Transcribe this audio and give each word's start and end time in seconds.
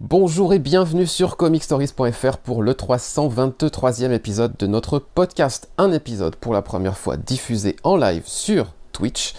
Bonjour 0.00 0.52
et 0.52 0.58
bienvenue 0.58 1.06
sur 1.06 1.38
comicstories.fr 1.38 2.36
pour 2.36 2.62
le 2.62 2.74
323e 2.74 4.10
épisode 4.10 4.54
de 4.58 4.66
notre 4.66 4.98
podcast. 4.98 5.70
Un 5.78 5.90
épisode 5.90 6.36
pour 6.36 6.52
la 6.52 6.60
première 6.60 6.98
fois 6.98 7.16
diffusé 7.16 7.76
en 7.82 7.96
live 7.96 8.22
sur 8.26 8.74
Twitch. 8.92 9.32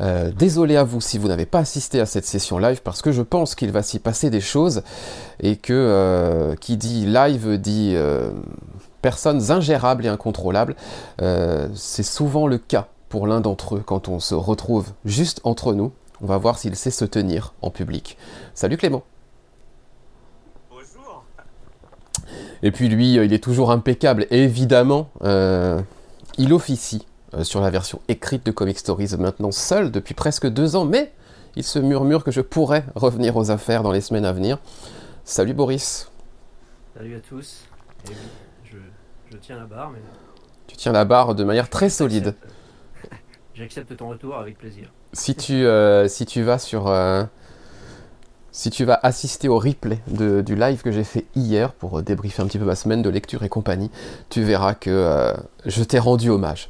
Euh, 0.00 0.30
désolé 0.30 0.76
à 0.76 0.84
vous 0.84 1.00
si 1.00 1.18
vous 1.18 1.26
n'avez 1.26 1.46
pas 1.46 1.58
assisté 1.58 1.98
à 1.98 2.06
cette 2.06 2.26
session 2.26 2.60
live 2.60 2.80
parce 2.84 3.02
que 3.02 3.10
je 3.10 3.22
pense 3.22 3.56
qu'il 3.56 3.72
va 3.72 3.82
s'y 3.82 3.98
passer 3.98 4.30
des 4.30 4.40
choses 4.40 4.84
et 5.40 5.56
que 5.56 5.72
euh, 5.72 6.54
qui 6.54 6.76
dit 6.76 7.04
live 7.04 7.58
dit 7.58 7.94
euh, 7.96 8.30
personnes 9.02 9.50
ingérables 9.50 10.06
et 10.06 10.08
incontrôlables. 10.08 10.76
C'est 11.74 12.04
souvent 12.04 12.46
le 12.46 12.58
cas 12.58 12.86
pour 13.08 13.26
l'un 13.26 13.40
d'entre 13.40 13.74
eux 13.74 13.82
quand 13.84 14.06
on 14.06 14.20
se 14.20 14.36
retrouve 14.36 14.92
juste 15.04 15.40
entre 15.42 15.74
nous. 15.74 15.90
On 16.20 16.26
va 16.26 16.38
voir 16.38 16.56
s'il 16.56 16.76
sait 16.76 16.92
se 16.92 17.04
tenir 17.04 17.52
en 17.62 17.70
public. 17.70 18.16
Salut 18.54 18.76
Clément. 18.76 19.02
Et 22.62 22.70
puis 22.70 22.88
lui, 22.88 23.18
euh, 23.18 23.24
il 23.24 23.32
est 23.32 23.42
toujours 23.42 23.70
impeccable. 23.70 24.26
évidemment, 24.30 25.10
euh, 25.22 25.80
il 26.38 26.52
officie 26.52 27.06
euh, 27.34 27.44
sur 27.44 27.60
la 27.60 27.70
version 27.70 28.00
écrite 28.08 28.44
de 28.46 28.50
Comic 28.50 28.78
Stories 28.78 29.14
maintenant 29.18 29.52
seul 29.52 29.90
depuis 29.90 30.14
presque 30.14 30.46
deux 30.46 30.76
ans, 30.76 30.84
mais 30.84 31.12
il 31.56 31.64
se 31.64 31.78
murmure 31.78 32.24
que 32.24 32.30
je 32.30 32.40
pourrais 32.40 32.84
revenir 32.94 33.36
aux 33.36 33.50
affaires 33.50 33.82
dans 33.82 33.92
les 33.92 34.00
semaines 34.00 34.24
à 34.24 34.32
venir. 34.32 34.58
Salut 35.24 35.54
Boris. 35.54 36.10
Salut 36.96 37.16
à 37.16 37.20
tous. 37.20 37.64
je, 38.64 39.36
tiens 39.40 39.56
la 39.56 39.66
barre, 39.66 39.90
mais... 39.90 40.00
Tu 40.66 40.76
tiens 40.76 40.92
la 40.92 41.04
barre 41.04 41.34
de 41.34 41.44
manière 41.44 41.70
très 41.70 41.90
solide. 41.90 42.34
J'accepte 43.54 43.96
ton 43.96 44.08
retour 44.08 44.36
avec 44.36 44.58
plaisir. 44.58 44.92
Si 45.12 45.34
tu, 45.34 45.64
si 46.08 46.26
tu 46.26 46.42
vas 46.42 46.58
sur 46.58 46.86
si 48.58 48.70
tu 48.70 48.84
vas 48.84 48.98
assister 49.04 49.46
au 49.46 49.56
replay 49.60 50.00
du 50.08 50.56
live 50.56 50.82
que 50.82 50.90
j'ai 50.90 51.04
fait 51.04 51.26
hier 51.36 51.72
pour 51.72 52.02
débriefer 52.02 52.42
un 52.42 52.46
petit 52.48 52.58
peu 52.58 52.64
ma 52.64 52.74
semaine 52.74 53.02
de 53.02 53.08
lecture 53.08 53.44
et 53.44 53.48
compagnie, 53.48 53.88
tu 54.30 54.42
verras 54.42 54.74
que 54.74 54.90
euh, 54.90 55.32
je 55.64 55.84
t'ai 55.84 56.00
rendu 56.00 56.28
hommage. 56.28 56.68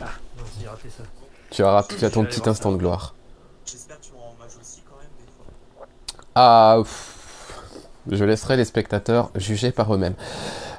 Ah, 0.00 0.06
non, 0.38 0.70
raté 0.70 0.88
ça. 0.88 1.02
Tu 1.50 1.62
as, 1.62 1.86
tu 1.98 2.02
as 2.06 2.08
ton 2.08 2.24
petit 2.24 2.48
instant 2.48 2.72
de 2.72 2.78
gloire. 2.78 3.14
J'espère 3.66 4.00
que 4.00 4.06
tu 4.06 4.12
rends 4.14 4.34
hommage 4.38 4.52
aussi 4.58 4.80
quand 4.88 4.96
même 4.96 5.10
des 5.18 5.30
fois. 5.36 5.86
Ah, 6.34 6.80
je 8.10 8.24
laisserai 8.24 8.56
les 8.56 8.64
spectateurs 8.64 9.30
juger 9.34 9.70
par 9.70 9.94
eux-mêmes. 9.94 10.14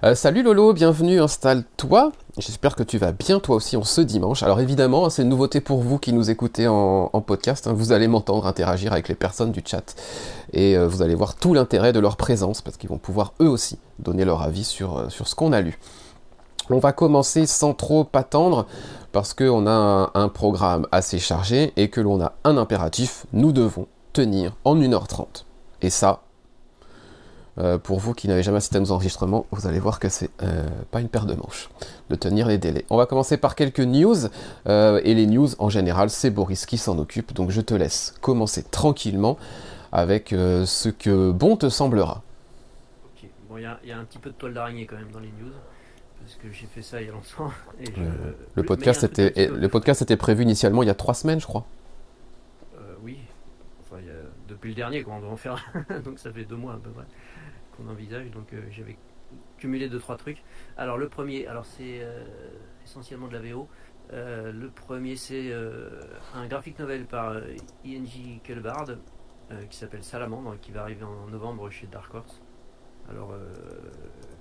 Euh, 0.03 0.15
salut 0.15 0.43
Lolo, 0.43 0.73
bienvenue, 0.73 1.21
installe-toi. 1.21 2.11
J'espère 2.37 2.75
que 2.75 2.83
tu 2.83 2.97
vas 2.97 3.13
bien 3.13 3.39
toi 3.39 3.55
aussi 3.55 3.77
en 3.77 3.85
ce 3.85 4.01
dimanche. 4.01 4.43
Alors 4.43 4.59
évidemment, 4.59 5.09
c'est 5.09 5.21
une 5.21 5.29
nouveauté 5.29 5.61
pour 5.61 5.79
vous 5.79 5.97
qui 5.97 6.11
nous 6.11 6.29
écoutez 6.29 6.67
en, 6.67 7.07
podcast. 7.25 7.67
Hein. 7.67 7.73
Vous 7.73 7.93
allez 7.93 8.09
m'entendre 8.09 8.45
interagir 8.45 8.91
avec 8.91 9.07
les 9.07 9.15
personnes 9.15 9.53
du 9.53 9.61
chat 9.65 9.95
et 10.51 10.75
euh, 10.75 10.89
vous 10.89 11.03
allez 11.03 11.15
voir 11.15 11.35
tout 11.35 11.53
l'intérêt 11.53 11.93
de 11.93 12.01
leur 12.01 12.17
présence 12.17 12.61
parce 12.61 12.75
qu'ils 12.75 12.89
vont 12.89 12.97
pouvoir 12.97 13.31
eux 13.41 13.47
aussi 13.47 13.79
donner 13.99 14.25
leur 14.25 14.41
avis 14.41 14.65
sur, 14.65 14.97
euh, 14.97 15.07
sur 15.07 15.29
ce 15.29 15.35
qu'on 15.35 15.53
a 15.53 15.61
lu. 15.61 15.79
On 16.69 16.79
va 16.79 16.91
commencer 16.91 17.45
sans 17.45 17.73
trop 17.73 18.05
attendre 18.11 18.65
parce 19.13 19.33
qu'on 19.33 19.67
a 19.67 20.11
un, 20.13 20.27
programme 20.27 20.85
assez 20.91 21.17
chargé 21.17 21.71
et 21.77 21.89
que 21.89 22.01
l'on 22.01 22.21
a 22.21 22.33
un 22.43 22.57
impératif. 22.57 23.25
Nous 23.31 23.53
devons 23.53 23.87
tenir 24.11 24.51
en 24.65 24.75
1h30. 24.75 25.45
Et 25.81 25.89
ça, 25.89 26.22
euh, 27.59 27.77
pour 27.77 27.99
vous 27.99 28.13
qui 28.13 28.27
n'avez 28.27 28.41
jamais 28.41 28.57
assisté 28.57 28.77
à 28.77 28.79
nos 28.79 28.91
enregistrements, 28.91 29.45
vous 29.51 29.67
allez 29.67 29.79
voir 29.79 29.99
que 29.99 30.09
c'est 30.09 30.31
euh, 30.41 30.65
pas 30.89 31.01
une 31.01 31.09
paire 31.09 31.27
de 31.27 31.35
manches 31.35 31.69
de 32.09 32.15
tenir 32.15 32.47
les 32.47 32.57
délais. 32.57 32.83
On 32.89 32.97
va 32.97 33.05
commencer 33.05 33.37
par 33.37 33.55
quelques 33.55 33.79
news, 33.79 34.15
euh, 34.67 34.99
et 35.03 35.13
les 35.13 35.27
news 35.27 35.49
en 35.59 35.69
général, 35.69 36.09
c'est 36.09 36.31
Boris 36.31 36.65
qui 36.65 36.79
s'en 36.79 36.97
occupe, 36.97 37.33
donc 37.33 37.51
je 37.51 37.61
te 37.61 37.75
laisse 37.75 38.15
commencer 38.21 38.63
tranquillement 38.63 39.37
avec 39.91 40.29
ce 40.29 40.89
que 40.89 41.31
bon 41.31 41.55
te 41.55 41.69
semblera. 41.69 42.23
Ok, 43.05 43.29
bon, 43.47 43.57
il 43.57 43.61
y, 43.61 43.91
a 43.91 43.97
un 43.97 44.03
petit 44.05 44.17
peu 44.17 44.31
de 44.31 44.35
toile 44.35 44.55
d'araignée 44.55 44.87
quand 44.87 44.95
même 44.95 45.11
dans 45.11 45.19
les 45.19 45.27
news, 45.27 45.53
parce 46.19 46.35
que 46.35 46.51
j'ai 46.51 46.65
fait 46.65 46.81
ça 46.81 46.99
il 47.01 47.05
y 47.05 47.09
a 47.09 47.13
longtemps. 47.13 47.51
le, 48.55 48.63
podcast 48.63 49.03
était, 49.03 49.47
le 49.47 49.69
podcast 49.69 50.01
était 50.01 50.17
prévu 50.17 50.41
initialement 50.41 50.81
il 50.81 50.87
y 50.87 50.91
a 50.91 50.95
trois 50.95 51.13
semaines, 51.13 51.39
je 51.39 51.45
crois. 51.45 51.65
oui, 53.03 53.19
enfin, 53.83 54.01
depuis 54.49 54.69
le 54.69 54.75
dernier, 54.75 55.03
quand 55.03 55.17
on 55.17 55.21
doit 55.21 55.29
en 55.29 55.37
faire, 55.37 55.63
donc 56.03 56.17
ça 56.17 56.31
fait 56.31 56.45
deux 56.45 56.55
mois 56.55 56.73
à 56.73 56.77
peu 56.77 56.89
près 56.89 57.05
qu'on 57.75 57.87
envisage. 57.87 58.29
Donc 58.31 58.53
euh, 58.53 58.61
j'avais 58.71 58.97
cumulé 59.57 59.89
deux 59.89 59.99
trois 59.99 60.17
trucs. 60.17 60.43
Alors 60.77 60.97
le 60.97 61.09
premier, 61.09 61.47
alors 61.47 61.65
c'est 61.65 62.01
euh, 62.01 62.23
essentiellement 62.83 63.27
de 63.27 63.33
la 63.33 63.41
VO. 63.41 63.67
Euh, 64.11 64.51
le 64.51 64.69
premier 64.69 65.15
c'est 65.15 65.53
un 66.33 66.47
graphic 66.47 66.77
novel 66.79 67.05
par 67.05 67.37
ING 67.85 68.39
Kelbard 68.43 68.87
qui 69.69 69.77
s'appelle 69.77 70.03
Salamandre 70.03 70.59
qui 70.59 70.71
va 70.71 70.81
arriver 70.81 71.03
en 71.03 71.27
novembre 71.27 71.69
chez 71.69 71.87
Dark 71.87 72.13
Horse. 72.13 72.41
Alors 73.09 73.33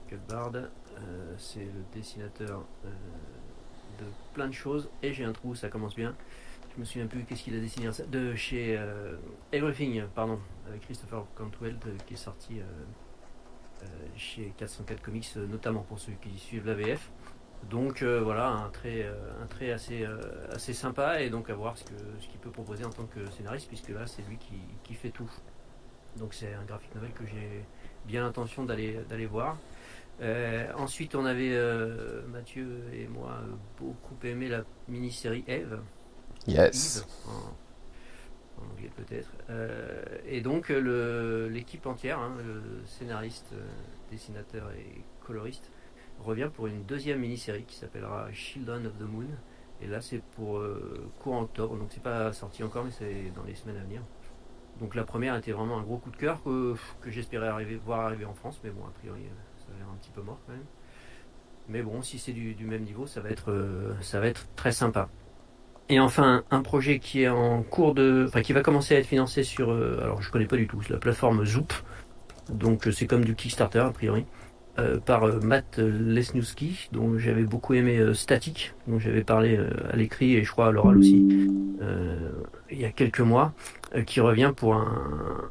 Kelbard 0.09 0.53
c'est 1.39 1.65
le 1.65 1.85
dessinateur 1.95 2.65
de 2.85 4.05
plein 4.35 4.49
de 4.49 4.55
choses 4.55 4.91
et 5.03 5.13
j'ai 5.13 5.25
un 5.25 5.33
trou, 5.33 5.55
ça 5.55 5.69
commence 5.69 5.95
bien. 5.95 6.15
Je 6.75 6.81
me 6.81 6.85
souviens 6.85 7.07
plus 7.07 7.25
qu'est-ce 7.25 7.45
qu'il 7.45 7.55
a 7.55 7.61
dessiné 7.61 7.89
de 8.09 8.35
chez 8.35 8.81
Everything, 9.53 10.05
pardon, 10.15 10.41
avec 10.69 10.81
Christopher 10.83 11.25
Cantwell 11.37 11.77
qui 12.07 12.15
est 12.15 12.17
sorti 12.17 12.61
chez 14.17 14.53
404 14.57 15.03
Comics, 15.03 15.27
euh, 15.37 15.47
notamment 15.47 15.83
pour 15.83 15.99
ceux 15.99 16.13
qui 16.21 16.39
suivent 16.39 16.67
la 16.67 16.75
VF. 16.75 17.11
Donc 17.71 18.03
euh, 18.03 18.21
voilà, 18.21 18.49
un 18.49 18.69
trait, 18.71 19.07
un 19.41 19.47
trait 19.47 19.71
assez, 19.71 20.05
assez 20.51 20.73
sympa 20.73 21.21
et 21.21 21.31
donc 21.31 21.49
à 21.49 21.55
voir 21.55 21.79
ce 21.79 21.85
qu'il 21.85 21.95
ce 22.21 22.37
peut 22.39 22.51
proposer 22.51 22.85
en 22.85 22.91
tant 22.91 23.05
que 23.05 23.31
scénariste, 23.31 23.69
puisque 23.69 23.91
là 23.91 24.07
c'est 24.07 24.23
lui 24.29 24.37
qui, 24.37 24.57
qui, 24.83 24.95
fait 24.95 25.11
tout. 25.11 25.31
Donc 26.17 26.35
c'est 26.35 26.53
un 26.55 26.65
graphic 26.65 26.93
novel 26.97 27.13
que 27.13 27.25
j'ai 27.25 27.65
bien 28.05 28.23
l'intention 28.23 28.65
d'aller 28.65 29.27
voir. 29.27 29.59
ensuite, 30.77 31.15
on 31.15 31.25
avait 31.25 31.57
Mathieu 32.27 32.83
et 32.93 33.07
moi 33.07 33.39
beaucoup 33.79 34.17
aimé 34.25 34.49
la 34.49 34.65
mini-série 34.89 35.45
Eve. 35.47 35.79
Yes 36.49 37.07
Euh, 39.51 40.03
et 40.27 40.41
donc 40.41 40.69
l'équipe 40.69 41.87
entière, 41.87 42.19
hein, 42.19 42.33
le 42.45 42.63
scénariste, 42.87 43.51
euh, 43.53 43.67
dessinateur 44.11 44.71
et 44.73 45.03
coloriste, 45.25 45.71
revient 46.21 46.51
pour 46.53 46.67
une 46.67 46.85
deuxième 46.85 47.21
mini-série 47.21 47.65
qui 47.65 47.77
s'appellera 47.77 48.33
Children 48.33 48.87
of 48.87 48.99
the 48.99 49.03
Moon. 49.03 49.27
Et 49.81 49.87
là 49.87 50.01
c'est 50.01 50.23
pour 50.37 50.59
euh, 50.59 51.11
courant 51.19 51.43
octobre, 51.43 51.77
donc 51.77 51.89
c'est 51.91 52.03
pas 52.03 52.33
sorti 52.33 52.63
encore 52.63 52.85
mais 52.85 52.93
c'est 52.93 53.33
dans 53.35 53.43
les 53.45 53.55
semaines 53.55 53.79
à 53.79 53.83
venir. 53.83 54.03
Donc 54.81 54.95
la 54.95 55.05
première 55.05 55.37
était 55.37 55.53
vraiment 55.53 55.79
un 55.79 55.83
gros 55.83 55.99
coup 55.99 56.11
de 56.11 56.17
cœur 56.17 56.43
que, 56.43 56.77
j'espérais 57.07 57.51
voir 57.85 58.01
arriver 58.01 58.25
en 58.25 58.35
France, 58.35 58.61
mais 58.63 58.71
bon 58.71 58.85
a 58.87 58.91
priori 58.91 59.23
ça 59.59 59.73
a 59.75 59.79
l'air 59.79 59.89
un 59.93 59.97
petit 59.97 60.11
peu 60.11 60.23
mort 60.23 60.39
quand 60.47 60.53
même. 60.53 60.65
Mais 61.69 61.83
bon, 61.83 62.03
si 62.03 62.19
c'est 62.19 62.33
du, 62.33 62.57
même 62.65 62.83
niveau, 62.83 63.07
ça 63.07 63.21
va 63.21 63.31
être 64.27 64.47
très 64.57 64.73
sympa. 64.73 65.09
Et 65.89 66.01
enfin, 66.01 66.45
un 66.51 66.63
projet 66.63 66.99
qui 66.99 67.23
est 67.23 67.29
en 67.29 67.63
cours 67.63 67.95
de, 67.95 68.25
enfin, 68.27 68.43
qui 68.43 68.53
va 68.53 68.63
commencer 68.63 68.95
à 68.95 68.99
être 68.99 69.07
financé 69.07 69.43
sur, 69.43 69.71
euh, 69.71 69.99
alors 70.03 70.23
je 70.23 70.31
connais 70.31 70.47
pas 70.47 70.57
du 70.57 70.67
tout, 70.67 70.81
la 70.89 70.97
plateforme 70.97 71.45
Zoop. 71.45 71.73
Donc 72.49 72.87
euh, 72.87 72.93
c'est 72.93 73.07
comme 73.07 73.25
du 73.25 73.35
Kickstarter 73.35 73.81
a 73.81 73.91
priori, 73.91 74.25
euh, 74.79 74.99
par 74.99 75.27
Matt 75.43 75.79
Lesniewski, 75.79 76.89
dont 76.93 77.19
j'avais 77.19 77.43
beaucoup 77.43 77.75
aimé 77.75 78.01
Static, 78.15 78.75
dont 78.87 78.99
j'avais 78.99 79.25
parlé 79.25 79.59
à 79.91 79.97
l'écrit 79.97 80.35
et 80.37 80.45
je 80.45 80.51
crois 80.51 80.69
à 80.69 80.71
l'oral 80.71 80.97
aussi, 80.99 81.27
il 82.71 82.81
y 82.81 82.85
a 82.85 82.91
quelques 82.91 83.21
mois, 83.21 83.53
qui 84.07 84.21
revient 84.21 84.53
pour 84.57 84.75
un, 84.75 85.51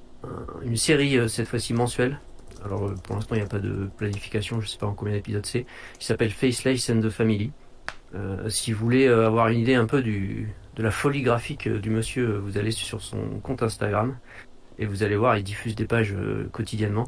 une 0.63 0.77
série 0.77 1.29
cette 1.29 1.47
fois-ci 1.47 1.73
mensuelle. 1.73 2.19
Alors 2.65 2.93
pour 3.03 3.15
l'instant 3.15 3.35
il 3.35 3.39
n'y 3.39 3.45
a 3.45 3.49
pas 3.49 3.59
de 3.59 3.89
planification, 3.97 4.59
je 4.61 4.67
sais 4.67 4.77
pas 4.77 4.87
en 4.87 4.93
combien 4.93 5.13
d'épisodes 5.13 5.45
c'est, 5.45 5.65
qui 5.99 6.05
s'appelle 6.05 6.31
Faceless 6.31 6.89
and 6.89 7.01
the 7.01 7.09
Family. 7.09 7.51
Euh, 8.13 8.49
si 8.49 8.73
vous 8.73 8.79
voulez 8.79 9.07
euh, 9.07 9.27
avoir 9.27 9.47
une 9.47 9.59
idée 9.59 9.75
un 9.75 9.85
peu 9.85 10.01
de 10.01 10.83
la 10.83 10.91
folie 10.91 11.21
graphique 11.21 11.67
euh, 11.67 11.79
du 11.79 11.89
monsieur, 11.89 12.37
vous 12.37 12.57
allez 12.57 12.71
sur 12.71 13.01
son 13.01 13.39
compte 13.39 13.63
Instagram 13.63 14.17
et 14.77 14.85
vous 14.85 15.03
allez 15.03 15.15
voir, 15.15 15.37
il 15.37 15.43
diffuse 15.43 15.75
des 15.75 15.85
pages 15.85 16.15
quotidiennement. 16.51 17.07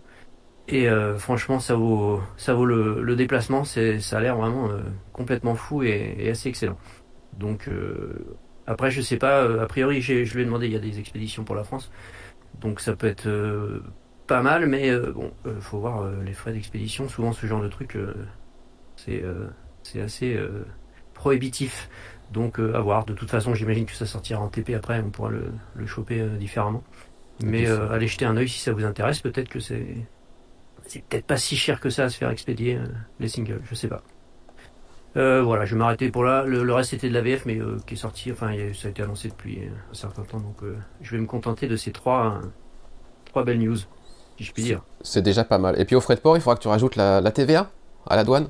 Et 0.68 0.88
franchement, 1.18 1.60
ça 1.60 1.76
vaut, 1.76 2.22
ça 2.38 2.54
vaut 2.54 2.66
le, 2.66 3.16
déplacement. 3.16 3.64
C'est, 3.64 4.00
ça 4.00 4.20
a 4.20 4.22
l'air 4.22 4.38
vraiment 4.38 4.70
complètement 5.12 5.56
fou 5.56 5.82
et, 5.82 6.30
assez 6.30 6.50
excellent. 6.50 6.78
Donc 7.38 7.68
après, 8.68 8.92
je 8.92 9.02
sais 9.02 9.18
pas. 9.18 9.62
a 9.62 9.66
priori, 9.66 10.02
je 10.02 10.14
lui 10.36 10.44
ai 10.44 10.46
demandé, 10.46 10.68
il 10.68 10.74
y 10.74 10.76
a 10.76 10.80
des 10.80 11.00
expéditions 11.00 11.44
pour 11.44 11.56
la 11.56 11.64
France, 11.64 11.92
donc 12.62 12.80
ça 12.80 12.96
peut 12.96 13.08
être 13.08 13.28
pas 14.28 14.44
mal, 14.44 14.68
mais 14.68 14.96
bon, 14.98 15.32
faut 15.60 15.80
voir 15.80 16.08
les 16.24 16.34
frais 16.34 16.54
d'expédition. 16.54 17.10
Souvent, 17.10 17.34
ce 17.34 17.48
genre 17.48 17.62
de 17.62 17.70
truc, 17.70 17.98
c'est, 18.98 19.24
c'est 19.82 20.02
assez 20.02 20.40
prohibitif. 21.24 21.90
Donc 22.34 22.60
euh, 22.60 22.76
à 22.76 22.82
voir. 22.82 23.06
De 23.06 23.14
toute 23.14 23.30
façon, 23.30 23.54
j'imagine 23.54 23.86
que 23.86 23.94
ça 23.94 24.06
sortira 24.06 24.42
en 24.42 24.50
TP 24.50 24.74
après, 24.76 25.02
on 25.02 25.10
pourra 25.10 25.30
le, 25.30 25.54
le 25.76 25.86
choper 25.86 26.20
euh, 26.20 26.38
différemment. 26.38 26.84
Mais 27.44 27.68
euh, 27.68 27.90
allez 27.92 28.08
jeter 28.08 28.26
un 28.26 28.36
oeil 28.36 28.50
si 28.50 28.60
ça 28.60 28.74
vous 28.74 28.84
intéresse. 28.84 29.22
Peut-être 29.22 29.48
que 29.48 29.60
c'est 29.60 29.96
c'est 30.86 31.02
peut-être 31.04 31.26
pas 31.26 31.38
si 31.38 31.56
cher 31.56 31.80
que 31.80 31.90
ça 31.90 32.04
à 32.04 32.10
se 32.10 32.18
faire 32.18 32.30
expédier 32.30 32.78
les 33.20 33.30
singles. 33.30 33.62
Je 33.64 33.74
sais 33.74 33.88
pas. 33.88 34.04
voilà, 35.16 35.66
je 35.66 35.76
vais 35.76 35.80
m'arrêter 35.80 36.12
pour 36.12 36.26
là. 36.26 36.44
Le, 36.44 36.74
reste 36.74 36.90
c'était 36.90 37.08
de 37.08 37.14
la 37.14 37.22
VF, 37.22 37.46
mais 37.46 37.58
qui 37.88 37.94
est 37.94 37.98
sorti. 37.98 38.32
Enfin, 38.32 38.52
ça 38.74 38.90
a 38.90 38.92
été 38.92 39.02
annoncé 39.02 39.30
depuis 39.30 39.60
un 39.92 39.94
certain 39.94 40.24
temps, 40.24 40.40
donc 40.40 40.58
je 41.02 41.12
vais 41.16 41.22
me 41.22 41.26
contenter 41.26 41.68
de 41.68 41.78
ces 41.78 41.92
trois 41.94 42.42
trois 43.26 43.46
belles 43.46 43.60
news. 43.60 43.78
si 44.38 44.44
je 44.44 44.52
puis 44.52 44.64
dire. 44.64 44.82
C'est 45.02 45.22
déjà 45.22 45.46
pas 45.46 45.58
mal. 45.58 45.80
Et 45.80 45.86
puis 45.86 45.96
au 45.96 46.02
frais 46.02 46.16
de 46.16 46.22
port, 46.22 46.36
il 46.36 46.42
faudra 46.42 46.58
que 46.58 46.62
tu 46.62 46.68
rajoutes 46.68 46.98
la, 46.98 47.32
TVA 47.32 47.72
à 48.08 48.16
la 48.18 48.26
douane? 48.26 48.50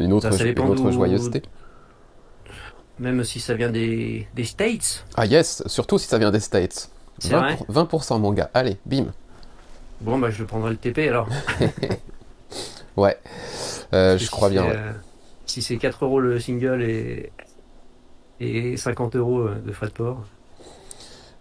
Une 0.00 0.12
autre, 0.12 0.90
joyeuseté. 0.90 1.42
Même 2.98 3.24
si 3.24 3.40
ça 3.40 3.54
vient 3.54 3.70
des, 3.70 4.26
des 4.34 4.44
States. 4.44 5.04
Ah 5.16 5.26
yes, 5.26 5.62
surtout 5.66 5.98
si 5.98 6.06
ça 6.06 6.18
vient 6.18 6.30
des 6.30 6.40
States. 6.40 6.90
20%, 7.22 7.66
20% 7.68 8.18
mon 8.20 8.32
gars, 8.32 8.50
allez, 8.54 8.78
bim. 8.86 9.06
Bon, 10.00 10.18
bah 10.18 10.30
je 10.30 10.44
prendrai 10.44 10.70
le 10.70 10.76
TP 10.76 11.08
alors. 11.08 11.28
ouais, 12.96 13.18
euh, 13.92 14.16
je 14.16 14.30
crois 14.30 14.48
bien. 14.48 14.64
Euh, 14.64 14.92
si 15.46 15.62
c'est 15.62 15.76
4 15.76 16.04
euros 16.04 16.20
le 16.20 16.40
single 16.40 16.82
et, 16.82 17.32
et 18.40 18.76
50 18.76 19.16
euros 19.16 19.40
euh, 19.40 19.62
de 19.64 19.72
frais 19.72 19.88
de 19.88 19.92
port. 19.92 20.24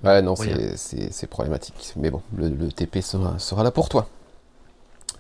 Ouais, 0.04 0.22
non, 0.22 0.36
c'est 0.36 1.28
problématique. 1.28 1.94
Mais 1.98 2.10
bon, 2.10 2.22
le, 2.36 2.72
TP 2.72 3.02
sera, 3.02 3.38
sera, 3.38 3.64
là 3.64 3.72
pour 3.72 3.90
toi. 3.90 4.08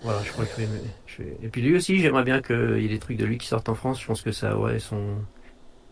Voilà, 0.01 0.21
je 0.23 0.31
crois 0.31 0.45
que 0.45 0.61
je 1.07 1.23
vais, 1.23 1.37
Et 1.43 1.49
puis 1.49 1.61
lui 1.61 1.75
aussi, 1.75 1.99
j'aimerais 1.99 2.23
bien 2.23 2.41
qu'il 2.41 2.79
y 2.79 2.85
ait 2.85 2.89
des 2.89 2.99
trucs 2.99 3.17
de 3.17 3.25
lui 3.25 3.37
qui 3.37 3.47
sortent 3.47 3.69
en 3.69 3.75
France. 3.75 4.01
Je 4.01 4.07
pense 4.07 4.21
que 4.21 4.31
ça 4.31 4.57
aurait 4.57 4.79
son, 4.79 5.17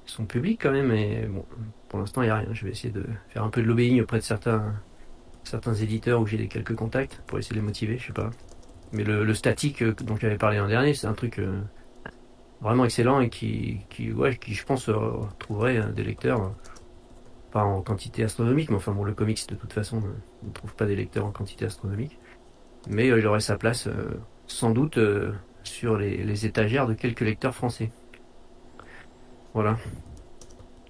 son 0.06 0.26
public 0.26 0.62
quand 0.62 0.72
même. 0.72 0.88
Mais 0.88 1.26
bon, 1.26 1.46
pour 1.90 2.00
l'instant, 2.00 2.22
il 2.22 2.26
n'y 2.26 2.32
a 2.32 2.38
rien. 2.38 2.54
Je 2.54 2.66
vais 2.66 2.72
essayer 2.72 2.94
de 2.94 3.06
faire 3.30 3.44
un 3.44 3.50
peu 3.50 3.62
de 3.62 3.68
lobbying 3.68 4.02
auprès 4.02 4.18
de 4.20 4.24
certains, 4.24 4.74
certains 5.44 5.74
éditeurs 5.74 6.22
où 6.22 6.26
j'ai 6.28 6.38
des 6.38 6.48
quelques 6.48 6.76
contacts 6.76 7.22
pour 7.28 7.38
essayer 7.38 7.56
de 7.56 7.60
les 7.60 7.66
motiver, 7.66 7.98
je 7.98 8.08
sais 8.08 8.14
pas. 8.14 8.30
Mais 8.94 9.04
le, 9.04 9.34
statique 9.34 9.82
euh, 9.82 9.94
dont 9.94 10.16
j'avais 10.16 10.38
parlé 10.38 10.58
l'an 10.58 10.68
dernier, 10.68 10.94
c'est 10.94 11.08
un 11.08 11.14
truc 11.14 11.40
euh, 11.40 11.60
vraiment 12.62 12.86
excellent 12.86 13.20
et 13.20 13.30
qui, 13.30 13.80
qui, 13.90 14.12
ouais, 14.12 14.38
qui 14.38 14.54
je 14.54 14.66
pense, 14.66 14.88
euh, 14.90 15.12
trouverait 15.40 15.92
des 15.94 16.04
lecteurs, 16.04 16.54
pas 17.52 17.64
en 17.64 17.82
quantité 17.82 18.24
astronomique, 18.24 18.70
mais 18.70 18.78
enfin 18.78 18.94
bon, 18.94 19.04
le 19.04 19.14
comics 19.14 19.46
de 19.50 19.56
toute 19.56 19.74
façon 19.74 20.02
ne 20.44 20.52
trouve 20.54 20.74
pas 20.76 20.86
des 20.86 20.96
lecteurs 20.96 21.26
en 21.26 21.32
quantité 21.32 21.66
astronomique. 21.66 22.18
Mais 22.90 23.08
il 23.08 23.28
aurait 23.28 23.40
sa 23.40 23.58
place 23.58 23.90
sans 24.48 24.72
doute 24.72 25.00
sur 25.64 25.98
les, 25.98 26.46
étagères 26.46 26.88
de 26.88 26.94
quelques 26.94 27.22
lecteurs 27.22 27.54
français. 27.54 27.92
Voilà. 29.54 29.78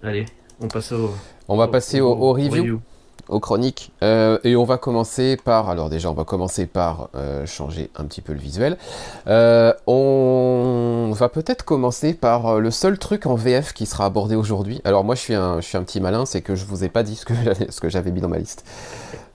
Allez, 0.03 0.25
on 0.61 0.67
passe 0.67 0.91
au. 0.91 1.11
On 1.47 1.57
va 1.57 1.67
passer 1.67 2.01
au, 2.01 2.13
review 2.33 2.81
aux 3.29 3.39
chroniques. 3.39 3.91
Euh, 4.03 4.37
et 4.43 4.55
on 4.55 4.63
va 4.63 4.77
commencer 4.77 5.37
par, 5.37 5.69
alors 5.69 5.89
déjà 5.89 6.09
on 6.09 6.13
va 6.13 6.23
commencer 6.23 6.65
par 6.65 7.09
euh, 7.15 7.45
changer 7.45 7.89
un 7.95 8.05
petit 8.05 8.21
peu 8.21 8.33
le 8.33 8.39
visuel. 8.39 8.77
Euh, 9.27 9.73
on 9.85 11.11
va 11.13 11.29
peut-être 11.29 11.63
commencer 11.63 12.13
par 12.13 12.59
le 12.59 12.71
seul 12.71 12.97
truc 12.97 13.25
en 13.25 13.35
VF 13.35 13.73
qui 13.73 13.85
sera 13.85 14.05
abordé 14.05 14.35
aujourd'hui. 14.35 14.81
Alors 14.83 15.03
moi 15.03 15.15
je 15.15 15.21
suis 15.21 15.35
un, 15.35 15.59
je 15.61 15.65
suis 15.65 15.77
un 15.77 15.83
petit 15.83 16.01
malin, 16.01 16.25
c'est 16.25 16.41
que 16.41 16.55
je 16.55 16.65
vous 16.65 16.83
ai 16.83 16.89
pas 16.89 17.03
dit 17.03 17.15
ce 17.15 17.25
que, 17.25 17.33
ce 17.69 17.81
que 17.81 17.89
j'avais 17.89 18.11
mis 18.11 18.21
dans 18.21 18.29
ma 18.29 18.37
liste. 18.37 18.65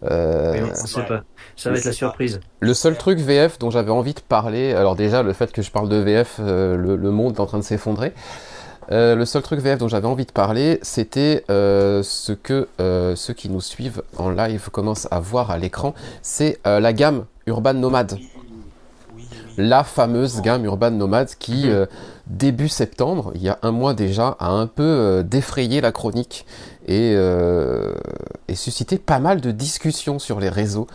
sait 0.03 1.06
pas. 1.06 1.23
Ça 1.57 1.71
va 1.71 1.77
être 1.77 1.85
la 1.85 1.93
surprise. 1.93 2.41
Le 2.61 2.75
seul 2.75 2.97
truc 2.97 3.19
VF 3.19 3.59
dont 3.59 3.71
j'avais 3.71 3.91
envie 3.91 4.15
de 4.15 4.21
parler, 4.21 4.73
alors 4.73 4.97
déjà 4.97 5.23
le 5.23 5.33
fait 5.33 5.53
que 5.53 5.63
je 5.63 5.71
parle 5.71 5.89
de 5.89 5.97
VF, 5.97 6.39
le, 6.39 6.77
le, 6.77 7.11
monde 7.11 7.35
est 7.37 7.41
en 7.41 7.47
train 7.47 7.59
de 7.59 7.65
s'effondrer. 7.65 8.13
Euh, 8.91 9.15
le 9.15 9.25
seul 9.25 9.43
truc 9.43 9.61
VF 9.61 9.79
dont 9.79 9.89
j'avais 9.89 10.09
envie 10.09 10.27
de 10.27 10.33
parler, 10.33 10.79
c'était 10.83 11.45
euh, 11.51 12.03
ce 12.03 12.33
que 12.33 12.69
euh, 12.81 13.15
ceux 13.15 13.33
qui 13.33 13.49
nous 13.49 13.61
suivent 13.61 14.03
en 14.19 14.31
live 14.31 14.71
commencent 14.71 15.07
à 15.11 15.21
voir 15.21 15.51
à 15.51 15.59
l'écran, 15.59 15.95
c'est 16.23 16.59
la 16.65 16.93
gamme 16.93 17.25
Urban 17.47 17.75
Nomad. 17.75 18.19
La 19.59 19.85
fameuse 19.85 20.41
gamme 20.41 20.65
Urban 20.65 20.91
Nomad 20.93 21.29
qui, 21.39 21.69
début 22.27 22.69
septembre, 22.69 23.33
il 23.35 23.43
y 23.43 23.49
a 23.49 23.59
un 23.63 23.71
mois 23.71 23.95
déjà, 23.95 24.37
a 24.39 24.49
un 24.49 24.67
peu 24.67 25.23
défrayé 25.25 25.81
la 25.81 25.93
chronique 25.93 26.47
et, 26.87 27.17
suscité 28.55 28.99
pas 28.99 29.19
mal 29.19 29.41
de 29.41 29.51
discussions 29.51 30.19
sur 30.19 30.41
les 30.41 30.49
réseaux 30.49 30.87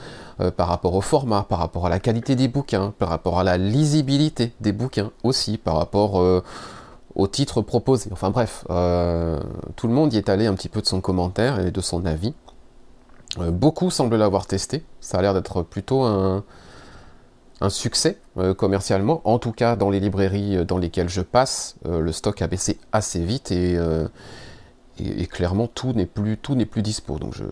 par 0.55 0.67
rapport 0.67 0.93
au 0.93 1.01
format, 1.01 1.43
par 1.43 1.59
rapport 1.59 1.85
à 1.85 1.89
la 1.89 1.99
qualité 1.99 2.35
des 2.35 2.47
bouquins, 2.47 2.93
par 2.99 3.09
rapport 3.09 3.39
à 3.39 3.43
la 3.43 3.57
lisibilité 3.57 4.53
des 4.61 4.71
bouquins 4.71 5.11
aussi, 5.23 5.57
par 5.57 5.77
rapport 5.77 6.43
au 7.17 7.27
titre 7.27 7.61
proposé. 7.63 8.09
Enfin 8.13 8.29
bref, 8.29 8.63
euh, 8.69 9.39
tout 9.75 9.87
le 9.87 9.93
monde 9.93 10.13
y 10.13 10.17
est 10.17 10.29
allé 10.29 10.45
un 10.45 10.53
petit 10.53 10.69
peu 10.69 10.81
de 10.81 10.85
son 10.85 11.01
commentaire 11.01 11.59
et 11.59 11.71
de 11.71 11.81
son 11.81 12.05
avis. 12.05 12.33
Euh, 13.39 13.49
beaucoup 13.49 13.89
semblent 13.89 14.15
l'avoir 14.15 14.45
testé. 14.45 14.85
Ça 15.01 15.17
a 15.17 15.21
l'air 15.23 15.33
d'être 15.33 15.63
plutôt 15.63 16.03
un, 16.03 16.43
succès 17.69 18.19
euh, 18.37 18.53
commercialement. 18.53 19.21
En 19.25 19.39
tout 19.39 19.51
cas, 19.51 19.75
dans 19.75 19.89
les 19.89 19.99
librairies 19.99 20.63
dans 20.63 20.77
lesquelles 20.77 21.09
je 21.09 21.21
passe, 21.21 21.75
le 21.85 22.11
stock 22.11 22.39
a 22.43 22.47
baissé 22.47 22.79
assez 22.91 23.25
vite 23.25 23.51
et, 23.51 23.79
clairement 25.31 25.65
tout 25.65 25.93
n'est 25.93 26.05
plus 26.05 26.81
dispo. 26.83 27.17
Donc 27.17 27.33
je 27.35 27.45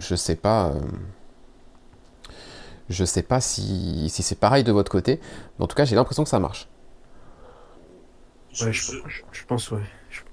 je 0.00 0.16
sais 0.16 0.36
pas. 0.36 0.72
Je 2.88 3.04
sais 3.04 3.22
pas 3.22 3.40
si, 3.40 4.08
si 4.08 4.22
c'est 4.22 4.38
pareil 4.38 4.64
de 4.64 4.72
votre 4.72 4.90
côté, 4.90 5.20
mais 5.58 5.64
en 5.64 5.68
tout 5.68 5.76
cas 5.76 5.84
j'ai 5.84 5.96
l'impression 5.96 6.24
que 6.24 6.30
ça 6.30 6.38
marche. 6.38 6.68
Je, 8.52 8.72
je, 8.72 9.44
pense, 9.46 9.70
ouais. 9.70 9.82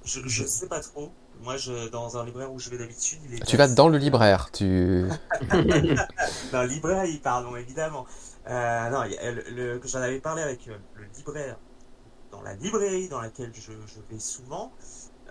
Je, 0.05 0.21
je, 0.25 0.45
sais 0.45 0.67
pas 0.67 0.79
trop. 0.79 1.11
Moi, 1.41 1.57
je, 1.57 1.89
dans 1.89 2.17
un 2.17 2.25
libraire 2.25 2.53
où 2.53 2.57
je 2.57 2.69
vais 2.69 2.77
d'habitude, 2.77 3.19
il 3.25 3.33
est. 3.33 3.45
Tu 3.45 3.57
vas 3.57 3.67
dans 3.75 3.89
le 3.89 3.97
libraire, 3.97 4.49
tu. 4.51 5.05
dans 5.51 6.61
le 6.61 6.67
libraire, 6.67 7.05
pardon, 7.21 7.57
évidemment. 7.57 8.05
Euh, 8.47 8.89
non, 8.89 9.03
le, 9.03 9.77
que 9.77 9.87
j'en 9.89 9.99
avais 9.99 10.19
parlé 10.19 10.41
avec 10.41 10.67
euh, 10.69 10.77
le 10.95 11.05
libraire, 11.17 11.57
dans 12.31 12.41
la 12.41 12.53
librairie 12.53 13.09
dans 13.09 13.21
laquelle 13.21 13.51
je, 13.53 13.71
je 13.71 13.99
vais 14.09 14.19
souvent, 14.19 14.71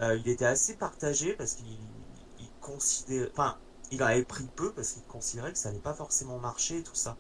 euh, 0.01 0.19
il 0.23 0.31
était 0.31 0.45
assez 0.47 0.75
partagé 0.75 1.33
parce 1.33 1.55
qu'il 1.55 1.79
il 2.41 2.49
considérait. 2.61 3.31
Enfin, 3.33 3.57
il 3.93 4.03
avait 4.03 4.25
pris 4.25 4.45
peu 4.57 4.73
parce 4.73 4.93
qu'il 4.93 5.03
considérait 5.05 5.53
que 5.53 5.59
ça 5.59 5.69
n'allait 5.69 5.81
pas 5.81 5.95
forcément 5.95 6.39
marcher 6.39 6.79
et 6.79 6.83
tout 6.83 6.95
ça. 6.95 7.17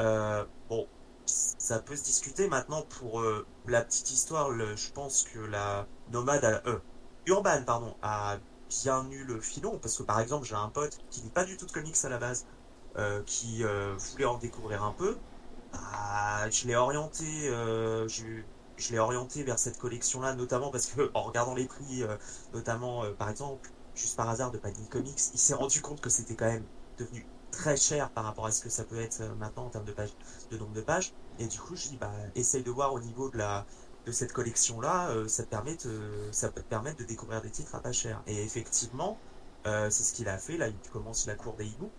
Euh, 0.00 0.44
bon, 0.68 0.86
ça 1.26 1.78
peut 1.78 1.94
se 1.94 2.04
discuter 2.04 2.48
maintenant 2.48 2.82
pour 2.82 3.20
euh, 3.20 3.46
la 3.66 3.82
petite 3.82 4.10
histoire. 4.10 4.50
je 4.52 4.90
pense 4.92 5.24
que 5.24 5.38
la 5.38 5.86
nomade, 6.12 6.44
euh, 6.66 6.78
urban, 7.26 7.62
pardon, 7.64 7.94
a 8.02 8.38
bien 8.68 9.08
eu 9.10 9.24
le 9.24 9.40
filon 9.40 9.78
parce 9.78 9.96
que 9.98 10.02
par 10.02 10.20
exemple, 10.20 10.46
j'ai 10.46 10.54
un 10.54 10.68
pote 10.68 10.98
qui 11.10 11.22
n'est 11.22 11.30
pas 11.30 11.44
du 11.44 11.56
tout 11.56 11.66
de 11.66 11.72
comics 11.72 11.96
à 12.02 12.08
la 12.08 12.18
base, 12.18 12.46
qui 13.26 13.62
voulait 13.98 14.24
en 14.24 14.38
découvrir 14.38 14.82
un 14.82 14.92
peu. 14.92 15.18
Bah, 15.72 16.48
je 16.50 16.66
l'ai 16.66 16.76
orienté, 16.76 17.24
je 18.08 18.92
l'ai 18.92 18.98
orienté 18.98 19.42
vers 19.44 19.58
cette 19.58 19.78
collection-là, 19.78 20.34
notamment 20.34 20.70
parce 20.70 20.86
que 20.86 21.10
en 21.14 21.22
regardant 21.24 21.54
les 21.54 21.66
prix, 21.66 22.04
notamment 22.54 23.04
par 23.18 23.28
exemple, 23.30 23.70
juste 23.96 24.16
par 24.16 24.28
hasard 24.28 24.50
de 24.50 24.58
Panini 24.58 24.86
Comics, 24.88 25.20
il 25.34 25.38
s'est 25.38 25.54
rendu 25.54 25.80
compte 25.80 26.00
que 26.00 26.10
c'était 26.10 26.34
quand 26.34 26.46
même 26.46 26.64
devenu 26.98 27.26
très 27.50 27.76
cher 27.76 28.10
par 28.10 28.24
rapport 28.24 28.46
à 28.46 28.52
ce 28.52 28.62
que 28.62 28.68
ça 28.68 28.84
peut 28.84 29.00
être 29.00 29.22
euh, 29.22 29.34
maintenant 29.36 29.66
en 29.66 29.70
termes 29.70 29.84
de 29.84 29.92
pages, 29.92 30.12
de 30.50 30.58
nombre 30.58 30.74
de 30.74 30.82
pages. 30.82 31.12
Et 31.38 31.46
du 31.46 31.58
coup, 31.58 31.74
je 31.74 31.88
dis, 31.88 31.96
bah, 31.96 32.12
essaye 32.34 32.62
de 32.62 32.70
voir 32.70 32.92
au 32.92 33.00
niveau 33.00 33.30
de 33.30 33.38
la, 33.38 33.64
de 34.04 34.12
cette 34.12 34.32
collection 34.32 34.80
là, 34.80 35.08
euh, 35.08 35.26
ça 35.26 35.42
te 35.42 35.48
permet 35.48 35.76
ça 36.32 36.48
peut 36.48 36.60
te 36.60 36.68
permettre 36.68 36.98
de 36.98 37.04
découvrir 37.04 37.40
des 37.40 37.50
titres 37.50 37.74
à 37.74 37.80
pas 37.80 37.92
cher. 37.92 38.22
Et 38.26 38.42
effectivement, 38.42 39.18
euh, 39.66 39.90
c'est 39.90 40.04
ce 40.04 40.12
qu'il 40.12 40.28
a 40.28 40.38
fait. 40.38 40.56
Là, 40.56 40.68
il 40.68 40.90
commence 40.90 41.26
la 41.26 41.34
cour 41.34 41.54
des 41.54 41.66
hiboux, 41.66 41.90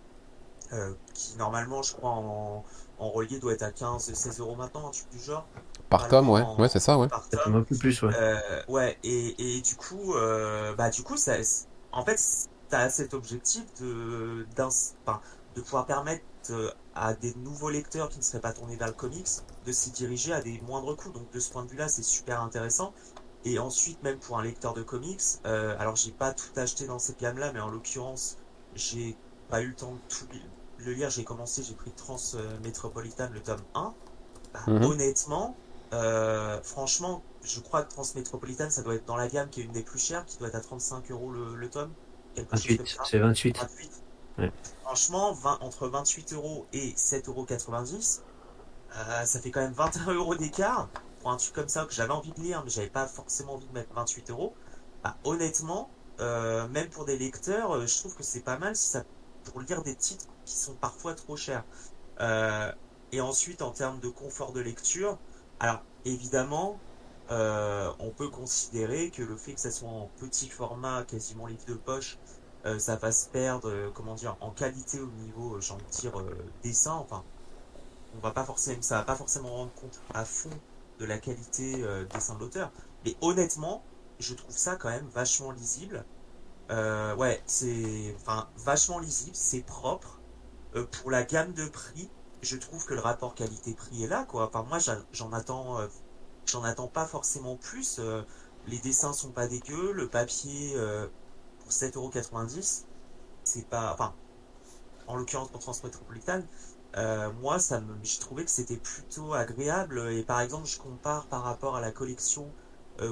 qui 1.14 1.36
normalement, 1.36 1.82
je 1.82 1.94
crois 1.94 2.10
en, 2.10 2.64
en 2.98 3.10
relié 3.10 3.38
doit 3.38 3.54
être 3.54 3.62
à 3.62 3.72
15, 3.72 4.12
16 4.12 4.40
euros 4.40 4.54
maintenant, 4.54 4.88
un 4.88 4.90
truc 4.90 5.08
du 5.10 5.18
genre. 5.18 5.46
Par 5.88 6.08
tome, 6.08 6.28
ouais, 6.28 6.42
ouais, 6.58 6.68
c'est 6.68 6.80
ça, 6.80 6.98
ouais. 6.98 7.08
Par 7.08 7.26
Un 7.46 7.62
peu 7.62 7.76
plus, 7.76 8.02
ouais. 8.02 8.12
ouais, 8.68 8.98
et, 9.02 9.56
et 9.56 9.60
du 9.62 9.76
coup, 9.76 10.14
bah, 10.76 10.90
du 10.90 11.02
coup, 11.02 11.16
ça, 11.16 11.36
en 11.92 12.04
fait, 12.04 12.48
t'as 12.68 12.88
cet 12.90 13.14
objectif 13.14 13.64
de, 13.80 14.46
d'un, 14.56 14.68
de 15.54 15.60
pouvoir 15.60 15.86
permettre 15.86 16.24
euh, 16.50 16.70
à 16.94 17.14
des 17.14 17.34
nouveaux 17.36 17.70
lecteurs 17.70 18.08
qui 18.08 18.18
ne 18.18 18.22
seraient 18.22 18.40
pas 18.40 18.52
tournés 18.52 18.76
vers 18.76 18.88
le 18.88 18.92
comics 18.92 19.28
de 19.66 19.72
s'y 19.72 19.90
diriger 19.90 20.32
à 20.32 20.40
des 20.40 20.60
moindres 20.62 20.96
coûts. 20.96 21.10
Donc 21.10 21.30
de 21.30 21.40
ce 21.40 21.50
point 21.50 21.64
de 21.64 21.70
vue-là, 21.70 21.88
c'est 21.88 22.02
super 22.02 22.42
intéressant. 22.42 22.92
Et 23.44 23.58
ensuite, 23.58 24.02
même 24.02 24.18
pour 24.18 24.38
un 24.38 24.42
lecteur 24.42 24.74
de 24.74 24.82
comics, 24.82 25.22
euh, 25.46 25.76
alors 25.78 25.96
j'ai 25.96 26.10
pas 26.10 26.32
tout 26.32 26.50
acheté 26.56 26.86
dans 26.86 26.98
cette 26.98 27.20
gamme-là, 27.20 27.52
mais 27.52 27.60
en 27.60 27.70
l'occurrence, 27.70 28.36
j'ai 28.74 29.16
pas 29.48 29.62
eu 29.62 29.68
le 29.68 29.74
temps 29.74 29.92
de 29.92 30.00
tout 30.08 30.26
le 30.78 30.92
lire. 30.92 31.10
J'ai 31.10 31.24
commencé, 31.24 31.62
j'ai 31.62 31.74
pris 31.74 31.90
Trans 31.92 32.16
euh, 32.34 32.58
Metropolitan, 32.64 33.28
le 33.32 33.40
tome 33.40 33.62
1. 33.74 33.94
Bah, 34.52 34.60
mhm. 34.66 34.84
Honnêtement, 34.84 35.56
euh, 35.92 36.60
franchement, 36.62 37.22
je 37.48 37.60
crois 37.60 37.82
que 37.82 37.90
Trans 37.90 38.04
Metropolitan, 38.14 38.70
ça 38.70 38.82
doit 38.82 38.94
être 38.94 39.06
dans 39.06 39.16
la 39.16 39.28
gamme 39.28 39.48
qui 39.48 39.60
est 39.60 39.64
une 39.64 39.72
des 39.72 39.82
plus 39.82 39.98
chères, 39.98 40.24
qui 40.26 40.38
doit 40.38 40.48
être 40.48 40.56
à 40.56 40.60
35 40.60 41.10
euros 41.10 41.32
le, 41.32 41.68
tome. 41.70 41.92
28, 42.36 42.98
c'est 43.04 43.18
28. 43.18 43.58
28. 43.58 44.52
Franchement, 44.82 45.36
entre 45.60 45.88
28 45.88 46.32
euros 46.34 46.66
et 46.72 46.92
7,90 46.92 47.28
euros, 47.28 47.46
euh, 48.96 49.24
ça 49.24 49.40
fait 49.40 49.50
quand 49.50 49.60
même 49.60 49.72
21 49.72 50.14
euros 50.14 50.34
d'écart 50.34 50.88
pour 51.20 51.30
un 51.30 51.36
truc 51.36 51.52
comme 51.52 51.68
ça 51.68 51.84
que 51.84 51.92
j'avais 51.92 52.12
envie 52.12 52.32
de 52.32 52.40
lire, 52.40 52.62
mais 52.64 52.70
j'avais 52.70 52.88
pas 52.88 53.06
forcément 53.06 53.54
envie 53.54 53.66
de 53.66 53.72
mettre 53.72 53.92
28 53.94 54.30
euros. 54.30 54.54
Bah, 55.02 55.16
honnêtement, 55.24 55.90
euh, 56.20 56.68
même 56.68 56.88
pour 56.88 57.04
des 57.04 57.18
lecteurs, 57.18 57.72
euh, 57.74 57.86
je 57.86 57.98
trouve 57.98 58.14
que 58.14 58.22
c'est 58.22 58.40
pas 58.40 58.58
mal 58.58 58.76
si 58.76 58.88
ça, 58.88 59.02
pour 59.44 59.60
lire 59.60 59.82
des 59.82 59.94
titres 59.94 60.26
qui 60.44 60.54
sont 60.54 60.74
parfois 60.74 61.14
trop 61.14 61.36
chers. 61.36 61.64
et 63.10 63.20
ensuite, 63.20 63.62
en 63.62 63.70
termes 63.70 64.00
de 64.00 64.08
confort 64.08 64.52
de 64.52 64.60
lecture, 64.60 65.18
alors 65.60 65.82
évidemment, 66.04 66.78
on 67.30 68.10
peut 68.16 68.28
considérer 68.28 69.10
que 69.10 69.22
le 69.22 69.36
fait 69.36 69.54
que 69.54 69.60
ça 69.60 69.70
soit 69.70 69.88
en 69.88 70.10
petit 70.18 70.48
format, 70.48 71.04
quasiment 71.04 71.46
livre 71.46 71.64
de 71.66 71.74
poche, 71.74 72.18
ça 72.78 72.96
va 72.96 73.12
se 73.12 73.28
perdre, 73.28 73.90
comment 73.94 74.14
dire, 74.14 74.36
en 74.40 74.50
qualité 74.50 75.00
au 75.00 75.06
niveau, 75.06 75.60
j'ai 75.60 75.72
envie 75.72 75.84
de 75.84 75.90
dire, 75.90 76.12
dessin. 76.62 76.94
Enfin, 76.94 77.24
on 78.16 78.20
va 78.20 78.30
pas 78.30 78.44
forcément, 78.44 78.82
ça 78.82 78.96
va 78.98 79.04
pas 79.04 79.16
forcément 79.16 79.50
rendre 79.50 79.72
compte 79.74 80.00
à 80.14 80.24
fond 80.24 80.50
de 80.98 81.04
la 81.04 81.18
qualité 81.18 81.84
dessin 82.12 82.34
de 82.34 82.40
l'auteur. 82.40 82.70
Mais 83.04 83.16
honnêtement, 83.20 83.82
je 84.18 84.34
trouve 84.34 84.56
ça 84.56 84.76
quand 84.76 84.90
même 84.90 85.08
vachement 85.14 85.52
lisible. 85.52 86.04
ouais, 86.70 87.42
c'est, 87.46 88.14
enfin, 88.16 88.48
vachement 88.56 88.98
lisible, 88.98 89.36
c'est 89.36 89.60
propre. 89.60 90.20
pour 90.92 91.10
la 91.10 91.22
gamme 91.24 91.52
de 91.52 91.66
prix, 91.66 92.10
je 92.42 92.56
trouve 92.56 92.84
que 92.86 92.94
le 92.94 93.00
rapport 93.00 93.34
qualité-prix 93.34 94.04
est 94.04 94.06
là, 94.08 94.24
quoi. 94.24 94.46
Enfin, 94.46 94.64
moi, 94.68 94.78
j'en 95.12 95.32
attends, 95.32 95.80
euh, 95.80 95.86
j'en 96.48 96.64
attends 96.64 96.88
pas 96.88 97.06
forcément 97.06 97.56
plus. 97.56 97.98
Euh, 97.98 98.22
les 98.66 98.78
dessins 98.78 99.12
sont 99.12 99.30
pas 99.30 99.46
dégueux, 99.46 99.92
le 99.92 100.08
papier 100.08 100.72
euh, 100.76 101.06
pour 101.60 101.70
7,90€, 101.70 102.84
c'est 103.44 103.66
pas, 103.68 103.92
enfin, 103.92 104.14
en 105.06 105.16
l'occurrence 105.16 105.48
pour 105.50 105.60
Transmétropolitane, 105.60 106.46
moi, 107.40 107.58
ça 107.58 107.80
j'ai 108.02 108.18
trouvé 108.18 108.44
que 108.44 108.50
c'était 108.50 108.76
plutôt 108.76 109.32
agréable. 109.34 110.10
Et 110.10 110.22
par 110.22 110.40
exemple, 110.40 110.66
je 110.66 110.78
compare 110.78 111.26
par 111.26 111.42
rapport 111.42 111.76
à 111.76 111.80
la 111.80 111.92
collection 111.92 112.50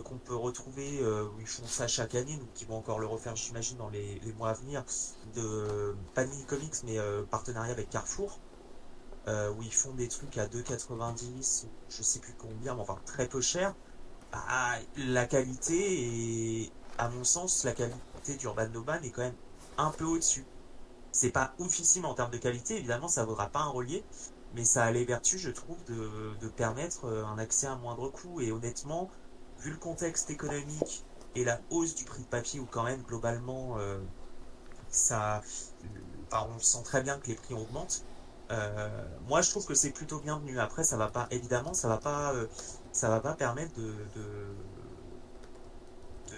qu'on 0.04 0.18
peut 0.18 0.34
retrouver, 0.34 1.00
où 1.00 1.40
ils 1.40 1.46
font 1.46 1.64
ça 1.64 1.86
chaque 1.86 2.16
année, 2.16 2.36
donc 2.36 2.48
ils 2.60 2.66
vont 2.66 2.76
encore 2.76 2.98
le 2.98 3.06
refaire, 3.06 3.36
j'imagine, 3.36 3.76
dans 3.78 3.88
les, 3.88 4.18
les, 4.24 4.32
mois 4.32 4.50
à 4.50 4.54
venir, 4.54 4.84
de 5.36 5.94
Panini 6.14 6.44
Comics, 6.44 6.74
mais 6.84 6.98
partenariat 7.30 7.72
avec 7.72 7.88
Carrefour. 7.88 8.40
Euh, 9.28 9.50
où 9.50 9.62
ils 9.62 9.74
font 9.74 9.92
des 9.92 10.06
trucs 10.06 10.38
à 10.38 10.46
2,90, 10.46 11.66
je 11.88 12.02
sais 12.02 12.20
plus 12.20 12.34
combien, 12.38 12.76
mais 12.76 12.80
enfin 12.80 12.96
très 13.06 13.26
peu 13.26 13.40
cher, 13.40 13.74
bah, 14.30 14.38
la 14.96 15.26
qualité 15.26 16.70
à 16.98 17.08
mon 17.08 17.24
sens, 17.24 17.64
la 17.64 17.72
qualité 17.72 18.36
d'Urban 18.38 18.68
Noban 18.68 19.02
est 19.02 19.10
quand 19.10 19.22
même 19.22 19.34
un 19.78 19.90
peu 19.90 20.04
au-dessus. 20.04 20.46
C'est 21.12 21.30
pas 21.30 21.54
oufissime 21.58 22.04
en 22.04 22.14
termes 22.14 22.30
de 22.30 22.38
qualité, 22.38 22.76
évidemment, 22.76 23.08
ça 23.08 23.24
vaudra 23.24 23.48
pas 23.48 23.60
un 23.60 23.68
relier, 23.68 24.04
mais 24.54 24.64
ça 24.64 24.84
a 24.84 24.90
les 24.90 25.04
vertus, 25.04 25.40
je 25.40 25.50
trouve, 25.50 25.82
de, 25.86 26.48
permettre 26.48 27.06
euh, 27.06 27.24
un 27.24 27.38
accès 27.38 27.66
à 27.66 27.76
moindre 27.76 28.08
coût. 28.10 28.40
Et 28.40 28.52
honnêtement, 28.52 29.10
vu 29.58 29.70
le 29.70 29.76
contexte 29.76 30.30
économique 30.30 31.04
et 31.34 31.44
la 31.44 31.60
hausse 31.70 31.94
du 31.94 32.04
prix 32.04 32.22
de 32.22 32.28
papier, 32.28 32.60
où 32.60 32.66
quand 32.66 32.84
même 32.84 33.02
globalement, 33.02 33.78
euh, 33.78 33.98
ça, 34.88 35.42
on 36.32 36.58
sent 36.58 36.82
très 36.84 37.02
bien 37.02 37.18
que 37.18 37.28
les 37.28 37.34
prix 37.34 37.54
augmentent. 37.54 38.04
Euh, 38.50 38.88
moi, 39.28 39.42
je 39.42 39.50
trouve 39.50 39.66
que 39.66 39.74
c'est 39.74 39.90
plutôt 39.90 40.18
bienvenu. 40.20 40.58
Après, 40.58 40.84
ça 40.84 40.96
va 40.96 41.08
pas, 41.08 41.26
évidemment, 41.30 41.74
ça 41.74 41.88
va 41.88 41.98
pas, 41.98 42.32
euh, 42.34 42.46
ça 42.92 43.08
va 43.08 43.20
pas 43.20 43.34
permettre 43.34 43.74
de, 43.74 43.92
de, 44.14 44.46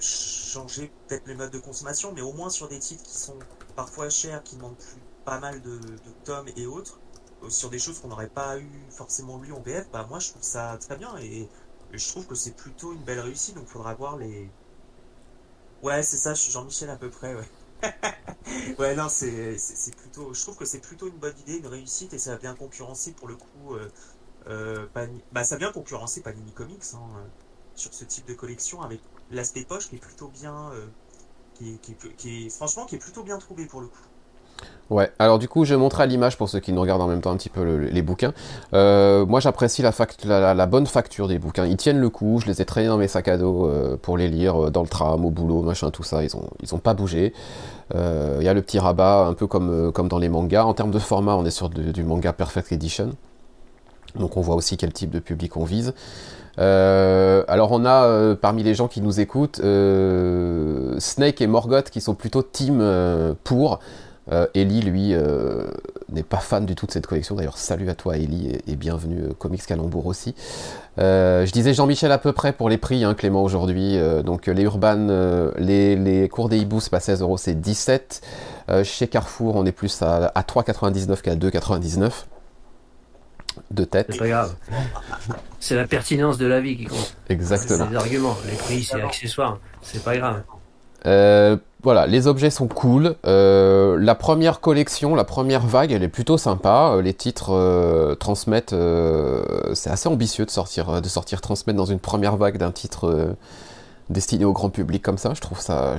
changer 0.01 0.93
peut-être 1.09 1.27
les 1.27 1.35
modes 1.35 1.51
de 1.51 1.59
consommation, 1.59 2.13
mais 2.13 2.21
au 2.21 2.33
moins 2.33 2.51
sur 2.51 2.69
des 2.69 2.79
titres 2.79 3.03
qui 3.03 3.17
sont 3.19 3.39
parfois 3.75 4.09
chers, 4.09 4.43
qui 4.45 4.57
demandent 4.57 4.77
plus 4.77 5.01
pas 5.25 5.41
mal 5.41 5.61
de, 5.61 5.81
tomes 6.25 6.49
et 6.57 6.67
autres, 6.67 7.01
euh, 7.43 7.51
sur 7.51 7.69
des 7.71 7.79
choses 7.79 7.99
qu'on 8.01 8.09
n'aurait 8.09 8.29
pas 8.29 8.59
eu 8.59 8.71
forcément 8.91 9.39
lu 9.39 9.53
en 9.53 9.61
BF, 9.61 9.91
bah 9.93 10.07
moi 10.09 10.19
je 10.21 10.31
trouve 10.31 10.43
ça 10.43 10.79
très 10.81 10.97
bien 10.97 11.17
et, 11.19 11.49
je 11.93 12.09
trouve 12.09 12.27
que 12.27 12.35
c'est 12.35 12.55
plutôt 12.55 12.93
une 12.93 13.03
belle 13.03 13.21
réussite. 13.21 13.55
Donc, 13.55 13.67
faudra 13.67 13.95
voir 13.95 14.19
les. 14.19 14.51
Ouais, 15.83 16.03
c'est 16.03 16.19
ça. 16.19 16.35
Je 16.35 16.41
suis 16.43 16.53
Jean-Michel 16.53 16.91
à 16.91 16.97
peu 16.97 17.09
près. 17.11 17.35
Ouais. 17.35 17.49
Ouais, 18.79 18.95
non, 18.95 19.09
c'est 19.09 19.57
plutôt. 19.97 20.35
Je 20.35 20.41
trouve 20.43 20.57
que 20.57 20.65
c'est 20.65 20.81
plutôt 20.81 21.09
une 21.09 21.19
bonne 21.19 21.39
idée, 21.41 21.59
une 21.59 21.67
réussite, 21.67 22.15
et 22.15 22.19
ça 22.19 22.33
va 22.33 22.37
bien 22.39 22.55
concurrencer 22.55 23.13
pour 23.13 23.29
le 23.29 23.37
coup. 23.37 23.75
Euh, 23.75 23.89
euh 24.49 24.87
bah, 25.33 25.45
ça 25.45 25.57
vient 25.57 25.73
concurrencer 25.73 26.23
Panini 26.23 26.53
Comics 26.53 26.95
hein, 26.95 27.25
sur 27.75 27.93
ce 27.93 28.05
type 28.05 28.27
de 28.27 28.35
collection 28.35 28.83
avec 28.83 29.01
l'aspect 29.31 29.65
poche 29.65 29.89
qui 29.89 29.97
est 29.97 30.01
plutôt 30.01 30.29
bien. 30.29 30.73
Euh, 30.73 30.87
qui, 31.55 31.79
qui, 31.79 31.97
qui, 32.17 32.47
est, 32.47 32.51
franchement, 32.51 32.87
qui 32.87 32.95
est 32.95 33.01
plutôt 33.01 33.25
bien 33.25 33.37
trouvé 33.39 33.67
pour 33.67 33.81
le 33.81 33.89
coup. 33.89 34.08
Ouais, 34.91 35.11
alors 35.19 35.39
du 35.39 35.49
coup, 35.49 35.67
je 35.67 35.75
montrer 35.75 36.05
à 36.05 36.07
l'image 36.07 36.39
pour 36.39 36.49
ceux 36.49 36.61
qui 36.61 36.73
nous 36.73 36.81
regardent 36.81 37.03
en 37.03 37.09
même 37.09 37.21
temps 37.21 37.31
un 37.31 37.37
petit 37.37 37.51
peu 37.51 37.63
les 37.63 38.03
bouquins. 38.03 38.33
Euh, 38.73 39.27
moi, 39.27 39.39
j'apprécie 39.41 39.83
la, 39.83 40.67
bonne 40.67 40.87
facture 40.87 41.29
des 41.29 41.39
bouquins. 41.39 41.67
Ils 41.67 41.77
tiennent 41.77 42.01
le 42.01 42.09
coup, 42.09 42.41
je 42.41 42.47
les 42.47 42.63
ai 42.63 42.65
traînés 42.65 42.89
dans 42.89 42.97
mes 42.97 43.09
sacs 43.09 43.29
à 43.29 43.37
dos 43.37 43.67
euh, 43.67 43.99
pour 44.01 44.17
les 44.17 44.29
lire 44.29 44.65
euh, 44.65 44.71
dans 44.71 44.83
le 44.83 44.89
tram, 44.89 45.27
au 45.27 45.31
boulot, 45.31 45.61
machin, 45.61 45.91
tout 45.91 46.05
ça. 46.05 46.25
Ils 46.25 46.35
ont, 46.37 46.49
ils 46.63 46.75
ont 46.75 46.79
pas 46.79 46.95
bougé. 46.95 47.35
Il 47.95 48.43
y 48.43 48.49
a 48.49 48.55
le 48.55 48.63
petit 48.63 48.79
rabat, 48.79 49.27
un 49.27 49.33
peu 49.33 49.47
comme, 49.47 49.93
comme 49.93 50.09
dans 50.09 50.19
les 50.19 50.29
mangas. 50.29 50.65
En 50.65 50.75
termes 50.75 50.91
de 50.91 50.99
format, 50.99 51.37
on 51.37 51.45
est 51.45 51.51
sur 51.51 51.69
du 51.71 52.05
manga 52.05 52.33
Perfect 52.33 52.73
Edition. 52.73 53.11
Donc 54.15 54.37
on 54.37 54.41
voit 54.41 54.57
aussi 54.57 54.77
quel 54.77 54.93
type 54.93 55.11
de 55.11 55.19
public 55.19 55.57
on 55.57 55.65
vise. 55.65 55.95
alors 56.59 57.73
on 57.73 57.87
a 57.87 58.35
parmi 58.35 58.63
les 58.63 58.75
gens 58.75 58.89
qui 58.89 59.01
nous 59.01 59.21
écoutent 59.21 59.63
Snake 60.99 61.41
et 61.41 61.47
Morgoth 61.47 61.89
qui 61.89 62.03
sont 62.03 62.15
plutôt 62.15 62.43
team 62.43 62.85
pour. 63.43 63.81
Euh, 64.31 64.47
Ellie, 64.55 64.83
lui, 64.83 65.15
euh, 65.15 65.67
n'est 66.11 66.23
pas 66.23 66.39
fan 66.39 66.67
du 66.67 66.75
tout 66.75 66.87
de 66.87 66.91
cette 66.91 67.07
collection. 67.07 67.35
D'ailleurs, 67.35 67.59
salut 67.59 67.89
à 67.89 67.95
toi, 67.95 68.17
Ellie, 68.17 68.59
et, 68.67 68.77
bienvenue 68.77 69.23
euh, 69.23 69.33
Comics 69.33 69.65
Calembour 69.65 70.07
aussi. 70.07 70.35
je 70.99 71.51
disais 71.51 71.73
Jean-Michel 71.75 72.13
à 72.13 72.19
peu 72.19 72.33
près 72.33 72.53
pour 72.53 72.69
les 72.69 72.79
prix, 72.79 73.05
hein, 73.05 73.15
Clément, 73.15 73.43
aujourd'hui. 73.43 73.99
donc, 74.25 74.47
les 74.47 74.63
Urban, 74.63 75.53
les, 75.59 76.29
cours 76.31 76.49
des 76.49 76.59
hiboux, 76.59 76.81
c'est 76.81 76.91
pas 76.91 77.01
16 77.01 77.23
euros, 77.23 77.37
c'est 77.37 77.55
17. 77.55 78.23
chez 78.85 79.09
Carrefour, 79.09 79.57
on 79.57 79.65
est 79.65 79.73
plus 79.73 80.03
à, 80.03 80.31
à 80.35 80.43
3,99 80.43 81.21
qu'à 81.23 81.35
2,99 81.35 82.11
de 83.71 83.85
tête. 83.85 84.07
C'est 84.11 84.19
pas 84.19 84.29
grave. 84.29 84.55
C'est 85.59 85.75
la 85.75 85.87
pertinence 85.87 86.39
de 86.39 86.47
la 86.47 86.61
vie 86.61 86.77
qui 86.77 86.85
compte. 86.85 87.17
Exactement. 87.29 87.85
C'est 87.85 87.91
des 87.91 87.97
arguments. 87.97 88.37
Les 88.47 88.57
prix, 88.57 88.85
c'est 88.85 89.03
accessoire. 89.03 89.59
C'est 89.83 90.03
pas 90.03 90.17
grave. 90.17 90.43
Euh, 91.07 91.57
voilà, 91.83 92.07
les 92.07 92.27
objets 92.27 92.51
sont 92.51 92.67
cool. 92.67 93.15
Euh, 93.25 93.97
la 94.01 94.17
première 94.17 94.61
collection, 94.61 95.15
la 95.15 95.25
première 95.25 95.65
vague, 95.65 95.93
elle 95.93 96.03
est 96.03 96.09
plutôt 96.09 96.37
sympa. 96.37 96.95
Euh, 96.95 97.03
les 97.03 97.15
titres 97.15 98.17
transmettent, 98.19 98.75
c'est 99.75 99.91
assez 99.91 100.09
ambitieux 100.09 100.45
de 100.45 100.51
sortir, 100.51 101.01
de 101.01 101.37
transmettre 101.41 101.77
dans 101.77 101.87
une 101.87 102.01
première 102.01 102.37
vague 102.37 102.59
d'un 102.59 102.73
titre 102.73 103.37
destiné 104.11 104.45
au 104.45 104.53
grand 104.53 104.71
public 104.71 105.03
comme 105.03 105.19
ça. 105.19 105.35
Je 105.35 105.41
trouve 105.41 105.61
ça, 105.61 105.97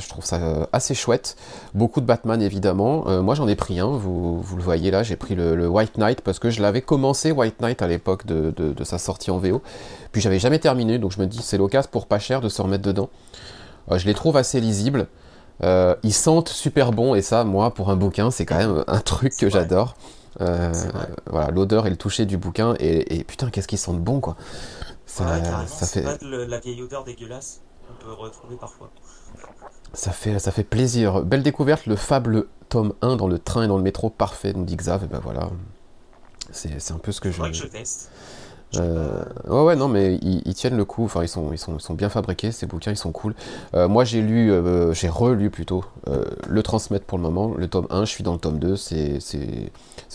assez 0.74 0.96
chouette. 0.96 1.38
Beaucoup 1.74 2.02
de 2.02 2.06
Batman 2.06 2.42
évidemment. 2.42 3.06
moi 3.22 3.36
j'en 3.36 3.48
ai 3.48 3.56
pris 3.56 3.80
un, 3.80 3.88
vous, 3.88 4.44
le 4.58 4.62
voyez 4.64 4.92
là, 4.92 5.04
j'ai 5.04 5.16
pris 5.16 5.36
le, 5.36 5.68
White 5.68 5.98
Knight 5.98 6.22
parce 6.22 6.40
que 6.40 6.50
je 6.50 6.62
l'avais 6.62 6.82
commencé 6.82 7.32
White 7.32 7.62
Knight 7.62 7.82
à 7.82 7.88
l'époque 7.88 8.26
de, 8.26 8.52
de, 8.52 8.84
sa 8.84 8.98
sortie 8.98 9.32
en 9.32 9.38
VO. 9.38 9.62
Puis 10.12 10.22
j'avais 10.22 10.40
jamais 10.40 10.60
terminé, 10.60 10.98
donc 10.98 11.14
je 11.14 11.22
me 11.22 11.26
dis 11.26 11.42
c'est 11.42 11.58
l'occasion 11.58 11.90
pour 11.90 12.06
pas 12.08 12.20
cher 12.20 12.42
de 12.42 12.50
se 12.50 12.62
remettre 12.62 12.84
dedans. 12.84 13.10
Euh, 13.92 13.98
je 13.98 14.06
les 14.06 14.14
trouve 14.14 14.38
assez 14.38 14.60
lisibles. 14.60 15.08
Euh, 15.64 15.96
ils 16.04 16.14
sentent 16.14 16.50
super 16.50 16.92
bon 16.92 17.16
et 17.16 17.22
ça, 17.22 17.44
moi, 17.44 17.74
pour 17.74 17.90
un 17.90 17.96
bouquin, 17.96 18.32
c'est 18.32 18.46
quand 18.46 18.58
même 18.58 18.84
un 18.88 19.00
truc 19.00 19.36
que 19.38 19.50
j'adore. 19.50 19.96
Euh, 20.42 20.72
voilà, 21.26 21.52
l'odeur 21.52 21.88
et 21.88 21.90
le 21.90 21.98
toucher 21.98 22.26
du 22.26 22.38
bouquin 22.38 22.76
et, 22.80 23.24
putain, 23.24 23.50
qu'est-ce 23.50 23.68
qu'ils 23.68 23.80
sentent 23.80 24.02
bon 24.02 24.20
quoi. 24.20 24.38
Ça, 25.06 25.42
ça 25.66 25.88
fait 25.88 26.04
pas 26.04 26.18
la 26.22 26.60
vieille 26.60 26.82
odeur 26.84 27.04
dégueulasse 27.04 27.62
qu'on 27.88 28.06
peut 28.06 28.14
retrouver 28.14 28.56
parfois. 28.56 28.92
Ça 29.94 30.12
fait, 30.12 30.38
ça 30.38 30.52
fait 30.52 30.64
plaisir. 30.64 31.24
Belle 31.24 31.42
découverte, 31.42 31.88
le 31.88 31.96
fable 31.96 32.46
tome 32.70 32.94
1 33.02 33.16
dans 33.16 33.28
le 33.28 33.40
train 33.40 33.64
et 33.64 33.68
dans 33.68 33.78
le 33.78 33.84
métro, 33.84 34.10
parfait, 34.10 34.54
nous 34.54 34.66
dit 34.66 34.76
Xav. 34.76 35.04
Et 35.04 35.08
ben 35.08 35.20
voilà, 35.20 35.50
c'est 36.52 36.92
un 36.92 37.00
peu 37.00 37.12
ce 37.12 37.22
que 37.22 37.32
je. 37.32 37.42
que 37.42 37.52
je 37.52 37.66
teste. 37.66 38.12
Euh, 38.78 39.24
ouais, 39.48 39.64
ouais, 39.64 39.76
non, 39.76 39.88
mais 39.88 40.16
ils, 40.22 40.54
tiennent 40.54 40.78
le 40.78 40.86
coup. 40.86 41.06
Enfin, 41.06 41.24
ils 41.24 41.28
sont, 41.28 41.94
bien 41.94 42.10
fabriqués. 42.10 42.52
Ces 42.52 42.68
bouquins, 42.68 42.92
ils 42.92 42.98
sont 42.98 43.12
cool. 43.12 43.34
Euh, 43.74 43.88
moi, 43.88 44.04
j'ai 44.04 44.22
lu, 44.22 44.52
euh, 44.52 44.94
j'ai 44.94 45.10
relu 45.10 45.50
plutôt 45.50 45.84
le 46.48 46.64
transmettre 46.64 47.06
pour 47.06 47.18
le 47.18 47.24
moment. 47.24 47.54
Le 47.56 47.68
tome 47.68 47.88
1, 47.90 48.06
je 48.06 48.12
suis 48.12 48.24
dans 48.24 48.34
le 48.34 48.40
tome 48.40 48.60
2. 48.60 48.76
C'est, 48.76 49.20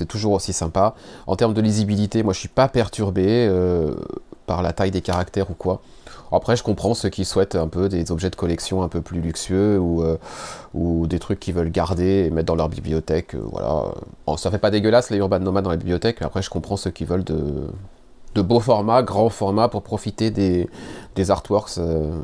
toujours 0.09 0.33
aussi 0.33 0.53
sympa. 0.53 0.95
En 1.27 1.37
termes 1.37 1.55
de 1.55 1.61
lisibilité, 1.61 2.23
moi, 2.23 2.33
je 2.33 2.39
suis 2.39 2.49
pas 2.49 2.69
perturbé 2.69 3.51
par 4.47 4.63
la 4.63 4.73
taille 4.73 4.91
des 4.91 5.03
caractères 5.03 5.51
ou 5.51 5.55
quoi. 5.55 5.81
Après, 6.33 6.57
je 6.57 6.65
comprends 6.65 6.95
ceux 6.95 7.11
qui 7.11 7.25
souhaitent 7.25 7.55
un 7.55 7.69
peu 7.69 7.89
des 7.89 8.11
objets 8.11 8.29
de 8.29 8.35
collection 8.35 8.83
un 8.83 8.89
peu 8.89 9.01
plus 9.01 9.21
luxueux 9.21 9.79
ou, 9.79 10.05
ou 10.75 11.07
des 11.07 11.19
trucs 11.19 11.39
qu'ils 11.39 11.55
veulent 11.55 11.71
garder 11.71 12.25
et 12.27 12.31
mettre 12.31 12.47
dans 12.47 12.57
leur 12.57 12.69
bibliothèque. 12.69 13.35
voilà. 13.35 13.93
ça 14.37 14.51
fait 14.51 14.59
pas 14.59 14.71
dégueulasse 14.71 15.11
les 15.11 15.19
Urban 15.19 15.39
Nomad 15.39 15.65
dans 15.65 15.71
la 15.71 15.77
bibliothèque. 15.77 16.23
Après, 16.23 16.43
je 16.43 16.51
comprends 16.51 16.77
ceux 16.77 16.91
qui 16.91 17.05
veulent 17.05 17.25
de 17.25 17.69
de 18.35 18.43
beau 18.43 18.61
format, 18.61 19.03
grand 19.03 19.29
format 19.29 19.69
pour 19.69 19.83
profiter 19.83 20.31
des, 20.31 20.69
des 21.15 21.31
artworks 21.31 21.79
euh, 21.79 22.19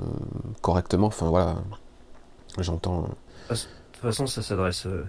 correctement. 0.61 1.09
Enfin 1.09 1.29
voilà, 1.29 1.57
j'entends. 2.59 3.09
De 3.49 3.55
toute 3.57 4.03
façon, 4.03 4.27
ça 4.27 4.43
s'adresse 4.43 4.87
euh, 4.87 5.05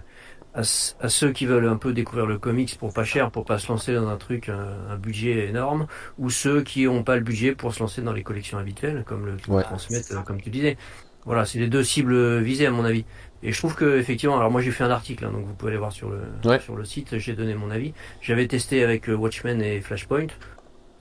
à, 0.54 0.62
ceux 1.08 1.32
qui 1.32 1.46
veulent 1.46 1.66
un 1.66 1.76
peu 1.76 1.92
découvrir 1.92 2.26
le 2.26 2.38
comics 2.38 2.76
pour 2.78 2.92
pas 2.92 3.04
cher, 3.04 3.30
pour 3.30 3.44
pas 3.44 3.58
se 3.58 3.68
lancer 3.68 3.94
dans 3.94 4.08
un 4.08 4.16
truc, 4.16 4.48
un, 4.48 4.96
budget 4.96 5.48
énorme, 5.48 5.86
ou 6.18 6.30
ceux 6.30 6.62
qui 6.62 6.84
n'ont 6.84 7.02
pas 7.02 7.16
le 7.16 7.22
budget 7.22 7.54
pour 7.54 7.74
se 7.74 7.80
lancer 7.80 8.02
dans 8.02 8.12
les 8.12 8.22
collections 8.22 8.58
habituelles, 8.58 9.04
comme 9.06 9.26
le 9.26 9.36
transmettre, 9.36 10.12
euh, 10.12 10.20
comme 10.20 10.40
tu 10.40 10.50
disais. 10.50 10.76
Voilà, 11.24 11.44
c'est 11.44 11.58
les 11.58 11.68
deux 11.68 11.84
cibles 11.84 12.40
visées 12.40 12.66
à 12.66 12.72
mon 12.72 12.84
avis. 12.84 13.04
Et 13.44 13.52
je 13.52 13.58
trouve 13.58 13.74
que 13.74 13.98
effectivement, 13.98 14.36
alors 14.36 14.50
moi 14.50 14.60
j'ai 14.60 14.72
fait 14.72 14.84
un 14.84 14.90
article, 14.90 15.24
hein, 15.24 15.30
donc 15.32 15.46
vous 15.46 15.54
pouvez 15.54 15.70
aller 15.70 15.78
voir 15.78 15.92
sur 15.92 16.10
le 16.10 16.58
sur 16.60 16.76
le 16.76 16.84
site. 16.84 17.18
J'ai 17.18 17.34
donné 17.34 17.54
mon 17.54 17.70
avis. 17.70 17.92
J'avais 18.20 18.46
testé 18.46 18.82
avec 18.84 19.08
Watchmen 19.08 19.62
et 19.62 19.80
Flashpoint. 19.80 20.28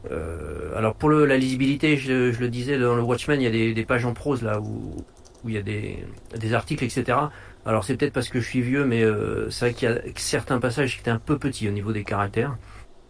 Euh, 0.10 0.76
alors 0.76 0.96
pour 0.96 1.10
le, 1.10 1.26
la 1.26 1.38
lisibilité, 1.38 1.98
je, 1.98 2.32
je, 2.32 2.40
le 2.40 2.50
disais 2.50 2.80
dans 2.80 2.96
le 2.96 3.04
Watchmen, 3.04 3.40
il 3.40 3.44
y 3.44 3.48
a 3.48 3.52
des, 3.52 3.74
des 3.74 3.86
pages 3.86 4.06
en 4.06 4.14
prose 4.14 4.42
là 4.42 4.60
où, 4.60 4.96
où 5.44 5.50
il 5.50 5.56
y 5.56 5.58
a 5.58 5.62
des, 5.62 6.06
des 6.38 6.54
articles, 6.54 6.84
etc. 6.84 7.18
Alors 7.66 7.84
c'est 7.84 7.96
peut-être 7.96 8.14
parce 8.14 8.30
que 8.30 8.40
je 8.40 8.48
suis 8.48 8.62
vieux, 8.62 8.86
mais 8.86 9.04
euh, 9.04 9.50
c'est 9.50 9.66
vrai 9.66 9.74
qu'il 9.74 9.90
y 9.90 9.92
a 9.92 10.00
certains 10.16 10.60
passages 10.60 10.96
qui 10.96 11.02
étaient 11.02 11.12
un 11.12 11.20
peu 11.20 11.38
petits 11.38 11.68
au 11.68 11.72
niveau 11.72 11.92
des 11.92 12.04
caractères. 12.04 12.58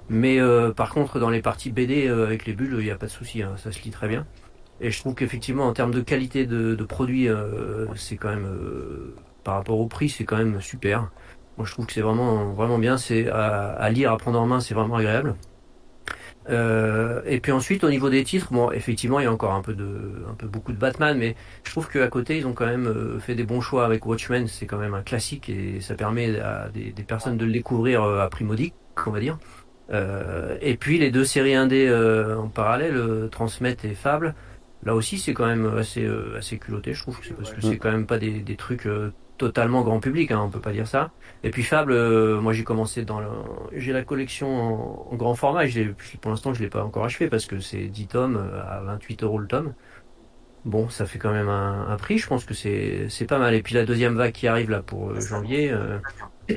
Mais 0.09 0.39
euh, 0.39 0.71
par 0.73 0.89
contre, 0.93 1.19
dans 1.19 1.29
les 1.29 1.41
parties 1.41 1.71
BD 1.71 2.07
euh, 2.07 2.25
avec 2.25 2.45
les 2.45 2.53
bulles, 2.53 2.75
il 2.79 2.83
n'y 2.83 2.91
a 2.91 2.97
pas 2.97 3.05
de 3.05 3.11
souci, 3.11 3.43
hein, 3.43 3.53
ça 3.57 3.71
se 3.71 3.81
lit 3.83 3.91
très 3.91 4.09
bien. 4.09 4.25
Et 4.81 4.91
je 4.91 4.99
trouve 4.99 5.15
qu'effectivement, 5.15 5.67
en 5.67 5.73
termes 5.73 5.93
de 5.93 6.01
qualité 6.01 6.45
de, 6.45 6.75
de 6.75 6.83
produit, 6.83 7.27
c'est 7.95 8.17
quand 8.17 8.29
même, 8.29 8.49
par 9.43 9.53
rapport 9.53 9.79
au 9.79 9.85
prix, 9.85 10.09
c'est 10.09 10.23
quand 10.23 10.37
même 10.37 10.59
super. 10.59 11.11
Moi, 11.57 11.67
je 11.67 11.71
trouve 11.71 11.85
que 11.85 11.93
c'est 11.93 12.01
vraiment, 12.01 12.53
vraiment 12.53 12.79
bien. 12.79 12.97
C'est 12.97 13.29
à, 13.29 13.73
à, 13.73 13.89
lire, 13.91 14.11
à 14.11 14.17
prendre 14.17 14.41
en 14.41 14.47
main, 14.47 14.59
c'est 14.59 14.73
vraiment 14.73 14.95
agréable. 14.95 15.35
Euh, 16.49 17.21
et 17.25 17.39
puis 17.39 17.51
ensuite, 17.51 17.83
au 17.83 17.89
niveau 17.89 18.09
des 18.09 18.23
titres, 18.23 18.51
bon, 18.51 18.71
effectivement, 18.71 19.19
il 19.19 19.23
y 19.23 19.25
a 19.27 19.31
encore 19.31 19.53
un 19.53 19.61
peu 19.61 19.73
de, 19.73 20.25
un 20.29 20.33
peu 20.33 20.47
beaucoup 20.47 20.71
de 20.71 20.77
Batman, 20.77 21.17
mais 21.17 21.35
je 21.63 21.71
trouve 21.71 21.87
qu'à 21.87 22.07
côté, 22.07 22.37
ils 22.37 22.47
ont 22.47 22.53
quand 22.53 22.65
même 22.65 22.87
euh, 22.87 23.19
fait 23.19 23.35
des 23.35 23.43
bons 23.43 23.61
choix 23.61 23.85
avec 23.85 24.05
Watchmen. 24.05 24.47
C'est 24.47 24.65
quand 24.65 24.77
même 24.77 24.93
un 24.93 25.03
classique 25.03 25.49
et 25.49 25.81
ça 25.81 25.95
permet 25.95 26.39
à 26.39 26.69
des, 26.69 26.91
des 26.91 27.03
personnes 27.03 27.37
de 27.37 27.45
le 27.45 27.51
découvrir 27.51 28.03
euh, 28.03 28.21
à 28.21 28.29
prix 28.29 28.43
modique, 28.43 28.73
on 29.05 29.11
va 29.11 29.19
dire. 29.19 29.37
Euh, 29.91 30.57
et 30.61 30.77
puis 30.77 30.97
les 30.97 31.11
deux 31.11 31.25
séries 31.25 31.55
indées 31.55 31.87
euh, 31.87 32.37
en 32.37 32.47
parallèle, 32.47 33.29
Transmet 33.29 33.77
et 33.83 33.93
Fable. 33.93 34.33
Là 34.83 34.95
aussi, 34.95 35.19
c'est 35.19 35.33
quand 35.33 35.45
même 35.45 35.77
assez, 35.77 36.09
assez 36.35 36.57
culotté, 36.57 36.95
je 36.95 37.03
trouve, 37.03 37.19
parce 37.37 37.53
que 37.53 37.61
c'est 37.61 37.77
quand 37.77 37.91
même 37.91 38.07
pas 38.07 38.17
des, 38.17 38.39
des 38.39 38.55
trucs 38.55 38.87
totalement 39.41 39.81
grand 39.81 39.99
public, 39.99 40.31
hein, 40.31 40.41
on 40.45 40.49
peut 40.49 40.59
pas 40.59 40.71
dire 40.71 40.87
ça. 40.87 41.09
Et 41.43 41.49
puis 41.49 41.63
Fable, 41.63 41.93
euh, 41.93 42.39
moi 42.39 42.53
j'ai 42.53 42.63
commencé 42.63 43.03
dans 43.03 43.19
le... 43.19 43.27
j'ai 43.73 43.91
la 43.91 44.03
collection 44.03 45.09
en, 45.11 45.15
grand 45.15 45.33
format. 45.33 45.63
pour 46.21 46.29
l'instant, 46.29 46.53
je 46.53 46.61
l'ai 46.61 46.69
pas 46.69 46.83
encore 46.83 47.03
achevé 47.05 47.27
parce 47.27 47.47
que 47.47 47.59
c'est 47.59 47.85
10 47.85 48.07
tomes 48.07 48.37
euh, 48.37 48.61
à 48.61 48.81
28 48.81 49.23
euros 49.23 49.39
le 49.39 49.47
tome. 49.47 49.73
Bon, 50.63 50.89
ça 50.89 51.07
fait 51.07 51.17
quand 51.17 51.31
même 51.31 51.49
un, 51.49 51.97
prix. 51.97 52.19
Je 52.19 52.27
pense 52.27 52.45
que 52.45 52.53
c'est 52.53 53.07
c'est 53.09 53.25
pas 53.25 53.39
mal. 53.39 53.55
Et 53.55 53.63
puis 53.63 53.73
la 53.73 53.83
deuxième 53.83 54.15
vague 54.15 54.31
qui 54.31 54.47
arrive 54.47 54.69
là 54.69 54.83
pour 54.83 55.09
euh, 55.09 55.19
janvier. 55.19 55.73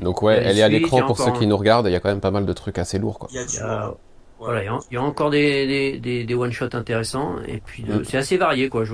Donc 0.03 0.21
ouais, 0.21 0.39
elle 0.43 0.59
est 0.59 0.63
à 0.63 0.69
l'écran 0.69 1.01
pour 1.07 1.17
ceux 1.17 1.31
qui 1.31 1.47
nous 1.47 1.57
regardent. 1.57 1.87
Il 1.87 1.91
y 1.91 1.95
a 1.95 1.99
quand 1.99 2.09
même 2.09 2.21
pas 2.21 2.29
mal 2.29 2.45
de 2.45 2.53
trucs 2.53 2.77
assez 2.77 2.99
lourds 2.99 3.17
quoi. 3.17 3.29
Il 3.31 3.37
y 3.37 3.59
a, 3.59 3.95
voilà, 4.37 4.63
il 4.63 4.93
y, 4.93 4.97
a, 4.97 5.01
encore 5.01 5.31
des, 5.31 5.97
des, 5.99 6.25
des, 6.25 6.35
one 6.35 6.51
shots 6.51 6.75
intéressants 6.75 7.37
et 7.47 7.61
puis 7.65 7.83
mm. 7.83 8.03
c'est 8.03 8.17
assez 8.17 8.37
varié 8.37 8.69
quoi. 8.69 8.83
Je 8.83 8.93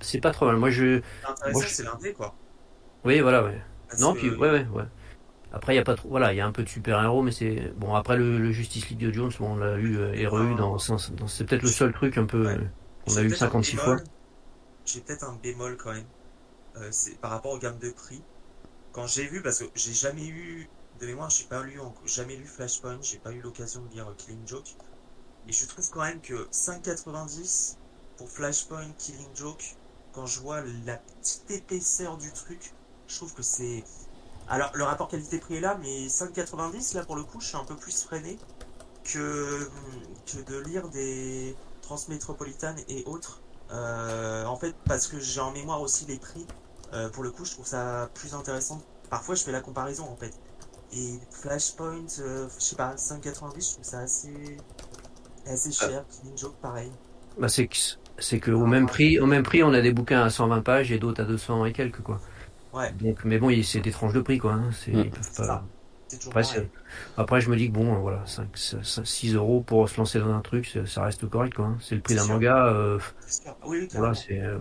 c'est 0.00 0.20
pas 0.20 0.30
trop 0.30 0.46
mal. 0.46 0.56
Moi 0.56 0.70
je. 0.70 1.02
c'est 1.66 1.84
l'indé 1.84 2.14
quoi. 2.14 2.34
Oui, 3.04 3.20
voilà, 3.20 3.44
ouais. 3.44 3.60
non, 3.98 4.14
puis, 4.14 4.30
ouais, 4.30 4.50
ouais, 4.50 4.66
ouais. 4.72 4.84
Après, 5.52 5.74
il 5.74 5.76
y 5.76 5.80
a 5.80 5.84
pas 5.84 5.96
trop, 5.96 6.08
voilà, 6.08 6.32
il 6.32 6.36
y 6.36 6.40
a 6.40 6.46
un 6.46 6.52
peu 6.52 6.62
de 6.62 6.68
super-héros, 6.68 7.22
mais 7.22 7.32
c'est, 7.32 7.72
bon, 7.76 7.94
après 7.94 8.16
le, 8.16 8.52
Justice 8.52 8.88
League 8.88 9.00
de 9.00 9.12
Jones, 9.12 9.32
bon, 9.38 9.54
on 9.54 9.56
l'a 9.56 9.76
eu 9.78 9.98
euh, 9.98 10.12
et 10.14 10.26
re 10.26 10.56
dans, 10.56 10.76
dans 10.76 11.28
c'est 11.28 11.44
peut-être 11.44 11.62
le 11.62 11.68
seul 11.68 11.92
truc 11.92 12.18
un 12.18 12.26
peu, 12.26 12.46
on 13.06 13.16
a 13.16 13.22
eu 13.22 13.30
56 13.30 13.76
fois. 13.76 13.96
J'ai 14.86 15.00
peut-être 15.00 15.24
un 15.24 15.36
bémol 15.42 15.76
quand 15.76 15.92
même, 15.92 16.06
euh, 16.76 16.88
c'est 16.90 17.18
par 17.20 17.30
rapport 17.30 17.52
aux 17.52 17.58
gammes 17.58 17.78
de 17.78 17.90
prix. 17.90 18.22
Quand 18.92 19.06
j'ai 19.06 19.26
vu, 19.26 19.42
parce 19.42 19.60
que 19.60 19.66
j'ai 19.74 19.92
jamais 19.92 20.26
eu, 20.26 20.68
de 21.00 21.06
mémoire, 21.06 21.30
j'ai 21.30 21.44
pas 21.44 21.62
lu, 21.62 21.80
jamais 22.06 22.36
lu 22.36 22.44
Flashpoint, 22.44 22.98
j'ai 23.02 23.18
pas 23.18 23.32
eu 23.32 23.40
l'occasion 23.40 23.82
de 23.82 23.88
lire 23.88 24.08
euh, 24.08 24.14
Killing 24.16 24.46
Joke. 24.46 24.76
Et 25.48 25.52
je 25.52 25.66
trouve 25.66 25.88
quand 25.90 26.02
même 26.02 26.20
que 26.20 26.48
5,90 26.50 27.76
pour 28.16 28.28
Flashpoint, 28.28 28.90
Killing 28.98 29.34
Joke, 29.34 29.76
quand 30.12 30.26
je 30.26 30.40
vois 30.40 30.62
la 30.84 30.96
petite 30.96 31.50
épaisseur 31.50 32.16
du 32.18 32.30
truc, 32.32 32.72
je 33.10 33.16
trouve 33.16 33.34
que 33.34 33.42
c'est. 33.42 33.84
Alors, 34.48 34.70
le 34.74 34.84
rapport 34.84 35.08
qualité-prix 35.08 35.56
est 35.56 35.60
là, 35.60 35.78
mais 35.80 36.06
5,90, 36.06 36.96
là, 36.96 37.04
pour 37.04 37.16
le 37.16 37.22
coup, 37.22 37.40
je 37.40 37.46
suis 37.46 37.56
un 37.56 37.64
peu 37.64 37.76
plus 37.76 38.02
freiné 38.02 38.38
que, 39.04 39.68
que 40.26 40.50
de 40.50 40.58
lire 40.58 40.88
des 40.88 41.54
Transmétropolitanes 41.82 42.78
et 42.88 43.04
autres. 43.06 43.40
Euh, 43.72 44.44
en 44.46 44.56
fait, 44.56 44.74
parce 44.86 45.06
que 45.06 45.20
j'ai 45.20 45.40
en 45.40 45.52
mémoire 45.52 45.80
aussi 45.80 46.04
les 46.06 46.18
prix. 46.18 46.46
Euh, 46.92 47.08
pour 47.08 47.22
le 47.22 47.30
coup, 47.30 47.44
je 47.44 47.52
trouve 47.52 47.66
ça 47.66 48.10
plus 48.14 48.34
intéressant. 48.34 48.82
Parfois, 49.08 49.34
je 49.34 49.44
fais 49.44 49.52
la 49.52 49.60
comparaison, 49.60 50.04
en 50.04 50.16
fait. 50.16 50.32
Et 50.92 51.20
Flashpoint, 51.30 52.06
euh, 52.18 52.48
je 52.58 52.62
sais 52.62 52.76
pas, 52.76 52.94
5,90, 52.96 53.24
je 53.24 53.72
trouve 53.74 53.84
ça 53.84 54.00
assez, 54.00 54.56
assez 55.46 55.70
cher. 55.70 56.04
Killing 56.10 56.36
Joke, 56.36 56.56
pareil. 56.60 56.90
Bah, 57.38 57.48
c'est 57.48 57.68
c'est 58.18 58.38
qu'au 58.38 58.66
même 58.66 58.86
prix, 58.86 59.18
au 59.18 59.26
même 59.26 59.42
prix, 59.42 59.62
on 59.62 59.72
a 59.72 59.80
des 59.80 59.92
bouquins 59.92 60.22
à 60.22 60.30
120 60.30 60.60
pages 60.60 60.92
et 60.92 60.98
d'autres 60.98 61.22
à 61.22 61.24
200 61.24 61.64
et 61.64 61.72
quelques, 61.72 62.02
quoi. 62.02 62.20
Ouais. 62.72 62.92
Donc, 62.92 63.24
mais 63.24 63.38
bon, 63.38 63.50
c'est 63.62 63.80
des 63.80 63.90
tranches 63.90 64.12
de 64.12 64.20
prix, 64.20 64.38
quoi. 64.38 64.52
Hein. 64.52 64.70
C'est, 64.72 64.92
mm. 64.92 65.10
Après, 66.28 66.42
après, 67.16 67.40
je 67.40 67.50
me 67.50 67.56
dis 67.56 67.68
que 67.68 67.72
bon, 67.72 67.94
voilà, 67.96 68.22
5, 68.26 68.48
6 69.04 69.34
euros 69.34 69.60
pour 69.60 69.88
se 69.88 69.96
lancer 69.96 70.18
dans 70.18 70.32
un 70.32 70.40
truc, 70.40 70.78
ça 70.86 71.04
reste 71.04 71.28
correct, 71.28 71.54
quoi. 71.54 71.66
Hein. 71.66 71.78
C'est 71.80 71.94
le 71.94 72.00
prix 72.00 72.14
d'un 72.14 72.26
manga. 72.26 72.66
Euh, 72.66 72.98
oui, 73.66 73.88
voilà, 73.92 74.14
c'est. 74.14 74.40
Euh, 74.40 74.58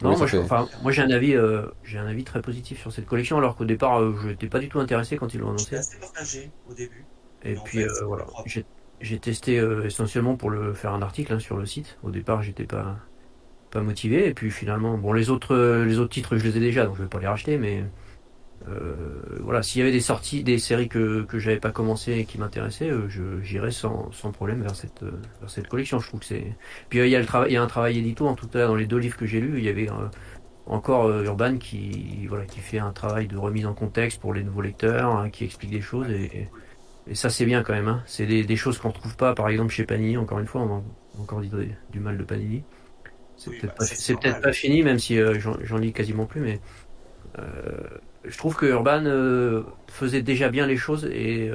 non, 0.00 0.16
moi, 0.16 0.26
enfin, 0.36 0.68
moi 0.82 0.92
j'ai 0.92 1.02
un 1.02 1.10
avis, 1.10 1.34
euh, 1.34 1.66
j'ai 1.82 1.98
un 1.98 2.06
avis 2.06 2.22
très 2.22 2.40
positif 2.40 2.80
sur 2.80 2.92
cette 2.92 3.06
collection, 3.06 3.36
alors 3.36 3.56
qu'au 3.56 3.64
départ, 3.64 4.00
euh, 4.00 4.16
je 4.22 4.28
n'étais 4.28 4.46
pas 4.46 4.60
du 4.60 4.68
tout 4.68 4.78
intéressé 4.78 5.16
quand 5.16 5.34
ils 5.34 5.40
l'ont 5.40 5.48
annoncé. 5.48 5.76
Assez 5.76 5.98
partagé 5.98 6.50
au 6.70 6.74
début. 6.74 7.04
Et, 7.42 7.56
puis 7.64 7.84
voilà, 8.04 8.24
j'ai 9.00 9.18
testé 9.18 9.56
essentiellement 9.84 10.36
pour 10.36 10.50
le 10.50 10.72
faire 10.72 10.92
un 10.92 11.02
article 11.02 11.32
hein, 11.32 11.38
sur 11.38 11.56
le 11.56 11.66
site. 11.66 11.98
Au 12.02 12.10
départ, 12.10 12.42
j'étais 12.42 12.64
pas 12.64 12.96
motivé. 13.80 14.28
Et 14.28 14.34
puis 14.34 14.50
finalement, 14.50 14.98
bon, 14.98 15.12
les 15.12 15.30
autres, 15.30 15.84
les 15.84 15.98
autres 15.98 16.12
titres, 16.12 16.36
je 16.36 16.44
les 16.44 16.56
ai 16.56 16.60
déjà, 16.60 16.86
donc 16.86 16.96
je 16.96 17.02
vais 17.02 17.08
pas 17.08 17.20
les 17.20 17.26
racheter. 17.26 17.58
Mais 17.58 17.84
euh, 18.66 18.94
voilà, 19.40 19.62
s'il 19.62 19.80
y 19.80 19.82
avait 19.82 19.92
des 19.92 20.00
sorties, 20.00 20.42
des 20.42 20.58
séries 20.58 20.88
que 20.88 21.22
que 21.22 21.38
j'avais 21.38 21.60
pas 21.60 21.70
commencé 21.70 22.12
et 22.12 22.24
qui 22.24 22.38
m'intéressaient, 22.38 22.90
euh, 22.90 23.08
j'irais 23.42 23.70
sans, 23.70 24.10
sans 24.12 24.32
problème 24.32 24.62
vers 24.62 24.74
cette 24.74 25.02
euh, 25.02 25.12
vers 25.40 25.50
cette 25.50 25.68
collection. 25.68 26.00
Je 26.00 26.08
trouve 26.08 26.20
que 26.20 26.26
c'est. 26.26 26.44
Puis 26.88 26.98
il 26.98 27.08
y 27.08 27.16
a 27.16 27.20
le 27.20 27.26
travail, 27.26 27.50
il 27.50 27.54
y 27.54 27.56
a 27.56 27.62
un 27.62 27.66
travail 27.66 27.98
édito 27.98 28.26
en 28.26 28.34
tout 28.34 28.48
cas 28.48 28.66
dans 28.66 28.74
les 28.74 28.86
deux 28.86 28.98
livres 28.98 29.16
que 29.16 29.26
j'ai 29.26 29.40
lus, 29.40 29.58
il 29.58 29.64
y 29.64 29.68
avait 29.68 29.88
encore 30.66 31.08
Urban 31.10 31.56
qui 31.58 32.26
voilà 32.28 32.44
qui 32.46 32.60
fait 32.60 32.78
un 32.78 32.92
travail 32.92 33.26
de 33.28 33.36
remise 33.36 33.66
en 33.66 33.74
contexte 33.74 34.20
pour 34.20 34.34
les 34.34 34.42
nouveaux 34.42 34.62
lecteurs, 34.62 35.16
hein, 35.16 35.30
qui 35.30 35.44
explique 35.44 35.70
des 35.70 35.80
choses 35.80 36.10
et, 36.10 36.48
ça 37.14 37.30
c'est 37.30 37.46
bien 37.46 37.62
quand 37.62 37.72
même. 37.72 37.88
Hein. 37.88 38.02
C'est 38.06 38.26
des, 38.26 38.56
choses 38.56 38.78
qu'on 38.78 38.90
retrouve 38.90 39.16
pas 39.16 39.34
par 39.34 39.48
exemple 39.48 39.72
chez 39.72 39.84
Panini. 39.84 40.18
Encore 40.18 40.40
une 40.40 40.46
fois, 40.46 40.60
on 40.60 40.78
a 40.78 40.82
encore 41.22 41.40
dit 41.40 41.50
du 41.90 42.00
mal 42.00 42.18
de 42.18 42.24
Panini. 42.24 42.64
C'est 43.38 43.50
peut-être 43.50 43.76
bah, 43.78 44.32
pas, 44.32 44.40
pas, 44.40 44.52
fini, 44.52 44.82
même 44.82 44.98
si 44.98 45.18
euh, 45.18 45.38
j'en 45.38 45.78
lis 45.78 45.92
quasiment 45.92 46.26
plus, 46.26 46.40
mais 46.40 46.60
euh, 47.38 47.42
je 48.24 48.36
trouve 48.36 48.56
que 48.56 48.66
Urban 48.66 49.04
euh, 49.06 49.62
faisait 49.88 50.22
déjà 50.22 50.48
bien 50.48 50.66
les 50.66 50.76
choses 50.76 51.04
et, 51.06 51.50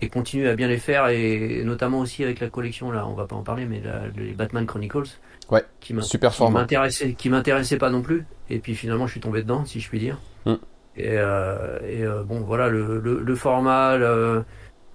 et 0.00 0.08
continue 0.08 0.46
à 0.46 0.54
bien 0.54 0.68
les 0.68 0.78
faire, 0.78 1.08
et 1.08 1.62
notamment 1.64 1.98
aussi 1.98 2.22
avec 2.22 2.38
la 2.40 2.48
collection, 2.48 2.92
là, 2.92 3.06
on 3.06 3.14
va 3.14 3.26
pas 3.26 3.36
en 3.36 3.42
parler, 3.42 3.66
mais 3.66 3.82
les 4.16 4.32
Batman 4.32 4.64
Chronicles. 4.64 5.18
Ouais, 5.50 5.64
qui 5.80 5.94
super 6.00 6.32
m'intéressait, 6.50 7.12
qui 7.14 7.30
m'intéressait 7.30 7.78
pas 7.78 7.90
non 7.90 8.02
plus, 8.02 8.24
et 8.48 8.58
puis 8.58 8.74
finalement 8.74 9.06
je 9.06 9.12
suis 9.12 9.20
tombé 9.20 9.42
dedans, 9.42 9.64
si 9.64 9.80
je 9.80 9.88
puis 9.88 9.98
dire. 9.98 10.18
Mm. 10.44 10.54
Et, 10.98 11.14
et 11.14 12.06
bon, 12.24 12.40
voilà, 12.40 12.68
le, 12.68 13.00
le, 13.00 13.20
le 13.20 13.34
format, 13.34 13.96
le, 13.96 14.44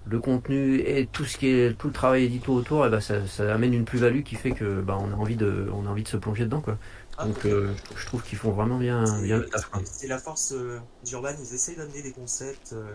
le 0.04 0.18
contenu 0.18 0.80
et 0.80 1.06
tout 1.06 1.24
ce 1.24 1.38
qui 1.38 1.48
est 1.48 1.78
tout 1.78 1.86
le 1.86 1.92
travail 1.92 2.24
édito 2.24 2.52
autour, 2.52 2.84
et 2.84 2.88
eh 2.88 2.90
ben 2.90 3.00
ça, 3.00 3.26
ça 3.26 3.54
amène 3.54 3.72
une 3.72 3.84
plus-value 3.84 4.22
qui 4.22 4.34
fait 4.34 4.50
que 4.50 4.80
bah, 4.80 4.98
on 5.00 5.12
a 5.12 5.16
envie 5.16 5.36
de 5.36 5.68
on 5.72 5.86
a 5.86 5.90
envie 5.90 6.02
de 6.02 6.08
se 6.08 6.16
plonger 6.16 6.44
dedans 6.44 6.60
quoi. 6.60 6.78
Ah, 7.18 7.26
Donc 7.26 7.44
euh, 7.44 7.72
je 7.94 8.06
trouve 8.06 8.22
qu'ils 8.22 8.38
font 8.38 8.50
vraiment 8.50 8.78
bien 8.78 9.04
bien 9.20 9.42
C'est 9.84 10.08
la 10.08 10.18
force 10.18 10.52
euh, 10.52 10.80
d'Urban, 11.04 11.34
ils 11.38 11.54
essayent 11.54 11.76
d'amener 11.76 12.02
des 12.02 12.12
concepts 12.12 12.72
euh, 12.72 12.94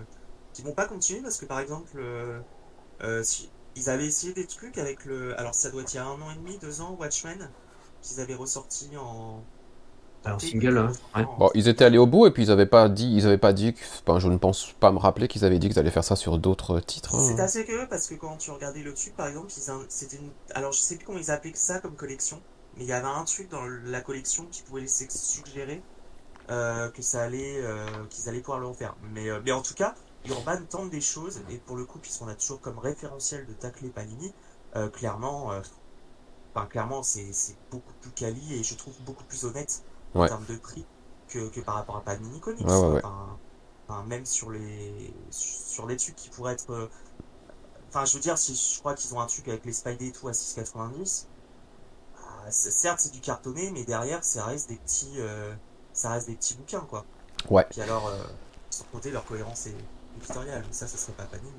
qui 0.53 0.63
vont 0.63 0.73
pas 0.73 0.85
continuer 0.85 1.21
parce 1.21 1.37
que 1.37 1.45
par 1.45 1.59
exemple 1.59 2.01
si, 3.21 3.49
ils 3.75 3.89
avaient 3.89 4.07
essayé 4.07 4.33
des 4.33 4.47
trucs 4.47 4.77
avec 4.77 5.05
le 5.05 5.39
alors 5.39 5.53
ça 5.53 5.69
doit 5.69 5.83
être 5.83 5.93
il 5.93 5.97
y 5.97 5.99
a 5.99 6.05
un 6.05 6.21
an 6.21 6.31
et 6.31 6.35
demi, 6.35 6.57
deux 6.57 6.81
ans 6.81 6.97
Watchmen 6.99 7.49
qu'ils 8.01 8.19
avaient 8.19 8.35
ressorti 8.35 8.89
en 8.97 9.43
single, 10.39 10.77
hein. 10.77 11.25
Bon, 11.39 11.49
ils 11.53 11.67
étaient 11.67 11.85
allés 11.85 11.97
au 11.97 12.05
bout 12.05 12.27
et 12.27 12.31
puis 12.31 12.43
ils 12.43 12.51
avaient 12.51 12.65
pas 12.65 12.89
dit, 12.89 13.13
ils 13.15 13.25
avaient 13.25 13.37
pas 13.37 13.53
dit, 13.53 13.73
enfin, 14.05 14.19
je 14.19 14.27
ne 14.27 14.37
pense 14.37 14.73
pas 14.79 14.91
me 14.91 14.97
rappeler 14.97 15.27
qu'ils 15.27 15.45
avaient 15.45 15.59
dit 15.59 15.69
qu'ils 15.69 15.79
allaient 15.79 15.91
faire 15.91 16.03
ça 16.03 16.15
sur 16.15 16.37
d'autres 16.37 16.79
titres. 16.79 17.15
Hein. 17.15 17.33
C'est 17.35 17.41
assez 17.41 17.65
curieux 17.65 17.87
parce 17.89 18.07
que 18.07 18.15
quand 18.15 18.37
tu 18.37 18.51
regardais 18.51 18.81
le 18.81 18.93
tube, 18.93 19.13
par 19.13 19.27
exemple, 19.27 19.47
c'était 19.89 20.17
une, 20.17 20.29
alors 20.53 20.71
je 20.73 20.79
sais 20.79 20.95
plus 20.95 21.05
comment 21.05 21.19
ils 21.19 21.31
appelaient 21.31 21.51
ça 21.55 21.79
comme 21.79 21.95
collection, 21.95 22.41
mais 22.77 22.83
il 22.83 22.89
y 22.89 22.93
avait 22.93 23.07
un 23.07 23.23
truc 23.23 23.49
dans 23.49 23.63
la 23.85 24.01
collection 24.01 24.45
qui 24.51 24.61
pouvait 24.63 24.81
laisser 24.81 25.07
suggérer 25.09 25.81
euh, 26.49 26.89
que 26.89 27.01
ça 27.01 27.23
allait, 27.23 27.61
euh, 27.61 27.85
qu'ils 28.09 28.29
allaient 28.29 28.39
pouvoir 28.39 28.59
le 28.59 28.67
refaire. 28.67 28.95
Mais, 29.13 29.29
euh, 29.29 29.41
mais 29.43 29.51
en 29.51 29.61
tout 29.61 29.73
cas, 29.73 29.95
Urban 30.29 30.57
tente 30.69 30.89
des 30.89 31.01
choses 31.01 31.41
et 31.49 31.57
pour 31.57 31.75
le 31.75 31.85
coup, 31.85 31.99
puisqu'on 31.99 32.27
a 32.27 32.35
toujours 32.35 32.61
comme 32.61 32.79
référentiel 32.79 33.45
de 33.45 33.53
tacler 33.53 33.89
Panini, 33.89 34.33
clairement, 34.93 35.51
enfin 36.53 36.67
clairement, 36.67 37.01
c'est 37.01 37.31
beaucoup 37.71 37.93
plus 38.01 38.11
quali 38.11 38.53
et 38.53 38.63
je 38.63 38.75
trouve 38.75 38.93
beaucoup 39.05 39.23
plus 39.23 39.45
honnête 39.45 39.81
en 40.13 40.27
termes 40.27 40.45
de 40.45 40.55
prix 40.55 40.85
que, 41.27 41.49
que, 41.49 41.59
par 41.59 41.75
rapport 41.75 41.97
à 41.97 42.01
Panini 42.01 42.39
Comics. 42.39 42.65
enfin, 42.67 44.03
même 44.05 44.25
sur 44.25 44.51
les 44.51 45.13
sur 45.31 45.87
les 45.87 45.97
trucs 45.97 46.15
qui 46.15 46.29
pourraient 46.29 46.53
être 46.53 46.71
euh, 46.71 46.89
enfin 47.89 48.03
je 48.05 48.15
veux 48.15 48.19
dire 48.19 48.37
si 48.37 48.55
je 48.55 48.79
crois 48.79 48.93
qu'ils 48.95 49.13
ont 49.15 49.21
un 49.21 49.27
truc 49.27 49.47
avec 49.47 49.63
les 49.65 49.71
Spidey 49.71 50.07
et 50.07 50.11
tout 50.11 50.27
à 50.27 50.31
6,90 50.31 51.25
bah, 52.13 52.51
certes 52.51 52.99
c'est 52.99 53.13
du 53.13 53.21
cartonné 53.21 53.71
mais 53.71 53.85
derrière 53.85 54.23
ça 54.23 54.45
reste 54.45 54.69
des 54.69 54.75
petits 54.75 55.13
euh, 55.17 55.53
ça 55.93 56.11
reste 56.11 56.27
des 56.27 56.35
petits 56.35 56.55
bouquins 56.55 56.85
quoi. 56.89 57.05
Ouais. 57.49 57.65
Puis 57.69 57.81
alors 57.81 58.07
euh, 58.07 58.23
sans 58.69 58.85
compter 58.91 59.11
leur 59.11 59.25
cohérence 59.25 59.67
éditoriale. 60.17 60.63
Mais 60.67 60.73
ça 60.73 60.87
ça 60.87 60.97
serait 60.97 61.13
pas 61.13 61.25
Panini 61.25 61.51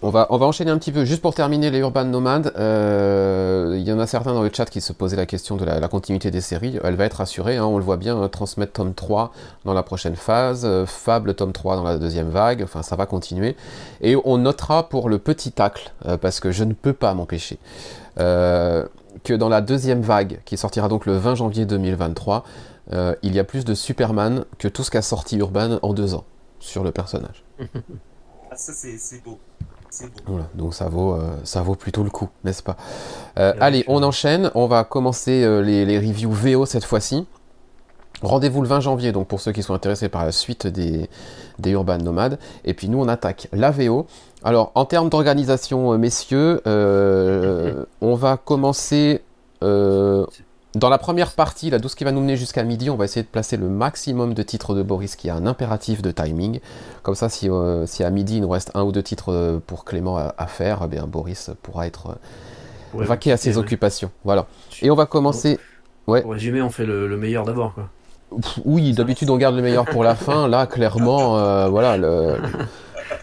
On 0.00 0.10
va, 0.10 0.28
on 0.30 0.36
va 0.38 0.46
enchaîner 0.46 0.70
un 0.70 0.78
petit 0.78 0.92
peu. 0.92 1.04
Juste 1.04 1.22
pour 1.22 1.34
terminer 1.34 1.72
les 1.72 1.80
Urban 1.80 2.04
Nomades, 2.04 2.52
euh, 2.56 3.74
il 3.76 3.82
y 3.82 3.92
en 3.92 3.98
a 3.98 4.06
certains 4.06 4.32
dans 4.32 4.44
le 4.44 4.50
chat 4.52 4.66
qui 4.66 4.80
se 4.80 4.92
posaient 4.92 5.16
la 5.16 5.26
question 5.26 5.56
de 5.56 5.64
la, 5.64 5.88
continuité 5.88 6.30
des 6.30 6.40
séries. 6.40 6.78
Elle 6.84 6.94
va 6.94 7.04
être 7.04 7.20
assurée, 7.20 7.56
hein, 7.56 7.64
on 7.64 7.78
le 7.78 7.84
voit 7.84 7.96
bien, 7.96 8.16
hein, 8.16 8.28
transmettre 8.28 8.74
tome 8.74 8.94
3 8.94 9.32
dans 9.64 9.74
la 9.74 9.82
prochaine 9.82 10.14
phase, 10.14 10.62
euh, 10.64 10.86
Fable 10.86 11.34
tome 11.34 11.50
3 11.50 11.74
dans 11.74 11.82
la 11.82 11.98
deuxième 11.98 12.28
vague, 12.28 12.62
enfin 12.62 12.84
ça 12.84 12.94
va 12.94 13.06
continuer. 13.06 13.56
Et 14.00 14.16
on 14.24 14.38
notera 14.38 14.88
pour 14.88 15.08
le 15.08 15.18
petit 15.18 15.50
tacle, 15.50 15.92
euh, 16.06 16.16
parce 16.16 16.38
que 16.38 16.52
je 16.52 16.62
ne 16.62 16.74
peux 16.74 16.92
pas 16.92 17.12
m'empêcher, 17.14 17.58
que 18.16 19.34
dans 19.34 19.48
la 19.48 19.60
deuxième 19.60 20.02
vague, 20.02 20.40
qui 20.44 20.56
sortira 20.56 20.86
donc 20.86 21.06
le 21.06 21.16
20 21.16 21.34
janvier 21.34 21.66
2023, 21.66 22.44
il 23.22 23.34
y 23.34 23.40
a 23.40 23.44
plus 23.44 23.64
de 23.64 23.74
Superman 23.74 24.44
que 24.58 24.68
tout 24.68 24.84
ce 24.84 24.92
qu'a 24.92 25.02
sorti 25.02 25.38
Urban 25.38 25.80
en 25.82 25.92
deux 25.92 26.14
ans 26.14 26.24
sur 26.60 26.84
le 26.84 26.92
personnage. 26.92 27.42
ah, 28.50 28.56
ça 28.56 28.72
c'est 28.72 29.24
beau. 29.24 29.38
Voilà, 30.26 30.46
donc 30.54 30.74
ça 30.74 30.88
vaut, 30.88 31.14
euh, 31.14 31.36
ça 31.44 31.62
vaut 31.62 31.74
plutôt 31.74 32.02
le 32.02 32.10
coup, 32.10 32.28
n'est-ce 32.44 32.62
pas? 32.62 32.76
Euh, 33.38 33.54
Allez, 33.60 33.84
on 33.88 34.02
enchaîne. 34.02 34.50
On 34.54 34.66
va 34.66 34.84
commencer 34.84 35.42
euh, 35.44 35.62
les, 35.62 35.98
reviews 35.98 36.30
VO 36.30 36.66
cette 36.66 36.84
fois-ci. 36.84 37.26
Rendez-vous 38.20 38.62
le 38.62 38.68
20 38.68 38.80
janvier, 38.80 39.12
donc 39.12 39.28
pour 39.28 39.40
ceux 39.40 39.52
qui 39.52 39.62
sont 39.62 39.74
intéressés 39.74 40.08
par 40.08 40.24
la 40.24 40.32
suite 40.32 40.66
des, 40.66 41.08
des 41.58 41.70
Urban 41.70 41.98
Nomades. 41.98 42.38
Et 42.64 42.74
puis 42.74 42.88
nous, 42.88 43.00
on 43.00 43.08
attaque 43.08 43.48
la 43.52 43.70
VO. 43.70 44.06
Alors, 44.42 44.72
en 44.74 44.84
termes 44.84 45.08
d'organisation, 45.08 45.96
messieurs, 45.98 46.60
on 48.00 48.14
va 48.14 48.36
commencer 48.36 49.22
dans 50.74 50.90
la 50.90 50.98
première 50.98 51.32
partie, 51.32 51.70
là, 51.70 51.80
tout 51.80 51.88
ce 51.88 51.96
qui 51.96 52.04
va 52.04 52.12
nous 52.12 52.20
mener 52.20 52.36
jusqu'à 52.36 52.62
midi, 52.62 52.90
on 52.90 52.96
va 52.96 53.06
essayer 53.06 53.22
de 53.22 53.28
placer 53.28 53.56
le 53.56 53.68
maximum 53.68 54.34
de 54.34 54.42
titres 54.42 54.74
de 54.74 54.82
Boris 54.82 55.16
qui 55.16 55.30
a 55.30 55.34
un 55.34 55.46
impératif 55.46 56.02
de 56.02 56.10
timing. 56.10 56.60
Comme 57.02 57.14
ça, 57.14 57.30
si, 57.30 57.48
euh, 57.48 57.86
si 57.86 58.04
à 58.04 58.10
midi 58.10 58.36
il 58.36 58.42
nous 58.42 58.50
reste 58.50 58.70
un 58.74 58.82
ou 58.82 58.92
deux 58.92 59.02
titres 59.02 59.32
euh, 59.32 59.60
pour 59.66 59.86
Clément 59.86 60.18
à, 60.18 60.46
faire, 60.46 60.82
eh 60.84 60.88
bien 60.88 61.06
Boris 61.06 61.50
pourra 61.62 61.86
être 61.86 62.18
euh, 62.94 63.04
vaqué 63.04 63.32
à 63.32 63.38
ses 63.38 63.56
occupations. 63.56 64.10
Voilà. 64.24 64.46
Et 64.82 64.90
on 64.90 64.94
va 64.94 65.06
commencer. 65.06 65.58
Ouais. 66.06 66.20
Pour 66.20 66.32
résumer, 66.32 66.60
on 66.60 66.70
fait 66.70 66.86
le, 66.86 67.16
meilleur 67.16 67.44
d'abord. 67.44 67.74
Oui, 68.66 68.92
d'habitude 68.92 69.30
on 69.30 69.38
garde 69.38 69.56
le 69.56 69.62
meilleur 69.62 69.86
pour 69.86 70.04
la 70.04 70.14
fin. 70.14 70.48
Là, 70.48 70.66
clairement, 70.66 71.68
voilà, 71.70 71.96
le, 71.96 72.36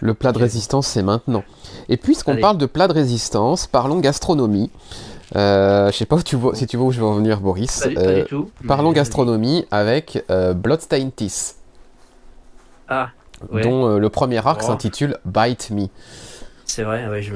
le, 0.02 0.14
plat 0.16 0.32
de 0.32 0.40
résistance, 0.40 0.88
c'est 0.88 1.04
maintenant. 1.04 1.44
Et 1.90 1.98
puisqu'on 1.98 2.38
parle 2.38 2.58
de 2.58 2.66
plat 2.66 2.88
de 2.88 2.94
résistance, 2.94 3.68
parlons 3.68 4.00
gastronomie. 4.00 4.72
Euh, 5.36 5.92
je 5.92 5.98
sais 5.98 6.06
pas 6.06 6.16
où 6.16 6.24
tu 6.24 6.36
vois, 6.36 6.56
si 6.56 6.66
tu 6.66 6.78
vois 6.78 6.88
où 6.88 6.92
je 6.92 7.00
vais 7.00 7.06
en 7.06 7.16
venir, 7.16 7.42
Boris. 7.42 7.88
Euh, 7.98 8.26
parlons 8.68 8.92
gastronomie 8.92 9.66
avec 9.72 10.24
euh, 10.30 10.54
Bloodstained 10.54 11.16
Teeth. 11.16 11.56
Ah, 12.88 13.10
Dont 13.52 13.88
euh, 13.88 14.00
le 14.00 14.10
premier 14.10 14.46
arc 14.46 14.62
oh. 14.64 14.68
s'intitule 14.68 15.18
Bite 15.26 15.72
Me. 15.72 15.88
C'est 16.66 16.84
vrai, 16.84 17.08
ouais, 17.08 17.22
je 17.22 17.34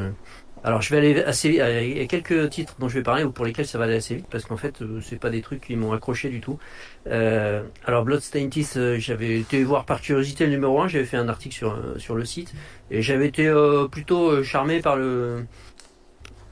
Alors 0.64 0.82
je 0.82 0.90
vais 0.92 0.98
aller 0.98 1.24
assez 1.24 1.50
vite. 1.50 1.62
Il 1.82 1.98
y 1.98 2.02
a 2.02 2.06
quelques 2.06 2.50
titres 2.50 2.76
dont 2.80 2.88
je 2.88 2.96
vais 2.96 3.04
parler 3.04 3.24
ou 3.24 3.32
pour 3.32 3.46
lesquels 3.46 3.68
ça 3.68 3.78
va 3.78 3.84
aller 3.84 3.98
assez 3.98 4.16
vite 4.16 4.28
parce 4.30 4.46
qu'en 4.46 4.58
fait 4.58 4.76
c'est 5.02 5.20
pas 5.20 5.30
des 5.30 5.42
trucs 5.42 5.62
qui 5.62 5.76
m'ont 5.76 5.92
accroché 5.92 6.30
du 6.30 6.40
tout. 6.40 6.58
alors 7.06 8.04
Bloodstained 8.06 8.50
Teeth, 8.50 8.80
j'avais 8.98 9.40
été 9.40 9.64
voir 9.64 9.86
par 9.86 10.02
curiosité 10.02 10.46
le 10.46 10.52
numéro 10.52 10.82
1, 10.82 10.88
j'avais 10.88 11.06
fait 11.06 11.18
un 11.18 11.30
article 11.30 11.56
sur, 11.56 11.78
sur 11.98 12.16
le 12.16 12.26
site 12.26 12.54
et 12.92 13.02
j'avais 13.02 13.28
été 13.28 13.52
plutôt 13.92 14.42
charmé 14.44 14.80
par 14.80 14.96
le 14.96 15.46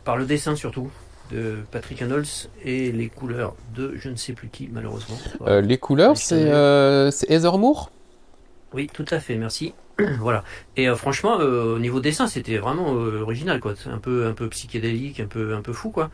par 0.04 0.18
le 0.18 0.26
dessin 0.26 0.56
surtout 0.56 0.92
de 1.32 1.58
Patrick 1.72 2.02
Annals 2.02 2.26
et 2.64 2.92
les 2.92 3.10
couleurs 3.10 3.56
de 3.76 3.94
je 3.96 4.10
ne 4.10 4.16
sais 4.16 4.34
plus 4.34 4.50
qui, 4.50 4.70
malheureusement. 4.72 5.18
Euh, 5.42 5.62
les 5.62 5.78
couleurs, 5.78 6.18
c'est 6.18 6.52
euh, 6.52 7.12
Heather 7.28 7.58
Moore? 7.58 7.92
Oui, 8.74 8.90
tout 8.92 9.06
à 9.10 9.20
fait, 9.20 9.36
merci. 9.36 9.74
voilà. 10.20 10.44
Et 10.76 10.90
euh, 10.90 10.96
franchement, 10.96 11.40
euh, 11.40 11.76
au 11.76 11.80
niveau 11.80 12.00
dessin, 12.00 12.28
c'était 12.28 12.58
vraiment 12.58 12.92
original, 12.92 13.60
quoi. 13.60 13.74
Un 13.86 13.98
peu, 13.98 14.28
un 14.28 14.34
peu 14.34 14.48
psychédélique, 14.50 15.20
un 15.20 15.28
peu, 15.28 15.56
un 15.56 15.62
peu 15.62 15.74
fou, 15.74 15.90
quoi. 15.90 16.10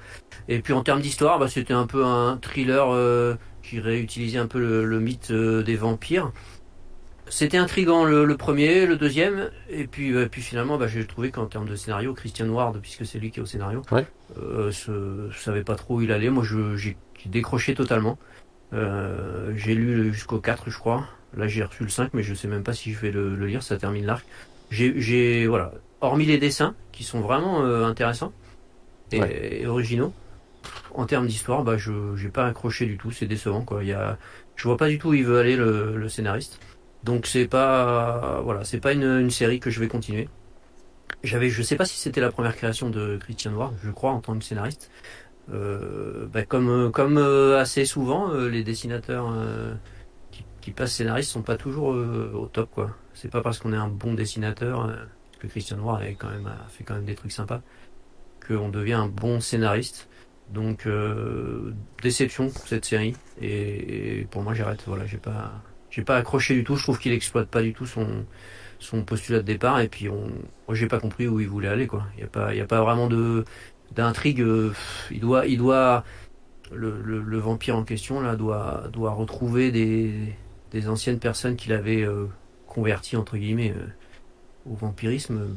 Et 0.48 0.60
puis 0.60 0.74
en 0.74 0.84
termes 0.84 1.02
d'histoire, 1.02 1.40
bah, 1.40 1.48
c'était 1.48 1.74
un 1.74 1.88
peu 1.88 2.06
un 2.06 2.38
thriller 2.38 3.38
qui 3.62 3.80
réutilisait 3.80 4.40
un 4.40 4.48
peu 4.48 4.84
le 4.84 5.00
mythe 5.00 5.32
des 5.32 5.76
vampires. 5.76 6.32
C'était 7.30 7.58
intriguant 7.58 8.04
le, 8.04 8.38
premier, 8.38 8.86
le 8.86 8.98
deuxième, 8.98 9.50
et 9.70 9.88
puis, 9.88 10.14
euh, 10.14 10.28
puis 10.30 10.42
finalement, 10.42 10.78
bah, 10.78 10.88
j'ai 10.88 11.06
trouvé 11.08 11.32
qu'en 11.32 11.46
termes 11.46 11.68
de 11.68 11.76
scénario, 11.76 12.14
Christian 12.14 12.48
Ward, 12.50 12.78
puisque 12.82 13.06
c'est 13.06 13.18
lui 13.18 13.32
qui 13.32 13.40
est 13.40 13.42
au 13.42 13.48
scénario, 13.48 13.82
ouais. 13.92 14.06
Euh, 14.42 15.32
savait 15.34 15.64
pas 15.64 15.76
trop 15.76 15.96
où 15.98 16.02
il 16.02 16.12
allait. 16.12 16.30
Moi, 16.30 16.44
j'ai 16.76 16.98
décroché 17.26 17.76
totalement. 17.76 18.18
Euh, 18.74 19.54
j'ai 19.56 19.76
lu 19.76 20.14
jusqu'au 20.14 20.40
4, 20.40 20.70
je 20.70 20.78
crois. 20.78 21.08
Là, 21.36 21.48
j'ai 21.48 21.64
reçu 21.64 21.84
le 21.84 21.90
5, 21.90 22.14
mais 22.14 22.24
je 22.24 22.34
sais 22.34 22.48
même 22.48 22.64
pas 22.64 22.74
si 22.74 22.94
je 22.94 23.00
vais 23.00 23.12
le, 23.12 23.36
lire, 23.46 23.64
ça 23.64 23.78
termine 23.78 24.06
l'arc. 24.06 24.26
J'ai, 24.70 25.48
voilà, 25.48 25.74
hormis 26.02 26.26
les 26.26 26.38
dessins, 26.38 26.76
qui 26.92 27.04
sont 27.04 27.22
vraiment 27.22 27.64
euh, 27.64 27.86
intéressants 27.86 28.34
et, 29.12 29.68
originaux, 29.68 30.14
en 30.96 31.06
termes 31.06 31.28
d'histoire, 31.28 31.64
bah, 31.64 31.78
je 31.78 32.16
j'ai 32.16 32.30
pas 32.30 32.48
accroché 32.48 32.86
du 32.88 32.98
tout, 32.98 33.12
c'est 33.12 33.28
décevant, 33.28 33.62
quoi. 33.62 33.84
Il 33.84 33.90
y 33.90 33.94
a, 33.94 34.18
je 34.56 34.68
vois 34.68 34.78
pas 34.78 34.90
du 34.90 34.98
tout 34.98 35.10
où 35.10 35.14
il 35.14 35.26
veut 35.26 35.38
aller 35.38 35.56
le 35.56 36.10
scénariste. 36.10 36.60
Donc 37.04 37.28
c'est 37.28 37.48
pas 37.48 38.42
voilà, 38.44 38.64
c'est 38.64 38.80
pas 38.80 38.94
une, 38.94 39.30
série 39.30 39.60
que 39.60 39.70
je 39.70 39.80
vais 39.80 39.88
continuer. 39.88 40.30
J'avais, 41.24 41.50
je 41.50 41.62
sais 41.62 41.78
pas 41.78 41.86
si 41.86 41.98
c'était 41.98 42.20
la 42.20 42.32
première 42.32 42.56
création 42.56 42.90
de 42.90 43.18
Christian 43.18 43.52
Noir, 43.52 43.72
je 43.82 43.92
crois 43.92 44.12
en 44.12 44.20
tant 44.20 44.38
que 44.38 44.44
scénariste. 44.44 44.92
Euh, 45.52 46.26
bah, 46.28 46.44
comme 46.46 46.92
comme 46.92 47.18
euh, 47.18 47.60
assez 47.60 47.86
souvent, 47.86 48.32
euh, 48.32 48.50
les 48.50 48.64
dessinateurs 48.64 49.34
qui, 50.62 50.72
passent 50.72 50.94
scénaristes 50.94 51.30
sont 51.32 51.42
pas 51.42 51.58
toujours 51.58 51.88
au 51.90 52.48
top 52.48 52.70
quoi. 52.72 52.92
C'est 53.14 53.30
pas 53.30 53.42
parce 53.42 53.60
qu'on 53.60 53.74
est 53.74 53.78
un 53.78 53.90
bon 53.90 54.14
dessinateur 54.14 54.90
que 55.40 55.48
Christian 55.48 55.78
Noir 55.78 55.98
a 55.98 56.06
fait 56.70 56.84
quand 56.84 56.96
même 56.96 57.06
des 57.06 57.16
trucs 57.16 57.34
sympas 57.34 57.62
qu'on 58.48 58.70
devient 58.70 58.94
un 58.94 59.08
bon 59.08 59.40
scénariste. 59.42 60.08
Donc 60.52 60.88
déception 62.02 62.50
pour 62.50 62.68
cette 62.68 62.86
série 62.86 63.16
et, 63.42 64.20
et 64.20 64.26
pour 64.26 64.42
moi 64.42 64.54
j'arrête. 64.54 64.84
Voilà, 64.88 65.06
j'ai 65.06 65.18
pas 65.18 65.52
j'ai 65.90 66.04
pas 66.04 66.18
accroché 66.18 66.54
du 66.56 66.64
tout. 66.64 66.76
Je 66.76 66.84
trouve 66.84 67.00
qu'il 67.00 67.12
exploite 67.14 67.50
pas 67.50 67.62
du 67.62 67.74
tout 67.74 67.86
son 67.86 68.26
son 68.84 69.04
postulat 69.04 69.40
de 69.40 69.46
départ. 69.46 69.80
Et 69.82 69.88
puis 69.88 70.10
on, 70.10 70.30
j'ai 70.74 70.88
pas 70.88 71.00
compris 71.00 71.28
où 71.28 71.40
il 71.40 71.48
voulait 71.48 71.68
aller 71.70 71.88
quoi. 71.88 72.06
Il 72.18 72.22
y 72.22 72.24
a 72.24 72.28
pas 72.28 72.54
il 72.54 72.58
y 72.58 72.62
a 72.62 72.66
pas 72.68 72.82
vraiment 72.82 73.08
de 73.08 73.46
d'intrigue. 73.96 74.46
Il 75.12 75.20
doit 75.20 75.48
il 75.48 75.58
doit 75.58 76.04
le, 76.72 77.00
le, 77.02 77.38
vampire 77.38 77.76
en 77.76 77.84
question 77.84 78.22
là 78.22 78.36
doit 78.36 78.86
doit 78.92 79.12
retrouver 79.12 79.72
des 79.72 80.14
des 80.72 80.90
anciennes 80.90 81.20
personnes 81.20 81.56
qu'il 81.56 81.74
avait 81.74 82.02
euh, 82.04 82.28
converties 82.68 83.18
entre 83.18 83.38
guillemets 83.38 83.72
euh, 83.72 84.72
au 84.72 84.76
vampirisme 84.76 85.56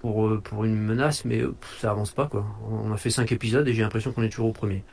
pour 0.00 0.40
pour 0.42 0.64
une 0.64 0.76
menace, 0.76 1.24
mais 1.24 1.42
ça 1.80 1.90
avance 1.90 2.12
pas 2.12 2.26
quoi. 2.26 2.46
On 2.70 2.92
a 2.92 2.96
fait 2.96 3.10
cinq 3.10 3.32
épisodes 3.32 3.66
et 3.68 3.74
j'ai 3.74 3.82
l'impression 3.82 4.12
qu'on 4.12 4.22
est 4.22 4.28
toujours 4.28 4.48
au 4.48 4.52
premier. 4.52 4.84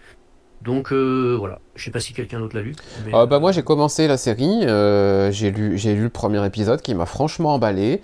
Donc 0.66 0.92
euh, 0.92 1.36
voilà, 1.38 1.60
je 1.76 1.86
sais 1.86 1.92
pas 1.92 2.00
si 2.00 2.14
quelqu'un 2.14 2.40
d'autre 2.40 2.56
l'a 2.56 2.64
lu. 2.64 2.76
Ah, 3.14 3.28
bah 3.28 3.40
moi 3.40 3.52
j'ai 3.52 3.62
commencé 3.62 4.08
la 4.08 4.18
série, 4.18 4.66
euh, 4.66 5.32
j'ai 5.32 5.52
lu, 5.52 5.78
lu 5.78 6.04
le 6.04 6.10
premier 6.10 6.44
épisode 6.44 6.82
qui 6.82 6.96
m'a 6.96 7.06
franchement 7.06 7.54
emballé. 7.54 8.02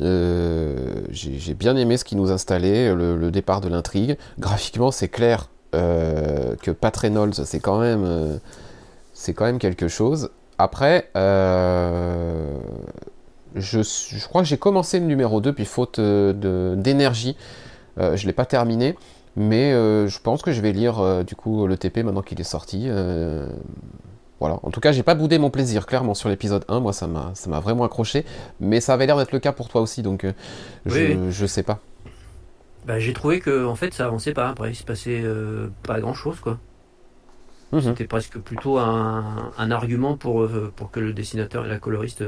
Euh, 0.00 1.02
j'ai 1.10 1.54
bien 1.54 1.76
aimé 1.76 1.98
ce 1.98 2.04
qui 2.04 2.16
nous 2.16 2.32
installait, 2.32 2.94
le, 2.94 3.30
départ 3.30 3.60
de 3.60 3.68
l'intrigue. 3.68 4.16
Graphiquement 4.38 4.90
c'est 4.90 5.08
clair 5.08 5.50
que 5.72 6.70
Pat 6.70 6.96
Reynolds 6.96 7.44
c'est 7.44 7.60
quand 7.60 7.78
même 7.78 8.40
c'est 9.12 9.34
quand 9.34 9.44
même 9.44 9.58
quelque 9.58 9.88
chose. 9.88 10.30
Après, 10.56 11.10
je, 11.14 11.68
je, 13.54 14.28
crois 14.28 14.40
que 14.42 14.48
j'ai 14.48 14.56
commencé 14.56 14.98
le 14.98 15.04
numéro 15.04 15.42
2 15.42 15.52
puis 15.52 15.66
faute 15.66 16.00
d'énergie, 16.00 17.36
je 17.98 18.26
l'ai 18.26 18.32
pas 18.32 18.46
terminé. 18.46 18.96
Mais 19.38 19.72
euh, 19.72 20.08
je 20.08 20.18
pense 20.18 20.42
que 20.42 20.50
je 20.50 20.60
vais 20.60 20.72
lire 20.72 20.98
euh, 20.98 21.22
du 21.22 21.36
coup 21.36 21.68
le 21.68 21.76
TP 21.76 21.98
maintenant 21.98 22.22
qu'il 22.22 22.40
est 22.40 22.44
sorti. 22.44 22.86
Euh, 22.88 23.48
voilà. 24.40 24.58
En 24.64 24.70
tout 24.72 24.80
cas, 24.80 24.90
j'ai 24.90 25.04
pas 25.04 25.14
boudé 25.14 25.38
mon 25.38 25.48
plaisir 25.48 25.86
clairement 25.86 26.14
sur 26.14 26.28
l'épisode 26.28 26.64
1. 26.66 26.80
Moi, 26.80 26.92
ça 26.92 27.06
m'a, 27.06 27.30
ça 27.34 27.48
m'a 27.48 27.60
vraiment 27.60 27.84
accroché. 27.84 28.24
Mais 28.58 28.80
ça 28.80 28.94
avait 28.94 29.06
l'air 29.06 29.16
d'être 29.16 29.30
le 29.30 29.38
cas 29.38 29.52
pour 29.52 29.68
toi 29.68 29.80
aussi, 29.80 30.02
donc 30.02 30.26
je, 30.86 31.30
je 31.30 31.46
sais 31.46 31.62
pas. 31.62 31.78
Bah, 32.84 32.98
j'ai 32.98 33.12
trouvé 33.12 33.38
que 33.38 33.64
en 33.64 33.76
fait 33.76 33.94
ça 33.94 34.06
avançait 34.06 34.32
pas. 34.32 34.48
Après, 34.48 34.72
il 34.72 34.74
se 34.74 34.84
passait 34.84 35.22
pas 35.84 36.00
grand 36.00 36.14
chose 36.14 36.40
quoi. 36.40 36.58
Mhm. 37.70 37.82
C'était 37.82 38.06
presque 38.06 38.38
plutôt 38.38 38.78
un, 38.78 39.52
un 39.56 39.70
argument 39.70 40.16
pour, 40.16 40.48
pour 40.74 40.90
que 40.90 40.98
le 40.98 41.12
dessinateur 41.12 41.66
et 41.66 41.68
la 41.68 41.78
coloriste 41.78 42.24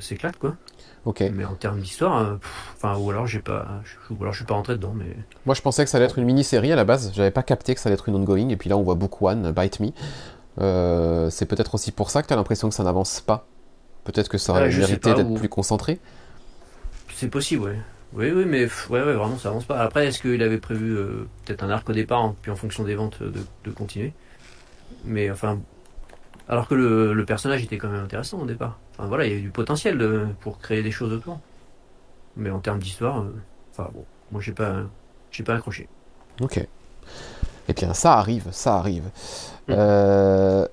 s'éclatent 0.00 0.38
quoi. 0.38 0.56
Mais 1.32 1.44
en 1.44 1.54
termes 1.54 1.80
d'histoire, 1.80 2.18
euh, 2.18 2.36
enfin, 2.76 2.96
ou 2.98 3.10
alors 3.10 3.26
j'ai 3.26 3.40
pas, 3.40 3.66
ou 4.10 4.16
alors 4.20 4.32
je 4.32 4.38
suis 4.38 4.46
pas 4.46 4.54
rentré 4.54 4.74
dedans, 4.74 4.92
mais. 4.94 5.16
Moi, 5.46 5.54
je 5.54 5.62
pensais 5.62 5.84
que 5.84 5.90
ça 5.90 5.98
allait 5.98 6.06
être 6.06 6.18
une 6.18 6.24
mini-série 6.24 6.72
à 6.72 6.76
la 6.76 6.84
base. 6.84 7.12
J'avais 7.14 7.30
pas 7.30 7.42
capté 7.42 7.74
que 7.74 7.80
ça 7.80 7.88
allait 7.88 7.94
être 7.94 8.08
une 8.08 8.16
ongoing. 8.16 8.48
Et 8.50 8.56
puis 8.56 8.68
là, 8.68 8.76
on 8.76 8.82
voit 8.82 8.94
Book 8.94 9.22
One, 9.22 9.52
Bite 9.52 9.80
Me. 9.80 9.88
Euh, 10.60 11.30
c'est 11.30 11.46
peut-être 11.46 11.74
aussi 11.74 11.92
pour 11.92 12.10
ça 12.10 12.22
que 12.22 12.28
tu 12.28 12.32
as 12.32 12.36
l'impression 12.36 12.68
que 12.68 12.74
ça 12.74 12.82
n'avance 12.82 13.20
pas. 13.20 13.46
Peut-être 14.04 14.28
que 14.28 14.38
ça 14.38 14.52
aurait 14.52 14.68
mérité 14.68 15.14
d'être 15.14 15.34
plus 15.34 15.48
concentré. 15.48 16.00
C'est 17.14 17.28
possible, 17.28 17.64
oui. 17.64 17.72
Oui, 18.14 18.32
oui, 18.32 18.44
mais 18.46 18.64
ouais, 18.64 19.02
ouais, 19.02 19.12
vraiment, 19.12 19.36
ça 19.36 19.50
avance 19.50 19.64
pas. 19.64 19.80
Après, 19.80 20.06
est-ce 20.06 20.22
qu'il 20.22 20.42
avait 20.42 20.58
prévu 20.58 20.96
euh, 20.96 21.26
peut-être 21.44 21.62
un 21.62 21.68
arc 21.68 21.88
au 21.90 21.92
départ, 21.92 22.32
puis 22.40 22.50
en 22.50 22.56
fonction 22.56 22.84
des 22.84 22.94
ventes, 22.94 23.22
de, 23.22 23.40
de 23.64 23.70
continuer? 23.70 24.14
Mais 25.04 25.30
enfin, 25.30 25.58
alors 26.48 26.66
que 26.66 26.74
le, 26.74 27.24
personnage 27.24 27.62
était 27.62 27.76
quand 27.76 27.88
même 27.88 28.04
intéressant 28.04 28.40
au 28.40 28.46
départ. 28.46 28.78
Enfin 28.92 29.06
voilà, 29.06 29.26
il 29.26 29.32
y 29.32 29.34
a 29.34 29.38
eu 29.38 29.42
du 29.42 29.50
potentiel 29.50 29.98
pour 30.40 30.58
créer 30.58 30.82
des 30.82 30.90
choses 30.90 31.12
autour. 31.12 31.38
Mais 32.36 32.50
en 32.50 32.60
termes 32.60 32.78
d'histoire, 32.78 33.24
enfin 33.72 33.90
bon, 33.92 34.04
moi 34.32 34.40
j'ai 34.40 34.52
pas, 34.52 34.76
j'ai 35.30 35.42
pas 35.42 35.54
accroché. 35.54 35.88
Ok. 36.40 36.66
Eh 37.68 37.72
bien, 37.74 37.92
ça 37.92 38.14
arrive, 38.14 38.46
ça 38.50 38.76
arrive. 38.76 39.04
Mm. 39.68 40.64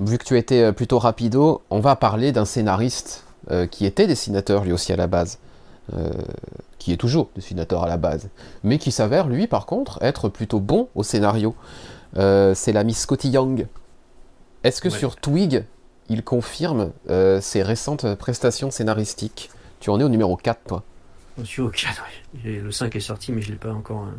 vu 0.00 0.18
que 0.18 0.24
tu 0.24 0.36
étais 0.36 0.72
plutôt 0.72 0.98
rapido, 0.98 1.62
on 1.70 1.78
va 1.78 1.94
parler 1.94 2.32
d'un 2.32 2.44
scénariste 2.44 3.24
qui 3.70 3.86
était 3.86 4.06
dessinateur 4.06 4.64
lui 4.64 4.72
aussi 4.72 4.92
à 4.92 4.96
la 4.96 5.06
base. 5.06 5.38
qui 6.78 6.92
est 6.92 6.96
toujours 6.96 7.30
dessinateur 7.36 7.84
à 7.84 7.88
la 7.88 7.96
base, 7.96 8.28
mais 8.64 8.78
qui 8.78 8.90
s'avère 8.90 9.28
lui 9.28 9.46
par 9.46 9.64
contre 9.66 10.02
être 10.02 10.28
plutôt 10.28 10.58
bon 10.58 10.88
au 10.96 11.04
scénario. 11.04 11.54
c'est 12.14 12.72
l'ami 12.72 12.94
Scotty 12.94 13.30
Young. 13.30 13.68
Est-ce 14.64 14.80
que 14.80 14.90
sur 14.90 15.16
Twig, 15.16 15.64
il 16.08 16.24
confirme 16.24 16.92
euh, 17.10 17.40
ses 17.40 17.62
récentes 17.62 18.14
prestations 18.16 18.70
scénaristiques? 18.70 19.50
Tu 19.80 19.90
en 19.90 20.00
es 20.00 20.04
au 20.04 20.08
numéro 20.08 20.36
4, 20.36 20.60
toi 20.66 20.82
Je 21.38 21.44
suis 21.44 21.62
au 21.62 21.68
4, 21.68 22.04
oui. 22.44 22.56
Le 22.56 22.72
5 22.72 22.94
est 22.96 23.00
sorti, 23.00 23.30
mais 23.30 23.40
je 23.40 23.48
ne 23.48 23.52
l'ai 23.52 23.58
pas 23.58 23.72
encore, 23.72 24.04
euh, 24.04 24.16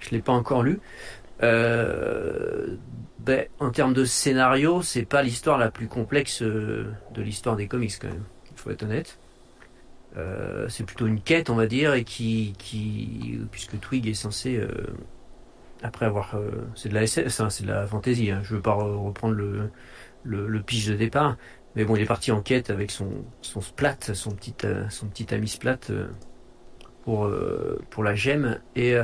je 0.00 0.10
l'ai 0.10 0.22
pas 0.22 0.32
encore 0.32 0.62
lu. 0.62 0.80
Euh, 1.42 2.76
ben, 3.18 3.46
en 3.60 3.70
termes 3.70 3.92
de 3.92 4.06
scénario, 4.06 4.80
c'est 4.80 5.04
pas 5.04 5.22
l'histoire 5.22 5.58
la 5.58 5.70
plus 5.70 5.88
complexe 5.88 6.40
de 6.40 6.86
l'histoire 7.16 7.56
des 7.56 7.66
comics, 7.66 7.92
quand 8.00 8.08
même. 8.08 8.24
Il 8.52 8.58
faut 8.58 8.70
être 8.70 8.84
honnête. 8.84 9.18
c'est 10.68 10.84
plutôt 10.84 11.06
une 11.06 11.20
quête, 11.20 11.50
on 11.50 11.56
va 11.56 11.66
dire, 11.66 11.92
et 11.92 12.04
qui, 12.04 12.54
qui 12.58 13.38
puisque 13.50 13.78
Twig 13.78 14.06
est 14.06 14.14
censé 14.14 14.58
après 15.82 16.06
avoir, 16.06 16.34
euh, 16.34 16.50
c'est 16.74 16.88
de 16.88 16.94
la 16.94 17.02
SF, 17.02 17.28
c'est 17.48 17.64
de 17.64 17.68
la 17.68 17.86
fantasy. 17.86 18.30
Hein. 18.30 18.40
Je 18.42 18.54
veux 18.54 18.62
pas 18.62 18.74
reprendre 18.74 19.34
le, 19.34 19.70
le, 20.24 20.46
le, 20.46 20.62
pitch 20.62 20.86
de 20.88 20.94
départ, 20.94 21.36
mais 21.74 21.84
bon, 21.84 21.96
il 21.96 22.02
est 22.02 22.06
parti 22.06 22.32
en 22.32 22.40
quête 22.40 22.70
avec 22.70 22.90
son, 22.90 23.10
son 23.42 23.60
splat, 23.60 23.96
son 24.14 24.30
petit, 24.32 24.54
euh, 24.64 24.88
son 24.88 25.06
petit 25.06 25.32
ami 25.34 25.48
splat 25.48 25.78
euh, 25.90 26.08
pour, 27.04 27.30
pour 27.90 28.02
la 28.02 28.14
gemme 28.16 28.58
et, 28.74 28.96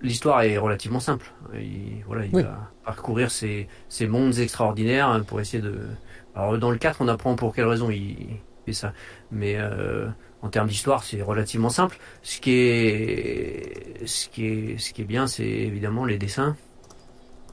l'histoire 0.00 0.42
est 0.42 0.56
relativement 0.56 1.00
simple. 1.00 1.32
Il, 1.54 2.04
voilà, 2.06 2.24
il 2.24 2.32
va 2.32 2.70
parcourir 2.84 3.32
ces, 3.32 3.66
ces 3.88 4.06
mondes 4.06 4.38
extraordinaires 4.38 5.08
hein, 5.08 5.22
pour 5.22 5.40
essayer 5.40 5.62
de. 5.62 5.74
Alors 6.36 6.56
dans 6.56 6.70
le 6.70 6.78
4, 6.78 6.98
on 7.00 7.08
apprend 7.08 7.34
pour 7.34 7.52
quelle 7.52 7.66
raison 7.66 7.90
il, 7.90 8.38
fait 8.64 8.72
ça, 8.72 8.92
mais 9.32 9.58
en 10.42 10.48
termes 10.48 10.68
d'histoire, 10.68 11.02
c'est 11.02 11.20
relativement 11.20 11.70
simple. 11.70 11.98
Ce 12.22 12.40
qui 12.40 12.52
est, 12.52 14.06
ce 14.06 14.28
qui 14.28 14.46
est, 14.46 14.78
ce 14.78 14.92
qui 14.92 15.02
est 15.02 15.06
bien, 15.06 15.26
c'est 15.26 15.44
évidemment 15.44 16.04
les 16.04 16.18
dessins, 16.18 16.56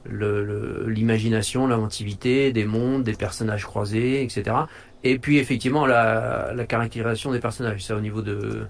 l'imagination, 0.08 1.66
l'inventivité 1.66 2.52
des 2.52 2.64
mondes, 2.64 3.02
des 3.02 3.14
personnages 3.14 3.64
croisés, 3.64 4.22
etc. 4.22 4.56
Et 5.02 5.18
puis 5.18 5.38
effectivement 5.38 5.86
la, 5.86 6.54
caractérisation 6.68 7.32
des 7.32 7.40
personnages. 7.40 7.84
Ça, 7.84 7.96
au 7.96 8.00
niveau 8.00 8.22
de, 8.22 8.66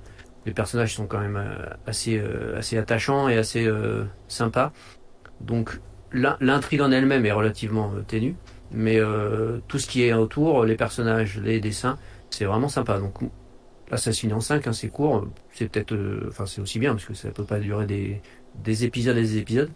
les 0.47 0.53
personnages 0.53 0.95
sont 0.95 1.07
quand 1.07 1.21
même 1.21 1.37
euh, 1.37 1.67
assez, 1.87 2.19
euh, 2.19 2.59
assez 2.59 2.79
attachants 2.79 3.29
et 3.29 3.37
assez 3.37 3.67
euh, 3.67 4.05
sympas. 4.29 4.73
Donc 5.41 5.81
l'intrigue 6.13 6.81
en 6.81 6.91
elle-même 6.91 7.27
est 7.27 7.33
relativement 7.33 7.93
ténue, 8.07 8.37
mais 8.71 8.99
tout 9.69 9.79
ce 9.79 9.87
qui 9.87 10.03
est 10.05 10.15
autour, 10.15 10.65
les 10.65 10.77
personnages, 10.77 11.39
les 11.39 11.61
dessins, 11.61 11.99
c'est 12.31 12.47
vraiment 12.47 12.69
sympa. 12.69 12.99
Donc 12.99 13.17
Finit 14.13 14.33
en 14.33 14.41
5, 14.41 14.67
hein, 14.67 14.73
c'est 14.73 14.89
court. 14.89 15.27
C'est 15.53 15.69
peut-être. 15.69 15.93
Euh, 15.93 16.27
enfin, 16.29 16.47
c'est 16.47 16.61
aussi 16.61 16.79
bien, 16.79 16.93
parce 16.93 17.05
que 17.05 17.15
ça 17.15 17.31
peut 17.31 17.45
pas 17.45 17.61
durer 17.61 17.87
des, 17.87 18.21
des 18.57 18.85
épisodes 18.85 19.17
et 19.17 19.23
des 19.23 19.39
épisodes. 19.39 19.71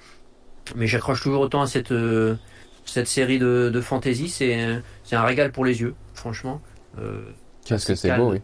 Mais 0.77 0.87
j'accroche 0.87 1.23
toujours 1.23 1.41
autant 1.41 1.63
à 1.63 1.67
cette, 1.67 1.93
euh, 1.93 2.37
cette 2.85 3.07
série 3.07 3.39
de, 3.39 3.71
de 3.73 3.81
fantasy. 3.81 4.29
C'est 4.29 4.83
un 5.13 5.23
régal 5.23 5.53
pour 5.53 5.65
les 5.65 5.81
yeux, 5.81 5.95
franchement. 6.15 6.61
Euh, 6.99 7.23
Qu'est-ce 7.65 7.87
que 7.87 7.95
c'est 7.95 8.17
beau, 8.17 8.33
oui. 8.33 8.41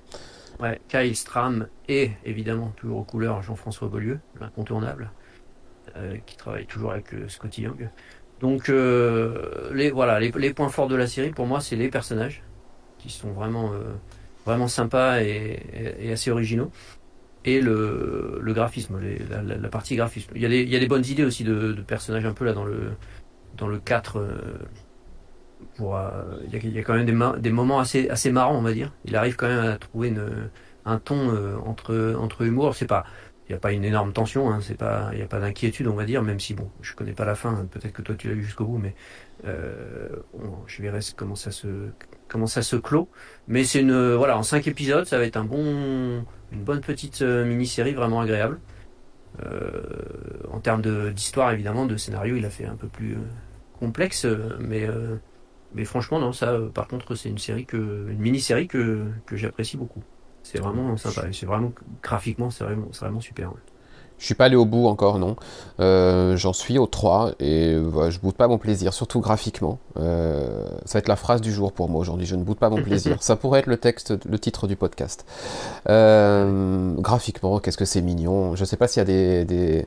Ouais, 0.61 0.81
Kyle 0.89 1.15
Stram 1.15 1.69
et 1.87 2.13
évidemment 2.25 2.73
toujours 2.77 2.99
aux 3.01 3.05
couleurs 3.05 3.43
Jean-François 3.43 3.89
Beaulieu, 3.89 4.21
l'incontournable, 4.41 5.11
qui 6.25 6.37
travaille 6.39 6.65
toujours 6.65 6.93
avec 6.93 7.09
Scotty 7.29 7.63
Young. 7.63 7.91
Donc 8.41 8.69
les 8.69 9.91
voilà 9.91 10.19
les, 10.19 10.31
les, 10.31 10.55
points 10.55 10.71
forts 10.71 10.89
de 10.89 10.97
la 10.97 11.07
série 11.07 11.31
pour 11.31 11.47
moi 11.47 11.61
c'est 11.61 11.77
les 11.77 11.89
personnages 11.89 12.43
qui 12.97 13.11
sont 13.11 13.33
vraiment 13.33 13.73
vraiment 14.47 14.69
sympa 14.69 15.23
et, 15.23 16.11
assez 16.11 16.31
originaux. 16.31 16.71
Et 17.45 17.61
le, 17.61 18.41
graphisme, 18.47 18.99
la, 19.29 19.69
partie 19.69 19.97
graphisme. 19.97 20.33
Il 20.35 20.43
y, 20.43 20.77
a 20.77 20.81
des, 20.81 20.87
bonnes 20.89 21.05
idées 21.05 21.25
aussi 21.25 21.45
de, 21.45 21.73
personnages 21.87 22.25
un 22.25 22.33
peu 22.33 22.45
là 22.45 22.53
dans 22.53 22.65
le, 22.65 22.93
dans 23.57 23.69
le 23.69 23.79
4. 23.79 24.19
Euh, 24.19 24.29
euh, 25.81 26.39
il, 26.53 26.73
y 26.73 26.79
a, 26.79 26.83
quand 26.83 26.95
même 26.95 27.07
des, 27.41 27.53
moments 27.53 27.79
assez, 27.79 28.33
marrants, 28.33 28.57
on 28.57 28.63
va 28.63 28.73
dire. 28.73 28.93
Il 29.05 29.15
arrive 29.15 29.37
quand 29.37 29.49
même 29.49 29.65
à 29.65 29.79
trouver 29.79 30.13
un 30.85 30.99
ton 30.99 31.35
euh, 31.35 31.57
entre, 31.59 32.43
humour. 32.43 32.75
Pas, 32.89 33.05
il 33.49 33.53
n'y 33.53 33.57
a 33.57 33.61
pas 33.61 33.71
une 33.71 33.85
énorme 33.85 34.13
tension, 34.13 34.51
hein, 34.51 34.59
pas, 34.77 35.11
il 35.13 35.19
n'y 35.19 35.23
a 35.23 35.29
pas 35.29 35.39
d'inquiétude, 35.39 35.87
on 35.87 35.95
va 35.95 36.05
dire, 36.05 36.23
même 36.23 36.41
si 36.41 36.55
bon, 36.55 36.69
je 36.81 36.95
connais 36.95 37.13
pas 37.13 37.25
la 37.25 37.37
fin, 37.37 37.55
peut-être 37.71 37.93
que 37.93 38.03
toi 38.03 38.17
tu 38.17 38.27
l'as 38.27 38.35
vu 38.35 38.43
jusqu'au 38.43 38.65
bout, 38.65 38.79
mais 38.79 38.97
je 39.45 40.83
verrai 40.83 40.99
comment 41.17 41.37
ça 41.37 41.53
se, 41.53 41.69
comment 42.29 42.47
ça 42.47 42.62
se 42.62 42.77
clôt. 42.77 43.09
Mais 43.49 43.65
c'est 43.65 43.81
une 43.81 44.15
voilà 44.15 44.39
en 44.39 44.43
cinq 44.43 44.67
épisodes, 44.67 45.07
ça 45.07 45.19
va 45.19 45.25
être 45.25 45.37
un 45.37 45.45
bon, 45.45 46.25
une 46.53 46.65
bonne 46.65 46.81
petite 46.81 47.23
euh, 47.23 47.45
mini-série 47.45 47.95
vraiment 47.95 48.21
agréable. 48.21 48.61
Euh, 49.43 49.83
en 50.51 50.61
termes 50.61 50.83
d'histoire 51.12 51.53
évidemment, 51.53 51.87
de 51.87 51.97
scénario, 51.97 52.37
il 52.37 52.47
a 52.47 52.51
fait 52.51 52.65
un 52.65 52.77
peu 52.77 52.89
plus 52.89 53.15
euh, 53.15 53.21
complexe, 53.79 54.27
mais 54.59 54.89
mais 55.75 55.85
franchement 55.85 56.19
non, 56.19 56.33
ça 56.33 56.59
par 56.73 56.89
contre 56.89 57.15
c'est 57.15 57.29
une 57.29 57.39
série 57.39 57.67
que 57.67 57.77
une 58.11 58.19
mini-série 58.19 58.69
que 58.69 59.05
que 59.27 59.37
j'apprécie 59.37 59.77
beaucoup. 59.77 60.03
C'est 60.43 60.61
vraiment 60.61 60.97
sympa, 60.97 61.27
c'est 61.33 61.47
vraiment 61.47 61.73
graphiquement 62.03 62.51
c'est 62.51 62.65
vraiment 62.65 62.89
c'est 62.93 63.01
vraiment 63.01 63.21
super. 63.21 63.53
Je 64.19 64.25
suis 64.25 64.35
pas 64.35 64.47
allé 64.47 64.57
au 64.57 64.65
bout 64.65 64.87
encore, 64.87 65.19
non. 65.19 65.37
Euh, 65.79 66.37
j'en 66.37 66.55
suis 66.55 66.79
au 66.79 66.87
3 66.87 67.33
et 67.39 67.77
voilà, 67.77 68.11
je 68.11 68.19
boude 68.19 68.35
pas 68.35 68.49
mon 68.49 68.57
plaisir, 68.57 68.95
surtout 68.95 69.21
graphiquement. 69.21 69.79
Euh, 69.99 70.65
ça 70.87 70.95
va 70.95 70.99
être 71.01 71.09
la 71.09 71.17
phrase 71.17 71.43
du 71.43 71.53
jour 71.53 71.73
pour 71.73 71.91
moi 71.91 72.01
aujourd'hui. 72.01 72.27
Je 72.27 72.35
ne 72.35 72.43
boude 72.43 72.57
pas 72.57 72.71
mon 72.71 72.83
plaisir. 72.83 73.17
ça 73.21 73.37
pourrait 73.37 73.61
être 73.61 73.67
le 73.67 73.77
texte, 73.77 74.15
le 74.27 74.39
titre 74.39 74.67
du 74.67 74.77
podcast. 74.77 75.27
Euh, 75.89 76.95
graphiquement, 76.95 77.59
qu'est-ce 77.59 77.77
que 77.77 77.85
c'est 77.85 78.01
mignon. 78.01 78.57
Je 78.57 78.65
sais 78.65 78.77
pas 78.77 78.89
s'il 78.89 79.01
y 79.01 79.03
a 79.03 79.05
des, 79.05 79.45
des, 79.45 79.87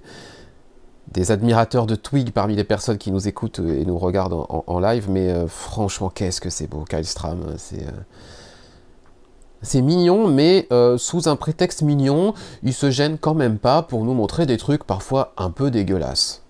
des, 1.12 1.32
admirateurs 1.32 1.88
de 1.88 1.96
Twig 1.96 2.32
parmi 2.32 2.56
les 2.56 2.64
personnes 2.64 3.00
qui 3.00 3.12
nous 3.12 3.28
écoutent 3.28 3.60
et 3.60 3.84
nous 3.84 3.98
regardent 3.98 4.34
en, 4.34 4.64
en 4.68 4.80
live, 4.80 5.10
mais 5.10 5.34
franchement, 5.48 6.10
qu'est-ce 6.10 6.40
que 6.40 6.52
c'est 6.52 6.68
beau, 6.68 6.86
Kyle 6.88 7.06
Stram. 7.06 7.56
C'est 7.58 7.88
c'est 9.62 9.82
mignon, 9.82 10.28
mais 10.28 10.68
euh, 10.72 10.98
sous 10.98 11.28
un 11.28 11.36
prétexte 11.36 11.82
mignon, 11.82 12.34
il 12.64 12.74
se 12.74 12.92
gêne 12.92 13.18
quand 13.18 13.34
même 13.34 13.58
pas 13.58 13.82
pour 13.82 14.06
nous 14.06 14.14
montrer 14.14 14.46
des 14.46 14.58
trucs 14.58 14.84
parfois 14.84 15.34
un 15.38 15.52
peu 15.52 15.72
dégueulasses. 15.72 16.44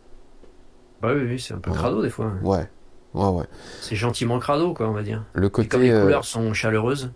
Bah 1.01 1.09
oui, 1.15 1.23
oui 1.23 1.39
c'est 1.39 1.53
un 1.53 1.59
peu 1.59 1.71
crado 1.71 2.01
des 2.01 2.09
fois. 2.09 2.25
Hein. 2.25 2.39
Ouais, 2.43 2.69
ouais, 3.13 3.29
ouais. 3.29 3.45
C'est 3.81 3.95
gentiment 3.95 4.37
crado, 4.39 4.73
quoi, 4.73 4.87
on 4.89 4.93
va 4.93 5.03
dire. 5.03 5.23
Le 5.33 5.49
côté. 5.49 5.69
comme 5.69 5.81
les 5.81 5.91
euh, 5.91 6.03
couleurs 6.03 6.25
sont 6.25 6.53
chaleureuses, 6.53 7.11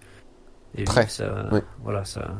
et 0.75 0.85
très. 0.85 1.07
Ça, 1.07 1.49
Voilà, 1.83 2.05
ça, 2.05 2.35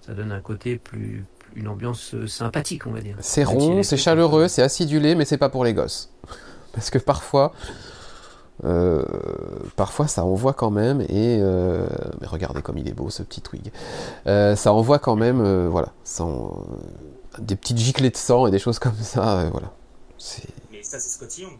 ça 0.00 0.12
donne 0.14 0.30
un 0.30 0.40
côté 0.40 0.76
plus, 0.76 1.24
une 1.56 1.68
ambiance 1.68 2.14
euh, 2.14 2.26
sympathique, 2.26 2.86
on 2.86 2.92
va 2.92 3.00
dire. 3.00 3.16
C'est 3.20 3.44
rond, 3.44 3.82
c'est 3.82 3.96
chaleureux, 3.96 4.48
c'est 4.48 4.62
acidulé, 4.62 5.14
mais 5.14 5.24
c'est 5.24 5.38
pas 5.38 5.48
pour 5.48 5.64
les 5.64 5.74
gosses. 5.74 6.12
Parce 6.72 6.90
que 6.90 6.98
parfois, 6.98 7.52
euh, 8.64 9.04
parfois 9.76 10.08
ça 10.08 10.24
envoie 10.24 10.52
quand 10.52 10.70
même 10.70 11.00
et 11.02 11.38
euh, 11.40 11.86
mais 12.20 12.26
regardez 12.26 12.60
comme 12.60 12.76
il 12.76 12.88
est 12.88 12.92
beau 12.92 13.08
ce 13.08 13.22
petit 13.22 13.40
twig. 13.40 13.70
Euh, 14.26 14.56
ça 14.56 14.72
envoie 14.72 14.98
quand 14.98 15.16
même 15.16 15.68
voilà 15.68 15.92
des 17.38 17.54
petites 17.54 17.78
giclées 17.78 18.10
de 18.10 18.16
sang 18.16 18.46
et 18.46 18.50
des 18.50 18.58
choses 18.58 18.78
comme 18.78 18.96
ça 19.00 19.48
voilà. 19.52 19.72
Mais 20.72 20.82
ça 20.82 20.98
c'est 20.98 21.10
Scotty 21.10 21.42
Young 21.42 21.58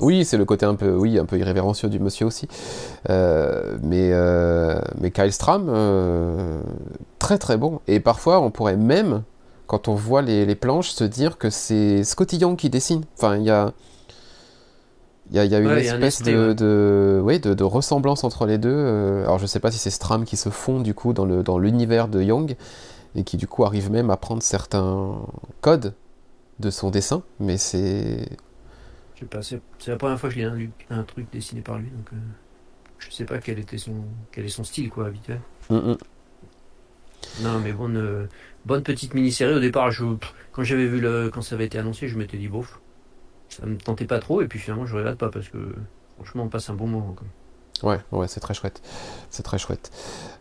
oui 0.00 0.24
c'est 0.24 0.38
le 0.38 0.44
côté 0.44 0.66
un 0.66 0.74
peu 0.74 0.96
oui 0.96 1.18
un 1.18 1.26
peu 1.26 1.38
irrévérencieux 1.38 1.88
du 1.88 2.00
monsieur 2.00 2.26
aussi. 2.26 2.48
Mais 3.08 4.12
mais 4.98 5.10
Kyle 5.10 5.32
Stram 5.32 5.70
très 7.18 7.38
très 7.38 7.58
bon. 7.58 7.80
Et 7.88 8.00
parfois 8.00 8.40
on 8.40 8.50
pourrait 8.50 8.78
même 8.78 9.22
quand 9.66 9.88
on 9.88 9.94
voit 9.94 10.22
les, 10.22 10.44
les 10.44 10.54
planches 10.54 10.90
se 10.90 11.04
dire 11.04 11.38
que 11.38 11.50
c'est 11.50 12.04
Scotty 12.04 12.38
Young 12.38 12.56
qui 12.56 12.70
dessine. 12.70 13.04
Enfin 13.16 13.36
il 13.36 13.44
y 13.44 13.50
a 13.50 13.72
il 15.32 15.50
y 15.50 15.54
a, 15.54 15.58
une 15.58 15.70
espèce 15.70 16.22
de, 16.22 16.52
de, 16.52 17.64
ressemblance 17.64 18.22
entre 18.22 18.44
les 18.44 18.58
deux. 18.58 18.68
Euh, 18.70 19.22
alors 19.22 19.38
je 19.38 19.46
sais 19.46 19.60
pas 19.60 19.70
si 19.70 19.78
c'est 19.78 19.90
Stram 19.90 20.24
qui 20.24 20.36
se 20.36 20.50
fond 20.50 20.80
du 20.80 20.92
coup 20.92 21.14
dans, 21.14 21.24
le, 21.24 21.42
dans 21.42 21.58
l'univers 21.58 22.08
de 22.08 22.22
Young 22.22 22.54
et 23.14 23.24
qui 23.24 23.38
du 23.38 23.46
coup 23.46 23.64
arrive 23.64 23.90
même 23.90 24.10
à 24.10 24.18
prendre 24.18 24.42
certains 24.42 25.18
codes 25.62 25.94
de 26.60 26.70
son 26.70 26.90
dessin, 26.90 27.22
mais 27.40 27.56
c'est... 27.56 28.28
Je 29.14 29.20
sais 29.20 29.26
pas, 29.26 29.42
c'est, 29.42 29.60
la 29.86 29.96
première 29.96 30.20
fois 30.20 30.28
que 30.28 30.34
je 30.34 30.40
lis 30.40 30.70
un, 30.90 31.02
truc 31.04 31.26
dessiné 31.32 31.62
par 31.62 31.78
lui, 31.78 31.88
donc 31.88 32.08
euh, 32.12 32.16
je 32.98 33.10
sais 33.10 33.24
pas 33.24 33.38
quel, 33.38 33.58
était 33.58 33.78
son, 33.78 34.04
quel 34.32 34.44
est 34.44 34.50
son 34.50 34.64
style 34.64 34.90
quoi 34.90 35.06
habituel. 35.06 35.40
Mm, 35.70 35.76
mm. 35.76 35.96
Non 37.42 37.58
mais 37.60 37.72
bonne, 37.72 37.96
euh, 37.96 38.26
bonne 38.66 38.82
petite 38.82 39.14
mini-série. 39.14 39.54
Au 39.54 39.60
départ, 39.60 39.90
je, 39.90 40.04
quand 40.52 40.62
j'avais 40.62 40.86
vu 40.86 41.00
le, 41.00 41.30
quand 41.32 41.40
ça 41.40 41.54
avait 41.54 41.66
été 41.66 41.78
annoncé, 41.78 42.08
je 42.08 42.18
m'étais 42.18 42.36
dit 42.36 42.48
bof 42.48 42.81
ça 43.52 43.66
me 43.66 43.76
tentait 43.76 44.06
pas 44.06 44.18
trop 44.18 44.40
et 44.40 44.46
puis 44.46 44.58
finalement 44.58 44.86
je 44.86 44.96
regrette 44.96 45.18
pas 45.18 45.30
parce 45.30 45.48
que 45.48 45.58
franchement 46.16 46.44
on 46.44 46.48
passe 46.48 46.70
un 46.70 46.74
bon 46.74 46.86
moment. 46.86 47.14
Ouais, 47.82 47.98
ouais, 48.12 48.28
c'est 48.28 48.40
très 48.40 48.54
chouette. 48.54 48.80
C'est 49.30 49.42
très 49.42 49.58
chouette. 49.58 49.90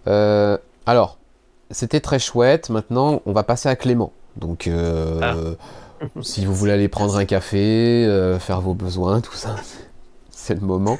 alors, 0.06 1.17
c'était 1.71 2.00
très 2.00 2.19
chouette. 2.19 2.69
Maintenant, 2.69 3.21
on 3.26 3.34
va 3.34 3.43
passer 3.43 3.67
à 3.67 3.76
Clément. 3.76 4.12
Donc, 4.38 4.69
ah. 5.21 5.36
si 6.21 6.45
vous 6.45 6.54
voulez 6.54 6.71
aller 6.71 6.88
prendre 6.88 7.15
un 7.17 7.26
café, 7.26 8.38
faire 8.39 8.62
vos 8.62 8.76
besoins, 8.76 9.21
tout 9.21 9.34
ça, 9.34 9.56
c'est 10.30 10.54
le 10.54 10.62
moment. 10.62 11.00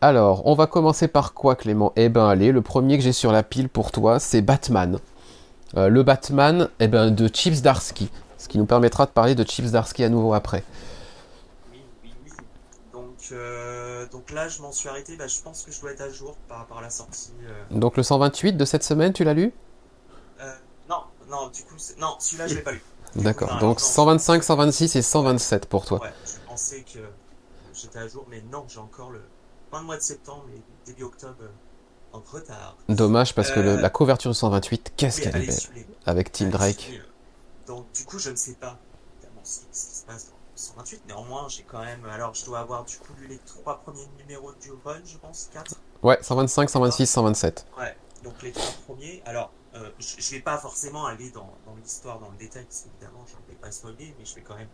alors, 0.00 0.46
on 0.46 0.54
va 0.54 0.66
commencer 0.66 1.06
par 1.06 1.34
quoi, 1.34 1.54
Clément? 1.54 1.92
Eh 1.96 2.08
ben, 2.08 2.26
allez, 2.26 2.50
le 2.50 2.62
premier 2.62 2.96
que 2.96 3.04
j'ai 3.04 3.12
sur 3.12 3.32
la 3.32 3.42
pile 3.42 3.68
pour 3.68 3.92
toi, 3.92 4.18
c'est 4.18 4.40
Batman. 4.40 4.98
le 5.76 6.02
Batman 6.02 6.68
eh 6.80 6.88
ben, 6.88 7.10
de 7.10 7.28
Chips 7.28 7.60
Darsky 7.60 8.10
qui 8.50 8.58
nous 8.58 8.66
permettra 8.66 9.06
de 9.06 9.12
parler 9.12 9.36
de 9.36 9.44
Chips 9.44 9.70
Darsky 9.70 10.02
à 10.02 10.08
nouveau 10.08 10.34
après. 10.34 10.64
Oui, 11.70 11.78
oui, 12.02 12.10
oui. 12.24 12.30
Donc, 12.92 13.28
euh, 13.30 14.06
donc 14.08 14.32
là, 14.32 14.48
je 14.48 14.60
m'en 14.60 14.72
suis 14.72 14.88
arrêté. 14.88 15.16
Bah, 15.16 15.28
je 15.28 15.40
pense 15.40 15.62
que 15.62 15.70
je 15.70 15.80
dois 15.80 15.92
être 15.92 16.00
à 16.00 16.10
jour 16.10 16.36
par 16.48 16.58
rapport 16.58 16.78
à 16.78 16.82
la 16.82 16.90
sortie. 16.90 17.30
Euh. 17.44 17.62
Donc 17.70 17.96
le 17.96 18.02
128 18.02 18.54
de 18.54 18.64
cette 18.64 18.82
semaine, 18.82 19.12
tu 19.12 19.22
l'as 19.22 19.34
lu? 19.34 19.52
Euh, 20.40 20.52
Non, 20.88 21.04
non, 21.30 21.48
du 21.48 21.62
coup, 21.62 21.76
non, 22.00 22.16
celui-là, 22.18 22.48
je 22.48 22.56
l'ai 22.56 22.60
pas 22.62 22.72
lu. 22.72 22.82
D'accord. 23.14 23.56
Donc 23.60 23.78
125, 23.78 24.42
126 24.42 24.96
et 24.96 25.02
127 25.02 25.66
pour 25.66 25.86
toi. 25.86 26.00
Ouais, 26.02 26.10
je 26.26 26.48
pensais 26.48 26.82
que 26.82 26.98
j'étais 27.72 28.00
à 28.00 28.08
jour, 28.08 28.26
mais 28.28 28.42
non, 28.50 28.64
j'ai 28.66 28.78
encore 28.80 29.10
le 29.10 29.22
fin 29.70 29.80
de 29.80 29.86
mois 29.86 29.96
de 29.96 30.02
septembre 30.02 30.44
et 30.56 30.60
début 30.86 31.04
octobre 31.04 31.36
en 32.12 32.20
retard. 32.32 32.76
Dommage 32.88 33.32
parce 33.36 33.52
que 33.52 33.60
la 33.60 33.90
couverture 33.90 34.32
de 34.32 34.36
128, 34.36 34.94
qu'est-ce 34.96 35.20
qu'elle 35.20 35.36
est 35.36 35.46
belle. 35.46 35.84
Avec 36.06 36.32
Tim 36.32 36.48
Drake. 36.48 37.00
Donc, 37.70 37.92
du 37.92 38.04
coup, 38.04 38.18
je 38.18 38.30
ne 38.30 38.34
sais 38.34 38.54
pas 38.54 38.76
ce, 39.44 39.60
qui, 39.60 39.66
se 39.72 40.04
passe 40.04 40.30
dans 40.30 40.36
128. 40.56 41.06
Néanmoins, 41.06 41.46
j'ai 41.48 41.62
quand 41.62 41.84
même. 41.84 42.04
Alors, 42.06 42.34
je 42.34 42.44
dois 42.44 42.58
avoir 42.58 42.84
du 42.84 42.98
coup 42.98 43.12
lu 43.20 43.28
les 43.28 43.38
trois 43.38 43.78
premiers 43.78 44.08
numéros 44.18 44.52
du 44.54 44.72
run, 44.84 45.00
je 45.04 45.16
pense, 45.18 45.50
4. 45.52 45.76
Ouais, 46.02 46.18
125, 46.20 46.68
126, 46.68 47.06
127. 47.06 47.66
Ouais, 47.78 47.96
donc 48.24 48.42
les 48.42 48.50
trois 48.50 48.72
premiers. 48.88 49.22
Alors, 49.24 49.52
euh, 49.76 49.88
je 50.00 50.16
ne 50.16 50.30
vais 50.32 50.40
pas 50.42 50.58
forcément 50.58 51.06
aller 51.06 51.30
dans, 51.30 51.48
l'histoire, 51.80 52.18
dans 52.18 52.30
le 52.30 52.36
détail, 52.38 52.64
parce 52.64 52.80
qu'évidemment, 52.80 53.24
je 53.28 53.34
ne 53.34 53.54
vais 53.54 53.60
pas 53.60 53.70
spoiler, 53.70 54.16
mais 54.18 54.24
je 54.24 54.34
vais 54.34 54.42
quand 54.42 54.56
même 54.56 54.68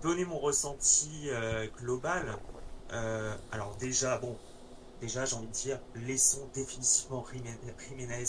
donner 0.00 0.24
mon 0.24 0.38
ressenti 0.38 1.28
euh, 1.28 1.66
global. 1.76 2.38
Euh, 2.92 3.36
alors, 3.52 3.76
déjà, 3.76 4.16
bon, 4.16 4.34
déjà, 4.98 5.26
j'ai 5.26 5.36
envie 5.36 5.48
de 5.48 5.52
dire, 5.52 5.78
laissons 5.94 6.48
définitivement 6.54 7.22
Jiménez 7.86 8.24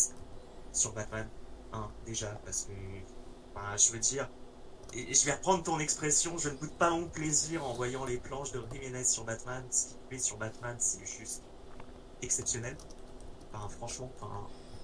sur 0.73 0.91
Batman. 0.91 1.29
Hein, 1.71 1.89
déjà, 2.05 2.27
parce 2.43 2.63
que 2.65 2.73
je 3.77 3.91
veux 3.91 3.99
dire, 3.99 4.29
et 4.93 5.13
je 5.13 5.25
vais 5.25 5.33
reprendre 5.33 5.63
ton 5.63 5.79
expression, 5.79 6.37
je 6.37 6.49
ne 6.49 6.55
goûte 6.55 6.73
pas 6.77 6.89
mon 6.89 7.07
plaisir 7.07 7.65
en 7.65 7.73
voyant 7.73 8.05
les 8.05 8.17
planches 8.17 8.51
de 8.51 8.63
Jiménez 8.71 9.03
sur 9.03 9.23
Batman. 9.25 9.63
Ce 9.69 9.87
qu'il 9.87 9.97
fait 10.09 10.19
sur 10.19 10.37
Batman, 10.37 10.75
c'est 10.79 11.05
juste 11.05 11.43
exceptionnel. 12.21 12.77
Franchement, 13.77 14.11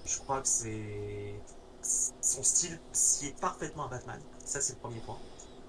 je 0.04 0.18
crois 0.18 0.40
que 0.40 0.48
c'est. 0.48 1.34
Son 1.82 2.42
style 2.42 2.78
s'y 2.92 3.28
est 3.28 3.40
parfaitement 3.40 3.86
à 3.86 3.88
Batman. 3.88 4.20
Ça, 4.44 4.60
c'est 4.60 4.74
le 4.74 4.78
premier 4.78 5.00
point. 5.00 5.18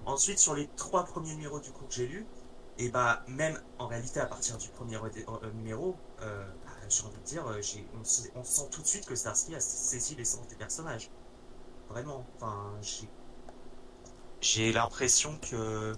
Ensuite, 0.06 0.38
sur 0.38 0.54
les 0.54 0.68
trois 0.76 1.04
premiers 1.04 1.34
numéros 1.34 1.60
du 1.60 1.70
coup 1.70 1.84
que 1.86 1.94
j'ai 1.94 2.06
lu, 2.06 2.26
et 2.78 2.88
bah, 2.88 3.22
même 3.28 3.60
en 3.78 3.86
réalité, 3.86 4.20
à 4.20 4.26
partir 4.26 4.58
du 4.58 4.68
premier 4.68 4.96
euh, 4.96 5.52
numéro, 5.54 5.96
euh, 6.20 6.44
bah, 6.64 6.72
j'ai 6.88 7.02
envie 7.04 7.18
de 7.18 7.24
dire, 7.24 7.46
euh, 7.46 7.60
on, 7.94 8.40
on, 8.40 8.44
sent 8.44 8.68
tout 8.70 8.82
de 8.82 8.86
suite 8.86 9.06
que 9.06 9.14
Starsky 9.14 9.54
a 9.54 9.60
saisi 9.60 10.14
l'essence 10.16 10.46
des 10.48 10.56
personnages. 10.56 11.10
Vraiment. 11.94 12.26
Enfin, 12.36 12.56
j'ai 14.40 14.72
l'impression 14.72 15.38
que 15.48 15.92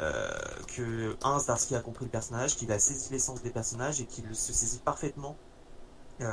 euh, 0.00 0.30
que 0.68 1.16
un 1.24 1.40
Starsky 1.40 1.74
a 1.74 1.80
compris 1.80 2.04
le 2.04 2.12
personnage, 2.12 2.54
qu'il 2.54 2.70
a 2.70 2.78
saisi 2.78 3.12
l'essence 3.12 3.42
des 3.42 3.50
personnages 3.50 4.00
et 4.00 4.06
qu'il 4.06 4.24
se 4.36 4.52
saisit 4.52 4.78
parfaitement. 4.78 5.36
Euh, 6.20 6.32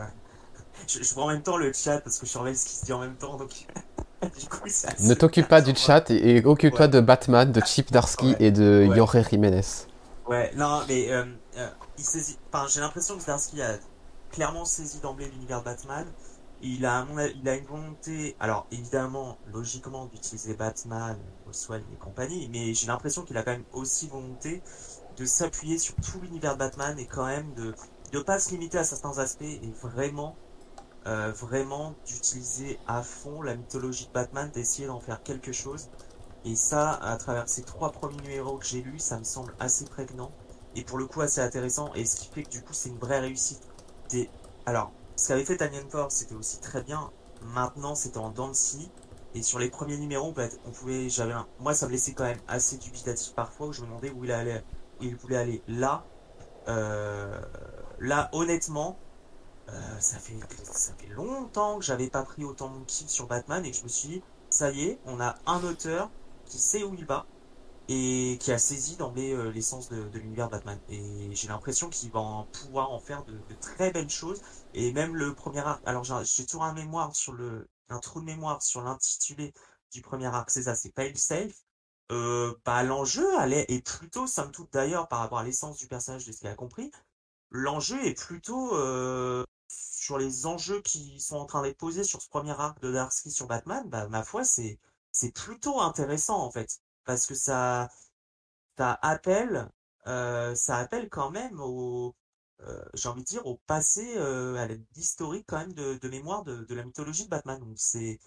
je, 0.88 1.14
vois 1.16 1.24
en 1.24 1.28
même 1.30 1.42
temps 1.42 1.58
le 1.58 1.74
chat 1.74 2.02
parce 2.02 2.20
que 2.20 2.28
je 2.28 2.32
surveille 2.32 2.56
ce 2.56 2.68
qui 2.68 2.76
se 2.76 2.86
dit 2.86 2.94
en 2.94 3.00
même 3.00 3.16
temps, 3.16 3.36
donc 3.36 3.50
du 4.40 4.48
coup, 4.48 4.68
Ne 5.00 5.14
t'occupe 5.16 5.48
pas 5.48 5.62
du 5.62 5.76
chat 5.76 6.12
et, 6.12 6.46
occupe-toi 6.46 6.88
de 6.88 7.00
Batman, 7.02 7.52
de 7.52 7.62
Chip 7.66 7.92
Darsky 7.92 8.36
et 8.40 8.52
de 8.52 8.88
ouais. 8.88 9.24
Jiménez. 9.28 9.88
Ouais, 10.28 10.52
non, 10.56 10.84
mais 10.88 11.12
euh, 11.12 11.26
euh, 11.58 11.68
il 11.98 12.04
saisit. 12.04 12.38
Enfin, 12.54 12.68
j'ai 12.70 12.80
l'impression 12.80 13.18
que 13.18 13.26
Darsky 13.26 13.60
a 13.64 13.80
clairement 14.30 14.66
saisi 14.66 15.00
d'emblée 15.00 15.28
l'univers 15.30 15.62
de 15.62 15.66
Batman 15.66 16.06
il 16.62 16.86
a, 16.86 17.06
il 17.36 17.48
a 17.48 17.56
une 17.56 17.66
volonté, 17.66 18.36
alors 18.40 18.68
évidemment, 18.72 19.38
logiquement, 19.54 20.06
d'utiliser 20.08 20.54
Batman, 20.54 21.18
Oswald 21.48 21.86
et 21.94 21.98
compagnie, 21.98 22.50
mais 22.52 22.74
j'ai 22.74 22.88
l'impression 22.88 23.24
qu'il 23.24 23.38
a 23.38 23.44
quand 23.44 23.52
même 23.52 23.64
aussi 23.74 24.08
volonté 24.08 24.62
de 25.18 25.26
s'appuyer 25.26 25.78
sur 25.78 25.96
tout 25.96 26.20
l'univers 26.22 26.54
de 26.54 26.60
Batman 26.60 26.98
et 27.00 27.06
quand 27.06 27.26
même 27.26 27.54
de 27.54 27.74
ne 28.14 28.20
pas 28.20 28.40
se 28.40 28.52
limiter 28.52 28.78
à 28.78 28.84
certains 28.84 29.18
aspects 29.20 29.42
et 29.42 29.74
vraiment, 29.82 30.36
euh, 31.08 31.32
vraiment 31.32 31.96
d'utiliser 32.06 32.80
à 32.88 33.04
fond 33.04 33.42
la 33.42 33.56
mythologie 33.56 34.08
de 34.08 34.12
Batman, 34.12 34.50
d'essayer 34.54 34.88
d'en 34.88 35.00
faire 35.00 35.24
quelque 35.24 35.52
chose. 35.52 35.90
Et 36.46 36.56
ça, 36.56 36.92
à 36.94 37.18
travers 37.18 37.50
ces 37.50 37.64
trois 37.64 37.92
premiers 37.92 38.22
numéros 38.22 38.58
que 38.58 38.66
j'ai 38.66 38.82
lus, 38.82 39.00
ça 39.00 39.20
me 39.20 39.26
semble 39.26 39.54
assez 39.60 39.86
prégnant 39.86 40.32
et 40.76 40.84
pour 40.84 40.98
le 40.98 41.06
coup 41.06 41.22
assez 41.22 41.42
intéressant 41.42 41.94
et 41.96 42.06
ce 42.06 42.16
qui 42.16 42.28
fait 42.28 42.44
que 42.44 42.50
du 42.50 42.62
coup 42.62 42.74
c'est 42.74 42.90
une 42.90 42.98
vraie 42.98 43.20
réussite. 43.20 43.62
Des... 44.10 44.30
Alors, 44.66 44.92
ce 45.20 45.28
qu'avait 45.28 45.44
fait 45.44 45.58
Tanyan 45.58 45.88
Force, 45.90 46.16
c'était 46.16 46.36
aussi 46.36 46.60
très 46.62 46.82
bien. 46.82 47.12
Maintenant, 47.42 47.94
c'était 47.94 48.20
en 48.20 48.30
Dancy. 48.30 48.90
Et 49.36 49.44
sur 49.44 49.60
les 49.60 49.70
premiers 49.70 49.98
numéros, 49.98 50.34
on 50.66 50.72
pouvait, 50.72 51.10
j'avais 51.10 51.34
moi, 51.60 51.74
ça 51.74 51.88
me 51.88 51.92
laissait 51.92 52.14
quand 52.14 52.24
même 52.24 52.40
assez 52.48 52.78
dubitatif 52.78 53.34
parfois, 53.36 53.68
où 53.68 53.74
je 53.74 53.82
me 53.82 53.88
demandais 53.88 54.12
où 54.12 54.24
il 54.24 54.32
allait, 54.32 54.64
il 55.02 55.16
voulait 55.18 55.36
aller. 55.36 55.62
Là, 55.68 56.06
euh, 56.70 57.40
là, 58.00 58.30
honnêtement, 58.32 58.98
euh, 59.70 60.00
ça 60.00 60.18
fait, 60.20 60.40
ça 60.64 60.94
fait 60.98 61.14
longtemps 61.14 61.80
que 61.80 61.86
j'avais 61.86 62.10
pas 62.10 62.24
pris 62.24 62.46
autant 62.46 62.70
mon 62.70 62.86
kiff 62.86 63.10
sur 63.10 63.28
Batman 63.28 63.64
et 63.66 63.72
que 63.72 63.78
je 63.78 63.84
me 63.84 63.90
suis 63.90 64.08
dit, 64.08 64.24
ça 64.50 64.72
y 64.72 64.86
est, 64.86 65.00
on 65.06 65.20
a 65.20 65.36
un 65.46 65.62
auteur 65.64 66.10
qui 66.46 66.60
sait 66.60 66.84
où 66.84 66.96
il 66.96 67.06
va 67.06 67.26
et 67.90 68.38
qui 68.40 68.52
a 68.52 68.60
saisi 68.60 68.96
d'emblée 68.98 69.34
euh, 69.34 69.50
l'essence 69.52 69.90
de, 69.90 70.08
l'univers 70.14 70.50
Batman. 70.50 70.80
Et 70.90 71.36
j'ai 71.36 71.48
l'impression 71.48 71.90
qu'il 71.90 72.12
va 72.12 72.46
pouvoir 72.54 72.92
en 72.92 73.00
faire 73.00 73.26
de, 73.26 73.36
très 73.62 73.92
belles 73.92 74.10
choses. 74.10 74.42
Et 74.76 74.94
même 74.94 75.16
le 75.16 75.34
premier 75.34 75.60
arc, 75.60 75.82
alors 75.86 76.04
j'ai 76.04 76.46
toujours 76.46 76.64
un 76.64 76.74
mémoire 76.74 77.16
sur 77.16 77.34
le, 77.34 77.68
un 77.90 78.00
trou 78.00 78.22
de 78.22 78.26
mémoire 78.26 78.62
sur 78.62 78.82
l'intitulé 78.84 79.54
du 79.92 80.02
premier 80.02 80.28
arc, 80.28 80.52
c'est 80.52 80.64
ça, 80.64 80.76
c'est 80.76 80.94
Fail 80.96 81.18
Safe. 81.18 81.66
Euh, 82.12 82.56
bah, 82.66 82.84
l'enjeu 82.84 83.26
est 83.52 83.86
plutôt, 83.86 84.28
somme 84.28 84.52
toute 84.52 84.72
d'ailleurs, 84.74 85.08
par 85.08 85.20
rapport 85.20 85.40
à 85.40 85.44
l'essence 85.44 85.78
du 85.78 85.88
personnage 85.88 86.26
de 86.26 86.32
ce 86.32 86.40
qu'il 86.40 86.48
a 86.48 86.56
compris, 86.56 86.92
l'enjeu 87.52 88.04
est 88.06 88.14
plutôt 88.14 88.76
euh, 88.76 89.44
sur 89.68 90.18
les 90.20 90.46
enjeux 90.46 90.82
qui 90.82 91.20
sont 91.20 91.38
en 91.38 91.46
train 91.46 91.64
d'être 91.64 91.78
posés 91.78 92.04
sur 92.04 92.22
ce 92.22 92.30
premier 92.30 92.52
arc 92.52 92.80
de 92.82 92.92
Darsky 92.92 93.32
sur 93.32 93.48
Batman, 93.48 93.84
bah, 93.90 94.08
ma 94.10 94.24
foi, 94.24 94.44
c'est 94.44 94.80
c'est 95.12 95.34
plutôt 95.34 95.82
intéressant 95.82 96.40
en 96.40 96.52
fait 96.52 96.80
parce 97.10 97.26
que 97.26 97.34
ça, 97.34 97.90
ça 98.78 99.00
appelle, 99.02 99.68
euh, 100.06 100.54
ça 100.54 100.78
appelle 100.78 101.10
quand 101.10 101.32
même 101.32 101.60
au, 101.60 102.16
euh, 102.62 102.86
j'ai 102.94 103.10
envie 103.10 103.24
de 103.24 103.28
dire, 103.28 103.48
au 103.48 103.58
passé, 103.66 104.14
euh, 104.18 104.56
à 104.58 104.68
l'historique 104.96 105.46
quand 105.48 105.58
même 105.58 105.74
de, 105.74 106.08
mémoire 106.08 106.44
de, 106.44 106.76
la 106.76 106.84
mythologie 106.84 107.24
de 107.26 107.30
Batman. 107.30 107.60
Donc 107.60 107.80
c'est, 107.80 108.20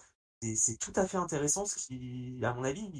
c'est 0.57 0.77
tout 0.79 0.91
à 0.97 1.07
fait 1.07 1.15
intéressant, 1.15 1.65
ce 1.65 1.75
qui, 1.77 2.37
à 2.43 2.53
mon 2.53 2.65
avis, 2.65 2.91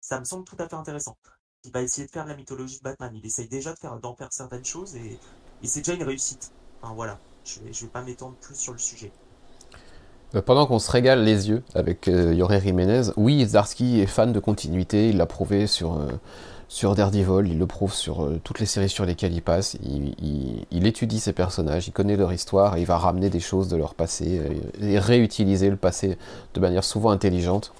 ça 0.00 0.20
me 0.20 0.24
semble 0.24 0.44
tout 0.44 0.56
à 0.60 0.68
fait 0.68 0.76
intéressant. 0.76 1.18
Il 1.64 1.72
va 1.72 1.82
essayer 1.82 2.06
de 2.06 2.12
faire 2.12 2.26
la 2.26 2.36
mythologie 2.36 2.78
de 2.78 2.84
Batman. 2.84 3.12
Il 3.16 3.26
essaye 3.26 3.48
déjà 3.48 3.74
de 3.74 3.78
faire, 3.80 3.98
d'en 3.98 4.14
faire 4.14 4.32
certaines 4.32 4.64
choses 4.64 4.94
et, 4.94 5.18
c'est 5.64 5.80
déjà 5.80 5.94
une 5.94 6.04
réussite. 6.04 6.52
Enfin 6.80 6.94
voilà, 6.94 7.18
je 7.44 7.58
je 7.72 7.86
vais 7.86 7.90
pas 7.90 8.02
m'étendre 8.02 8.36
plus 8.36 8.54
sur 8.54 8.72
le 8.72 8.78
sujet. 8.78 9.10
Euh, 10.34 10.42
pendant 10.42 10.66
qu'on 10.66 10.78
se 10.78 10.90
régale 10.90 11.22
les 11.22 11.48
yeux 11.48 11.62
avec 11.74 12.08
euh, 12.08 12.34
Yoré 12.34 12.60
Jiménez, 12.60 13.02
oui, 13.16 13.44
Zdarsky 13.44 14.00
est 14.00 14.06
fan 14.06 14.32
de 14.32 14.40
continuité, 14.40 15.08
il 15.10 15.18
l'a 15.18 15.26
prouvé 15.26 15.66
sur, 15.66 15.94
euh, 15.94 16.08
sur 16.68 16.94
Daredevil, 16.94 17.48
il 17.48 17.58
le 17.58 17.66
prouve 17.66 17.94
sur 17.94 18.28
toutes 18.42 18.58
les 18.58 18.66
séries 18.66 18.88
sur 18.88 19.04
lesquelles 19.04 19.32
il 19.32 19.42
passe, 19.42 19.76
il, 19.82 20.86
étudie 20.86 21.20
ses 21.20 21.32
personnages, 21.32 21.86
il 21.86 21.92
connaît 21.92 22.16
leur 22.16 22.32
histoire, 22.32 22.76
il 22.78 22.86
va 22.86 22.98
ramener 22.98 23.30
des 23.30 23.40
choses 23.40 23.68
de 23.68 23.76
leur 23.76 23.94
passé, 23.94 24.40
et 24.80 24.98
réutiliser 24.98 25.70
le 25.70 25.76
passé 25.76 26.18
de 26.54 26.60
manière 26.60 26.84
souvent 26.84 27.10
intelligente. 27.10 27.72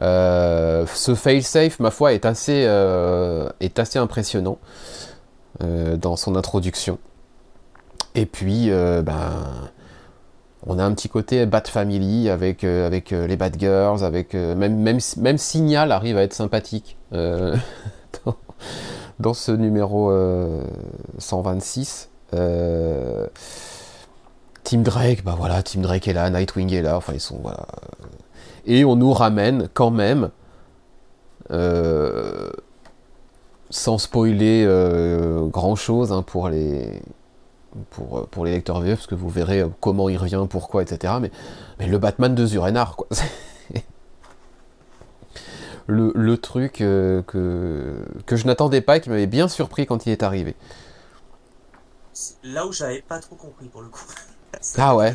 ce 0.00 1.14
fail-safe, 1.14 1.78
ma 1.78 1.90
foi, 1.90 2.14
est 2.14 2.24
assez, 2.24 2.66
est 3.60 3.78
assez 3.78 3.98
impressionnant 3.98 4.58
dans 5.60 6.16
son 6.16 6.36
introduction. 6.36 6.98
Et 8.14 8.24
puis, 8.24 8.70
ben 8.70 9.70
on 10.66 10.78
a 10.78 10.84
un 10.84 10.92
petit 10.94 11.08
côté 11.08 11.46
Bat 11.46 11.64
Family 11.66 12.28
avec, 12.28 12.64
euh, 12.64 12.90
euh, 13.12 13.26
les 13.26 13.36
Bad 13.36 13.56
Girls, 13.58 14.02
avec 14.02 14.34
euh, 14.34 14.56
même, 14.56 15.38
Signal 15.38 15.92
arrive 15.92 16.18
à 16.18 16.22
être 16.22 16.34
sympathique 16.34 16.96
dans, 17.12 17.54
ce 19.34 19.52
numéro 19.52 20.12
126. 21.18 22.10
Team 24.64 24.82
Drake, 24.82 25.22
bah 25.24 25.36
voilà, 25.38 25.62
Team 25.62 25.82
Drake 25.82 26.08
est 26.08 26.12
là, 26.12 26.28
Nightwing 26.30 26.72
est 26.72 26.82
là, 26.82 26.96
enfin 26.96 27.12
ils 27.14 27.20
sont. 27.20 27.40
Et 28.66 28.84
on 28.84 28.96
nous 28.96 29.12
ramène 29.12 29.68
quand 29.72 29.92
même 29.92 30.30
sans 33.70 33.98
spoiler 33.98 34.66
grand 35.52 35.76
chose 35.76 36.12
hein, 36.12 36.22
pour 36.22 36.48
les 36.48 37.00
pour, 37.90 38.26
pour 38.28 38.44
les 38.44 38.52
lecteurs 38.52 38.80
vieux, 38.80 38.94
parce 38.94 39.06
que 39.06 39.14
vous 39.14 39.28
verrez 39.28 39.64
comment 39.80 40.08
il 40.08 40.16
revient, 40.16 40.44
pourquoi, 40.48 40.82
etc. 40.82 41.14
Mais, 41.20 41.30
mais 41.78 41.86
le 41.86 41.98
Batman 41.98 42.34
de 42.34 42.46
Zurenar, 42.46 42.96
quoi. 42.96 43.06
le, 45.86 46.12
le, 46.14 46.36
truc 46.38 46.74
que, 46.74 47.22
que 47.26 48.36
je 48.36 48.46
n'attendais 48.46 48.80
pas 48.80 48.96
et 48.96 49.00
qui 49.00 49.10
m'avait 49.10 49.26
bien 49.26 49.48
surpris 49.48 49.86
quand 49.86 50.06
il 50.06 50.12
est 50.12 50.22
arrivé. 50.22 50.56
Là 52.42 52.66
où 52.66 52.72
j'avais 52.72 53.02
pas 53.02 53.18
trop 53.18 53.36
compris 53.36 53.68
pour 53.68 53.82
le 53.82 53.88
coup. 53.88 54.04
ah 54.78 54.96
ouais. 54.96 55.14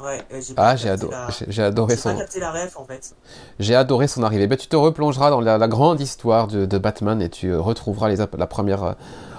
Ouais, 0.00 0.24
ah, 0.56 0.76
j'ai 0.76 0.90
adoré, 0.90 1.16
j'ai 1.48 1.62
adoré 1.62 1.96
son. 1.96 2.10
en 2.10 2.84
fait. 2.84 3.16
J'ai 3.58 3.74
adoré 3.74 4.06
son 4.06 4.22
arrivée. 4.22 4.46
Ben, 4.46 4.56
tu 4.56 4.68
te 4.68 4.76
replongeras 4.76 5.30
dans 5.30 5.40
la, 5.40 5.66
grande 5.66 6.00
histoire 6.00 6.46
de, 6.46 6.78
Batman 6.78 7.20
et 7.20 7.28
tu 7.28 7.48
euh, 7.48 7.60
retrouveras 7.60 8.08
les, 8.08 8.16
la 8.16 8.46
première 8.46 8.84
euh, 8.84 8.92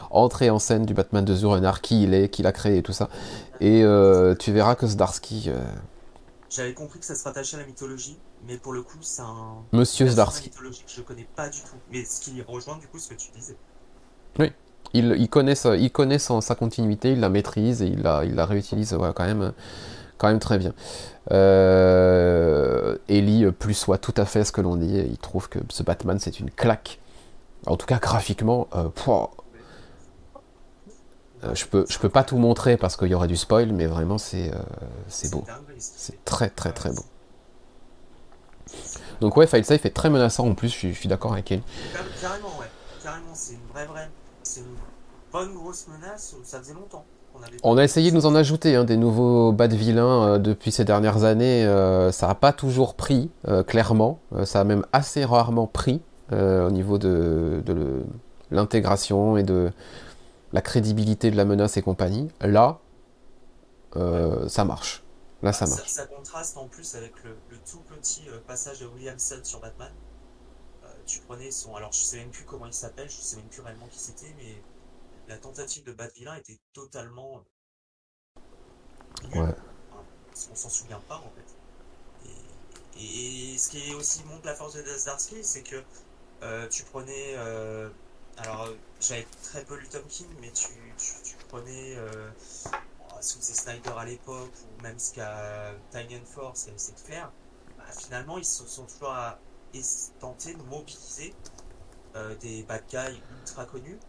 entrée 0.09 0.49
en 0.49 0.59
scène 0.59 0.85
du 0.85 0.93
Batman 0.93 1.23
de 1.23 1.35
Zurenar, 1.35 1.81
qui 1.81 2.03
il 2.03 2.13
est, 2.13 2.29
qui 2.29 2.43
l'a 2.43 2.51
créé 2.51 2.77
et 2.77 2.83
tout 2.83 2.93
ça. 2.93 3.09
Et 3.61 3.83
euh, 3.83 4.35
tu 4.35 4.51
verras 4.51 4.75
que 4.75 4.87
Zdarsky. 4.87 5.51
J'avais 6.49 6.73
compris 6.73 6.99
que 6.99 7.05
ça 7.05 7.15
se 7.15 7.23
rattachait 7.23 7.57
à 7.57 7.59
la 7.59 7.65
mythologie, 7.65 8.17
mais 8.47 8.57
pour 8.57 8.73
le 8.73 8.81
coup, 8.81 8.97
c'est 9.01 9.21
un. 9.21 9.57
Monsieur 9.71 10.07
Zdarsky. 10.07 10.49
mythologie 10.49 10.83
que 10.85 10.91
je 10.91 11.01
connais 11.01 11.27
pas 11.35 11.49
du 11.49 11.59
tout. 11.59 11.75
Mais 11.91 12.03
ce 12.03 12.21
qui 12.21 12.41
rejoint 12.41 12.77
du 12.77 12.87
coup 12.87 12.97
ce 12.97 13.09
que 13.09 13.15
tu 13.15 13.31
disais. 13.31 13.55
Oui. 14.39 14.51
Il, 14.93 15.15
il 15.19 15.29
connaît, 15.29 15.53
sa, 15.53 15.75
il 15.75 15.91
connaît 15.91 16.17
sa 16.17 16.55
continuité, 16.55 17.11
il 17.11 17.19
la 17.19 17.29
maîtrise 17.29 17.83
et 17.83 17.87
il 17.87 18.01
la, 18.01 18.25
il 18.25 18.33
la 18.33 18.45
réutilise 18.45 18.97
quand 19.15 19.25
même 19.25 19.53
quand 20.19 20.27
même 20.27 20.39
très 20.39 20.59
bien. 20.59 20.73
Euh, 21.31 22.97
Ellie 23.07 23.51
plus 23.51 23.73
soit 23.73 23.97
tout 23.97 24.13
à 24.17 24.25
fait 24.25 24.43
ce 24.43 24.51
que 24.51 24.61
l'on 24.61 24.75
dit. 24.75 24.97
Il 24.97 25.17
trouve 25.17 25.49
que 25.49 25.59
ce 25.69 25.81
Batman 25.81 26.19
c'est 26.19 26.39
une 26.39 26.51
claque. 26.51 26.99
En 27.65 27.77
tout 27.77 27.87
cas 27.87 27.97
graphiquement, 27.97 28.67
euh, 28.75 28.89
euh, 29.07 29.25
je 31.53 31.65
peux 31.65 31.85
je 31.89 31.99
peux 31.99 32.09
pas 32.09 32.23
tout 32.23 32.37
montrer 32.37 32.77
parce 32.77 32.97
qu'il 32.97 33.07
y 33.07 33.13
aurait 33.13 33.27
du 33.27 33.37
spoil, 33.37 33.71
mais 33.71 33.87
vraiment 33.87 34.17
c'est 34.17 34.53
euh, 34.53 34.59
c'est 35.07 35.31
beau. 35.31 35.43
C'est 35.77 36.23
très 36.25 36.49
très 36.49 36.71
très 36.71 36.91
beau. 36.91 37.03
Donc 39.21 39.35
ouais, 39.37 39.47
File 39.47 39.65
Safe 39.65 39.85
est 39.85 39.93
très 39.93 40.09
menaçant 40.09 40.47
en 40.47 40.55
plus. 40.55 40.69
Je 40.69 40.91
suis, 40.91 41.09
d'accord 41.09 41.33
avec 41.33 41.51
elle. 41.51 41.61
Carrément 42.21 42.49
ouais, 42.59 42.67
carrément 43.03 43.33
c'est 43.33 43.53
une 43.53 43.67
vraie 43.73 43.85
vraie, 43.85 44.09
c'est 44.43 44.61
une 44.61 44.75
bonne 45.31 45.53
grosse 45.53 45.87
menace. 45.87 46.35
Ça 46.43 46.59
faisait 46.59 46.73
longtemps. 46.73 47.05
On 47.63 47.77
a 47.77 47.83
essayé 47.83 48.11
de 48.11 48.15
nous 48.15 48.25
en 48.25 48.35
ajouter 48.35 48.75
hein, 48.75 48.83
des 48.83 48.97
nouveaux 48.97 49.51
bas 49.51 49.67
de 49.67 49.75
vilains 49.75 50.27
euh, 50.27 50.37
depuis 50.37 50.71
ces 50.71 50.85
dernières 50.85 51.23
années. 51.23 51.65
Euh, 51.65 52.11
ça 52.11 52.27
n'a 52.27 52.35
pas 52.35 52.53
toujours 52.53 52.95
pris, 52.95 53.29
euh, 53.47 53.63
clairement. 53.63 54.19
ça 54.45 54.61
a 54.61 54.63
même 54.63 54.85
assez 54.93 55.25
rarement 55.25 55.67
pris 55.67 56.01
au 56.31 56.69
niveau 56.69 56.99
de, 56.99 57.63
l'intégration 58.51 59.35
et 59.35 59.41
de 59.41 59.71
la 60.51 60.61
crédibilité 60.61 61.31
de 61.31 61.35
la 61.35 61.45
menace 61.45 61.77
et 61.77 61.81
compagnie. 61.81 62.29
Là, 62.41 62.79
ça 64.47 64.65
marche. 64.65 65.03
Là, 65.41 65.53
ça 65.53 65.65
marche. 65.67 65.87
Ça, 65.87 66.05
contraste 66.05 66.57
en 66.57 66.67
plus 66.67 66.95
avec 66.95 67.13
le, 67.23 67.35
tout 67.69 67.79
petit 67.81 68.23
passage 68.47 68.79
de 68.79 68.87
Williamson 68.87 69.39
sur 69.43 69.59
Batman. 69.59 69.91
tu 71.05 71.19
prenais 71.21 71.51
son. 71.51 71.75
Alors, 71.75 71.91
je 71.91 71.99
sais 71.99 72.17
même 72.17 72.29
plus 72.29 72.45
comment 72.45 72.65
il 72.65 72.73
s'appelle, 72.73 73.09
je 73.09 73.15
sais 73.15 73.37
même 73.37 73.47
plus 73.47 73.61
réellement 73.61 73.87
qui 73.87 73.99
c'était, 73.99 74.33
mais 74.37 74.61
la 75.29 75.37
tentative 75.37 75.83
de 75.85 75.93
battre 75.93 76.15
vilain 76.15 76.35
était 76.35 76.59
totalement. 76.73 77.43
Ouais. 79.33 79.55
on 80.51 80.55
s'en 80.55 80.69
souvient 80.69 81.01
pas 81.07 81.17
en 81.17 81.31
fait. 81.35 82.29
Et, 82.99 83.57
ce 83.57 83.69
qui 83.69 83.91
est 83.91 83.93
aussi 83.93 84.23
montre 84.25 84.45
la 84.45 84.55
force 84.55 84.73
de 84.73 84.83
Darsky, 85.05 85.43
c'est 85.43 85.63
que 85.63 85.81
euh, 86.43 86.67
tu 86.67 86.83
prenais. 86.83 87.35
Euh, 88.39 88.43
alors, 88.43 88.69
j'avais 88.99 89.27
très 89.43 89.63
peu 89.63 89.75
lu 89.75 89.87
Tom 89.89 90.03
King, 90.07 90.27
mais 90.41 90.51
tu, 90.51 90.67
tu, 90.97 91.35
prenais. 91.47 91.95
Euh, 91.95 92.29
c'est 93.21 93.53
Snyder 93.53 93.91
à 93.97 94.05
l'époque, 94.05 94.53
ou 94.63 94.81
même 94.83 94.97
ce 94.97 95.13
qu'a 95.13 95.73
Tiny 95.91 96.21
Force, 96.25 96.69
c'est 96.77 97.03
clair. 97.03 97.31
Bah, 97.77 97.83
finalement, 97.91 98.37
ils 98.37 98.45
se 98.45 98.65
sont 98.65 98.85
toujours 98.85 99.11
à, 99.11 99.39
tenté 100.19 100.53
de 100.53 100.63
mobiliser 100.63 101.33
euh, 102.15 102.35
des 102.37 102.63
bad 102.63 102.83
guys 102.89 103.21
ultra 103.39 103.65
connus 103.65 103.99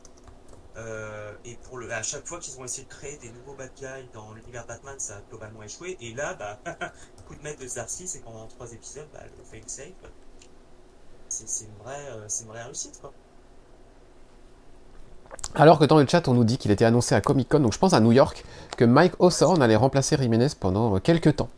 euh, 0.76 1.34
et 1.44 1.56
pour 1.56 1.78
le, 1.78 1.92
à 1.92 2.02
chaque 2.02 2.26
fois 2.26 2.38
qu'ils 2.38 2.58
ont 2.58 2.64
essayé 2.64 2.84
de 2.84 2.88
créer 2.88 3.16
des 3.18 3.30
nouveaux 3.30 3.54
bad 3.54 3.72
guys 3.76 4.08
dans 4.12 4.32
l'univers 4.32 4.66
Batman, 4.66 4.98
ça 4.98 5.16
a 5.16 5.20
globalement 5.22 5.62
échoué. 5.62 5.96
Et 6.00 6.14
là, 6.14 6.34
bah, 6.34 6.58
coup 7.26 7.34
de 7.34 7.42
maître 7.42 7.60
de 7.60 7.66
Zarcy, 7.66 8.06
c'est 8.06 8.20
pendant 8.20 8.46
trois 8.46 8.72
épisodes, 8.72 9.08
bah, 9.12 9.20
le 9.36 9.44
fail 9.44 9.68
safe, 9.68 9.92
c'est 11.28 11.64
une 11.64 11.76
vraie, 11.76 12.08
euh, 12.10 12.28
c'est 12.28 12.44
une 12.44 12.50
vraie 12.50 12.62
réussite, 12.62 13.00
quoi. 13.00 13.12
Alors 15.54 15.78
que 15.78 15.84
dans 15.84 15.98
le 15.98 16.06
chat, 16.06 16.28
on 16.28 16.34
nous 16.34 16.44
dit 16.44 16.58
qu'il 16.58 16.70
était 16.70 16.84
annoncé 16.84 17.14
à 17.14 17.20
Comic 17.20 17.48
Con, 17.48 17.60
donc 17.60 17.72
je 17.72 17.78
pense 17.78 17.92
à 17.92 18.00
New 18.00 18.12
York, 18.12 18.44
que 18.76 18.84
Mike 18.84 19.14
Hawthorne 19.18 19.62
allait 19.62 19.76
remplacer 19.76 20.16
Jiménez 20.16 20.48
pendant 20.58 20.98
quelques 21.00 21.36
temps. 21.36 21.48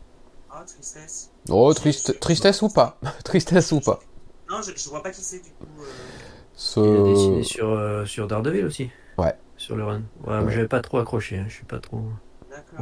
Ah, 0.51 0.63
tristesse. 0.65 1.29
Oh, 1.49 1.73
triste, 1.73 2.19
tristesse 2.19 2.61
ou 2.61 2.69
pas? 2.69 2.97
Tristesse 3.23 3.71
ou 3.71 3.81
pas? 3.81 3.99
Non, 4.49 4.61
je, 4.61 4.71
je, 4.75 4.89
vois 4.89 5.03
pas 5.03 5.11
qui 5.11 5.21
c'est 5.21 5.37
du 5.37 5.49
coup. 5.51 5.65
Euh... 5.79 5.85
Ce... 6.55 6.79
Il 6.79 6.99
a 6.99 7.13
dessiné 7.13 7.43
sur, 7.43 7.69
euh, 7.69 8.05
sur 8.05 8.27
Daredevil 8.27 8.65
aussi. 8.65 8.89
Ouais. 9.17 9.35
Sur 9.57 9.75
le 9.75 9.83
run. 9.85 10.01
Ouais, 10.25 10.41
mais 10.41 10.51
j'avais 10.51 10.67
pas 10.67 10.81
trop 10.81 10.99
accroché, 10.99 11.37
hein. 11.37 11.45
je 11.47 11.53
suis 11.53 11.65
pas 11.65 11.79
trop, 11.79 12.01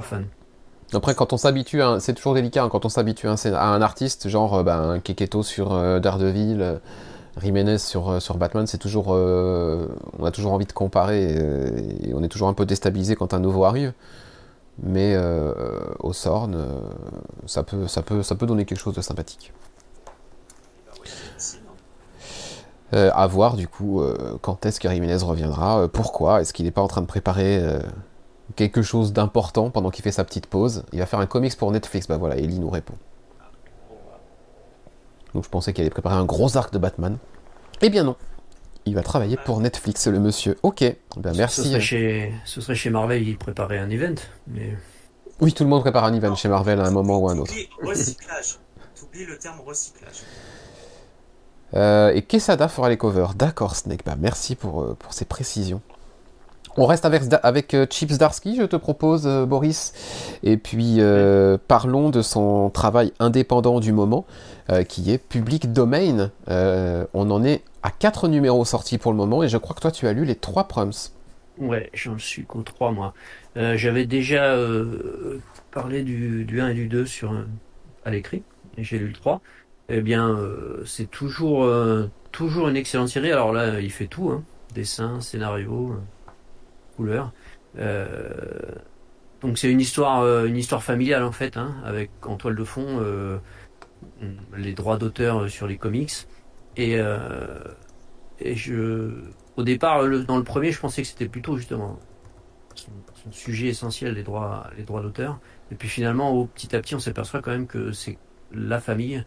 fan. 0.01 0.27
Après, 0.93 1.15
quand 1.15 1.31
on 1.31 1.37
s'habitue, 1.37 1.81
c'est 1.99 2.13
toujours 2.13 2.33
délicat, 2.33 2.63
hein, 2.63 2.69
quand 2.69 2.85
on 2.85 2.89
s'habitue 2.89 3.27
à, 3.27 3.63
un 3.63 3.81
artiste, 3.81 4.27
genre 4.27 4.55
euh, 4.55 4.63
ben, 4.63 4.99
Keketo 4.99 5.41
sur 5.41 5.73
euh, 5.73 5.99
Daredevil, 5.99 6.61
euh, 6.61 6.77
Jiménez 7.39 7.77
sur, 7.77 8.21
sur 8.21 8.37
Batman, 8.37 8.67
c'est 8.67 8.77
toujours, 8.77 9.07
on 9.09 10.25
a 10.25 10.31
toujours 10.31 10.51
envie 10.51 10.65
de 10.65 10.73
comparer 10.73 11.33
et, 12.03 12.13
on 12.13 12.23
est 12.23 12.27
toujours 12.27 12.49
un 12.49 12.53
peu 12.53 12.65
déstabilisé 12.65 13.15
quand 13.15 13.33
un 13.33 13.39
nouveau 13.39 13.63
arrive. 13.63 13.93
Mais 14.83 15.17
au 15.99 16.11
Sorn, 16.11 16.57
ça, 17.45 17.63
peut, 17.63 18.45
donner 18.45 18.65
quelque 18.65 18.79
chose 18.79 18.95
de 18.95 19.01
sympathique. 19.01 19.53
Euh, 22.93 23.09
à 23.13 23.25
voir 23.25 23.55
du 23.55 23.69
coup 23.69 24.01
euh, 24.01 24.37
quand 24.41 24.65
est-ce 24.65 24.81
que 24.81 24.89
Jiménez 24.89 25.15
reviendra, 25.15 25.79
euh, 25.79 25.87
pourquoi, 25.87 26.41
est-ce 26.41 26.51
qu'il 26.51 26.65
n'est 26.65 26.71
pas 26.71 26.81
en 26.81 26.89
train 26.89 26.99
de 27.01 27.05
préparer 27.05 27.61
quelque 28.57 28.81
chose 28.81 29.13
d'important 29.13 29.69
pendant 29.69 29.89
qu'il 29.91 30.03
fait 30.03 30.11
sa 30.11 30.23
petite 30.23 30.47
pause? 30.47 30.83
Il 30.91 30.99
va 30.99 31.05
faire 31.05 31.19
un 31.19 31.25
comics 31.25 31.57
pour 31.57 31.71
Netflix, 31.71 32.07
bah 32.07 32.17
voilà, 32.17 32.37
Ellie 32.37 32.59
nous 32.59 32.69
répond. 32.69 32.95
Donc 35.33 35.43
je 35.45 35.49
pensais 35.49 35.73
qu'il 35.73 35.81
allait 35.81 35.89
préparer 35.89 36.15
un 36.15 36.25
gros 36.25 36.57
arc 36.57 36.73
de 36.73 36.77
Batman. 36.77 37.17
Eh 37.81 37.89
bien 37.89 38.03
non, 38.03 38.15
il 38.85 38.95
va 38.95 39.03
travailler 39.03 39.37
pour 39.37 39.59
Netflix, 39.59 40.07
le 40.07 40.19
monsieur. 40.19 40.57
Ok, 40.63 40.83
ben 41.17 41.33
merci. 41.35 41.61
Ce 41.61 41.67
serait, 41.69 41.81
chez, 41.81 42.33
ce 42.45 42.61
serait 42.61 42.75
chez 42.75 42.89
Marvel, 42.89 43.27
il 43.27 43.37
préparait 43.37 43.79
un 43.79 43.89
event, 43.89 44.15
mais... 44.47 44.77
Oui, 45.39 45.53
tout 45.53 45.63
le 45.63 45.69
monde 45.69 45.81
prépare 45.81 46.03
un 46.03 46.13
event 46.13 46.35
chez 46.35 46.49
Marvel 46.49 46.79
à 46.79 46.85
un 46.85 46.91
moment 46.91 47.17
ou 47.17 47.27
à 47.27 47.31
un 47.31 47.39
autre. 47.39 47.53
Recyclage. 47.81 48.59
T'oublies 48.99 49.25
le 49.25 49.37
terme 49.39 49.59
recyclage. 49.65 50.21
Euh, 51.73 52.13
et 52.13 52.21
Quesada 52.21 52.67
fera 52.67 52.89
les 52.89 52.97
covers. 52.97 53.33
D'accord, 53.33 53.75
Snake. 53.75 54.05
Bah, 54.05 54.15
merci 54.19 54.55
pour, 54.55 54.83
euh, 54.83 54.95
pour 54.99 55.13
ces 55.13 55.25
précisions. 55.25 55.81
On 56.77 56.85
reste 56.85 57.05
avec, 57.05 57.73
euh, 57.73 57.85
Chips 57.89 58.17
Darsky, 58.17 58.55
je 58.55 58.63
te 58.63 58.75
propose, 58.75 59.27
Boris. 59.47 59.93
Et 60.43 60.57
puis, 60.57 60.99
parlons 61.67 62.09
de 62.09 62.21
son 62.21 62.69
travail 62.69 63.13
indépendant 63.19 63.79
du 63.79 63.91
moment, 63.91 64.25
qui 64.87 65.11
est 65.11 65.17
Public 65.17 65.73
Domain. 65.73 66.31
on 66.47 67.31
en 67.31 67.43
est 67.43 67.61
à 67.83 67.91
quatre 67.91 68.27
numéros 68.27 68.65
sortis 68.65 68.97
pour 68.97 69.11
le 69.11 69.17
moment, 69.17 69.43
et 69.43 69.49
je 69.49 69.57
crois 69.57 69.75
que 69.75 69.81
toi, 69.81 69.91
tu 69.91 70.07
as 70.07 70.13
lu 70.13 70.25
les 70.25 70.35
trois 70.35 70.67
proms. 70.67 70.91
Ouais, 71.57 71.89
j'en 71.93 72.17
suis 72.17 72.45
qu'aux 72.45 72.63
trois, 72.63 72.91
moi. 72.91 73.13
J'avais 73.55 74.05
déjà 74.05 74.55
parlé 75.71 76.03
du, 76.03 76.45
du 76.45 76.61
1 76.61 76.69
et 76.69 76.73
du 76.73 76.87
2 76.87 77.05
sur, 77.05 77.33
à 78.05 78.11
l'écrit, 78.11 78.43
et 78.77 78.83
j'ai 78.83 78.97
lu 78.97 79.07
le 79.07 79.13
3 79.13 79.41
eh 79.93 80.01
bien, 80.01 80.29
euh, 80.29 80.83
c'est 80.85 81.09
toujours, 81.09 81.65
euh, 81.65 82.09
toujours 82.31 82.69
une 82.69 82.77
excellente 82.77 83.09
série. 83.09 83.31
Alors 83.31 83.51
là, 83.51 83.79
il 83.79 83.91
fait 83.91 84.07
tout, 84.07 84.29
hein. 84.29 84.43
dessin, 84.73 85.19
scénario, 85.19 85.91
euh, 85.91 85.99
couleur. 86.95 87.31
donc 87.75 89.57
c'est 89.57 89.71
une 89.71 89.81
histoire, 89.81 90.45
une 90.45 90.57
histoire 90.57 90.83
familiale 90.83 91.23
en 91.23 91.31
fait, 91.31 91.57
hein, 91.57 91.75
avec 91.85 92.11
en 92.23 92.35
toile 92.37 92.55
de 92.55 92.63
fond 92.63 93.01
les 94.55 94.73
droits 94.73 94.97
d'auteur 94.97 95.49
sur 95.49 95.67
les 95.67 95.77
comics. 95.77 96.27
Et, 96.77 96.97
je, 98.55 99.11
au 99.55 99.63
départ, 99.63 100.07
dans 100.25 100.37
le 100.37 100.43
premier, 100.43 100.71
je 100.71 100.79
pensais 100.79 101.01
que 101.01 101.07
c'était 101.07 101.27
plutôt 101.27 101.57
justement 101.57 101.99
son, 102.75 102.91
sujet 103.31 103.67
essentiel, 103.67 104.15
les 104.15 104.23
droits, 104.23 104.67
les 104.77 104.83
droits 104.83 105.01
d'auteur. 105.01 105.39
Et 105.71 105.75
puis 105.75 105.87
finalement, 105.87 106.31
au 106.31 106.45
petit 106.45 106.75
à 106.75 106.81
petit, 106.81 106.95
on 106.95 106.99
s'aperçoit 106.99 107.41
quand 107.41 107.51
même 107.51 107.67
que 107.67 107.91
c'est 107.91 108.17
la 108.51 108.79
famille 108.79 109.23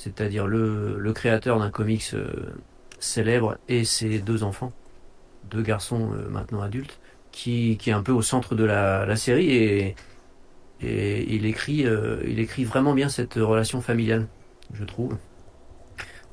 c'est-à-dire 0.00 0.46
le, 0.46 1.12
créateur 1.12 1.58
d'un 1.58 1.70
comics 1.70 2.14
euh, 2.14 2.54
célèbre 2.98 3.58
et 3.68 3.84
ses 3.84 4.18
deux 4.18 4.42
enfants, 4.42 4.72
deux 5.44 5.62
garçons 5.62 6.12
euh, 6.12 6.28
maintenant 6.28 6.62
adultes, 6.62 6.98
qui, 7.32 7.76
qui, 7.78 7.90
est 7.90 7.92
un 7.92 8.02
peu 8.02 8.12
au 8.12 8.22
centre 8.22 8.54
de 8.54 8.64
la, 8.64 9.16
série 9.16 9.50
et, 9.50 9.94
et 10.80 11.34
il, 11.34 11.46
écrit, 11.46 11.86
euh, 11.86 12.20
il 12.26 12.40
écrit 12.40 12.64
vraiment 12.64 12.94
bien 12.94 13.08
cette 13.08 13.34
relation 13.34 13.80
familiale, 13.80 14.26
je 14.72 14.84
trouve. 14.84 15.16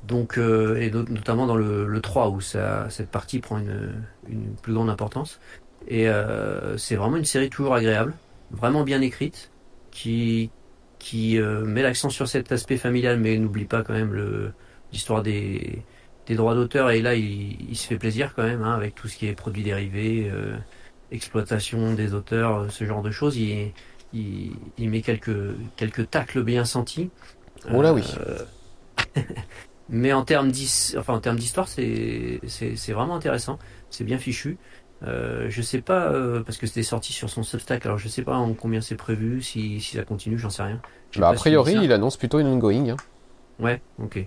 Donc, 0.06 0.38
et 0.38 0.90
notamment 0.90 1.46
dans 1.46 1.56
le, 1.56 2.00
3 2.00 2.30
où 2.30 2.40
ça, 2.40 2.88
cette 2.88 3.10
partie 3.10 3.40
prend 3.40 3.58
une, 3.58 4.04
une 4.28 4.54
plus 4.54 4.72
grande 4.72 4.90
importance. 4.90 5.40
Et 5.88 6.08
c'est 6.76 6.94
vraiment 6.94 7.16
une 7.16 7.24
série 7.24 7.50
toujours 7.50 7.74
agréable, 7.74 8.14
vraiment 8.52 8.84
bien 8.84 9.00
écrite, 9.00 9.50
qui, 9.90 10.50
qui 11.00 11.38
met 11.40 11.82
l'accent 11.82 12.10
sur 12.10 12.28
cet 12.28 12.52
aspect 12.52 12.76
familial, 12.76 13.18
mais 13.18 13.36
n'oublie 13.38 13.64
pas 13.64 13.82
quand 13.82 13.92
même 13.92 14.52
l'histoire 14.92 15.22
des, 15.22 15.82
des 16.28 16.36
droits 16.36 16.54
d'auteur. 16.54 16.90
Et 16.90 17.02
là, 17.02 17.14
il, 17.14 17.76
se 17.76 17.86
fait 17.86 17.98
plaisir 17.98 18.34
quand 18.36 18.44
même, 18.44 18.62
hein, 18.62 18.74
avec 18.74 18.94
tout 18.94 19.08
ce 19.08 19.16
qui 19.16 19.26
est 19.26 19.32
produits 19.32 19.64
dérivés, 19.64 20.30
exploitation 21.10 21.94
des 21.94 22.14
auteurs, 22.14 22.70
ce 22.70 22.84
genre 22.84 23.02
de 23.02 23.10
choses. 23.10 23.36
Il, 23.36 23.72
il, 24.12 24.90
met 24.90 25.02
quelques, 25.02 25.54
quelques 25.76 26.10
tacles 26.10 26.42
bien 26.42 26.64
sentis. 26.64 27.10
Oh 27.72 27.82
là 27.82 27.92
oui. 27.92 28.04
mais 29.88 30.12
en 30.12 30.22
termes 30.22 30.50
d'histoire, 30.50 31.68
c'est 31.68 32.40
vraiment 32.88 33.16
intéressant. 33.16 33.58
C'est 33.90 34.04
bien 34.04 34.18
fichu. 34.18 34.58
Euh, 35.04 35.46
je 35.48 35.62
sais 35.62 35.80
pas, 35.80 36.10
euh, 36.10 36.42
parce 36.42 36.58
que 36.58 36.66
c'était 36.66 36.82
sorti 36.82 37.12
sur 37.12 37.30
son 37.30 37.44
Substack, 37.44 37.86
alors 37.86 37.98
je 37.98 38.08
sais 38.08 38.22
pas 38.22 38.36
en 38.36 38.52
combien 38.52 38.80
c'est 38.80 38.96
prévu, 38.96 39.42
si, 39.42 39.80
si 39.80 39.96
ça 39.96 40.02
continue, 40.02 40.38
j'en 40.38 40.50
sais 40.50 40.64
rien. 40.64 40.80
Bah, 41.16 41.28
a 41.28 41.34
priori, 41.34 41.74
il 41.80 41.92
annonce 41.92 42.16
plutôt 42.16 42.40
une 42.40 42.48
ongoing. 42.48 42.90
Hein. 42.90 42.96
Ouais, 43.60 43.80
ok. 44.02 44.26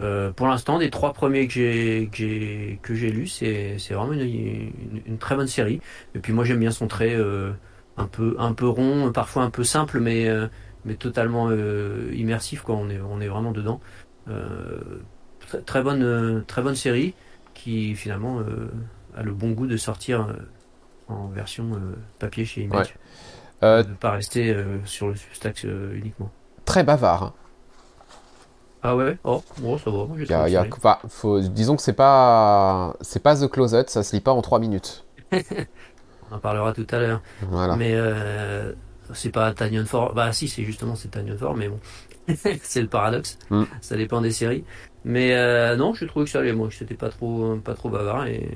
Euh, 0.00 0.30
pour 0.30 0.46
l'instant, 0.46 0.78
des 0.78 0.90
trois 0.90 1.12
premiers 1.12 1.48
que 1.48 1.52
j'ai 1.52 2.78
que 2.82 2.94
j'ai 2.94 3.10
lus, 3.10 3.26
c'est 3.28 3.76
vraiment 3.90 4.12
une, 4.12 4.72
une, 5.06 5.18
très 5.18 5.34
bonne 5.34 5.48
série. 5.48 5.80
Et 6.14 6.20
puis 6.20 6.32
moi, 6.32 6.44
j'aime 6.44 6.60
bien 6.60 6.70
son 6.70 6.86
trait 6.86 7.16
un 7.96 8.06
peu 8.06 8.36
un 8.38 8.52
peu 8.52 8.68
rond, 8.68 9.10
parfois 9.12 9.42
un 9.42 9.50
peu 9.50 9.64
simple, 9.64 10.00
mais 10.00 10.28
mais 10.84 10.94
totalement 10.94 11.50
immersif. 12.12 12.62
Quoi. 12.62 12.76
On 12.76 12.88
est 12.90 13.00
on 13.00 13.20
est 13.20 13.28
vraiment 13.28 13.52
dedans. 13.52 13.80
Très, 15.40 15.62
très, 15.62 15.82
bonne 15.82 16.44
très 16.46 16.62
bonne 16.62 16.76
série 16.76 17.14
qui 17.54 17.96
finalement 17.96 18.42
a 19.18 19.22
le 19.22 19.32
bon 19.32 19.50
goût 19.50 19.66
de 19.66 19.76
sortir 19.76 20.20
euh, 20.20 20.34
en 21.08 21.28
version 21.28 21.72
euh, 21.74 21.96
papier 22.18 22.44
chez 22.44 22.62
Image. 22.62 22.94
Euh, 23.62 23.82
de 23.82 23.90
ne 23.90 23.94
pas 23.94 24.12
rester 24.12 24.56
sur 24.84 25.08
le 25.08 25.16
Substack 25.16 25.64
uniquement. 25.64 26.30
Très 26.64 26.84
bavard. 26.84 27.34
Ah 28.82 28.96
ouais, 28.96 29.18
oh, 29.24 29.42
ça 29.82 29.90
va. 29.90 30.48
y 30.48 30.56
a, 30.56 30.66
faut, 31.08 31.40
disons 31.40 31.76
que 31.76 31.82
c'est 31.82 31.92
pas, 31.92 32.94
c'est 33.00 33.22
pas 33.22 33.36
The 33.36 33.48
Closet, 33.48 33.84
ça 33.88 34.02
se 34.02 34.14
lit 34.14 34.20
pas 34.20 34.32
en 34.32 34.40
3 34.40 34.60
minutes. 34.60 35.04
On 36.30 36.36
en 36.36 36.38
parlera 36.38 36.72
tout 36.72 36.86
à 36.90 36.98
l'heure. 36.98 37.22
Voilà. 37.42 37.76
Mais 37.76 37.96
c'est 39.14 39.30
pas 39.30 39.52
Tanyon 39.52 39.86
Fort. 39.86 40.14
Bah 40.14 40.32
si, 40.32 40.48
c'est 40.48 40.62
justement 40.62 40.94
c'est 40.94 41.08
Tanyon 41.08 41.36
Fort, 41.36 41.56
mais 41.56 41.68
bon, 41.68 41.80
c'est 42.62 42.82
le 42.82 42.88
paradoxe. 42.88 43.38
Mm. 43.50 43.64
Ça 43.80 43.96
dépend 43.96 44.20
des 44.20 44.32
séries. 44.32 44.64
Mais 45.04 45.34
non, 45.76 45.94
je 45.94 46.04
trouvais 46.04 46.26
que 46.26 46.30
ça 46.30 46.38
allait. 46.40 46.52
Moi, 46.52 46.68
c'était 46.70 46.94
pas 46.94 47.08
trop, 47.08 47.56
pas 47.56 47.74
trop 47.74 47.88
bavard 47.88 48.26
et 48.26 48.48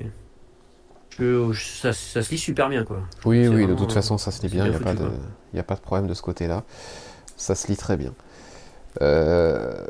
ça, 1.53 1.93
se 1.93 2.29
lit 2.31 2.37
super 2.37 2.69
bien. 2.69 2.83
Quoi. 2.83 3.01
Oui, 3.25 3.47
oui, 3.47 3.67
de 3.67 3.75
toute 3.75 3.91
façon, 3.91 4.17
ça 4.17 4.31
se 4.31 4.41
lit 4.41 4.49
bien. 4.49 4.65
Il 4.65 4.71
n'y 4.71 4.75
a, 4.75 4.79
pas 4.79 4.93
de, 4.93 5.09
a 5.57 5.63
pas 5.63 5.75
de 5.75 5.81
problème 5.81 6.07
de 6.07 6.13
ce 6.13 6.21
côté-là. 6.21 6.63
Ça 7.37 7.55
se 7.55 7.67
lit 7.67 7.77
très 7.77 7.97
bien. 7.97 8.13
Euh, 9.01 9.85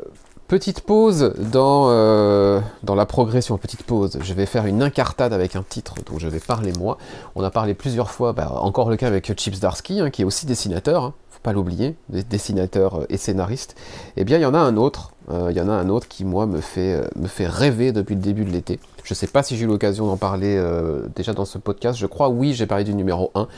petite 0.48 0.80
pause 0.80 1.34
dans, 1.38 1.86
euh, 1.88 2.60
dans 2.82 2.94
la 2.94 3.06
progression. 3.06 3.58
Petite 3.58 3.82
pause. 3.82 4.18
Je 4.22 4.34
vais 4.34 4.46
faire 4.46 4.66
une 4.66 4.82
incartade 4.82 5.32
avec 5.32 5.56
un 5.56 5.62
titre 5.62 5.94
dont 6.06 6.18
je 6.18 6.28
vais 6.28 6.40
parler 6.40 6.72
moi. 6.78 6.98
On 7.34 7.42
a 7.42 7.50
parlé 7.50 7.74
plusieurs 7.74 8.10
fois, 8.10 8.32
bah, 8.32 8.52
encore 8.56 8.90
le 8.90 8.96
cas 8.96 9.06
avec 9.06 9.32
Chips 9.32 9.60
Darsky, 9.60 10.00
hein, 10.00 10.10
qui 10.10 10.22
est 10.22 10.24
aussi 10.24 10.46
dessinateur. 10.46 11.04
Hein, 11.04 11.14
faut 11.30 11.40
pas 11.42 11.52
l'oublier, 11.52 11.96
dessinateur 12.08 13.00
euh, 13.00 13.06
et 13.08 13.16
scénariste. 13.16 13.76
Eh 14.16 14.24
bien, 14.24 14.38
il 14.38 14.42
y 14.42 14.46
en 14.46 14.54
a 14.54 14.58
un 14.58 14.76
autre. 14.76 15.10
Il 15.30 15.56
y 15.56 15.60
en 15.62 15.70
a 15.70 15.72
un 15.72 15.88
autre 15.88 16.06
qui, 16.06 16.22
moi, 16.22 16.44
me 16.44 16.60
fait, 16.60 17.00
rêver 17.38 17.92
depuis 17.92 18.14
le 18.14 18.20
début 18.20 18.44
de 18.44 18.50
l'été. 18.50 18.78
Je 19.04 19.12
ne 19.12 19.16
sais 19.16 19.26
pas 19.26 19.42
si 19.42 19.58
j'ai 19.58 19.64
eu 19.64 19.68
l'occasion 19.68 20.06
d'en 20.06 20.16
parler 20.16 20.56
euh, 20.56 21.08
déjà 21.14 21.34
dans 21.34 21.44
ce 21.44 21.58
podcast. 21.58 21.98
Je 21.98 22.06
crois 22.06 22.30
oui, 22.30 22.54
j'ai 22.54 22.66
parlé 22.66 22.84
du 22.84 22.94
numéro 22.94 23.30
1. 23.34 23.48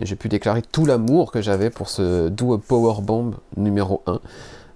Et 0.00 0.06
j'ai 0.06 0.16
pu 0.16 0.28
déclarer 0.28 0.62
tout 0.62 0.84
l'amour 0.84 1.30
que 1.30 1.40
j'avais 1.40 1.70
pour 1.70 1.88
ce 1.88 2.28
duo 2.28 2.58
Power 2.58 3.02
Bomb 3.02 3.36
numéro 3.56 4.02
1 4.06 4.14
euh, 4.14 4.18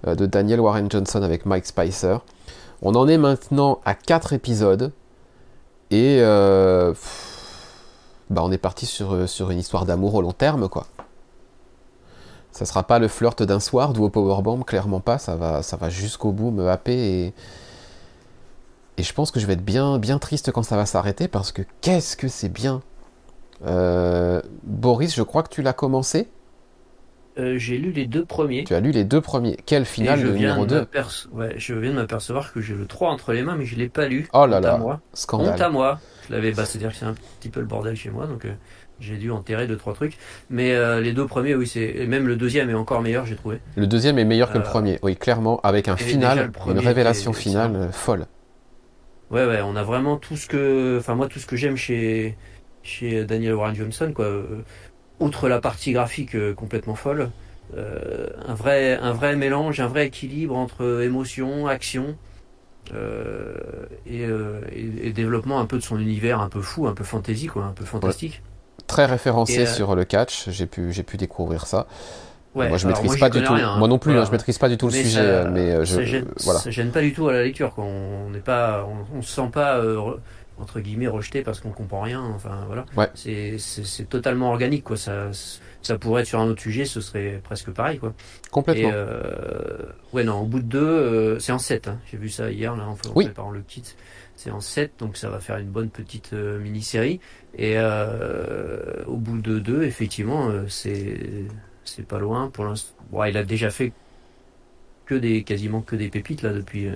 de 0.07 0.27
Daniel 0.27 0.61
Warren 0.61 0.91
Johnson 0.91 1.23
avec 1.23 1.47
Mike 1.47 1.67
Spicer. 1.67 2.19
On 2.83 2.95
en 2.95 3.09
est 3.09 3.19
maintenant 3.19 3.81
à 3.85 3.95
4 3.95 4.33
épisodes. 4.33 4.93
Et 5.91 6.19
euh, 6.21 6.95
bah 8.31 8.43
on 8.45 8.53
est 8.53 8.59
parti 8.59 8.87
sur, 8.87 9.29
sur 9.29 9.51
une 9.51 9.59
histoire 9.59 9.87
d'amour 9.87 10.15
au 10.15 10.23
long 10.23 10.33
terme, 10.33 10.69
quoi. 10.69 10.87
Ça 12.53 12.65
sera 12.65 12.83
pas 12.83 12.99
le 12.99 13.09
flirt 13.09 13.43
d'un 13.43 13.61
soir, 13.61 13.93
duo 13.93 14.09
Powerbomb, 14.09 14.63
clairement 14.63 15.01
pas. 15.01 15.19
Ça 15.19 15.37
va, 15.37 15.63
ça 15.63 15.77
va 15.77 15.89
jusqu'au 15.89 16.33
bout 16.33 16.51
me 16.51 16.69
happer 16.69 16.95
et 16.95 17.35
et 19.01 19.03
je 19.03 19.15
pense 19.15 19.31
que 19.31 19.41
je 19.41 19.47
vais 19.47 19.55
être 19.55 19.65
bien, 19.65 19.99
bien 19.99 20.19
triste 20.19 20.53
quand 20.53 20.63
ça 20.63 20.77
va 20.77 20.85
s'arrêter 20.85 21.27
parce 21.27 21.53
que 21.53 21.63
qu'est-ce 21.81 22.19
que 22.19 22.29
c'est 22.29 22.51
bien. 22.51 22.83
Euh, 23.65 24.43
Boris, 24.63 25.15
je 25.15 25.23
crois 25.23 25.43
que 25.43 25.49
tu 25.49 25.63
l'as 25.63 25.73
commencé? 25.73 26.29
Euh, 27.41 27.59
j'ai 27.59 27.79
lu 27.79 27.91
les 27.91 28.07
deux 28.07 28.25
premiers. 28.25 28.65
Tu 28.65 28.75
as 28.75 28.81
lu 28.81 28.91
les 28.91 29.05
deux 29.05 29.21
premiers. 29.21 29.57
Quel 29.65 29.85
final 29.85 30.21
numéro 30.21 30.67
2 30.67 30.87
ouais, 31.33 31.55
Je 31.57 31.75
viens 31.75 31.91
de 31.91 31.97
m'apercevoir 31.97 32.53
que 32.53 32.61
j'ai 32.61 32.75
le 32.75 32.87
3 32.87 33.11
entre 33.11 33.33
les 33.33 33.43
mains, 33.43 33.57
mais 33.57 33.65
je 33.65 33.75
ne 33.75 33.81
l'ai 33.81 33.89
pas 33.89 34.09
lu. 34.09 34.29
Oh 34.33 34.47
là 34.47 34.61
là, 34.61 34.77
moi. 34.77 35.01
scandale. 35.15 35.55
Honte 35.55 35.61
à 35.61 35.71
moi. 35.71 36.01
Je 36.29 36.35
l'avais, 36.35 36.53
bah, 36.53 36.65
c'est-à-dire 36.67 36.91
que 36.91 36.97
c'est 36.97 37.07
un 37.07 37.15
petit 37.41 37.49
peu 37.49 37.61
le 37.61 37.67
bordel 37.67 37.97
chez 37.97 38.11
moi, 38.11 38.27
donc 38.27 38.45
euh, 38.45 38.53
j'ai 39.01 39.17
dû 39.17 39.31
enterrer 39.31 39.67
deux 39.67 39.77
trois 39.77 39.95
trucs. 39.95 40.19
Mais 40.51 41.01
les 41.01 41.13
deux 41.13 41.27
premiers, 41.27 41.55
oui, 41.55 41.67
c'est 41.67 42.07
même 42.07 42.27
le 42.27 42.37
deuxième 42.37 42.69
est 42.69 42.75
encore 42.75 43.01
meilleur, 43.01 43.25
j'ai 43.25 43.37
trouvé. 43.37 43.61
Le 43.77 43.87
deuxième 43.87 44.19
est 44.19 44.25
meilleur 44.25 44.53
que 44.53 44.59
le 44.59 44.65
premier, 44.65 44.99
oui, 45.03 45.17
clairement, 45.17 45.61
avec 45.63 45.89
un 45.89 45.97
final, 45.97 46.53
une 46.69 46.79
révélation 46.79 47.33
finale 47.33 47.89
folle. 47.93 48.27
Ouais, 49.31 49.47
ouais, 49.47 49.61
on 49.65 49.77
a 49.77 49.85
vraiment 49.85 50.17
tout 50.17 50.37
ce 50.37 50.49
que, 50.49 50.97
enfin 50.99 51.15
moi 51.15 51.29
tout 51.29 51.39
ce 51.39 51.47
que 51.47 51.55
j'aime 51.55 51.77
chez 51.77 52.37
chez 52.83 53.25
Daniel 53.25 53.55
Warren 53.55 53.77
Johnson, 53.77 54.13
quoi. 54.15 54.27
Euh, 55.21 55.25
outre 55.25 55.49
la 55.49 55.61
partie 55.61 55.93
graphique 55.93 56.35
euh, 56.35 56.55
complètement 56.55 56.95
folle, 56.95 57.31
euh, 57.77 58.29
un 58.47 58.55
vrai 58.55 58.97
un 58.97 59.13
vrai 59.13 59.37
mélange, 59.37 59.81
un 59.81 59.87
vrai 59.87 60.07
équilibre 60.07 60.57
entre 60.57 61.03
émotion, 61.03 61.67
action. 61.67 62.17
Et, 64.07 64.27
et, 64.73 65.13
développement 65.13 65.61
un 65.61 65.67
peu 65.67 65.77
de 65.77 65.83
son 65.83 66.01
univers 66.01 66.41
un 66.41 66.49
peu 66.49 66.61
fou, 66.61 66.89
un 66.89 66.93
peu 66.93 67.05
fantasy 67.05 67.47
quoi, 67.47 67.63
un 67.63 67.73
peu 67.73 67.85
fantastique. 67.85 68.43
Très 68.89 69.07
référencé 69.07 69.65
sur 69.65 69.95
le 69.95 70.05
catch, 70.05 70.49
j'ai 70.51 70.67
pu 70.67 70.93
j'ai 70.93 71.05
pu 71.05 71.17
découvrir 71.17 71.69
ça 71.69 71.87
moi 72.55 72.77
je 72.77 72.87
maîtrise 72.87 73.17
pas 73.17 73.31
du 73.31 73.43
tout. 73.43 73.55
moi 73.79 73.89
non 73.89 73.99
plus, 73.99 74.19
hein, 74.19 74.25
je 74.25 74.31
maîtrise 74.31 74.59
pas 74.59 74.69
du 74.69 74.77
tout 74.77 74.87
le 74.87 74.93
sujet, 74.93 75.21
euh, 75.21 75.51
mais 75.51 75.71
euh, 75.71 75.85
je 75.85 75.97
ça 75.97 76.05
gêne, 76.05 76.27
voilà. 76.45 76.61
Ça 76.61 76.71
gêne 76.71 76.91
pas 76.91 77.01
du 77.01 77.13
tout 77.13 77.29
à 77.29 77.33
la 77.33 77.43
lecture. 77.43 77.75
Quoi. 77.75 77.85
On 77.85 78.31
n'est 78.31 78.39
pas, 78.41 78.87
on, 79.15 79.23
se 79.23 79.33
sent 79.33 79.51
pas 79.53 79.79
euh, 79.79 80.17
entre 80.61 80.81
guillemets 80.81 81.07
rejeté 81.07 81.43
parce 81.43 81.61
qu'on 81.61 81.71
comprend 81.71 82.03
rien. 82.03 82.23
Enfin 82.23 82.65
voilà. 82.67 82.87
C'est 83.15 83.59
c'est 83.59 84.09
totalement 84.09 84.51
organique 84.51 84.85
quoi. 84.85 84.97
Ça 84.97 85.31
ça 85.83 85.99
pourrait 85.99 86.23
être 86.23 86.29
sur 86.29 86.41
un 86.41 86.47
autre 86.47 86.63
sujet, 86.63 86.85
ce 86.85 87.01
serait 87.01 87.41
presque 87.43 87.71
pareil 87.71 87.99
quoi. 87.99 88.13
Complètement. 88.51 88.91
Et, 88.91 90.15
ouais 90.15 90.25
non, 90.25 90.41
au 90.41 90.47
bout 90.47 90.61
de 90.61 90.65
deux, 90.65 91.39
c'est 91.39 91.53
en 91.53 91.59
7 91.59 91.89
hein. 91.89 91.99
J'ai 92.11 92.17
vu 92.17 92.29
ça 92.29 92.51
hier 92.51 92.77
là 92.77 92.87
en, 92.87 92.97
oui. 93.15 93.25
préparant 93.27 93.51
le 93.51 93.61
kit. 93.61 93.85
C'est 94.37 94.51
en 94.51 94.61
7, 94.61 94.93
donc 94.99 95.19
ça 95.19 95.29
va 95.29 95.39
faire 95.39 95.59
une 95.59 95.69
bonne 95.69 95.91
petite 95.91 96.33
mini-série. 96.33 97.21
Et 97.57 97.77
au 99.07 99.17
bout 99.17 99.39
de 99.39 99.59
deux, 99.59 99.83
effectivement, 99.83 100.51
c'est 100.69 101.47
c'est 101.85 102.07
pas 102.07 102.19
loin 102.19 102.49
pour 102.49 102.65
l'instant. 102.65 102.95
il 103.27 103.37
a 103.37 103.45
déjà 103.45 103.71
fait 103.71 103.93
que 105.11 105.17
des 105.17 105.43
quasiment 105.43 105.81
que 105.81 105.97
des 105.97 106.09
pépites 106.09 106.43
là 106.43 106.53
depuis. 106.53 106.87
Euh, 106.87 106.95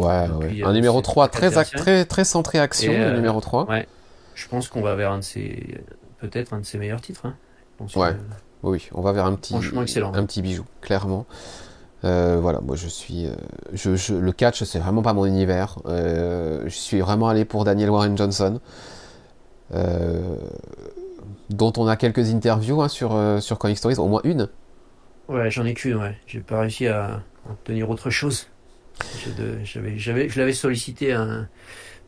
ouais, 0.00 0.28
ouais. 0.28 0.62
Euh, 0.62 0.66
un 0.66 0.72
numéro 0.72 1.00
3 1.00 1.28
très, 1.28 1.48
très 1.64 2.04
très 2.04 2.24
centré 2.24 2.58
action, 2.58 2.92
le 2.92 2.98
euh, 2.98 3.14
numéro 3.14 3.40
3. 3.40 3.70
Ouais. 3.70 3.86
Je 4.34 4.48
pense 4.48 4.66
qu'on 4.66 4.82
va 4.82 4.96
vers 4.96 5.12
un 5.12 5.18
de 5.18 5.22
ses 5.22 5.80
peut-être 6.18 6.54
un 6.54 6.58
de 6.58 6.64
ses 6.64 6.78
meilleurs 6.78 7.00
titres. 7.00 7.24
Hein. 7.24 7.36
ouais. 7.94 8.16
Oui, 8.64 8.88
on 8.92 9.00
va 9.00 9.12
vers 9.12 9.26
un 9.26 9.36
petit 9.36 9.54
un 9.54 10.26
petit 10.26 10.42
bijou, 10.42 10.64
clairement. 10.80 11.24
voilà, 12.02 12.60
moi 12.60 12.74
je 12.74 12.88
suis, 12.88 13.28
je, 13.72 14.14
le 14.14 14.32
catch 14.32 14.64
c'est 14.64 14.80
vraiment 14.80 15.02
pas 15.02 15.12
mon 15.12 15.24
univers. 15.24 15.78
je 15.86 16.68
suis 16.68 17.00
vraiment 17.00 17.28
allé 17.28 17.44
pour 17.44 17.64
Daniel 17.64 17.90
Warren 17.90 18.18
Johnson 18.18 18.58
dont 21.50 21.72
on 21.76 21.86
a 21.86 21.94
quelques 21.94 22.32
interviews 22.32 22.82
hein, 22.82 22.88
sur, 22.88 23.16
sur 23.40 23.58
Comic 23.58 23.78
Stories, 23.78 23.98
au 23.98 24.08
moins 24.08 24.20
une. 24.24 24.48
Ouais, 25.28 25.50
j'en 25.50 25.64
ai 25.64 25.74
qu'une, 25.74 25.96
ouais. 25.96 26.16
J'ai 26.26 26.40
pas 26.40 26.60
réussi 26.60 26.88
à 26.88 27.22
obtenir 27.50 27.90
autre 27.90 28.10
chose. 28.10 28.48
je 29.24 30.38
l'avais 30.38 30.52
sollicité 30.52 31.16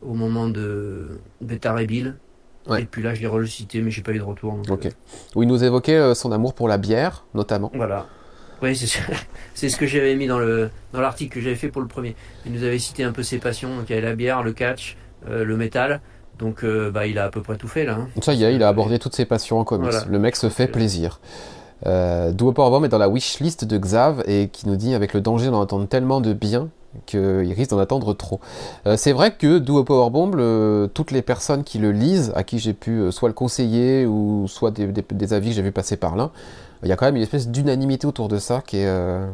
au 0.01 0.13
moment 0.13 0.47
de 0.47 1.19
Beta 1.41 1.73
Rebill. 1.73 2.15
Et 2.77 2.85
puis 2.85 3.03
là, 3.03 3.13
je 3.13 3.21
l'ai 3.21 3.27
relicité, 3.27 3.81
mais 3.81 3.91
j'ai 3.91 4.01
pas 4.01 4.11
eu 4.11 4.17
de 4.17 4.23
retour. 4.23 4.59
ok. 4.69 4.87
Euh. 4.87 4.89
Où 5.35 5.43
il 5.43 5.47
nous 5.47 5.63
évoquait 5.63 5.97
euh, 5.97 6.15
son 6.15 6.31
amour 6.31 6.55
pour 6.55 6.67
la 6.67 6.79
bière, 6.79 7.25
notamment. 7.35 7.71
Voilà. 7.75 8.07
Oui, 8.63 8.75
c'est 9.53 9.69
ce 9.69 9.77
que 9.77 9.85
j'avais 9.85 10.15
mis 10.15 10.25
dans 10.25 10.39
le 10.39 10.71
dans 10.91 11.01
l'article 11.01 11.35
que 11.35 11.41
j'avais 11.41 11.55
fait 11.55 11.67
pour 11.67 11.81
le 11.81 11.87
premier. 11.87 12.15
Il 12.45 12.53
nous 12.53 12.63
avait 12.63 12.79
cité 12.79 13.03
un 13.03 13.11
peu 13.11 13.21
ses 13.21 13.37
passions. 13.37 13.77
Donc 13.77 13.89
il 13.89 13.93
y 13.93 13.97
avait 13.97 14.07
la 14.07 14.15
bière, 14.15 14.41
le 14.41 14.53
catch, 14.53 14.97
le 15.27 15.57
métal. 15.57 16.01
Donc 16.37 16.63
euh, 16.63 16.91
bah, 16.91 17.07
il 17.07 17.17
a 17.17 17.25
à 17.25 17.29
peu 17.29 17.41
près 17.41 17.57
tout 17.57 17.67
fait 17.67 17.85
là. 17.85 17.97
Hein. 17.99 18.07
Ça 18.21 18.33
y 18.33 18.43
est, 18.43 18.53
il 18.53 18.63
a 18.63 18.67
abordé 18.67 18.99
toutes 18.99 19.15
ses 19.15 19.25
passions 19.25 19.59
en 19.59 19.63
comics. 19.63 19.91
Le 20.09 20.19
mec 20.19 20.35
se 20.35 20.49
fait 20.49 20.67
plaisir. 20.67 21.19
Euh, 21.85 22.33
Powerbomb 22.33 22.83
est 22.83 22.89
dans 22.89 22.97
la 22.97 23.09
wishlist 23.09 23.65
de 23.65 23.77
Xav 23.77 24.23
et 24.27 24.49
qui 24.49 24.67
nous 24.67 24.75
dit 24.75 24.93
avec 24.93 25.13
le 25.13 25.21
danger 25.21 25.49
d'en 25.49 25.61
attendre 25.61 25.87
tellement 25.87 26.21
de 26.21 26.33
bien 26.33 26.69
qu'il 27.05 27.53
risque 27.53 27.71
d'en 27.71 27.79
attendre 27.79 28.13
trop. 28.13 28.39
Euh, 28.85 28.97
c'est 28.97 29.11
vrai 29.11 29.35
que 29.35 29.59
Duo 29.59 29.83
Powerbomb, 29.83 30.87
toutes 30.93 31.11
les 31.11 31.21
personnes 31.21 31.63
qui 31.63 31.77
le 31.77 31.91
lisent, 31.91 32.31
à 32.35 32.43
qui 32.43 32.59
j'ai 32.59 32.73
pu 32.73 32.91
euh, 32.91 33.11
soit 33.11 33.29
le 33.29 33.33
conseiller 33.33 34.05
ou 34.05 34.47
soit 34.47 34.71
des, 34.71 35.33
avis 35.33 35.49
que 35.49 35.55
j'ai 35.55 35.61
vu 35.61 35.71
passer 35.71 35.97
par 35.97 36.15
là, 36.15 36.31
il 36.83 36.89
y 36.89 36.91
a 36.91 36.95
quand 36.95 37.05
même 37.05 37.15
une 37.15 37.23
espèce 37.23 37.47
d'unanimité 37.47 38.07
autour 38.07 38.27
de 38.27 38.37
ça 38.37 38.61
qui 38.65 38.77
est 38.77 38.87
euh, 38.87 39.27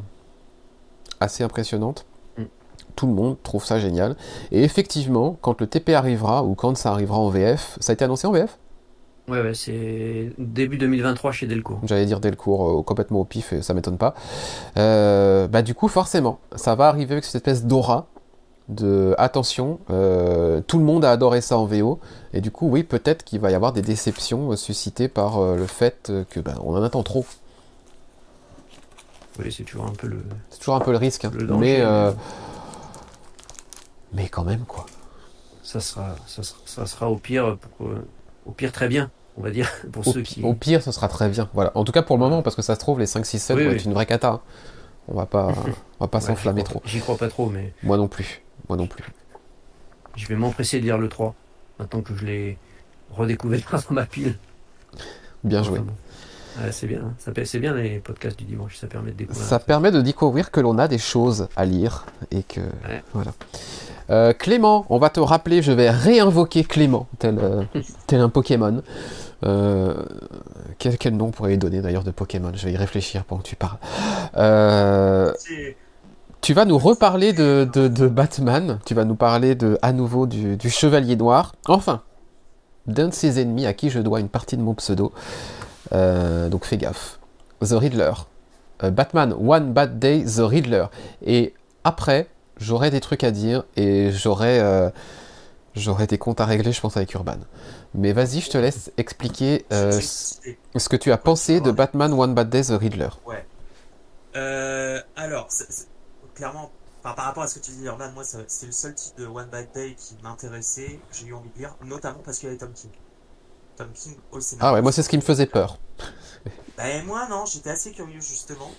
assez 1.20 1.44
impressionnante. 1.44 2.06
Mm. 2.38 2.44
Tout 2.96 3.08
le 3.08 3.14
monde 3.14 3.38
trouve 3.44 3.66
ça 3.66 3.80
génial. 3.80 4.16
Et 4.52 4.64
effectivement, 4.64 5.38
quand 5.42 5.60
le 5.62 5.68
TP 5.68 5.90
arrivera 5.90 6.44
ou 6.44 6.56
quand 6.56 6.76
ça 6.78 6.92
arrivera 6.92 7.20
en 7.20 7.30
VF, 7.30 7.78
ça 7.80 7.92
a 7.92 7.94
été 7.94 8.06
annoncé 8.06 8.28
en 8.28 8.32
VF 8.32 8.58
Ouais, 9.28 9.54
c'est 9.54 10.32
début 10.38 10.78
2023 10.78 11.32
chez 11.32 11.48
Delcourt. 11.48 11.80
J'allais 11.84 12.06
dire 12.06 12.20
Delcourt 12.20 12.80
euh, 12.80 12.84
complètement 12.84 13.22
au 13.22 13.26
pif, 13.26 13.54
et 13.54 13.62
ça 13.62 13.74
m'étonne 13.74 13.98
pas. 13.98 14.16
Euh, 14.78 15.48
bah 15.48 15.62
du 15.62 15.76
coup, 15.76 15.88
forcément, 15.88 16.40
ça 16.56 16.76
va 16.76 16.88
arriver 16.88 17.14
avec 17.14 17.24
cette 17.24 17.36
espèce 17.36 17.66
d'aura 17.66 18.08
de 18.68 19.16
attention. 19.18 19.80
Euh, 19.90 20.62
tout 20.66 20.80
le 20.80 20.84
monde 20.84 21.06
a 21.06 21.12
adoré 21.12 21.42
ça 21.42 21.58
en 21.58 21.66
VO, 21.66 22.00
et 22.34 22.42
du 22.42 22.52
coup, 22.52 22.68
oui, 22.68 22.84
peut-être 22.84 23.24
qu'il 23.24 23.40
va 23.40 23.52
y 23.52 23.54
avoir 23.54 23.74
des 23.74 23.82
déceptions 23.82 24.56
suscitées 24.56 25.08
par 25.08 25.40
le 25.56 25.68
fait 25.68 26.12
que 26.30 26.40
bah, 26.40 26.56
on 26.64 26.76
en 26.76 26.84
attend 26.84 27.04
trop. 27.04 27.26
Oui, 29.40 29.52
c'est 29.56 29.64
toujours 29.64 29.86
un 29.86 29.94
peu 29.94 30.08
le. 30.08 30.24
C'est 30.50 30.60
toujours 30.60 30.76
un 30.76 30.82
peu 30.82 30.92
le 30.92 30.98
risque, 30.98 31.26
hein. 31.26 31.32
mais 31.58 31.84
mais 34.14 34.28
quand 34.28 34.44
même 34.44 34.66
quoi. 34.68 34.86
Ça 35.64 35.80
sera, 35.80 36.16
ça 36.28 36.44
sera, 36.44 36.60
ça 36.66 36.86
sera 36.86 37.10
au 37.10 37.16
pire, 37.16 37.58
pour, 37.78 37.88
au 38.46 38.52
pire 38.52 38.72
très 38.72 38.88
bien 38.88 39.12
on 39.38 39.42
va 39.42 39.52
dire, 39.52 39.70
pour 39.92 40.08
au, 40.08 40.12
ceux 40.12 40.22
qui. 40.22 40.44
Au 40.44 40.54
pire, 40.54 40.82
ce 40.82 40.92
sera 40.92 41.08
très 41.08 41.30
bien. 41.30 41.50
Voilà. 41.54 41.72
En 41.76 41.84
tout 41.84 41.92
cas, 41.92 42.02
pour 42.02 42.18
le 42.18 42.22
moment, 42.22 42.42
parce 42.42 42.56
que 42.56 42.62
ça 42.62 42.76
se 42.76 42.80
trouve, 42.80 43.00
les 43.00 43.06
5, 43.06 43.26
6, 43.26 43.40
7 43.40 43.58
vont 43.58 43.72
être 43.72 43.86
une 43.86 43.94
vraie 43.94 44.06
cata. 44.06 44.30
Hein. 44.30 44.42
On 45.08 45.16
va 45.16 45.26
pas, 45.26 45.54
on 46.00 46.06
va 46.06 46.08
pas 46.08 46.22
s'enflammer 46.22 46.64
trop. 46.64 46.82
J'y 46.86 47.00
crois 47.00 47.18
pas 47.18 47.28
trop, 47.28 47.50
mais. 47.50 47.74
Moi 47.84 47.98
non 47.98 48.08
plus. 48.08 48.42
Moi 48.70 48.78
non 48.78 48.88
plus. 48.88 49.04
Je 50.16 50.28
vais 50.28 50.36
m'empresser 50.36 50.80
de 50.80 50.86
lire 50.86 50.98
le 50.98 51.08
3, 51.08 51.34
maintenant 51.80 52.02
que 52.02 52.16
je 52.16 52.26
l'ai 52.26 52.58
redécouvert 53.12 53.62
dans 53.90 53.96
ma 53.96 54.06
pile. 54.06 54.38
Bien 55.44 55.64
joué. 55.64 55.80
c'est 56.72 56.86
bien, 56.86 57.02
hein. 57.02 57.34
c'est 57.46 57.60
bien 57.60 57.74
les 57.74 58.00
podcasts 58.00 58.38
du 58.38 58.44
dimanche, 58.44 58.76
ça 58.76 58.88
permet 58.88 59.12
de 59.12 59.16
découvrir. 59.16 59.44
Ça 59.44 59.58
permet 59.58 59.90
de 59.90 60.02
découvrir 60.02 60.52
que 60.52 60.60
l'on 60.60 60.78
a 60.78 60.88
des 60.88 60.98
choses 60.98 61.48
à 61.56 61.66
lire 61.66 62.06
et 62.30 62.44
que 62.44 62.62
voilà. 63.14 63.32
Euh, 64.12 64.34
Clément, 64.34 64.86
on 64.90 64.98
va 64.98 65.10
te 65.10 65.22
rappeler, 65.22 65.62
je 65.62 65.72
vais 65.72 65.90
réinvoquer 65.90 66.64
Clément, 66.66 67.08
tel, 67.18 67.40
euh, 67.40 67.64
un 68.12 68.30
Pokémon. 68.30 68.82
Euh, 69.44 70.04
quel, 70.78 70.98
quel, 70.98 71.16
nom 71.16 71.32
pourrait 71.32 71.56
donner 71.58 71.82
d'ailleurs 71.82 72.04
de 72.04 72.12
Pokémon? 72.12 72.52
Je 72.54 72.66
vais 72.66 72.74
y 72.74 72.78
réfléchir 72.78 73.24
pendant 73.24 73.42
que 73.42 73.48
tu 73.48 73.56
parles. 73.56 73.78
tu 76.42 76.54
vas 76.54 76.66
nous 76.66 76.78
reparler 76.78 77.32
de, 77.32 78.08
Batman, 78.08 78.80
tu 78.86 78.94
vas 78.94 79.06
nous 79.06 79.16
parler 79.16 79.58
à 79.82 79.94
nouveau 79.94 80.28
du, 80.28 80.58
du 80.58 80.70
Chevalier 80.70 81.16
Noir, 81.16 81.56
enfin, 81.68 82.02
d'un 82.88 83.08
de 83.08 83.14
ses 83.14 83.40
ennemis 83.40 83.66
à 83.66 83.74
qui 83.74 83.90
je 83.90 84.00
dois 84.00 84.20
une 84.20 84.30
partie 84.30 84.58
de 84.58 84.62
mon 84.62 84.74
pseudo. 84.74 85.14
donc 85.94 86.66
fais 86.66 86.78
gaffe. 86.78 87.18
The 87.62 87.74
Riddler. 87.74 88.14
Batman 88.84 89.34
One 89.34 89.72
Bad 89.72 90.00
Day, 90.00 90.26
The 90.26 90.40
Riddler. 90.40 90.86
Et 91.24 91.54
après, 91.84 92.28
j'aurais 92.62 92.92
des 92.92 93.02
trucs 93.02 93.24
à 93.24 93.32
dire 93.32 93.66
et 93.76 94.12
j'aurais 94.12 94.60
euh, 94.60 94.90
j'aurais 95.76 96.08
des 96.08 96.18
comptes 96.18 96.40
à 96.40 96.46
régler, 96.46 96.72
je 96.72 96.80
pense, 96.80 96.96
avec 96.96 97.14
Urban. 97.14 97.38
Mais 97.94 98.14
vas-y, 98.14 98.40
je 98.40 98.50
te 98.50 98.58
laisse 98.58 98.92
expliquer 98.98 99.66
euh, 99.74 100.00
ce 100.00 100.90
que 100.90 100.96
tu 100.96 101.12
as 101.12 101.18
pensé 101.18 101.60
de 101.60 101.72
Batman 101.72 102.14
One 102.14 102.34
Bad 102.34 102.50
Day 102.50 102.64
The 102.64 102.80
Riddler. 102.80 103.10
Ouais. 103.26 103.46
Euh, 104.36 105.02
alors, 105.16 105.50
clairement, 106.36 106.72
par 107.04 107.16
rapport 107.18 107.44
à 107.44 107.48
ce 107.48 107.60
que 107.60 107.66
tu 107.66 107.72
dis, 107.72 107.86
Urban, 107.86 108.12
moi, 108.12 108.24
c'est 108.24 108.66
le 108.66 108.72
seul 108.72 108.94
titre 108.96 109.18
de 109.18 109.26
One 109.26 109.50
Bad 109.50 109.68
Day 109.74 109.96
qui 109.98 110.16
m'intéressait, 110.24 111.00
j'ai 111.12 111.28
eu 111.28 111.34
envie 111.34 111.50
de 111.50 111.60
lire, 111.60 111.76
notamment 111.84 112.20
parce 112.24 112.38
qu'il 112.38 112.48
y 112.48 112.52
avait 112.52 112.60
Tom 112.60 112.72
King. 112.74 112.92
Tom 113.76 113.92
King 113.94 114.16
au 114.32 114.40
scénario. 114.40 114.70
Ah 114.70 114.74
ouais, 114.74 114.82
moi, 114.82 114.92
c'est 114.92 115.04
ce 115.04 115.10
qui 115.10 115.18
me 115.18 115.22
faisait 115.22 115.48
peur. 115.48 115.80
Ben, 116.78 117.06
moi, 117.06 117.28
non, 117.30 117.46
j'étais 117.46 117.70
assez 117.70 117.92
curieux, 117.92 118.22
justement. 118.22 118.72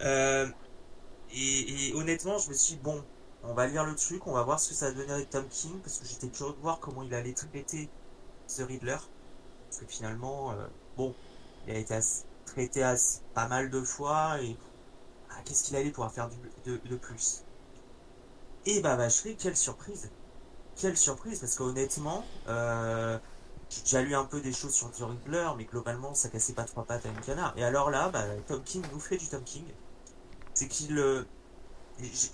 Euh, 0.00 0.46
et, 1.34 1.92
honnêtement, 1.94 2.38
je 2.38 2.50
me 2.50 2.54
suis 2.54 2.74
dit, 2.74 2.80
bon, 2.82 3.02
on 3.44 3.54
va 3.54 3.66
lire 3.66 3.84
le 3.84 3.94
truc, 3.94 4.26
on 4.26 4.32
va 4.32 4.42
voir 4.42 4.60
ce 4.60 4.70
que 4.70 4.74
ça 4.74 4.86
va 4.86 4.92
devenir 4.92 5.14
avec 5.14 5.30
Tom 5.30 5.46
King, 5.48 5.78
parce 5.80 5.98
que 5.98 6.06
j'étais 6.06 6.28
curieux 6.28 6.52
de 6.52 6.60
voir 6.60 6.78
comment 6.80 7.02
il 7.02 7.14
allait 7.14 7.32
traiter 7.32 7.88
The 8.48 8.62
Riddler. 8.66 8.98
Parce 9.68 9.80
que 9.80 9.86
finalement, 9.86 10.52
euh, 10.52 10.66
bon, 10.96 11.14
il 11.66 11.74
a 11.74 11.78
été 11.78 11.98
traité 12.46 12.94
pas 13.34 13.48
mal 13.48 13.70
de 13.70 13.80
fois, 13.82 14.40
et 14.42 14.56
ah, 15.30 15.40
qu'est-ce 15.44 15.64
qu'il 15.64 15.76
allait 15.76 15.90
pouvoir 15.90 16.12
faire 16.12 16.28
de, 16.66 16.96
plus? 16.96 17.44
Et 18.66 18.80
bah, 18.80 18.96
vacherie, 18.96 19.36
quelle 19.36 19.56
surprise 19.56 20.10
Quelle 20.76 20.96
surprise, 20.96 21.40
parce 21.40 21.56
qu'honnêtement, 21.56 22.24
euh, 22.48 23.18
j'ai 23.84 24.02
lu 24.02 24.14
un 24.14 24.24
peu 24.24 24.40
des 24.40 24.52
choses 24.52 24.74
sur 24.74 24.90
The 24.92 25.02
Riddler, 25.02 25.50
mais 25.56 25.64
globalement, 25.64 26.14
ça 26.14 26.28
cassait 26.28 26.52
pas 26.52 26.64
trois 26.64 26.84
pattes 26.84 27.06
à 27.06 27.08
une 27.08 27.20
canard. 27.20 27.54
Et 27.56 27.64
alors 27.64 27.90
là, 27.90 28.10
bah, 28.10 28.24
Tom 28.46 28.62
King 28.62 28.82
nous 28.92 29.00
fait 29.00 29.16
du 29.16 29.26
Tom 29.26 29.42
King 29.42 29.64
c'est 30.54 30.68
qu'il 30.68 30.98
euh, 30.98 31.24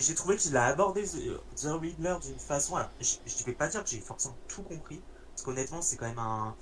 j'ai 0.00 0.14
trouvé 0.14 0.36
qu'il 0.36 0.56
a 0.56 0.66
abordé 0.66 1.04
The, 1.04 1.64
Riddler 1.64 2.16
d'une 2.22 2.38
façon 2.38 2.76
je, 3.00 3.16
ne 3.40 3.44
vais 3.44 3.52
pas 3.52 3.68
dire 3.68 3.82
que 3.84 3.90
j'ai 3.90 4.00
forcément 4.00 4.36
tout 4.46 4.62
compris 4.62 5.00
parce 5.30 5.42
qu'honnêtement 5.42 5.82
c'est 5.82 5.96
quand 5.96 6.06
même 6.06 6.18
un, 6.18 6.54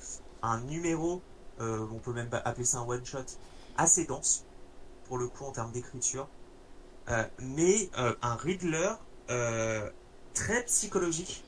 un 0.43 0.61
numéro 0.63 1.23
euh, 1.61 1.87
on 1.93 1.99
peut 1.99 2.13
même 2.13 2.29
appeler 2.45 2.65
ça 2.65 2.79
un 2.79 2.87
one 2.87 3.05
shot 3.05 3.25
assez 3.77 4.07
dense 4.07 4.45
pour 5.05 5.19
le 5.19 5.29
coup 5.29 5.45
en 5.45 5.53
termes 5.53 5.73
d'écriture. 5.73 6.29
Euh, 7.09 7.25
mais 7.39 7.91
un 7.97 8.35
Riddler 8.35 8.95
très 10.35 10.65
psychologique. 10.65 11.45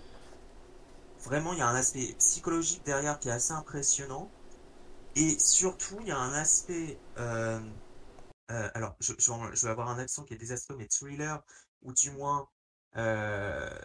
Vraiment 1.24 1.52
il 1.52 1.58
y 1.58 1.62
a 1.62 1.68
un 1.68 1.74
aspect 1.74 2.14
psychologique 2.18 2.82
derrière 2.84 3.18
qui 3.18 3.28
est 3.28 3.32
assez 3.32 3.52
impressionnant. 3.52 4.30
Et 5.16 5.36
surtout 5.38 5.96
il 6.00 6.06
y 6.06 6.12
a 6.12 6.18
un 6.18 6.32
aspect 6.32 6.96
euh, 8.50 8.70
alors, 8.74 8.96
je, 9.00 9.12
je, 9.18 9.66
vais 9.66 9.70
avoir 9.70 9.88
un 9.88 9.98
accent 9.98 10.24
qui 10.24 10.34
est 10.34 10.38
désastreux, 10.38 10.76
mais 10.76 10.88
thriller, 10.88 11.42
ou 11.82 11.92
du 11.92 12.10
moins 12.12 12.48
euh, 12.96 13.78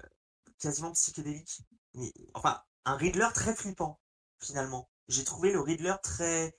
quasiment 0.60 0.92
psychédélique. 0.94 1.62
Mais, 1.96 2.14
enfin, 2.34 2.62
un 2.86 2.96
Riddler 2.96 3.28
très 3.34 3.56
flippant, 3.56 4.00
finalement. 4.42 4.90
J'ai 5.10 5.24
trouvé 5.24 5.52
le 5.52 5.60
Riddler 5.60 5.96
très 6.02 6.56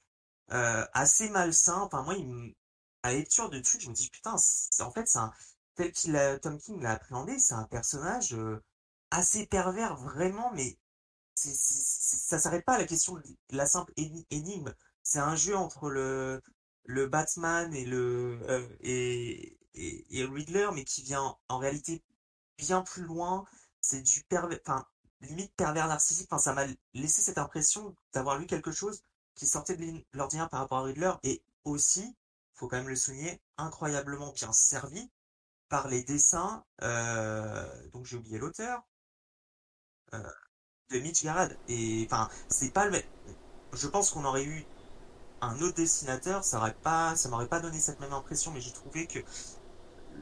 euh, 0.53 0.87
assez 0.93 1.31
malsain. 1.31 1.81
Enfin, 1.81 2.03
moi, 2.03 2.15
à 3.03 3.13
lecture 3.13 3.51
de 3.51 3.59
trucs, 3.61 3.81
je 3.83 3.89
me 3.91 3.95
dis 3.95 4.11
putain, 4.11 4.37
en 4.81 4.91
fait, 4.91 5.19
tel 5.75 5.93
qu'il 5.93 6.17
a 6.17 6.39
Tom 6.39 6.59
King 6.59 6.83
l'a 6.83 6.93
appréhendé, 6.93 7.39
c'est 7.39 7.55
un 7.55 7.65
personnage 7.65 8.37
assez 9.11 9.47
pervers, 9.47 9.97
vraiment, 9.97 10.53
mais 10.53 10.79
c'est, 11.35 11.55
ça 11.55 12.39
s'arrête 12.39 12.65
pas 12.65 12.75
à 12.75 12.79
la 12.79 12.87
question 12.87 13.15
de 13.15 13.23
la 13.51 13.67
simple 13.67 13.93
énigme. 14.31 14.75
C'est 15.03 15.19
un 15.19 15.37
jeu 15.37 15.57
entre 15.57 15.91
le 15.91 16.43
le 16.85 17.07
Batman 17.07 17.75
et 17.75 17.85
le 17.85 18.39
euh, 18.49 18.69
et, 18.81 19.59
et, 19.75 20.25
Riddler, 20.25 20.69
mais 20.75 20.85
qui 20.85 21.03
vient 21.03 21.37
en 21.49 21.59
réalité 21.59 22.03
bien 22.59 22.83
plus 22.83 23.03
loin. 23.03 23.45
C'est 23.81 24.03
du 24.03 24.23
pervers, 24.25 24.59
enfin 24.63 24.87
limite 25.21 25.55
pervers 25.57 25.89
narcissique. 25.89 26.29
Enfin, 26.31 26.43
ça 26.43 26.53
m'a 26.55 26.67
laissé 26.95 27.23
cette 27.23 27.39
impression 27.39 27.95
d'avoir 28.13 28.39
lu 28.39 28.47
quelque 28.47 28.73
chose 28.73 29.03
qui 29.35 29.47
sortait 29.47 29.77
de 29.77 30.05
l'ordinaire 30.13 30.49
par 30.49 30.61
rapport 30.61 30.79
à 30.79 30.83
Riddler 30.85 31.13
et 31.23 31.43
aussi, 31.65 32.17
faut 32.55 32.69
quand 32.69 32.77
même 32.77 32.89
le 32.89 32.97
souligner, 32.97 33.41
incroyablement 33.59 34.33
bien 34.33 34.53
servi 34.53 35.11
par 35.69 35.89
les 35.89 36.05
dessins. 36.05 36.65
Euh, 36.83 37.89
donc 37.91 38.07
j'ai 38.07 38.17
oublié 38.17 38.39
l'auteur. 38.39 38.83
Euh, 40.15 40.31
de 40.91 40.99
Mitch 40.99 41.25
Garad 41.25 41.57
et 41.67 42.07
enfin 42.07 42.29
c'est 42.49 42.71
pas 42.71 42.87
le 42.87 43.03
je 43.73 43.89
pense 43.89 44.11
qu'on 44.11 44.25
aurait 44.25 44.45
eu 44.45 44.65
un 45.45 45.61
autre 45.61 45.77
dessinateur, 45.77 46.45
ça 46.45 46.59
aurait 46.59 46.77
pas, 46.83 47.17
ça 47.17 47.29
m'aurait 47.29 47.49
pas 47.49 47.61
donné 47.61 47.79
cette 47.81 48.01
même 48.01 48.13
impression, 48.13 48.51
mais 48.53 48.61
j'ai 48.61 48.73
trouvé 48.73 49.07
que 49.07 49.21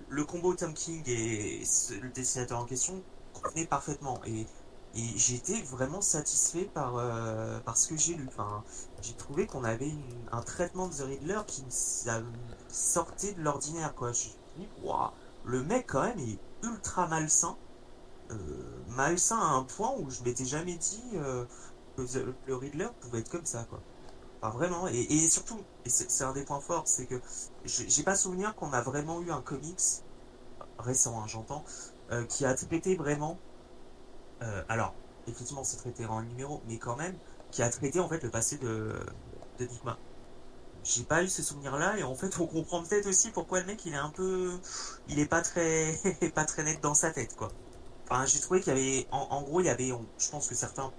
le 0.08 0.24
combo 0.24 0.54
Tom 0.54 0.74
King 0.74 1.02
et 1.06 1.62
le 2.00 2.08
dessinateur 2.10 2.58
en 2.58 2.64
question 2.64 3.02
convenaient 3.34 3.66
parfaitement. 3.66 4.20
Et, 4.26 4.46
et 4.94 5.06
j'ai 5.16 5.36
été 5.36 5.62
vraiment 5.62 6.00
satisfait 6.00 6.64
par, 6.64 6.96
euh, 6.96 7.58
ce 7.74 7.88
que 7.88 7.96
j'ai 7.96 8.14
lu. 8.14 8.26
Enfin, 8.28 8.62
j'ai 9.00 9.14
trouvé 9.14 9.46
qu'on 9.46 9.64
avait 9.64 9.92
un 10.32 10.42
traitement 10.42 10.88
de 10.88 10.94
The 10.94 11.02
Riddler 11.02 11.40
qui 11.46 11.64
sortait 12.68 13.32
de 13.32 13.42
l'ordinaire, 13.42 13.94
quoi. 13.94 14.12
Je 14.12 14.28
me 14.58 14.66
le 15.44 15.62
mec, 15.62 15.86
quand 15.88 16.02
même, 16.02 16.18
est 16.18 16.38
ultra 16.62 17.06
malsain. 17.08 17.56
Euh, 18.30 18.36
malsain 18.88 19.38
à 19.38 19.52
un 19.52 19.64
point 19.64 19.92
où 19.98 20.10
je 20.10 20.22
m'étais 20.22 20.44
jamais 20.44 20.76
dit 20.76 21.02
euh, 21.14 21.44
que 21.96 22.02
le 22.46 22.56
Riddler 22.56 22.88
pouvait 23.00 23.20
être 23.20 23.30
comme 23.30 23.44
ça, 23.46 23.64
quoi 23.68 23.80
vraiment. 24.51 24.88
Et, 24.88 25.28
surtout, 25.28 25.61
et 25.84 25.90
c'est 25.90 26.24
un 26.24 26.32
des 26.32 26.45
points 26.45 26.61
forts, 26.61 26.86
c'est 26.86 27.07
que 27.07 27.20
j'ai 27.64 28.03
pas 28.03 28.16
souvenir 28.16 28.55
qu'on 28.57 28.72
a 28.72 28.82
vraiment 28.82 29.20
eu 29.22 29.30
un 29.30 29.40
comics 29.40 30.03
récent, 30.78 31.20
hein, 31.20 31.26
j'entends, 31.28 31.64
euh, 32.11 32.24
qui 32.24 32.45
a 32.45 32.55
traité 32.55 32.97
vraiment. 32.97 33.38
Euh, 34.43 34.62
alors, 34.68 34.95
effectivement, 35.28 35.64
c'est 35.64 35.76
traité 35.76 36.07
en 36.07 36.22
numéro, 36.22 36.61
mais 36.68 36.78
quand 36.78 36.97
même, 36.97 37.16
qui 37.51 37.62
a 37.62 37.70
traité 37.70 38.01
en 38.01 38.09
fait 38.09 38.22
le 38.22 38.30
passé 38.30 38.59
de, 38.59 38.93
de 39.59 39.68
j'ai 40.84 41.05
pas 41.05 41.22
eu 41.22 41.28
ce 41.28 41.43
souvenir-là 41.43 41.97
et 41.99 42.03
en 42.03 42.14
fait 42.14 42.38
on 42.40 42.47
comprend 42.47 42.82
peut-être 42.82 43.07
aussi 43.07 43.30
pourquoi 43.30 43.61
le 43.61 43.66
mec 43.66 43.84
il 43.86 43.93
est 43.95 43.97
un 43.97 44.11
peu, 44.11 44.59
il 45.09 45.18
est 45.20 45.26
pas 45.26 45.40
très, 45.43 45.95
pas 46.34 46.45
très 46.45 46.64
net 46.64 46.80
dans 46.80 46.95
sa 46.95 47.11
tête 47.11 47.36
quoi. 47.36 47.53
Enfin 48.09 48.26
j'ai 48.26 48.40
trouvé 48.40 48.61
qu'il 48.61 48.76
y 48.76 48.76
avait, 48.76 49.07
en, 49.12 49.43
gros 49.43 49.61
il 49.61 49.66
y 49.66 49.70
avait, 49.70 49.93
je 50.18 50.30
pense 50.30 50.49
que 50.49 50.55
certains 50.55 50.93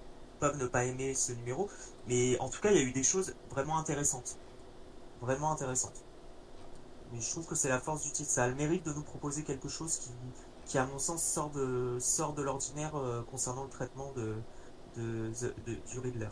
peuvent 0.44 0.60
ne 0.60 0.68
pas 0.68 0.84
aimer 0.84 1.14
ce 1.14 1.32
numéro, 1.32 1.70
mais 2.10 2.38
en 2.40 2.50
tout 2.50 2.60
cas 2.60 2.70
il 2.72 2.76
y 2.76 2.80
a 2.82 2.84
eu 2.84 2.92
des 2.92 3.04
choses 3.04 3.34
vraiment 3.50 3.78
intéressantes, 3.78 4.36
vraiment 5.22 5.54
intéressantes. 5.54 6.04
Mais 7.14 7.22
je 7.22 7.30
trouve 7.30 7.46
que 7.46 7.56
c'est 7.56 7.70
la 7.70 7.80
force 7.80 8.04
du 8.04 8.12
titre, 8.12 8.30
ça 8.30 8.44
a 8.44 8.48
le 8.50 8.56
mérite 8.56 8.86
de 8.86 8.92
nous 8.92 9.04
proposer 9.04 9.44
quelque 9.44 9.70
chose 9.70 9.96
qui, 9.96 10.10
qui 10.66 10.78
à 10.78 10.86
mon 10.86 11.00
sens 11.00 11.24
sort 11.24 11.50
de, 11.52 11.96
sort 12.02 12.34
de 12.34 12.42
l'ordinaire 12.42 12.92
euh, 12.96 13.24
concernant 13.32 13.64
le 13.64 13.70
traitement 13.70 14.12
de, 14.18 14.34
de, 14.98 15.32
du 15.90 16.00
Riddler. 16.00 16.28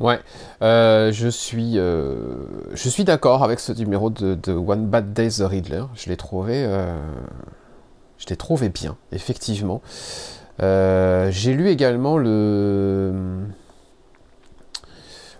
Ouais, 0.00 0.20
euh, 0.62 1.12
je 1.12 1.28
suis, 1.28 1.78
euh, 1.78 2.46
je 2.72 2.88
suis 2.88 3.04
d'accord 3.04 3.44
avec 3.44 3.60
ce 3.60 3.72
numéro 3.72 4.08
de, 4.08 4.50
One 4.50 4.86
Bad 4.86 5.12
Day 5.12 5.28
The 5.28 5.42
Riddler. 5.42 5.84
Je 5.94 6.08
l'ai 6.08 6.16
trouvé, 6.16 6.64
je 8.16 8.26
l'ai 8.30 8.36
trouvé 8.36 8.70
bien, 8.70 8.96
effectivement. 9.12 9.82
J'ai 10.58 11.54
lu 11.54 11.68
également 11.68 12.16
le, 12.16 13.22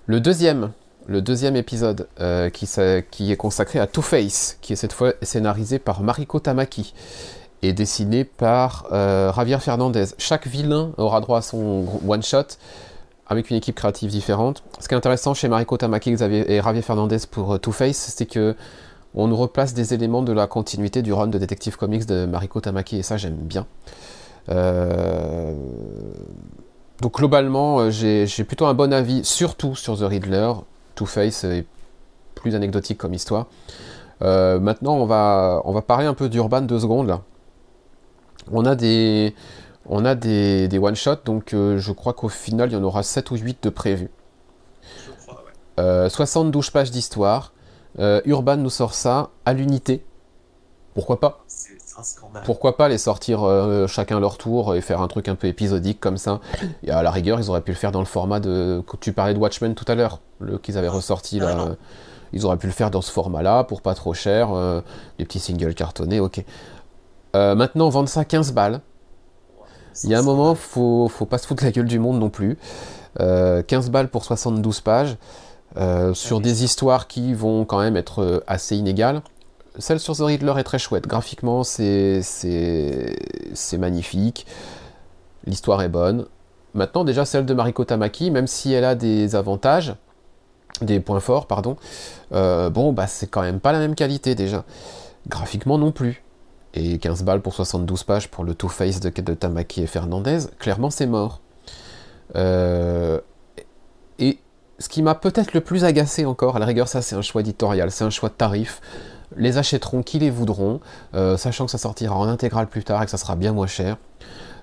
deuxième, 0.08 0.72
le 1.06 1.22
deuxième 1.22 1.56
épisode 1.56 2.08
qui, 2.52 2.68
qui, 3.10 3.32
est 3.32 3.36
consacré 3.36 3.78
à 3.78 3.86
Two 3.86 4.02
Face, 4.02 4.58
qui 4.60 4.72
est 4.72 4.76
cette 4.76 4.92
fois 4.92 5.14
scénarisé 5.22 5.78
par 5.78 6.02
Mariko 6.02 6.40
Tamaki 6.40 6.94
et 7.62 7.72
dessiné 7.72 8.24
par 8.24 8.86
Javier 8.90 9.58
Fernandez. 9.60 10.06
Chaque 10.18 10.46
vilain 10.46 10.92
aura 10.98 11.20
droit 11.20 11.38
à 11.38 11.42
son 11.42 11.86
one 12.06 12.22
shot 12.22 12.56
avec 13.26 13.50
une 13.50 13.56
équipe 13.56 13.74
créative 13.74 14.10
différente. 14.10 14.62
Ce 14.80 14.88
qui 14.88 14.94
est 14.94 14.96
intéressant 14.96 15.34
chez 15.34 15.48
Mariko 15.48 15.76
Tamaki 15.76 16.10
et 16.10 16.60
Javier 16.62 16.82
Fernandez 16.82 17.18
pour 17.30 17.54
euh, 17.54 17.58
Two-Face, 17.58 18.12
c'est 18.16 18.26
que 18.26 18.54
on 19.14 19.28
nous 19.28 19.36
replace 19.36 19.74
des 19.74 19.94
éléments 19.94 20.22
de 20.22 20.32
la 20.32 20.46
continuité 20.48 21.00
du 21.00 21.12
run 21.12 21.28
de 21.28 21.38
Detective 21.38 21.76
Comics 21.76 22.04
de 22.06 22.26
Mariko 22.26 22.60
Tamaki, 22.60 22.98
et 22.98 23.02
ça 23.02 23.16
j'aime 23.16 23.36
bien. 23.36 23.66
Euh, 24.50 25.54
donc 27.00 27.16
globalement, 27.16 27.78
euh, 27.80 27.90
j'ai 27.90 28.44
plutôt 28.44 28.66
un 28.66 28.74
bon 28.74 28.92
avis, 28.92 29.24
surtout 29.24 29.74
sur 29.74 29.98
The 29.98 30.02
Riddler. 30.02 30.52
Two-Face 30.94 31.44
est 31.44 31.66
plus 32.34 32.54
anecdotique 32.54 32.98
comme 32.98 33.14
histoire. 33.14 33.46
maintenant, 34.20 34.94
on 34.96 35.06
va, 35.06 35.62
on 35.64 35.72
va 35.72 35.82
parler 35.82 36.06
un 36.06 36.14
peu 36.14 36.28
d'Urban 36.28 36.62
deux 36.62 36.80
secondes. 36.80 37.08
Là. 37.08 37.22
On 38.52 38.64
a 38.64 38.74
des, 38.74 39.34
on 39.86 40.04
a 40.04 40.14
des, 40.14 40.78
one-shots, 40.80 41.24
donc 41.24 41.52
euh, 41.52 41.78
je 41.78 41.92
crois 41.92 42.12
qu'au 42.12 42.28
final, 42.28 42.70
il 42.70 42.74
y 42.74 42.76
en 42.76 42.82
aura 42.84 43.02
7 43.02 43.30
ou 43.30 43.36
8 43.36 43.64
de 43.64 43.70
prévus. 43.70 44.10
72 45.76 46.70
pages 46.70 46.92
d'histoire. 46.92 47.52
Euh, 47.98 48.20
Urban 48.24 48.56
nous 48.56 48.70
sort 48.70 48.94
ça 48.94 49.30
à 49.44 49.52
l'unité. 49.52 50.04
Pourquoi 50.94 51.18
pas? 51.18 51.44
Pourquoi 52.44 52.76
pas 52.76 52.88
les 52.88 52.98
sortir 52.98 53.44
euh, 53.44 53.86
chacun 53.86 54.20
leur 54.20 54.38
tour 54.38 54.74
et 54.74 54.80
faire 54.80 55.00
un 55.00 55.08
truc 55.08 55.28
un 55.28 55.34
peu 55.34 55.46
épisodique 55.46 56.00
comme 56.00 56.16
ça 56.16 56.40
Et 56.82 56.90
à 56.90 57.02
la 57.02 57.10
rigueur, 57.10 57.38
ils 57.38 57.50
auraient 57.50 57.60
pu 57.60 57.72
le 57.72 57.76
faire 57.76 57.92
dans 57.92 58.00
le 58.00 58.06
format 58.06 58.40
de. 58.40 58.82
Tu 59.00 59.12
parlais 59.12 59.34
de 59.34 59.38
Watchmen 59.38 59.74
tout 59.74 59.84
à 59.88 59.94
l'heure, 59.94 60.20
le 60.40 60.58
qu'ils 60.58 60.78
avaient 60.78 60.88
ressorti 60.88 61.38
là. 61.38 61.76
Ils 62.32 62.44
auraient 62.46 62.56
pu 62.56 62.66
le 62.66 62.72
faire 62.72 62.90
dans 62.90 63.02
ce 63.02 63.12
format-là 63.12 63.62
pour 63.64 63.80
pas 63.80 63.94
trop 63.94 64.12
cher, 64.12 64.48
des 65.18 65.24
petits 65.24 65.38
singles 65.38 65.74
cartonnés, 65.74 66.18
ok. 66.18 66.44
maintenant, 67.34 67.88
vendre 67.88 68.08
ça 68.08 68.24
15 68.24 68.52
balles. 68.52 68.80
Il 70.02 70.10
y 70.10 70.14
a 70.14 70.18
un 70.18 70.22
moment, 70.22 70.56
faut, 70.56 71.08
faut 71.08 71.26
pas 71.26 71.38
se 71.38 71.46
foutre 71.46 71.62
la 71.62 71.70
gueule 71.70 71.86
du 71.86 72.00
monde 72.00 72.18
non 72.18 72.30
plus. 72.30 72.58
15 73.16 73.20
euh, 73.20 73.90
balles 73.90 74.08
pour 74.08 74.24
72 74.24 74.80
pages, 74.80 75.16
euh, 75.76 76.14
sur 76.14 76.40
des 76.40 76.64
histoires 76.64 77.06
qui 77.06 77.34
vont 77.34 77.64
quand 77.64 77.78
même 77.78 77.96
être 77.96 78.22
euh, 78.22 78.44
assez 78.46 78.76
inégales. 78.76 79.22
Celle 79.78 80.00
sur 80.00 80.16
The 80.16 80.20
Riddler 80.20 80.54
est 80.58 80.64
très 80.64 80.78
chouette. 80.78 81.06
Graphiquement, 81.06 81.64
c'est 81.64 82.22
magnifique. 83.78 84.46
L'histoire 85.46 85.82
est 85.82 85.88
bonne. 85.88 86.26
Maintenant, 86.74 87.04
déjà, 87.04 87.24
celle 87.24 87.46
de 87.46 87.54
Mariko 87.54 87.84
Tamaki, 87.84 88.30
même 88.30 88.46
si 88.46 88.72
elle 88.72 88.84
a 88.84 88.94
des 88.94 89.36
avantages, 89.36 89.94
des 90.80 91.00
points 91.00 91.20
forts, 91.20 91.46
pardon, 91.46 91.76
bon, 92.30 92.92
bah, 92.92 93.06
c'est 93.06 93.26
quand 93.26 93.42
même 93.42 93.60
pas 93.60 93.72
la 93.72 93.78
même 93.78 93.94
qualité 93.94 94.34
déjà. 94.34 94.64
Graphiquement 95.28 95.78
non 95.78 95.92
plus 95.92 96.24
et 96.74 96.98
15 96.98 97.22
balles 97.22 97.40
pour 97.40 97.54
72 97.54 98.04
pages 98.04 98.28
pour 98.28 98.44
le 98.44 98.54
Two-Face 98.54 99.00
de, 99.00 99.08
de, 99.08 99.34
Tamaki 99.34 99.82
et 99.82 99.86
Fernandez, 99.86 100.40
clairement 100.58 100.90
c'est 100.90 101.06
mort. 101.06 101.40
Euh, 102.36 103.20
et 104.18 104.38
ce 104.78 104.88
qui 104.88 105.02
m'a 105.02 105.14
peut-être 105.14 105.54
le 105.54 105.60
plus 105.60 105.84
agacé 105.84 106.24
encore, 106.24 106.56
à 106.56 106.58
la 106.58 106.66
rigueur 106.66 106.88
ça 106.88 107.00
c'est 107.00 107.14
un 107.14 107.22
choix 107.22 107.40
éditorial, 107.40 107.90
c'est 107.90 108.04
un 108.04 108.10
choix 108.10 108.28
de 108.28 108.34
tarif, 108.34 108.80
les 109.36 109.58
achèteront 109.58 110.02
qui 110.02 110.18
les 110.18 110.30
voudront, 110.30 110.80
euh, 111.14 111.36
sachant 111.36 111.66
que 111.66 111.70
ça 111.70 111.78
sortira 111.78 112.16
en 112.16 112.28
intégrale 112.28 112.66
plus 112.66 112.84
tard 112.84 113.02
et 113.02 113.04
que 113.04 113.10
ça 113.10 113.18
sera 113.18 113.36
bien 113.36 113.52
moins 113.52 113.66
cher. 113.66 113.96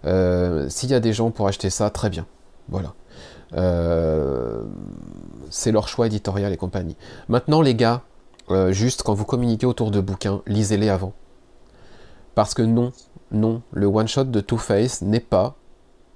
Euh, 0.06 0.68
s'il 0.70 0.90
y 0.90 0.94
a 0.94 1.00
des 1.00 1.14
gens 1.14 1.32
pour 1.32 1.48
acheter 1.48 1.70
ça, 1.70 1.90
très 1.90 2.10
bien. 2.10 2.26
Voilà. 2.70 2.94
c'est 5.50 5.72
leur 5.72 5.88
choix 5.88 6.08
éditorial 6.08 6.54
et 6.54 6.58
compagnie. 6.58 6.96
Maintenant 7.28 7.62
les 7.62 7.76
gars, 7.76 8.02
juste 8.70 9.04
quand 9.04 9.14
vous 9.14 9.26
communiquez 9.26 9.66
autour 9.66 9.92
de 9.92 10.00
bouquins, 10.00 10.42
lisez-les 10.48 10.90
avant 10.90 11.14
parce 12.36 12.54
que 12.54 12.62
non, 12.62 12.92
non, 13.32 13.62
le 13.72 13.88
one-shot 13.88 14.26
de 14.26 14.42
Two-Face 14.42 15.02
n'est 15.02 15.20
pas 15.20 15.56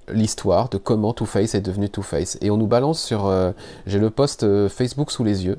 l'histoire 0.08 0.68
de 0.68 0.78
comment 0.78 1.12
Two-Face 1.12 1.54
est 1.54 1.60
devenu 1.60 1.88
Two-Face. 1.88 2.38
Et 2.40 2.50
on 2.50 2.56
nous 2.56 2.66
balance 2.66 3.02
sur... 3.02 3.26
Euh, 3.26 3.52
j'ai 3.86 3.98
le 3.98 4.10
post 4.10 4.42
euh, 4.42 4.68
Facebook 4.68 5.10
sous 5.10 5.24
les 5.24 5.46
yeux. 5.46 5.58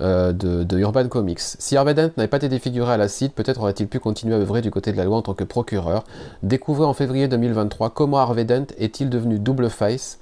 Euh, 0.00 0.32
de, 0.32 0.78
Urban 0.78 1.08
Comics. 1.08 1.40
Si 1.40 1.76
Harvey 1.76 1.92
Dent 1.92 2.10
n'avait 2.16 2.28
pas 2.28 2.36
été 2.36 2.48
défiguré 2.48 2.92
à 2.92 2.96
l'acide, 2.96 3.32
peut-être 3.32 3.60
aurait-il 3.60 3.88
pu 3.88 3.98
continuer 3.98 4.36
à 4.36 4.38
œuvrer 4.38 4.60
du 4.60 4.70
côté 4.70 4.92
de 4.92 4.96
la 4.96 5.04
loi 5.04 5.16
en 5.16 5.22
tant 5.22 5.34
que 5.34 5.42
procureur. 5.42 6.04
Découvrez 6.44 6.84
en 6.86 6.94
février 6.94 7.26
2023 7.26 7.90
comment 7.90 8.18
Harvey 8.18 8.44
Dent 8.44 8.66
est-il 8.78 9.10
devenu 9.10 9.40
double 9.40 9.70
face 9.70 10.20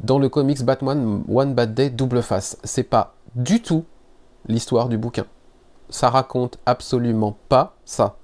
dans 0.00 0.18
le 0.18 0.28
comics 0.28 0.62
Batman 0.62 1.24
One 1.32 1.54
Bad 1.54 1.72
Day 1.72 1.88
double 1.88 2.20
face. 2.22 2.58
C'est 2.64 2.82
pas 2.82 3.14
du 3.34 3.62
tout 3.62 3.84
l'histoire 4.46 4.90
du 4.90 4.98
bouquin. 4.98 5.24
Ça 5.88 6.10
raconte 6.10 6.58
absolument 6.66 7.36
pas 7.48 7.76
ça. 7.86 8.16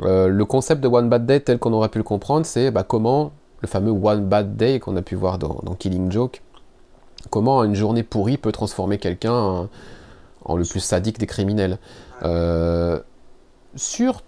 Euh, 0.00 0.28
le 0.28 0.44
concept 0.44 0.82
de 0.82 0.88
One 0.88 1.10
Bad 1.10 1.26
Day 1.26 1.40
tel 1.40 1.58
qu'on 1.58 1.72
aurait 1.74 1.88
pu 1.88 1.98
le 1.98 2.04
comprendre, 2.04 2.46
c'est 2.46 2.70
bah, 2.70 2.82
comment 2.82 3.32
le 3.60 3.68
fameux 3.68 3.90
One 3.90 4.26
Bad 4.26 4.56
Day 4.56 4.78
qu'on 4.78 4.96
a 4.96 5.02
pu 5.02 5.14
voir 5.14 5.38
dans, 5.38 5.74
Killing 5.78 6.10
Joke, 6.10 6.42
comment 7.30 7.64
une 7.64 7.74
journée 7.74 8.02
pourrie 8.02 8.36
peut 8.36 8.52
transformer 8.52 8.98
quelqu'un 8.98 9.68
en, 10.44 10.56
le 10.56 10.64
plus 10.64 10.80
sadique 10.80 11.18
des 11.18 11.26
criminels. 11.26 11.78
Euh, 12.22 13.00
sur 13.74 14.22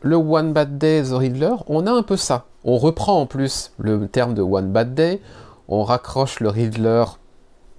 le 0.00 0.16
One 0.16 0.52
Bad 0.52 0.78
Day 0.78 1.02
The 1.02 1.12
Riddler, 1.12 1.54
on 1.66 1.86
a 1.86 1.92
un 1.92 2.02
peu 2.02 2.16
ça. 2.16 2.46
On 2.64 2.78
reprend 2.78 3.20
en 3.20 3.26
plus 3.26 3.72
le 3.78 4.08
terme 4.08 4.34
de 4.34 4.42
One 4.42 4.72
Bad 4.72 4.94
Day, 4.94 5.20
on 5.68 5.84
raccroche 5.84 6.40
le 6.40 6.48
Riddler 6.48 7.04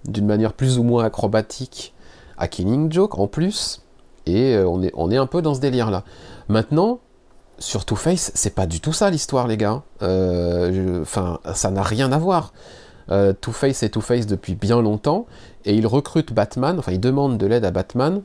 d'une 0.05 0.25
manière 0.25 0.53
plus 0.53 0.77
ou 0.77 0.83
moins 0.83 1.03
acrobatique 1.03 1.93
à 2.37 2.47
Killing 2.47 2.91
Joke 2.91 3.17
en 3.19 3.27
plus, 3.27 3.81
et 4.25 4.55
euh, 4.55 4.67
on, 4.67 4.81
est, 4.81 4.91
on 4.95 5.11
est 5.11 5.17
un 5.17 5.25
peu 5.25 5.41
dans 5.41 5.53
ce 5.53 5.59
délire 5.59 5.91
là. 5.91 6.03
Maintenant, 6.47 6.99
sur 7.59 7.85
Two-Face, 7.85 8.31
c'est 8.35 8.55
pas 8.55 8.65
du 8.65 8.79
tout 8.79 8.93
ça 8.93 9.09
l'histoire, 9.09 9.47
les 9.47 9.57
gars. 9.57 9.83
Euh, 10.01 11.01
enfin, 11.01 11.39
ça 11.53 11.69
n'a 11.71 11.83
rien 11.83 12.11
à 12.11 12.17
voir. 12.17 12.53
Euh, 13.11 13.33
Two-Face 13.33 13.83
est 13.83 13.89
Two-Face 13.89 14.27
depuis 14.27 14.55
bien 14.55 14.81
longtemps, 14.81 15.25
et 15.65 15.73
il 15.75 15.87
recrute 15.87 16.33
Batman, 16.33 16.77
enfin 16.79 16.91
il 16.91 16.99
demande 16.99 17.37
de 17.37 17.45
l'aide 17.45 17.65
à 17.65 17.71
Batman, 17.71 18.21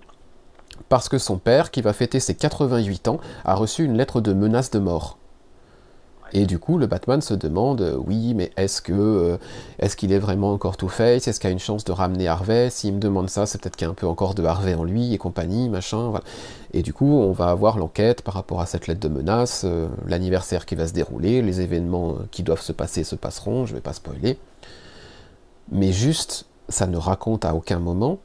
parce 0.88 1.08
que 1.08 1.18
son 1.18 1.38
père, 1.38 1.70
qui 1.70 1.82
va 1.82 1.92
fêter 1.92 2.20
ses 2.20 2.34
88 2.34 3.08
ans, 3.08 3.18
a 3.44 3.54
reçu 3.54 3.84
une 3.84 3.96
lettre 3.96 4.20
de 4.20 4.32
menace 4.32 4.70
de 4.70 4.78
mort. 4.78 5.18
Et 6.36 6.46
du 6.46 6.58
coup, 6.58 6.78
le 6.78 6.86
Batman 6.86 7.20
se 7.20 7.32
demande, 7.32 7.80
euh, 7.80 7.96
oui, 7.96 8.34
mais 8.34 8.50
est-ce 8.56 8.82
que 8.82 8.92
euh, 8.92 9.36
est-ce 9.78 9.96
qu'il 9.96 10.12
est 10.12 10.18
vraiment 10.18 10.52
encore 10.52 10.76
Two-Face? 10.76 11.28
Est-ce 11.28 11.38
qu'il 11.38 11.48
a 11.48 11.52
une 11.52 11.60
chance 11.60 11.84
de 11.84 11.92
ramener 11.92 12.26
Harvey? 12.26 12.70
S'il 12.70 12.94
me 12.94 12.98
demande 12.98 13.30
ça, 13.30 13.46
c'est 13.46 13.60
peut-être 13.60 13.76
qu'il 13.76 13.86
y 13.86 13.88
a 13.88 13.92
un 13.92 13.94
peu 13.94 14.08
encore 14.08 14.34
de 14.34 14.42
Harvey 14.42 14.74
en 14.74 14.82
lui 14.82 15.14
et 15.14 15.18
compagnie, 15.18 15.68
machin. 15.68 16.12
Et 16.72 16.82
du 16.82 16.92
coup, 16.92 17.06
on 17.06 17.30
va 17.30 17.50
avoir 17.50 17.78
l'enquête 17.78 18.22
par 18.22 18.34
rapport 18.34 18.60
à 18.60 18.66
cette 18.66 18.88
lettre 18.88 19.00
de 19.00 19.08
menace, 19.08 19.62
euh, 19.64 19.86
l'anniversaire 20.08 20.66
qui 20.66 20.74
va 20.74 20.88
se 20.88 20.92
dérouler, 20.92 21.40
les 21.40 21.60
événements 21.60 22.16
qui 22.32 22.42
doivent 22.42 22.62
se 22.62 22.72
passer 22.72 23.04
se 23.04 23.14
passeront, 23.14 23.64
je 23.64 23.74
vais 23.74 23.80
pas 23.80 23.92
spoiler. 23.92 24.36
Mais 25.70 25.92
juste, 25.92 26.46
ça 26.68 26.86
ne 26.86 26.96
raconte 26.96 27.44
à 27.44 27.54
aucun 27.54 27.78
moment 27.78 28.18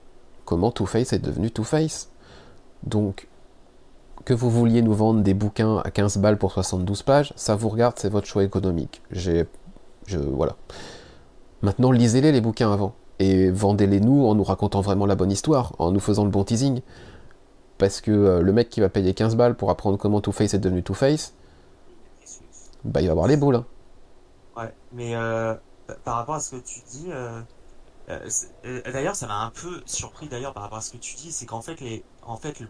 comment 0.45 0.71
Two-Face 0.71 1.13
est 1.13 1.19
devenu 1.19 1.51
Two-Face. 1.51 2.09
Donc, 2.83 3.27
que 4.25 4.33
vous 4.33 4.49
vouliez 4.49 4.81
nous 4.81 4.93
vendre 4.93 5.21
des 5.21 5.33
bouquins 5.33 5.77
à 5.77 5.91
15 5.91 6.17
balles 6.17 6.37
pour 6.37 6.51
72 6.51 7.03
pages, 7.03 7.33
ça 7.35 7.55
vous 7.55 7.69
regarde, 7.69 7.95
c'est 7.97 8.09
votre 8.09 8.27
choix 8.27 8.43
économique. 8.43 9.01
J'ai. 9.11 9.45
Je. 10.05 10.19
Voilà. 10.19 10.55
Maintenant, 11.61 11.91
lisez-les 11.91 12.31
les 12.31 12.41
bouquins 12.41 12.71
avant. 12.71 12.93
Et 13.19 13.51
vendez-les 13.51 13.99
nous 13.99 14.25
en 14.25 14.35
nous 14.35 14.43
racontant 14.43 14.81
vraiment 14.81 15.05
la 15.05 15.15
bonne 15.15 15.31
histoire, 15.31 15.73
en 15.77 15.91
nous 15.91 15.99
faisant 15.99 16.23
le 16.23 16.29
bon 16.29 16.43
teasing. 16.43 16.81
Parce 17.77 18.01
que 18.01 18.11
euh, 18.11 18.41
le 18.41 18.53
mec 18.53 18.69
qui 18.69 18.79
va 18.81 18.89
payer 18.89 19.13
15 19.13 19.35
balles 19.35 19.55
pour 19.55 19.69
apprendre 19.69 19.97
comment 19.97 20.21
Two-Face 20.21 20.53
est 20.53 20.59
devenu 20.59 20.83
Two-Face, 20.83 21.33
bah 22.83 23.01
il 23.01 23.07
va 23.07 23.11
avoir 23.11 23.27
les 23.27 23.37
boules. 23.37 23.55
Hein. 23.55 23.65
Ouais, 24.57 24.73
mais 24.93 25.15
euh, 25.15 25.53
par 26.03 26.15
rapport 26.15 26.35
à 26.35 26.39
ce 26.39 26.55
que 26.55 26.61
tu 26.61 26.81
dis, 26.89 27.07
euh, 28.09 28.29
d'ailleurs, 28.85 29.15
ça 29.15 29.27
m'a 29.27 29.41
un 29.41 29.51
peu 29.51 29.81
surpris 29.85 30.27
d'ailleurs 30.27 30.53
par 30.53 30.63
rapport 30.63 30.79
à 30.79 30.81
ce 30.81 30.91
que 30.91 30.97
tu 30.97 31.15
dis, 31.15 31.31
c'est 31.31 31.45
qu'en 31.45 31.61
fait, 31.61 31.79
les, 31.79 32.03
en 32.23 32.37
fait, 32.37 32.63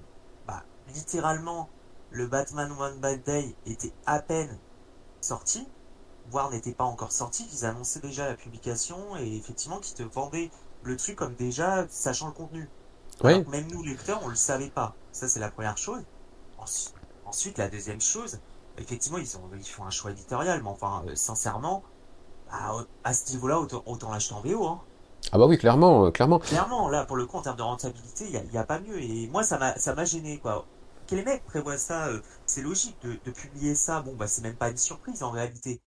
bah, 0.46 0.64
littéralement, 0.94 1.70
le 2.12 2.28
Batman 2.28 2.72
One 2.78 3.00
Bad 3.00 3.24
Day 3.24 3.56
était 3.66 3.94
à 4.06 4.20
peine 4.20 4.58
sorti, 5.22 5.68
voire 6.30 6.52
n'était 6.52 6.74
pas 6.74 6.84
encore 6.84 7.12
sorti, 7.12 7.48
qu'ils 7.48 7.66
annonçaient 7.66 8.00
déjà 8.00 8.28
la 8.28 8.36
publication 8.36 9.16
et 9.18 9.36
effectivement 9.36 9.80
qu'ils 9.80 9.96
te 9.96 10.04
vendaient 10.04 10.52
le 10.84 10.98
truc 10.98 11.16
comme 11.16 11.36
déjà 11.36 11.88
sachant 11.90 12.28
le 12.28 12.34
contenu. 12.34 12.70
Oui. 13.24 13.44
même 13.50 13.70
nous 13.72 13.84
lecteurs, 13.84 14.22
on 14.24 14.30
le 14.30 14.36
savait 14.36 14.70
pas. 14.70 14.96
Ça 15.12 15.28
c'est 15.28 15.40
la 15.40 15.52
première 15.52 15.78
chose. 15.78 16.02
Ensuite, 17.26 17.58
la 17.58 17.70
deuxième 17.70 18.02
chose, 18.02 18.40
effectivement 18.78 19.18
ils, 19.18 19.38
ont, 19.38 19.50
ils 19.54 19.64
font 19.64 19.86
un 19.86 19.90
choix 19.90 20.12
éditorial, 20.12 20.62
mais 20.64 20.70
enfin 20.70 21.04
euh, 21.08 21.16
sincèrement, 21.16 21.84
bah, 22.50 22.86
à 23.04 23.14
ce 23.14 23.32
niveau-là, 23.32 23.60
autant, 23.60 24.12
l'acheter 24.12 24.34
en 24.34 24.42
VO. 24.42 24.66
Hein. 24.66 24.82
Ah 25.32 25.38
bah 25.38 25.46
oui, 25.46 25.58
clairement, 25.58 26.06
euh, 26.06 26.12
clairement. 26.12 26.40
Clairement, 26.40 26.90
là, 26.90 27.06
pour 27.06 27.18
le 27.18 27.26
coup, 27.26 27.38
en 27.38 27.42
termes 27.42 27.58
de 27.58 27.62
rentabilité, 27.62 28.26
il 28.32 28.50
n'y 28.52 28.58
a, 28.58 28.64
pas 28.64 28.80
mieux. 28.80 29.00
Et 29.02 29.28
moi, 29.28 29.44
ça 29.44 29.58
m'a, 29.58 29.78
ça 29.78 29.94
m'a 29.94 30.06
gêné, 30.06 30.40
quoi. 30.40 30.66
Que 31.08 31.16
les 31.16 31.24
mecs 31.24 31.46
prévoient 31.46 31.78
ça, 31.78 32.08
euh, 32.08 32.22
c'est 32.46 32.62
logique 32.62 32.98
de, 33.04 33.32
publier 33.32 33.76
ça. 33.76 34.02
Bon, 34.02 34.16
bah, 34.16 34.28
c'est 34.28 34.42
même 34.42 34.56
pas 34.56 34.70
une 34.70 34.78
surprise 34.78 35.24
en 35.24 35.32
réalité. 35.32 35.82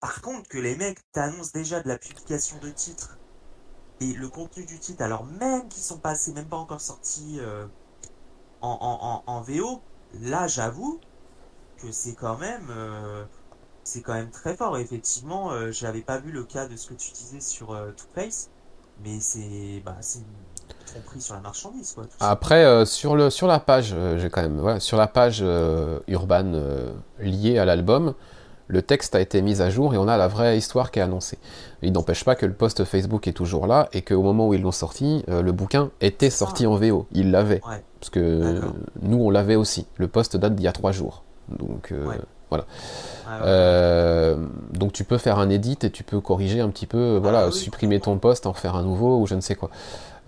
Par 0.00 0.20
contre, 0.22 0.48
que 0.48 0.58
les 0.58 0.76
mecs 0.76 1.00
t'annoncent 1.12 1.50
déjà 1.52 1.80
de 1.80 1.88
la 1.88 1.98
publication 1.98 2.58
de 2.60 2.70
titres 2.70 3.18
et 4.00 4.12
le 4.12 4.28
contenu 4.28 4.64
du 4.64 4.78
titre, 4.78 5.02
alors 5.02 5.24
même 5.24 5.68
qu'ils 5.68 5.82
sont 5.82 5.98
passés, 5.98 6.32
même 6.32 6.46
pas 6.46 6.56
encore 6.56 6.80
sortis 6.80 7.38
euh, 7.40 7.66
en, 8.60 9.22
en, 9.26 9.32
en, 9.32 9.40
VO, 9.42 9.80
là, 10.20 10.46
j'avoue 10.46 11.00
que 11.78 11.90
c'est 11.90 12.14
quand 12.14 12.38
même, 12.38 12.70
c'est 13.88 14.02
quand 14.02 14.14
même 14.14 14.30
très 14.30 14.54
fort. 14.54 14.78
effectivement, 14.78 15.50
je 15.70 15.84
n'avais 15.84 16.02
pas 16.02 16.18
vu 16.18 16.30
le 16.30 16.44
cas 16.44 16.66
de 16.68 16.76
ce 16.76 16.88
que 16.88 16.94
tu 16.94 17.12
disais 17.12 17.40
sur 17.40 17.68
Two 17.96 18.06
Face 18.14 18.50
mais 19.04 19.18
c'est 19.20 19.82
bah, 19.84 19.96
une 20.16 20.84
tromperie 20.86 21.20
sur 21.20 21.34
la 21.34 21.40
marchandise. 21.40 21.92
Quoi, 21.94 22.04
Après, 22.20 22.64
euh, 22.64 22.84
sur, 22.84 23.16
le, 23.16 23.30
sur 23.30 23.46
la 23.46 23.60
page, 23.60 23.92
euh, 23.94 24.18
j'ai 24.18 24.30
quand 24.30 24.42
même, 24.42 24.58
voilà, 24.58 24.80
sur 24.80 24.96
la 24.96 25.06
page 25.06 25.40
euh, 25.42 26.00
urbaine 26.08 26.60
liée 27.20 27.58
à 27.58 27.64
l'album, 27.64 28.14
le 28.66 28.82
texte 28.82 29.14
a 29.14 29.20
été 29.20 29.40
mis 29.40 29.62
à 29.62 29.70
jour 29.70 29.94
et 29.94 29.98
on 29.98 30.08
a 30.08 30.18
la 30.18 30.28
vraie 30.28 30.58
histoire 30.58 30.90
qui 30.90 30.98
est 30.98 31.02
annoncée. 31.02 31.38
Il 31.80 31.92
n'empêche 31.92 32.24
pas 32.24 32.34
que 32.34 32.44
le 32.44 32.52
post 32.52 32.84
Facebook 32.84 33.26
est 33.26 33.32
toujours 33.32 33.66
là 33.66 33.88
et 33.92 34.02
qu'au 34.02 34.22
moment 34.22 34.48
où 34.48 34.54
ils 34.54 34.60
l'ont 34.60 34.72
sorti, 34.72 35.24
le 35.26 35.52
bouquin 35.52 35.90
était 36.02 36.28
sorti 36.28 36.66
en 36.66 36.74
VO. 36.76 37.06
Ils 37.12 37.30
l'avaient. 37.30 37.62
Parce 37.62 38.10
que 38.10 38.60
nous, 39.00 39.16
on 39.16 39.30
l'avait 39.30 39.56
aussi. 39.56 39.86
Le 39.96 40.06
post 40.06 40.36
date 40.36 40.54
d'il 40.54 40.64
y 40.64 40.68
a 40.68 40.72
trois 40.72 40.92
jours. 40.92 41.22
Donc, 41.48 41.94
voilà. 42.50 42.64
Euh, 43.42 44.46
donc 44.72 44.92
tu 44.92 45.04
peux 45.04 45.18
faire 45.18 45.38
un 45.38 45.50
edit 45.50 45.78
et 45.82 45.90
tu 45.90 46.02
peux 46.02 46.20
corriger 46.20 46.60
un 46.60 46.70
petit 46.70 46.86
peu, 46.86 47.16
ah 47.16 47.20
voilà, 47.20 47.50
supprimer 47.50 48.00
ton 48.00 48.18
poste, 48.18 48.46
en 48.46 48.52
refaire 48.52 48.74
un 48.74 48.82
nouveau 48.82 49.20
ou 49.20 49.26
je 49.26 49.34
ne 49.34 49.40
sais 49.40 49.54
quoi. 49.54 49.70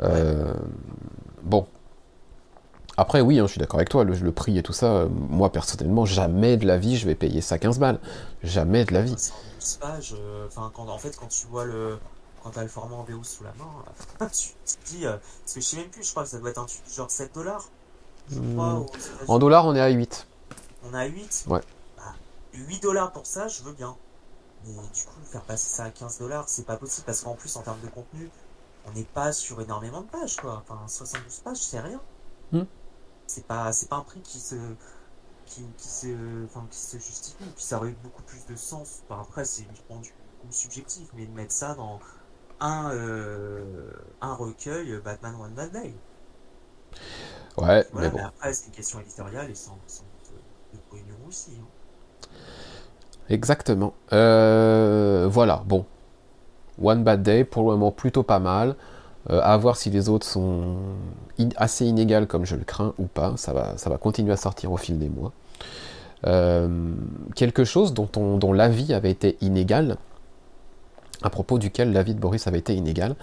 Euh, 0.03 0.55
bon. 1.43 1.67
Après 2.97 3.23
oui, 3.23 3.39
hein, 3.39 3.47
je 3.47 3.53
suis 3.53 3.59
d'accord 3.59 3.79
avec 3.79 3.89
toi, 3.89 4.05
le, 4.05 4.33
prix 4.33 4.59
et 4.59 4.63
tout 4.63 4.75
ça, 4.75 4.87
euh, 4.87 5.09
moi 5.09 5.51
personnellement, 5.51 6.05
jamais 6.05 6.59
de 6.59 6.67
la 6.67 6.77
vie 6.77 6.99
je 6.99 7.07
vais 7.07 7.15
payer 7.15 7.41
ça 7.41 7.59
15 7.59 7.79
balles. 7.79 7.99
Jamais 8.43 8.85
de 8.85 8.93
la 8.93 9.03
vie. 9.03 9.17
enfin, 10.47 10.71
quand, 10.75 10.89
en 10.89 10.99
fait 10.99 11.17
quand 11.17 11.29
tu 11.29 11.47
vois 11.47 11.65
le, 11.65 11.99
quand 12.43 12.57
as 12.59 12.63
le 12.63 12.69
format 12.69 12.97
en 12.97 13.05
VO 13.05 13.23
sous 13.23 13.45
la 13.45 13.53
main, 13.59 14.29
tu 14.33 14.51
te 14.51 14.91
dis, 14.91 15.05
parce 15.05 15.55
que 15.55 15.61
je 15.61 15.67
sais 15.67 15.77
même 15.79 15.89
plus, 15.89 16.05
je 16.05 16.11
crois 16.11 16.25
que 16.25 16.29
ça 16.29 16.39
doit 16.39 16.51
être 16.51 16.59
un 16.59 16.67
genre 16.95 17.11
7 17.11 17.35
dollars. 17.35 17.69
Hmm. 18.31 18.85
En 19.27 19.39
dollars 19.39 19.67
on 19.67 19.75
est 19.75 19.81
à 19.81 19.89
8. 19.89 20.27
On 20.85 20.95
est 20.95 20.99
à 20.99 21.07
8 21.07 21.47
Ouais. 21.49 21.61
8 22.53 22.83
dollars 22.83 23.13
pour 23.13 23.27
ça, 23.27 23.49
je 23.49 23.63
veux 23.63 23.73
bien. 23.73 23.97
Mais 24.67 24.73
du 24.73 25.05
coup, 25.05 25.21
faire 25.25 25.43
passer 25.43 25.69
ça 25.69 25.85
à 25.85 25.91
15 25.91 26.19
dollars, 26.19 26.49
c'est 26.49 26.67
pas 26.67 26.77
possible 26.77 27.07
parce 27.07 27.23
qu'en 27.23 27.35
plus, 27.35 27.57
en 27.57 27.63
termes 27.63 27.81
de 27.81 27.89
contenu, 27.89 28.31
on 28.87 28.93
n'est 28.93 29.05
pas 29.05 29.33
sur 29.33 29.61
énormément 29.61 30.03
de 30.03 30.07
pages, 30.07 30.37
quoi. 30.37 30.63
Enfin, 30.63 30.87
72 30.87 31.41
pages, 31.41 31.59
c'est 31.59 31.81
rien. 31.81 32.01
Hmm. 32.53 32.65
C'est 33.27 33.47
pas, 33.47 33.73
c'est 33.73 33.89
pas 33.89 33.97
un 33.97 34.03
prix 34.03 34.21
qui 34.21 34.41
se, 34.41 34.57
qui, 35.47 35.65
se, 35.79 36.45
enfin, 36.45 36.67
qui 36.71 36.79
se 36.79 36.99
justifie. 36.99 37.45
Puis 37.55 37.65
ça 37.65 37.79
aurait 37.79 37.91
eu 37.91 37.97
beaucoup 38.03 38.23
plus 38.23 38.45
de 38.47 38.57
sens. 38.57 39.03
après, 39.11 39.45
c'est 39.45 39.63
uniquement 39.63 40.01
du 40.01 40.13
subjectif, 40.51 41.09
mais 41.15 41.27
de 41.27 41.33
mettre 41.33 41.53
ça 41.53 41.75
dans 41.75 42.01
un, 42.61 42.91
euh, 42.93 43.93
un 44.21 44.35
recueil 44.35 45.01
Batman 45.05 45.35
One 45.37 45.55
Bad 45.55 45.73
Day. 45.73 45.95
Ouais, 47.57 47.87
mais 47.95 48.11
bon. 48.11 48.25
après, 48.25 48.53
c'est 48.53 48.67
une 48.67 48.73
question 48.73 49.01
éditoriale 49.01 49.51
et 49.51 49.55
sans, 49.55 49.79
sans 49.87 50.05
de, 50.73 50.99
de 50.99 51.29
aussi. 51.29 51.53
Hein. 51.61 51.67
Exactement. 53.31 53.95
Euh, 54.13 55.29
voilà, 55.31 55.63
bon. 55.67 55.87
One 56.83 57.05
Bad 57.05 57.23
Day, 57.23 57.45
pour 57.45 57.63
le 57.63 57.71
moment 57.71 57.93
plutôt 57.93 58.25
pas 58.25 58.41
mal. 58.41 58.75
Euh, 59.29 59.41
à 59.43 59.57
voir 59.57 59.77
si 59.77 59.91
les 59.91 60.09
autres 60.09 60.27
sont 60.27 60.77
assez 61.57 61.85
inégales 61.85 62.27
comme 62.27 62.45
je 62.45 62.57
le 62.57 62.65
crains 62.65 62.95
ou 62.99 63.05
pas. 63.05 63.35
Ça 63.37 63.53
va, 63.53 63.77
ça 63.77 63.89
va 63.89 63.99
continuer 63.99 64.33
à 64.33 64.37
sortir 64.37 64.73
au 64.73 64.77
fil 64.77 64.99
des 64.99 65.09
mois. 65.09 65.33
Euh, 66.27 66.93
quelque 67.37 67.65
chose 67.65 67.95
dont, 67.95 68.09
dont 68.13 68.53
l'avis 68.53 68.93
avait 68.93 69.11
été 69.11 69.37
inégal, 69.41 69.97
à 71.23 71.31
propos 71.31 71.59
duquel 71.59 71.93
l'avis 71.93 72.15
de 72.15 72.21
Boris 72.21 72.47
avait 72.47 72.59
été 72.59 72.75
inégal, 72.75 73.15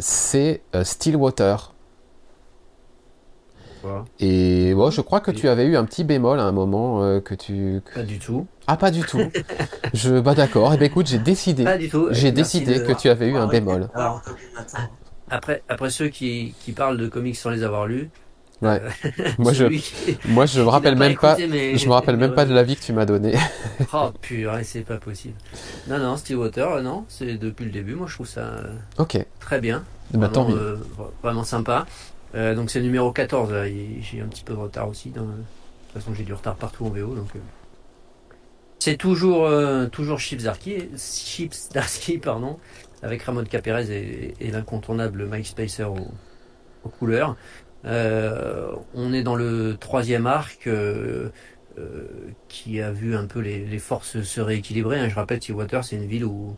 c'est 0.00 0.62
Stillwater. 0.82 1.71
Et 4.20 4.74
bon, 4.74 4.90
je 4.90 5.00
crois 5.00 5.20
que 5.20 5.30
tu 5.30 5.48
avais 5.48 5.64
eu 5.64 5.76
un 5.76 5.84
petit 5.84 6.04
bémol 6.04 6.38
à 6.38 6.44
un 6.44 6.52
moment 6.52 7.02
euh, 7.02 7.20
que 7.20 7.34
tu. 7.34 7.80
Pas 7.94 8.02
du 8.02 8.18
tout. 8.18 8.46
Ah, 8.66 8.76
pas 8.76 8.90
du 8.90 9.02
tout. 9.02 9.20
je 9.94 10.20
bah 10.20 10.34
d'accord. 10.34 10.72
Et 10.72 10.76
eh 10.76 10.78
ben 10.78 10.86
écoute, 10.86 11.06
j'ai 11.06 11.18
décidé. 11.18 11.64
J'ai 12.10 12.32
décidé 12.32 12.82
que 12.82 12.92
tu 12.92 13.08
avais 13.08 13.28
eu 13.28 13.36
un 13.36 13.46
bémol. 13.46 13.88
après, 15.30 15.62
après 15.68 15.90
ceux 15.90 16.08
qui, 16.08 16.54
qui, 16.64 16.72
parlent 16.72 16.98
de 16.98 17.08
comics 17.08 17.36
sans 17.36 17.50
les 17.50 17.62
avoir 17.62 17.86
lus. 17.86 18.10
Ouais. 18.60 18.80
Euh, 18.80 19.10
moi 19.38 19.52
je, 19.52 19.64
moi 20.28 20.46
je 20.46 20.60
me 20.60 20.68
rappelle 20.68 20.94
même 20.94 21.16
pas. 21.16 21.36
Je 21.36 21.86
me 21.86 21.92
rappelle 21.92 22.16
même 22.16 22.34
pas 22.34 22.44
de 22.44 22.54
l'avis 22.54 22.76
que 22.76 22.82
tu 22.82 22.92
m'as 22.92 23.06
donné. 23.06 23.34
oh 23.92 24.10
purée, 24.20 24.62
c'est 24.62 24.82
pas 24.82 24.98
possible. 24.98 25.34
Non 25.88 25.98
non, 25.98 26.16
Steve 26.16 26.38
Water, 26.38 26.80
non, 26.80 27.04
c'est 27.08 27.38
depuis 27.38 27.64
le 27.64 27.72
début. 27.72 27.96
Moi 27.96 28.06
je 28.08 28.14
trouve 28.14 28.28
ça. 28.28 28.52
Ok. 28.98 29.18
Très 29.40 29.60
bien. 29.60 29.82
Bah, 30.14 30.28
vraiment, 30.28 30.50
euh, 30.50 30.76
vraiment 31.22 31.44
sympa. 31.44 31.86
Euh, 32.34 32.54
donc 32.54 32.70
c'est 32.70 32.78
le 32.78 32.86
numéro 32.86 33.12
14, 33.12 33.52
j'ai 34.00 34.20
un 34.20 34.26
petit 34.26 34.44
peu 34.44 34.54
de 34.54 34.58
retard 34.58 34.88
aussi. 34.88 35.10
De 35.10 35.20
toute 35.20 35.28
façon, 35.92 36.14
j'ai 36.14 36.24
du 36.24 36.32
retard 36.32 36.56
partout 36.56 36.86
en 36.86 36.90
VO. 36.90 37.14
Donc, 37.14 37.28
euh. 37.36 37.40
C'est 38.78 38.96
toujours, 38.96 39.46
euh, 39.46 39.86
toujours 39.86 40.18
Chips 40.18 40.42
Darsky, 41.72 42.18
pardon, 42.18 42.58
avec 43.02 43.22
Ramon 43.22 43.44
Capérez 43.44 44.34
et, 44.40 44.50
l'incontournable 44.50 45.26
Mike 45.26 45.46
Spacer 45.46 45.84
aux, 45.84 46.88
couleurs. 46.98 47.36
on 47.84 49.12
est 49.12 49.22
dans 49.22 49.36
le 49.36 49.76
troisième 49.78 50.26
arc 50.26 50.68
qui 52.48 52.80
a 52.80 52.90
vu 52.90 53.14
un 53.14 53.26
peu 53.26 53.38
les, 53.38 53.78
forces 53.78 54.22
se 54.22 54.40
rééquilibrer. 54.40 54.98
Hein. 54.98 55.08
Je 55.08 55.14
rappelle, 55.14 55.38
Water, 55.50 55.84
c'est 55.84 55.96
une 55.96 56.06
ville 56.06 56.24
où 56.24 56.56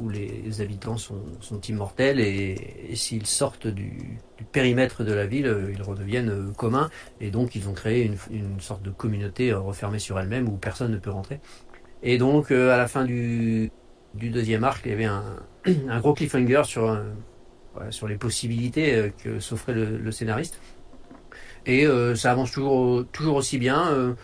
où 0.00 0.08
les 0.08 0.60
habitants 0.60 0.96
sont, 0.96 1.60
immortels 1.68 2.20
et, 2.20 2.94
s'ils 2.94 3.26
sortent 3.26 3.66
du, 3.66 4.18
périmètre 4.52 5.04
de 5.04 5.12
la 5.12 5.26
ville, 5.26 5.46
euh, 5.46 5.72
ils 5.72 5.82
redeviennent 5.82 6.30
euh, 6.30 6.50
communs 6.56 6.90
et 7.20 7.30
donc 7.30 7.54
ils 7.54 7.68
ont 7.68 7.72
créé 7.72 8.10
une, 8.30 8.60
sorte 8.60 8.82
de 8.82 8.90
communauté 8.90 9.52
euh, 9.52 9.60
refermée 9.60 9.98
sur 9.98 10.18
elle-même 10.18 10.48
où 10.48 10.56
personne 10.56 10.90
ne 10.90 10.98
peut 10.98 11.10
rentrer. 11.10 11.40
Et 12.02 12.18
donc 12.18 12.50
à 12.50 12.76
la 12.76 12.88
fin 12.88 13.04
du, 13.04 13.70
deuxième 14.14 14.64
arc, 14.64 14.82
il 14.86 14.90
y 14.90 14.94
avait 14.94 15.04
un, 15.04 15.22
gros 16.00 16.14
cliffhanger 16.14 16.62
sur, 16.64 18.08
les 18.08 18.16
possibilités 18.16 19.12
que 19.22 19.38
s'offrait 19.38 19.74
le, 19.74 20.10
scénariste. 20.10 20.58
Et 21.66 21.86
ça 22.14 22.32
avance 22.32 22.52
toujours 22.52 23.36
aussi 23.36 23.58
bien. 23.58 24.16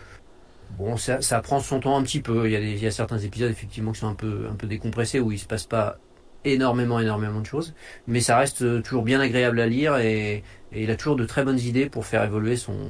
Bon, 0.77 0.97
ça, 0.97 1.21
ça, 1.21 1.41
prend 1.41 1.59
son 1.59 1.79
temps 1.79 1.97
un 1.97 2.03
petit 2.03 2.21
peu. 2.21 2.47
Il 2.47 2.51
y, 2.51 2.55
a 2.55 2.59
il 2.59 2.81
y, 2.81 2.87
a 2.87 2.91
certains 2.91 3.17
épisodes 3.17 3.51
effectivement 3.51 3.91
qui 3.91 3.99
sont 3.99 4.07
un 4.07 4.15
peu, 4.15 4.47
un 4.51 4.55
peu 4.55 4.67
décompressés 4.67 5.19
où 5.19 5.31
il 5.31 5.39
se 5.39 5.47
passe 5.47 5.65
pas 5.65 5.97
énormément, 6.45 6.99
énormément 6.99 7.41
de 7.41 7.45
choses, 7.45 7.73
mais 8.05 8.21
ça 8.21 8.37
reste 8.37 8.83
toujours 8.83 9.03
bien 9.03 9.19
agréable 9.19 9.59
à 9.59 9.67
lire 9.67 9.97
et, 9.97 10.43
et 10.71 10.83
il 10.83 10.91
a 10.91 10.95
toujours 10.95 11.15
de 11.15 11.25
très 11.25 11.43
bonnes 11.43 11.59
idées 11.59 11.89
pour 11.89 12.05
faire 12.05 12.23
évoluer 12.23 12.55
son, 12.55 12.89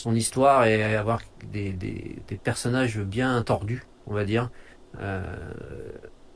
son 0.00 0.14
histoire 0.14 0.64
et 0.64 0.82
avoir 0.96 1.20
des, 1.52 1.72
des, 1.72 2.16
des 2.26 2.36
personnages 2.36 2.98
bien 2.98 3.42
tordus, 3.42 3.84
on 4.06 4.14
va 4.14 4.24
dire, 4.24 4.50
euh, 5.00 5.22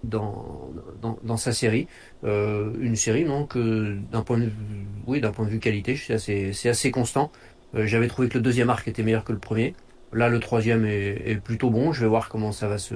dans, 0.05 0.71
dans, 1.01 1.19
dans, 1.23 1.37
sa 1.37 1.53
série. 1.53 1.89
Euh, 2.25 2.73
une 2.79 2.97
série 2.97 3.25
non 3.25 3.47
que 3.47 3.97
d'un 4.13 4.23
point 4.23 4.39
de 4.39 4.45
vue, 4.45 4.87
oui, 5.07 5.21
d'un 5.21 5.33
point 5.33 5.47
de 5.47 5.51
vue 5.51 5.61
qualité, 5.61 5.97
c'est 5.97 6.15
assez, 6.15 6.69
assez 6.69 6.91
constant. 6.91 7.33
Euh, 7.75 7.87
j'avais 7.87 8.09
trouvé 8.09 8.29
que 8.29 8.35
le 8.35 8.43
deuxième 8.43 8.71
arc 8.71 8.87
était 8.87 9.03
meilleur 9.03 9.25
que 9.25 9.33
le 9.33 9.39
premier. 9.39 9.75
Là, 10.15 10.29
le 10.29 10.39
troisième 10.39 10.87
est, 10.87 11.43
plutôt 11.43 11.71
bon. 11.71 11.93
Je 11.93 12.03
vais 12.03 12.07
voir 12.07 12.29
comment 12.29 12.53
ça 12.53 12.69
va 12.69 12.79
se, 12.79 12.95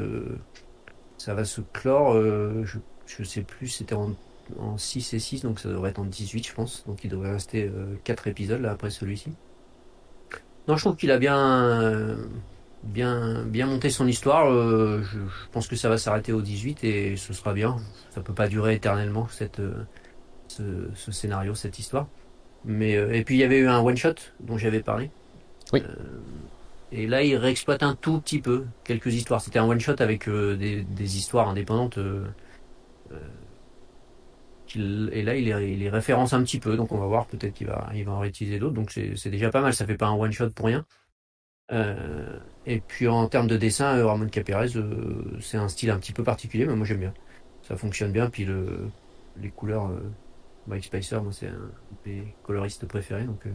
ça 1.18 1.34
va 1.34 1.44
se 1.44 1.60
clore. 1.60 2.14
Euh, 2.14 2.64
je, 2.64 2.78
je 3.06 3.24
sais 3.24 3.42
plus, 3.42 3.68
c'était 3.68 3.94
en, 3.94 4.14
6 4.78 5.12
et 5.12 5.18
6, 5.18 5.42
donc 5.42 5.60
ça 5.60 5.68
devrait 5.68 5.90
être 5.90 5.98
en 5.98 6.04
18, 6.04 6.46
je 6.46 6.54
pense. 6.54 6.84
Donc 6.86 7.04
il 7.04 7.10
devrait 7.10 7.32
rester 7.32 7.70
4 8.04 8.26
euh, 8.26 8.30
épisodes 8.30 8.60
là 8.62 8.70
après 8.70 8.90
celui-ci. 8.90 9.32
Non, 10.68 10.76
je 10.76 10.84
trouve 10.84 10.96
qu'il 10.96 11.10
a 11.10 11.18
bien, 11.18 12.16
bien, 12.84 13.44
bien 13.44 13.66
monté 13.66 13.90
son 13.90 14.06
histoire. 14.06 14.50
je, 14.50 15.02
je, 15.02 15.18
pense 15.50 15.66
que 15.66 15.76
ça 15.76 15.88
va 15.88 15.98
s'arrêter 15.98 16.32
au 16.32 16.40
18 16.40 16.84
et 16.84 17.16
ce 17.16 17.32
sera 17.32 17.52
bien. 17.52 17.76
Ça 18.10 18.20
peut 18.20 18.34
pas 18.34 18.48
durer 18.48 18.74
éternellement 18.74 19.28
cette, 19.28 19.60
ce, 20.46 20.62
ce 20.94 21.12
scénario, 21.12 21.54
cette 21.54 21.78
histoire. 21.78 22.06
Mais 22.64 22.92
et 22.92 23.24
puis 23.24 23.36
il 23.36 23.38
y 23.38 23.44
avait 23.44 23.58
eu 23.58 23.68
un 23.68 23.80
one 23.80 23.96
shot 23.96 24.14
dont 24.40 24.56
j'avais 24.56 24.80
parlé. 24.80 25.10
Oui. 25.72 25.82
Et 26.90 27.06
là, 27.06 27.22
il 27.22 27.36
réexploite 27.36 27.82
un 27.82 27.94
tout 27.94 28.20
petit 28.20 28.40
peu 28.40 28.64
quelques 28.84 29.12
histoires. 29.14 29.40
C'était 29.40 29.58
un 29.58 29.68
one 29.68 29.80
shot 29.80 29.96
avec 29.98 30.28
euh, 30.28 30.56
des, 30.56 31.16
histoires 31.16 31.48
indépendantes. 31.48 31.98
Euh, 31.98 32.26
euh 33.12 33.18
et 34.74 35.22
là, 35.22 35.34
il 35.34 35.46
les, 35.46 35.88
référence 35.88 36.34
un 36.34 36.42
petit 36.42 36.60
peu. 36.60 36.76
Donc, 36.76 36.92
on 36.92 36.98
va 36.98 37.06
voir. 37.06 37.26
Peut-être 37.26 37.54
qu'il 37.54 37.66
va, 37.66 37.88
il 37.94 38.04
va 38.04 38.12
en 38.12 38.18
réutiliser 38.18 38.58
d'autres. 38.58 38.74
Donc, 38.74 38.90
c'est 38.90 39.30
déjà 39.30 39.48
pas 39.50 39.62
mal. 39.62 39.72
Ça 39.72 39.86
fait 39.86 39.96
pas 39.96 40.08
un 40.08 40.14
one 40.14 40.30
shot 40.30 40.50
pour 40.50 40.66
rien. 40.66 40.84
Et 42.66 42.80
puis, 42.80 43.08
en 43.08 43.28
termes 43.28 43.46
de 43.46 43.56
dessin, 43.56 44.04
Ramon 44.04 44.28
Capérez, 44.28 44.68
c'est 45.40 45.56
un 45.56 45.68
style 45.68 45.90
un 45.90 45.98
petit 45.98 46.12
peu 46.12 46.22
particulier, 46.22 46.66
mais 46.66 46.76
moi 46.76 46.84
j'aime 46.84 47.00
bien. 47.00 47.14
Ça 47.62 47.76
fonctionne 47.76 48.12
bien. 48.12 48.28
Puis 48.28 48.44
le, 48.44 48.90
les 49.40 49.48
couleurs, 49.48 49.90
Mike 50.66 50.84
Spicer, 50.84 51.22
moi 51.22 51.32
c'est 51.32 51.48
un 51.48 51.70
des 52.04 52.34
coloristes 52.42 52.86
préférés. 52.86 53.24
Donc 53.24 53.46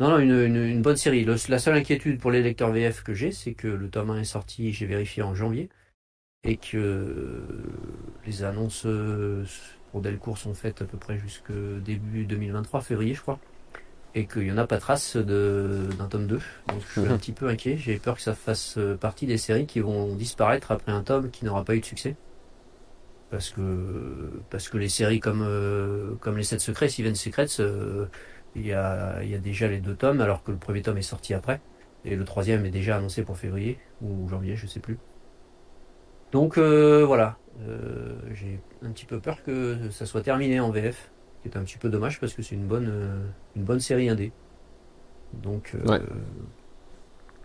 non, 0.00 0.10
non, 0.10 0.18
une, 0.18 0.82
bonne 0.82 0.96
série. 0.96 1.24
la 1.24 1.58
seule 1.58 1.76
inquiétude 1.76 2.18
pour 2.18 2.30
les 2.30 2.42
lecteurs 2.42 2.72
VF 2.72 3.02
que 3.02 3.14
j'ai, 3.14 3.30
c'est 3.30 3.54
que 3.54 3.68
le 3.68 3.88
tome 3.88 4.10
1 4.10 4.20
est 4.20 4.24
sorti, 4.24 4.72
j'ai 4.72 4.86
vérifié 4.86 5.22
en 5.22 5.34
janvier, 5.34 5.68
et 6.42 6.56
que 6.56 7.42
les 8.26 8.42
annonces 8.42 8.86
euh, 8.86 9.44
pour 9.92 10.00
Delcourt 10.00 10.38
sont 10.38 10.54
faites 10.54 10.82
à 10.82 10.84
peu 10.84 10.98
près 10.98 11.18
jusque 11.18 11.52
début 11.84 12.24
2023, 12.26 12.80
février, 12.80 13.14
je 13.14 13.22
crois, 13.22 13.38
et 14.14 14.26
qu'il 14.26 14.42
n'y 14.42 14.52
en 14.52 14.58
a 14.58 14.66
pas 14.66 14.78
trace 14.78 15.16
d'un 15.16 16.08
tome 16.10 16.26
2. 16.26 16.40
Donc 16.68 16.82
je 16.86 17.00
suis 17.00 17.12
un 17.12 17.16
petit 17.16 17.32
peu 17.32 17.48
inquiet. 17.48 17.76
J'ai 17.76 17.98
peur 17.98 18.16
que 18.16 18.22
ça 18.22 18.34
fasse 18.34 18.78
partie 19.00 19.26
des 19.26 19.38
séries 19.38 19.66
qui 19.66 19.80
vont 19.80 20.14
disparaître 20.14 20.72
après 20.72 20.92
un 20.92 21.02
tome 21.02 21.30
qui 21.30 21.44
n'aura 21.44 21.64
pas 21.64 21.74
eu 21.74 21.80
de 21.80 21.84
succès. 21.84 22.16
Parce 23.30 23.50
que, 23.50 24.30
parce 24.50 24.68
que 24.68 24.78
les 24.78 24.88
séries 24.88 25.18
comme, 25.18 25.42
euh, 25.42 26.14
comme 26.20 26.36
Les 26.36 26.44
7 26.44 26.60
Secrets, 26.60 26.88
Seven 26.88 27.16
Secrets, 27.16 27.58
euh, 27.58 28.06
il 28.56 28.66
y, 28.66 28.72
a, 28.72 29.22
il 29.22 29.30
y 29.30 29.34
a 29.34 29.38
déjà 29.38 29.68
les 29.68 29.80
deux 29.80 29.94
tomes, 29.94 30.20
alors 30.20 30.42
que 30.42 30.52
le 30.52 30.56
premier 30.56 30.82
tome 30.82 30.98
est 30.98 31.02
sorti 31.02 31.34
après. 31.34 31.60
Et 32.04 32.16
le 32.16 32.24
troisième 32.24 32.64
est 32.66 32.70
déjà 32.70 32.96
annoncé 32.96 33.22
pour 33.22 33.38
février 33.38 33.78
ou 34.02 34.28
janvier, 34.28 34.56
je 34.56 34.66
sais 34.66 34.80
plus. 34.80 34.98
Donc 36.32 36.58
euh, 36.58 37.04
voilà, 37.06 37.38
euh, 37.62 38.16
j'ai 38.32 38.60
un 38.82 38.90
petit 38.90 39.06
peu 39.06 39.20
peur 39.20 39.42
que 39.42 39.88
ça 39.90 40.04
soit 40.04 40.22
terminé 40.22 40.60
en 40.60 40.70
VF, 40.70 41.10
qui 41.40 41.48
est 41.48 41.56
un 41.56 41.62
petit 41.62 41.78
peu 41.78 41.88
dommage 41.88 42.20
parce 42.20 42.34
que 42.34 42.42
c'est 42.42 42.54
une 42.54 42.66
bonne, 42.66 42.88
euh, 42.90 43.24
une 43.56 43.62
bonne 43.62 43.80
série 43.80 44.08
indé. 44.08 44.32
Donc 45.32 45.74
ouais. 45.86 46.00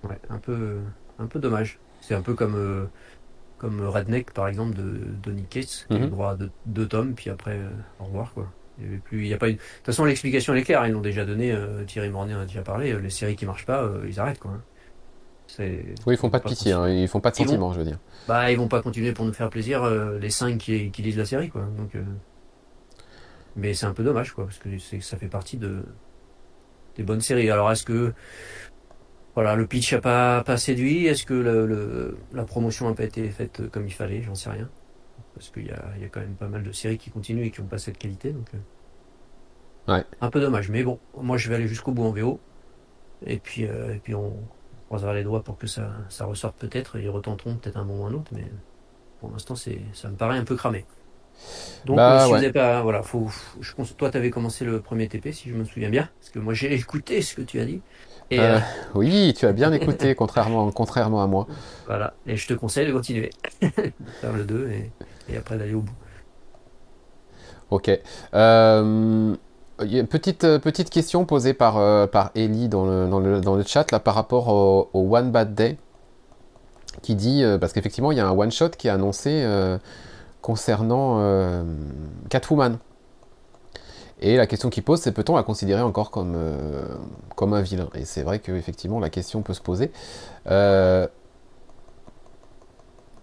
ouais. 0.03 0.20
un 0.30 0.38
peu, 0.39 0.80
un 1.20 1.28
peu 1.28 1.39
dommage. 1.39 1.80
C'est 2.01 2.16
un 2.16 2.22
peu 2.22 2.34
comme 2.34 2.89
comme 3.57 3.82
Redneck 3.82 4.32
par 4.32 4.47
exemple 4.47 4.76
de 4.76 4.99
Donny 5.22 5.43
Cates, 5.43 5.86
qui 5.88 5.95
a 5.95 5.99
le 5.99 6.05
mhm. 6.05 6.10
droit 6.10 6.32
à 6.32 6.36
deux, 6.36 6.51
deux, 6.66 6.88
tomes, 6.88 7.14
puis 7.14 7.30
après 7.30 7.60
au 7.99 8.05
revoir 8.05 8.34
quoi. 8.34 8.47
Il 8.82 8.99
plus, 8.99 9.21
il 9.23 9.27
y 9.27 9.34
a 9.34 9.38
pas 9.38 9.47
De 9.47 9.53
toute 9.53 9.86
façon, 9.86 10.05
l'explication 10.05 10.53
est 10.53 10.61
claire. 10.63 10.86
Ils 10.88 10.93
l'ont 10.93 11.01
déjà 11.01 11.25
donné. 11.25 11.51
Euh, 11.51 11.84
Thierry 11.86 12.09
Mornay 12.09 12.34
en 12.36 12.41
a 12.41 12.45
déjà 12.45 12.61
parlé. 12.61 12.91
Euh, 12.91 12.99
les 12.99 13.09
séries 13.09 13.36
qui 13.36 13.45
marchent 13.45 13.65
pas, 13.65 13.84
euh, 13.84 14.05
ils 14.07 14.19
arrêtent 14.19 14.39
quoi. 14.39 14.51
Hein. 14.51 14.61
Oui, 15.57 16.13
ils 16.13 16.17
font 16.17 16.30
pas 16.30 16.39
de 16.39 16.43
pitié. 16.43 16.73
Hein. 16.73 16.88
Ils 16.89 17.07
font 17.07 17.19
pas 17.19 17.32
de 17.32 17.36
sentiments, 17.36 17.73
je 17.73 17.80
veux 17.80 17.86
dire. 17.86 17.97
Bah, 18.27 18.51
ils 18.51 18.57
vont 18.57 18.67
pas 18.67 18.82
continuer 18.82 19.13
pour 19.13 19.25
nous 19.25 19.34
faire 19.34 19.49
plaisir 19.49 19.84
les 19.89 20.30
cinq 20.30 20.59
qui, 20.59 20.91
lisent 20.99 21.17
la 21.17 21.25
série 21.25 21.49
quoi. 21.49 21.63
Donc, 21.75 21.93
mais 23.55 23.73
c'est 23.73 23.88
un 23.88 23.93
peu 23.93 24.03
dommage 24.03 24.32
quoi, 24.34 24.45
parce 24.45 24.59
que 24.59 24.77
ça 25.01 25.17
fait 25.17 25.27
partie 25.27 25.57
de 25.57 25.84
des 26.97 27.03
bonnes 27.03 27.19
séries. 27.19 27.49
Alors, 27.49 27.71
est-ce 27.71 27.84
que 27.84 28.13
voilà, 29.34 29.55
le 29.55 29.65
pitch 29.65 29.91
a 29.93 30.01
pas, 30.01 30.43
pas 30.43 30.57
séduit? 30.57 31.07
Est-ce 31.07 31.25
que 31.25 31.34
le, 31.34 32.19
la 32.32 32.43
promotion 32.43 32.88
a 32.88 32.93
pas 32.93 33.05
été 33.05 33.27
faite 33.32 33.63
comme 33.71 33.88
il 33.88 33.93
fallait? 33.93 34.21
J'en 34.21 34.36
sais 34.36 34.51
rien 34.51 34.69
parce 35.39 35.51
qu'il 35.51 35.67
y 35.67 35.71
a, 35.71 35.97
y 35.97 36.03
a, 36.03 36.09
quand 36.09 36.19
même 36.19 36.35
pas 36.35 36.49
mal 36.49 36.63
de 36.63 36.71
séries 36.73 36.97
qui 36.97 37.11
continuent 37.11 37.45
et 37.45 37.51
qui 37.51 37.61
n'ont 37.61 37.67
pas 37.67 37.77
cette 37.77 37.97
qualité. 37.97 38.33
Donc, 38.33 38.49
euh, 38.53 39.95
ouais. 39.95 40.05
Un 40.19 40.29
peu 40.29 40.41
dommage, 40.41 40.69
mais 40.69 40.83
bon, 40.83 40.99
moi 41.15 41.37
je 41.37 41.47
vais 41.47 41.55
aller 41.55 41.67
jusqu'au 41.67 41.93
bout 41.93 42.03
en 42.03 42.11
VO. 42.11 42.41
Et 43.25 43.37
puis, 43.37 43.65
euh, 43.65 43.95
et 43.95 43.99
puis 43.99 44.13
on 44.15 44.33
croisera 44.87 45.13
les 45.13 45.23
doigts 45.23 45.43
pour 45.43 45.57
que 45.57 45.65
ça, 45.65 45.93
ça 46.09 46.25
ressorte 46.25 46.57
peut-être. 46.57 46.99
Ils 46.99 47.09
retenteront 47.09 47.55
peut-être 47.55 47.77
un 47.77 47.85
moment 47.85 48.03
ou 48.03 48.07
un 48.07 48.13
autre, 48.13 48.31
mais 48.33 48.51
pour 49.21 49.31
l'instant, 49.31 49.55
c'est, 49.55 49.79
ça 49.93 50.09
me 50.09 50.15
paraît 50.15 50.37
un 50.37 50.43
peu 50.43 50.57
cramé. 50.57 50.85
Donc, 51.85 51.95
bah, 51.95 52.15
euh, 52.15 52.25
si 52.25 52.31
vous 52.31 52.35
n'avez 52.35 52.51
pas, 52.51 52.81
voilà, 52.81 53.01
faut, 53.01 53.29
je 53.61 53.73
pense, 53.73 53.95
toi, 53.95 54.11
tu 54.11 54.17
avais 54.17 54.29
commencé 54.29 54.65
le 54.65 54.81
premier 54.81 55.07
TP, 55.07 55.31
si 55.31 55.49
je 55.49 55.55
me 55.55 55.63
souviens 55.63 55.89
bien, 55.89 56.09
parce 56.19 56.31
que 56.31 56.39
moi, 56.39 56.53
j'ai 56.53 56.73
écouté 56.73 57.21
ce 57.21 57.33
que 57.33 57.41
tu 57.41 57.61
as 57.61 57.65
dit. 57.65 57.81
Et, 58.32 58.39
euh, 58.39 58.59
oui, 58.93 59.34
tu 59.36 59.45
as 59.45 59.53
bien 59.53 59.71
écouté, 59.73 60.13
contrairement, 60.15 60.71
contrairement 60.71 61.23
à 61.23 61.27
moi. 61.27 61.47
Voilà, 61.88 62.13
et 62.27 62.36
je 62.36 62.47
te 62.47 62.53
conseille 62.53 62.88
de 62.88 62.93
continuer, 62.93 63.32
faire 63.61 64.34
le 64.34 64.43
2 64.43 64.69
et, 64.69 64.91
et 65.32 65.38
après 65.38 65.57
d'aller 65.57 65.73
au 65.73 65.82
bout. 65.82 65.93
Ok. 67.71 67.91
Euh, 68.34 69.36
petite, 70.09 70.43
euh, 70.43 70.59
petite 70.59 70.89
question 70.89 71.25
posée 71.25 71.53
par, 71.53 71.77
euh, 71.77 72.07
par 72.07 72.32
Ellie 72.36 72.67
dans 72.67 72.86
le, 72.86 73.07
dans, 73.07 73.19
le, 73.19 73.41
dans 73.41 73.55
le 73.55 73.63
chat 73.63 73.91
là, 73.91 73.99
par 73.99 74.15
rapport 74.15 74.47
au, 74.49 74.89
One 74.93 75.32
Bad 75.32 75.53
Day 75.53 75.77
qui 77.03 77.15
dit, 77.15 77.43
parce 77.61 77.71
qu'effectivement 77.71 78.11
il 78.11 78.17
y 78.17 78.21
a 78.21 78.27
un 78.27 78.32
one 78.32 78.51
shot 78.51 78.69
qui 78.69 78.88
est 78.88 78.91
annoncé 78.91 79.47
concernant 80.41 81.63
Catwoman. 82.30 82.77
Et 84.22 84.36
la 84.36 84.47
question 84.47 84.70
qui 84.70 84.82
pose, 84.82 84.99
c'est 85.01 85.11
peut-on 85.11 85.36
la 85.36 85.43
considérer 85.43 85.82
encore 85.82 86.11
comme, 86.11 86.38
comme 87.36 87.53
un 87.53 87.61
vilain? 87.61 87.89
Et 87.93 88.05
c'est 88.05 88.24
vrai 88.24 88.39
qu'effectivement 88.39 88.99
la 88.99 89.09
question 89.09 89.41
peut 89.41 89.53
se 89.53 89.61
poser. 89.61 89.91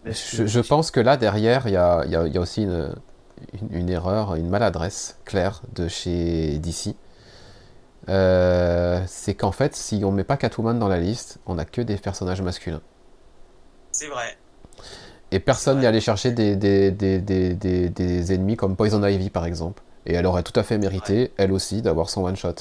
Je, 0.07 0.61
pense 0.61 0.91
que 0.91 1.01
là, 1.01 1.17
derrière, 1.17 1.67
il 1.67 1.73
y 1.73 1.77
a, 1.77 2.41
aussi 2.41 2.63
une, 2.63 3.91
erreur, 3.91 4.37
une 4.37 4.49
maladresse 4.49 5.19
claire 5.25 5.63
de 5.75 5.89
chez 5.89 6.59
DC. 6.59 6.95
Euh, 8.09 9.03
c'est 9.07 9.35
qu'en 9.35 9.51
fait, 9.51 9.75
si 9.75 10.03
on 10.05 10.13
ne 10.13 10.17
met 10.17 10.25
pas 10.25 10.37
Catwoman 10.37 10.79
dans 10.79 10.89
la 10.89 11.01
liste, 11.01 11.39
on 11.47 11.57
n'a 11.57 11.65
que 11.65 11.81
des 11.81 11.97
personnages 11.97 12.41
masculins. 12.41 12.83
C'est 13.91 14.07
vrai. 14.07 14.37
Et 15.33 15.41
personne 15.41 15.81
n'est 15.81 15.87
allé 15.87 16.01
chercher 16.01 16.31
des, 16.31 16.55
des, 16.55 18.33
ennemis 18.33 18.57
comme 18.57 18.77
Poison 18.77 19.05
Ivy, 19.05 19.31
par 19.31 19.45
exemple. 19.45 19.83
Et 20.07 20.15
elle 20.15 20.27
aurait 20.27 20.43
tout 20.45 20.59
à 20.59 20.63
fait 20.63 20.79
mérité, 20.79 21.33
elle 21.37 21.53
aussi, 21.53 21.83
d'avoir 21.83 22.09
son 22.09 22.25
one-shot. 22.25 22.55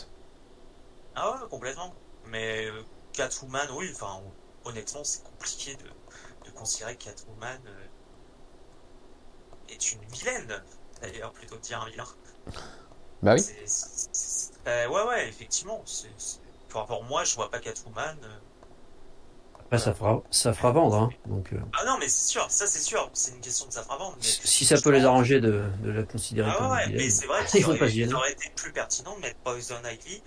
Ah 1.15 1.31
ouais, 1.31 1.47
complètement. 1.49 1.93
Mais 2.27 2.65
euh, 2.65 2.81
Catwoman, 3.13 3.67
oui, 3.77 3.89
enfin, 3.93 4.19
honnêtement, 4.65 5.03
c'est 5.03 5.23
compliqué 5.23 5.75
de 5.75 6.51
considérer 6.55 6.95
que 6.95 7.05
Catwoman 7.05 7.59
euh, 7.67 7.85
est 9.69 9.91
une 9.91 10.03
vilaine, 10.05 10.63
d'ailleurs, 11.01 11.31
plutôt 11.33 11.55
que 11.57 11.61
dire 11.61 11.81
un 11.81 11.89
vilain. 11.89 12.05
Bah 13.21 13.35
oui. 13.35 13.41
Euh, 14.67 14.87
ouais, 14.87 15.03
ouais, 15.03 15.29
effectivement. 15.29 15.83
pour 16.69 17.03
moi, 17.03 17.23
je 17.23 17.35
vois 17.35 17.51
pas 17.51 17.59
Catwoman. 17.59 18.17
Euh, 18.23 18.39
Après, 19.66 19.80
ça 19.80 19.93
fera, 19.93 20.22
ça 20.30 20.53
fera 20.53 20.72
vendre. 20.72 20.95
Hein, 20.95 21.09
donc, 21.26 21.49
Ah 21.74 21.86
non, 21.86 21.97
mais 21.99 22.07
c'est 22.07 22.32
sûr, 22.32 22.45
ça 22.49 22.68
c'est 22.68 22.80
sûr, 22.80 23.09
c'est 23.13 23.32
une 23.32 23.41
question 23.41 23.66
de 23.66 23.74
ça 23.74 23.82
fera 23.84 23.97
vendre. 23.97 24.18
si 24.20 24.63
ça 24.63 24.80
peut 24.80 24.91
les 24.91 25.05
arranger 25.05 25.39
de, 25.39 25.63
de 25.82 25.91
la 25.91 26.03
considérer 26.03 26.51
ah, 26.53 26.57
comme 26.57 26.72
ouais, 26.72 26.88
mais 26.89 27.09
c'est 27.09 27.26
vrai 27.26 27.43
qu'il 27.45 27.66
aurait, 27.66 28.13
aurait, 28.13 28.32
été 28.32 28.51
plus 28.55 28.72
pertinent 28.72 29.16
de 29.16 29.22
mettre 29.22 29.38
Poison 29.38 29.76
Ivy. 29.84 30.22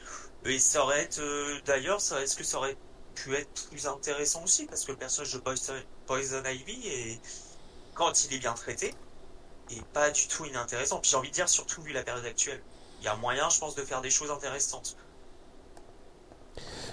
Et 0.45 0.59
ça 0.59 0.83
aurait 0.83 1.05
été, 1.05 1.23
d'ailleurs, 1.67 1.99
est-ce 1.99 2.37
que 2.37 2.45
ça 2.45 2.59
aurait 2.59 2.77
pu 3.15 3.35
être 3.35 3.69
plus 3.71 3.87
intéressant 3.87 4.43
aussi? 4.45 4.67
Parce 4.67 4.85
que 4.85 4.93
le 4.93 4.99
personnage 4.99 5.33
de 5.33 5.39
Poison, 6.07 6.43
Ivy 6.45 6.89
est, 6.89 7.21
quand 7.95 8.25
il 8.25 8.35
est 8.35 8.39
bien 8.39 8.55
traité, 8.55 8.95
est 9.71 9.85
pas 9.93 10.11
du 10.11 10.27
tout 10.27 10.47
inintéressant. 10.47 11.01
Puis 11.01 11.11
j'ai 11.11 11.17
envie 11.17 11.31
de 11.31 11.35
dire, 11.35 11.49
surtout 11.49 11.83
vu 11.83 11.93
la 11.93 12.03
période 12.03 12.25
actuelle, 12.25 12.63
il 13.01 13.05
y 13.05 13.09
a 13.09 13.17
moyen, 13.17 13.49
je 13.51 13.59
pense, 13.59 13.75
de 13.75 13.83
faire 13.83 14.01
des 14.01 14.11
choses 14.11 14.31
intéressantes. 14.31 14.97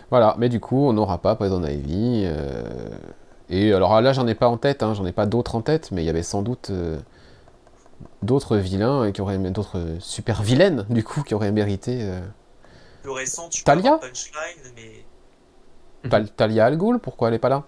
Voilà, 0.10 0.36
mais 0.38 0.50
du 0.50 0.60
coup, 0.60 0.88
on 0.88 0.94
n'aura 0.94 1.18
pas 1.18 1.36
Poison 1.36 1.64
Ivy. 1.64 2.24
Euh, 2.26 2.90
et 3.50 3.74
alors 3.74 4.02
là, 4.02 4.14
j'en 4.14 4.28
ai 4.28 4.36
pas 4.36 4.48
en 4.48 4.58
tête, 4.58 4.84
hein, 4.84 4.94
j'en 4.94 5.06
ai 5.06 5.12
pas 5.12 5.26
d'autres 5.26 5.56
en 5.56 5.62
tête, 5.62 5.92
mais 5.92 6.04
il 6.04 6.06
y 6.06 6.10
avait 6.10 6.24
sans 6.24 6.42
doute 6.42 6.70
euh, 6.70 7.00
d'autres 8.22 8.58
vilains 8.58 9.12
qui 9.12 9.22
auraient 9.22 9.38
d'autres 9.38 9.98
super 10.00 10.42
vilaines 10.42 10.86
du 10.90 11.04
coup 11.04 11.24
qui 11.24 11.34
auraient 11.34 11.52
mérité. 11.52 12.00
Euh, 12.02 12.22
Le 13.04 13.12
récent, 13.12 13.50
tu 13.50 13.64
Talia 13.64 13.98
Punchline, 13.98 14.74
mais 14.76 15.06
Talia 16.36 16.66
Al 16.66 16.78
Ghul, 16.78 17.00
pourquoi 17.00 17.30
elle 17.30 17.36
est 17.36 17.40
pas 17.40 17.50
là? 17.50 17.64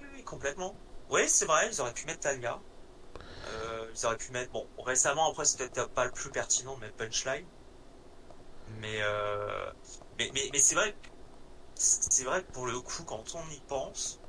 Oui, 0.00 0.22
complètement. 0.22 0.74
Oui, 1.10 1.22
c'est 1.26 1.46
vrai, 1.46 1.68
ils 1.70 1.80
auraient 1.80 1.92
pu 1.92 2.06
mettre 2.06 2.20
Talia. 2.20 2.58
Euh, 3.18 3.84
ils 3.94 4.06
auraient 4.06 4.16
pu 4.16 4.32
mettre. 4.32 4.50
Bon, 4.52 4.66
récemment, 4.84 5.30
après, 5.30 5.44
c'était 5.44 5.68
peut-être 5.68 5.90
pas 5.90 6.04
le 6.04 6.10
plus 6.10 6.30
pertinent 6.30 6.74
de 6.76 6.80
mettre 6.80 6.94
Punchline. 6.94 7.44
Mais, 8.80 9.02
euh, 9.02 9.70
mais, 10.18 10.30
mais, 10.34 10.58
c'est 10.58 10.74
vrai, 10.74 10.94
c'est 11.82 12.24
vrai 12.24 12.42
que 12.42 12.52
pour 12.52 12.66
le 12.66 12.78
coup, 12.80 13.02
quand 13.04 13.24
on 13.34 13.52
y 13.52 13.60
pense, 13.66 14.20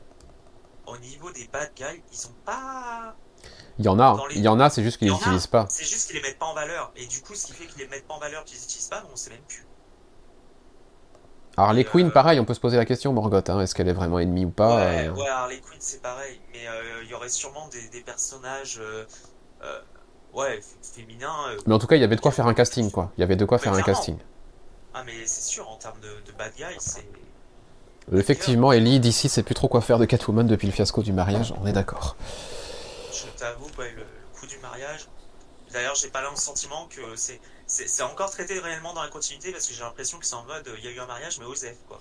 au 0.87 0.97
niveau 0.97 1.31
des 1.31 1.47
bad 1.51 1.71
guys, 1.75 2.01
ils 2.11 2.27
ont 2.27 2.35
pas. 2.45 3.15
Il 3.77 3.85
y 3.85 3.89
en 3.89 3.99
a, 3.99 4.17
il 4.31 4.41
y 4.41 4.47
en 4.47 4.59
a, 4.59 4.69
c'est 4.69 4.83
juste 4.83 4.97
qu'ils 4.97 5.09
les 5.09 5.15
utilisent 5.15 5.47
pas. 5.47 5.67
C'est 5.69 5.85
juste 5.85 6.07
qu'ils 6.07 6.15
les 6.17 6.21
mettent 6.21 6.39
pas 6.39 6.47
en 6.47 6.53
valeur. 6.53 6.91
Et 6.95 7.05
du 7.05 7.21
coup, 7.21 7.35
ce 7.35 7.47
qui 7.47 7.53
fait 7.53 7.65
qu'ils 7.67 7.81
les 7.81 7.87
mettent 7.87 8.07
pas 8.07 8.15
en 8.15 8.19
valeur, 8.19 8.43
qu'ils 8.43 8.57
les 8.57 8.63
utilisent 8.63 8.87
pas, 8.87 9.03
on 9.11 9.15
sait 9.15 9.29
même 9.29 9.41
plus. 9.47 9.65
Harley 11.55 11.83
Quinn, 11.83 12.11
pareil, 12.11 12.39
on 12.39 12.45
peut 12.45 12.55
se 12.55 12.59
poser 12.59 12.77
la 12.77 12.85
question, 12.85 13.13
Morgoth, 13.13 13.49
hein, 13.49 13.59
est-ce 13.59 13.75
qu'elle 13.75 13.87
est 13.87 13.93
vraiment 13.93 14.17
ennemie 14.17 14.45
ou 14.45 14.49
pas 14.49 14.77
Ouais, 14.77 15.09
ouais 15.09 15.27
Harley 15.27 15.59
Quinn, 15.59 15.77
c'est 15.79 16.01
pareil, 16.01 16.41
mais 16.51 16.61
il 17.03 17.09
y 17.09 17.13
aurait 17.13 17.29
sûrement 17.29 17.69
des, 17.69 18.01
personnages, 18.01 18.81
ouais, 20.33 20.59
féminins. 20.81 21.55
mais 21.67 21.75
en 21.75 21.79
tout 21.79 21.85
cas, 21.85 21.95
il 21.95 22.01
y 22.01 22.03
avait 22.03 22.15
de 22.15 22.21
quoi 22.21 22.31
faire 22.31 22.47
un 22.47 22.55
casting, 22.55 22.89
quoi. 22.89 23.11
Il 23.17 23.21
y 23.21 23.23
avait 23.23 23.35
de 23.35 23.45
quoi 23.45 23.59
faire 23.59 23.73
un 23.73 23.83
casting. 23.83 24.17
Ah, 24.95 25.03
mais 25.05 25.25
c'est 25.25 25.41
sûr, 25.41 25.69
en 25.69 25.77
termes 25.77 25.99
de, 25.99 26.31
de 26.31 26.35
bad 26.37 26.53
guy, 26.55 26.63
c'est. 26.79 27.05
Effectivement, 28.11 28.71
Ellie, 28.71 28.99
d'ici, 28.99 29.29
c'est 29.29 29.43
plus 29.43 29.55
trop 29.55 29.67
quoi 29.67 29.81
faire 29.81 29.99
de 29.99 30.05
Catwoman 30.05 30.45
depuis 30.45 30.67
le 30.67 30.73
fiasco 30.73 31.01
du 31.01 31.13
mariage, 31.13 31.53
on 31.61 31.67
est 31.67 31.71
d'accord. 31.71 32.15
Je 33.11 33.25
t'avoue, 33.39 33.67
le, 33.77 34.03
coup 34.37 34.45
du 34.45 34.57
mariage. 34.59 35.07
D'ailleurs, 35.71 35.95
j'ai 35.95 36.09
pas 36.09 36.21
le 36.21 36.35
sentiment 36.35 36.87
que 36.89 37.01
c'est, 37.15 37.39
c'est, 37.65 38.03
encore 38.03 38.29
traité 38.29 38.59
réellement 38.59 38.93
dans 38.93 39.01
la 39.01 39.09
continuité 39.09 39.51
parce 39.51 39.67
que 39.67 39.73
j'ai 39.73 39.81
l'impression 39.81 40.19
que 40.19 40.25
c'est 40.25 40.35
en 40.35 40.43
mode 40.43 40.67
il 40.77 40.85
y 40.85 40.87
a 40.87 40.91
eu 40.91 40.99
un 40.99 41.07
mariage, 41.07 41.39
mais 41.39 41.45
Osef, 41.45 41.75
quoi. 41.87 41.99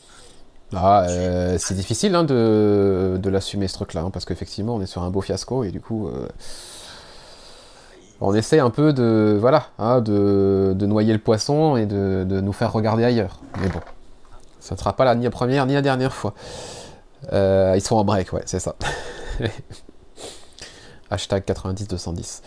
Ah, 0.75 1.05
euh, 1.09 1.59
c'est 1.59 1.75
difficile 1.75 2.15
hein, 2.15 2.25
de, 2.25 3.19
de 3.21 3.31
l'assumer 3.31 3.69
ce 3.69 3.75
truc-là, 3.75 4.03
hein, 4.03 4.11
parce 4.11 4.25
qu'effectivement, 4.25 4.75
on 4.75 4.81
est 4.81 4.87
sur 4.87 5.03
un 5.03 5.11
beau 5.11 5.21
fiasco 5.21 5.65
et 5.65 5.71
du 5.71 5.81
coup. 5.81 6.09
Euh, 6.09 6.29
on 8.25 8.35
essaie 8.35 8.61
un 8.61 8.71
peu 8.71 8.93
de 8.93 9.37
voilà 9.41 9.67
hein, 9.79 10.01
de, 10.01 10.75
de, 10.77 10.87
noyer 10.87 11.13
le 11.13 11.19
poisson 11.19 11.77
et 11.77 11.87
de, 11.87 12.25
de, 12.25 12.41
nous 12.41 12.53
faire 12.53 12.73
regarder 12.73 13.05
ailleurs. 13.05 13.41
Mais 13.61 13.69
bon, 13.69 13.81
ça 14.63 14.77
ne 14.77 14.79
sera 14.79 14.95
pas 14.95 15.05
la, 15.05 15.15
ni 15.17 15.25
la 15.25 15.31
première 15.31 15.67
ni 15.67 15.75
la 15.75 15.83
dernière 15.83 16.15
fois. 16.15 16.35
Euh, 17.33 17.75
ils 17.75 17.83
sont 17.83 17.97
en 17.97 18.05
break, 18.05 18.33
ouais, 18.33 18.43
c'est 18.47 18.61
ça. 18.61 18.77
Hashtag 21.11 21.45
90-210. 21.45 22.43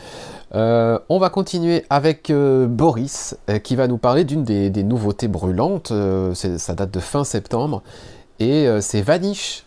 Euh, 0.56 0.98
on 1.10 1.20
va 1.20 1.30
continuer 1.30 1.86
avec 1.90 2.30
euh, 2.30 2.68
Boris, 2.68 3.36
qui 3.64 3.76
va 3.76 3.88
nous 3.88 3.98
parler 3.98 4.24
d'une 4.24 4.44
des, 4.44 4.70
des, 4.70 4.84
nouveautés 4.84 5.28
brûlantes. 5.28 5.92
ça 6.34 6.74
date 6.74 6.92
de 6.92 7.00
fin 7.00 7.26
septembre. 7.26 7.84
Et 8.40 8.68
c'est 8.82 9.02
Vanish, 9.02 9.66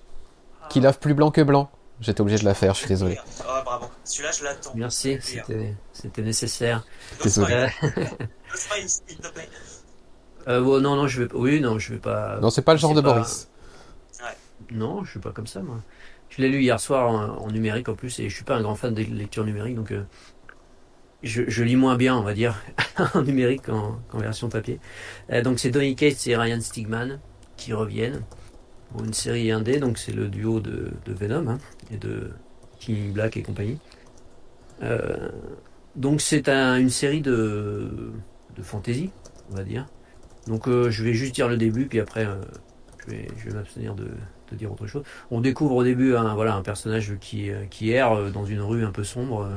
qui 0.68 0.80
lave 0.80 0.98
plus 0.98 1.14
blanc 1.14 1.30
que 1.30 1.42
blanc. 1.42 1.70
J'étais 2.00 2.20
obligé 2.20 2.38
de 2.38 2.44
la 2.44 2.54
faire, 2.54 2.74
je 2.74 2.80
suis 2.80 2.88
désolé. 2.88 3.18
Ah, 3.46 3.62
bravo. 3.64 3.86
Celui-là, 4.04 4.30
je 4.32 4.44
l'attends. 4.44 4.72
Merci, 4.74 5.18
c'était 5.92 6.22
nécessaire. 6.22 6.84
Désolé. 7.22 7.68
Euh, 10.48 10.80
non, 10.80 10.96
non, 10.96 11.06
je 11.06 11.22
vais 11.22 11.34
Oui, 11.34 11.60
non, 11.60 11.78
je 11.78 11.92
vais 11.92 11.98
pas. 11.98 12.38
Non, 12.40 12.50
c'est 12.50 12.62
pas 12.62 12.72
le 12.72 12.78
genre 12.78 12.94
de 12.94 13.00
Boris. 13.00 13.48
Non, 14.70 15.04
je 15.04 15.12
suis 15.12 15.20
pas 15.20 15.30
comme 15.30 15.46
ça, 15.46 15.62
moi. 15.62 15.82
Je 16.30 16.42
l'ai 16.42 16.48
lu 16.48 16.60
hier 16.60 16.78
soir 16.78 17.40
en, 17.42 17.50
numérique 17.50 17.88
en 17.88 17.94
plus, 17.94 18.18
et 18.20 18.28
je 18.28 18.34
suis 18.34 18.44
pas 18.44 18.56
un 18.56 18.62
grand 18.62 18.74
fan 18.74 18.94
des 18.94 19.04
lectures 19.04 19.44
numériques, 19.44 19.76
donc 19.76 19.92
euh, 19.92 20.02
je, 21.22 21.62
lis 21.62 21.76
moins 21.76 21.96
bien, 21.96 22.16
on 22.16 22.22
va 22.22 22.34
dire, 22.34 22.62
en 23.14 23.22
numérique 23.22 23.62
qu'en 23.62 23.98
version 24.14 24.48
papier. 24.48 24.78
Euh, 25.30 25.42
donc 25.42 25.58
c'est 25.58 25.70
Donny 25.70 25.96
Cates 25.96 26.26
et 26.26 26.36
Ryan 26.36 26.60
Stigman 26.60 27.18
qui 27.56 27.72
reviennent 27.72 28.22
pour 28.90 29.04
une 29.04 29.14
série 29.14 29.50
indé, 29.50 29.78
donc 29.78 29.98
c'est 29.98 30.12
le 30.12 30.28
duo 30.28 30.60
de, 30.60 30.92
Venom 31.06 31.48
hein, 31.48 31.58
et 31.90 31.96
de 31.96 32.30
King 32.78 33.12
Black 33.12 33.36
et 33.36 33.42
compagnie. 33.42 33.78
Euh, 34.82 35.30
donc 35.96 36.20
c'est 36.20 36.48
une 36.48 36.90
série 36.90 37.22
de, 37.22 38.12
de 38.54 38.62
fantasy, 38.62 39.10
on 39.50 39.56
va 39.56 39.64
dire. 39.64 39.86
Donc 40.48 40.68
euh, 40.68 40.90
je 40.90 41.04
vais 41.04 41.14
juste 41.14 41.34
dire 41.34 41.48
le 41.48 41.56
début, 41.56 41.86
puis 41.86 42.00
après 42.00 42.26
euh, 42.26 42.36
je 43.06 43.48
vais, 43.48 43.54
m'abstenir 43.54 43.94
de, 43.94 44.08
dire 44.52 44.72
autre 44.72 44.86
chose. 44.86 45.02
On 45.30 45.40
découvre 45.40 45.76
au 45.76 45.84
début 45.84 46.16
un, 46.16 46.34
voilà, 46.34 46.54
un 46.54 46.62
personnage 46.62 47.14
qui, 47.20 47.50
qui 47.70 47.90
erre 47.90 48.32
dans 48.32 48.44
une 48.44 48.60
rue 48.60 48.84
un 48.84 48.90
peu 48.90 49.04
sombre 49.04 49.48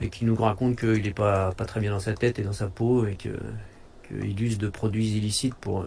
et 0.00 0.08
qui 0.08 0.24
nous 0.24 0.34
raconte 0.36 0.76
qu'il 0.76 1.02
n'est 1.02 1.12
pas, 1.12 1.52
très 1.66 1.80
bien 1.80 1.90
dans 1.90 2.00
sa 2.00 2.12
tête 2.12 2.38
et 2.38 2.42
dans 2.42 2.52
sa 2.52 2.68
peau 2.68 3.06
et 3.06 3.16
qu'il 3.16 4.42
use 4.42 4.58
de 4.58 4.68
produits 4.68 5.16
illicites 5.16 5.54
pour, 5.54 5.86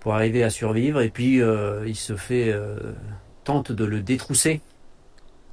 pour 0.00 0.14
arriver 0.14 0.42
à 0.42 0.50
survivre. 0.50 1.00
Et 1.00 1.10
puis 1.10 1.40
il 1.86 1.96
se 1.96 2.16
fait 2.16 2.54
tente 3.44 3.72
de 3.72 3.84
le 3.84 4.00
détrousser 4.00 4.60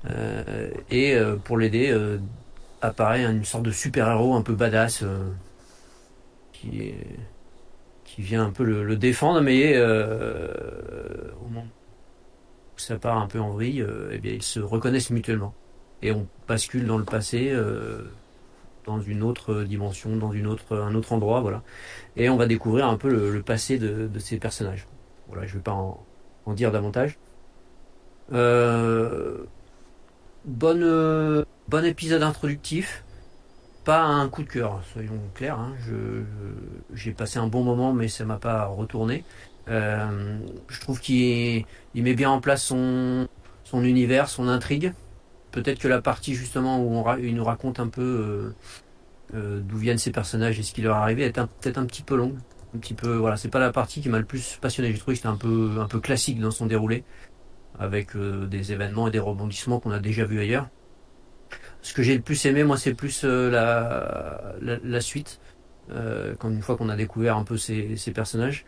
euh, 0.10 0.70
et 0.90 1.16
euh, 1.16 1.36
pour 1.36 1.58
l'aider, 1.58 1.90
euh, 1.92 2.18
apparaît 2.82 3.26
une 3.26 3.44
sorte 3.46 3.64
de 3.64 3.72
super-héros 3.72 4.36
un 4.36 4.42
peu 4.42 4.54
badass 4.54 5.04
qui, 6.54 6.82
est, 6.82 7.06
qui 8.16 8.22
vient 8.22 8.46
un 8.46 8.52
peu 8.52 8.64
le, 8.64 8.96
défendre, 8.96 9.42
mais 9.42 9.78
au 9.80 11.48
moment 11.48 11.68
où 12.76 12.80
ça 12.80 12.98
part 12.98 13.18
un 13.18 13.28
peu 13.28 13.40
en 13.40 13.52
vrille, 13.52 13.86
eh 14.12 14.18
bien, 14.18 14.34
ils 14.34 14.44
se 14.44 14.60
reconnaissent 14.60 15.12
mutuellement. 15.12 15.54
Et 16.02 16.12
on 16.12 16.28
bascule 16.48 16.86
dans 16.86 16.98
le 16.98 17.04
passé, 17.04 17.54
dans 18.90 19.00
une 19.00 19.22
autre 19.22 19.64
dimension, 19.64 20.16
dans 20.16 20.32
une 20.32 20.48
autre, 20.48 20.76
un 20.76 20.96
autre 20.96 21.14
endroit, 21.14 21.42
voilà. 21.42 21.62
Et 22.16 22.30
on 22.30 22.38
va 22.38 22.48
découvrir 22.48 22.88
un 22.88 22.98
peu 22.98 23.10
le, 23.10 23.42
passé 23.44 23.78
de, 23.78 24.10
ces 24.20 24.38
personnages. 24.38 24.88
Voilà, 25.28 25.46
je 25.46 25.54
ne 25.54 25.58
vais 25.60 25.64
pas 25.64 25.74
en, 25.74 26.54
dire 26.54 26.72
davantage. 26.72 27.20
Euh, 28.34 29.44
bonne, 30.46 30.84
euh, 30.84 31.46
bon 31.68 31.86
épisode 31.86 32.24
introductif. 32.24 33.04
Pas 33.86 34.04
un 34.04 34.28
coup 34.30 34.44
de 34.44 34.50
cœur, 34.50 34.82
soyons 34.92 35.20
clairs. 35.34 35.60
Hein. 35.60 35.74
j'ai 36.94 37.12
passé 37.12 37.40
un 37.40 37.48
bon 37.48 37.64
moment, 37.64 37.94
mais 37.94 38.08
ça 38.08 38.26
m'a 38.26 38.38
pas 38.38 38.66
retourné. 38.66 39.24
Euh, 39.70 40.40
je 40.68 40.80
trouve 40.82 41.00
qu'il 41.00 41.66
met 41.96 42.14
bien 42.14 42.30
en 42.30 42.42
place 42.42 42.64
son, 42.64 43.28
son 43.64 43.84
univers, 43.84 44.30
son 44.30 44.48
intrigue. 44.48 44.94
Peut-être 45.52 45.80
que 45.80 45.88
la 45.88 46.02
partie 46.02 46.36
justement 46.36 46.84
où 46.84 46.94
on, 46.94 47.18
il 47.18 47.36
nous 47.36 47.44
raconte 47.44 47.80
un 47.80 47.88
peu 47.88 48.54
euh, 49.34 49.62
d'où 49.62 49.78
viennent 49.78 49.98
ces 49.98 50.12
personnages 50.12 50.60
et 50.60 50.64
ce 50.64 50.74
qui 50.74 50.82
leur 50.82 50.96
est 50.96 51.00
arrivé 51.00 51.24
est 51.24 51.34
peut-être 51.34 51.78
un 51.78 51.86
petit 51.86 52.04
peu 52.04 52.16
longue. 52.16 52.38
Un 52.76 52.80
petit 52.80 52.94
peu, 52.94 53.16
voilà, 53.16 53.38
c'est 53.38 53.50
pas 53.50 53.60
la 53.60 53.72
partie 53.72 54.02
qui 54.02 54.10
m'a 54.10 54.20
le 54.20 54.26
plus 54.26 54.58
passionné. 54.62 54.92
J'ai 54.92 55.00
trouvé 55.00 55.16
que 55.16 55.20
c'était 55.20 55.30
un 55.30 55.36
peu, 55.36 55.78
un 55.80 55.88
peu 55.88 56.00
classique 56.00 56.40
dans 56.40 56.52
son 56.52 56.66
déroulé 56.66 57.04
avec 57.80 58.16
euh, 58.16 58.46
des 58.46 58.72
événements 58.72 59.08
et 59.08 59.12
des 59.12 59.20
rebondissements 59.20 59.80
qu'on 59.80 59.92
a 59.92 60.00
déjà 60.00 60.26
vus 60.26 60.40
ailleurs. 60.40 60.68
Ce 61.82 61.94
que 61.94 62.04
j'ai 62.04 62.16
le 62.16 62.22
plus 62.22 62.46
aimé, 62.46 62.64
moi, 62.64 62.78
c'est 62.78 62.94
plus 62.94 63.22
euh, 63.24 63.50
la, 63.50 64.80
la, 64.84 65.02
suite. 65.02 65.40
Euh, 65.92 66.36
quand 66.38 66.50
une 66.50 66.62
fois 66.62 66.76
qu'on 66.78 66.90
a 66.90 66.96
découvert 66.96 67.38
un 67.38 67.44
peu 67.44 67.58
ces, 67.58 67.96
ces 67.96 68.12
personnages, 68.12 68.66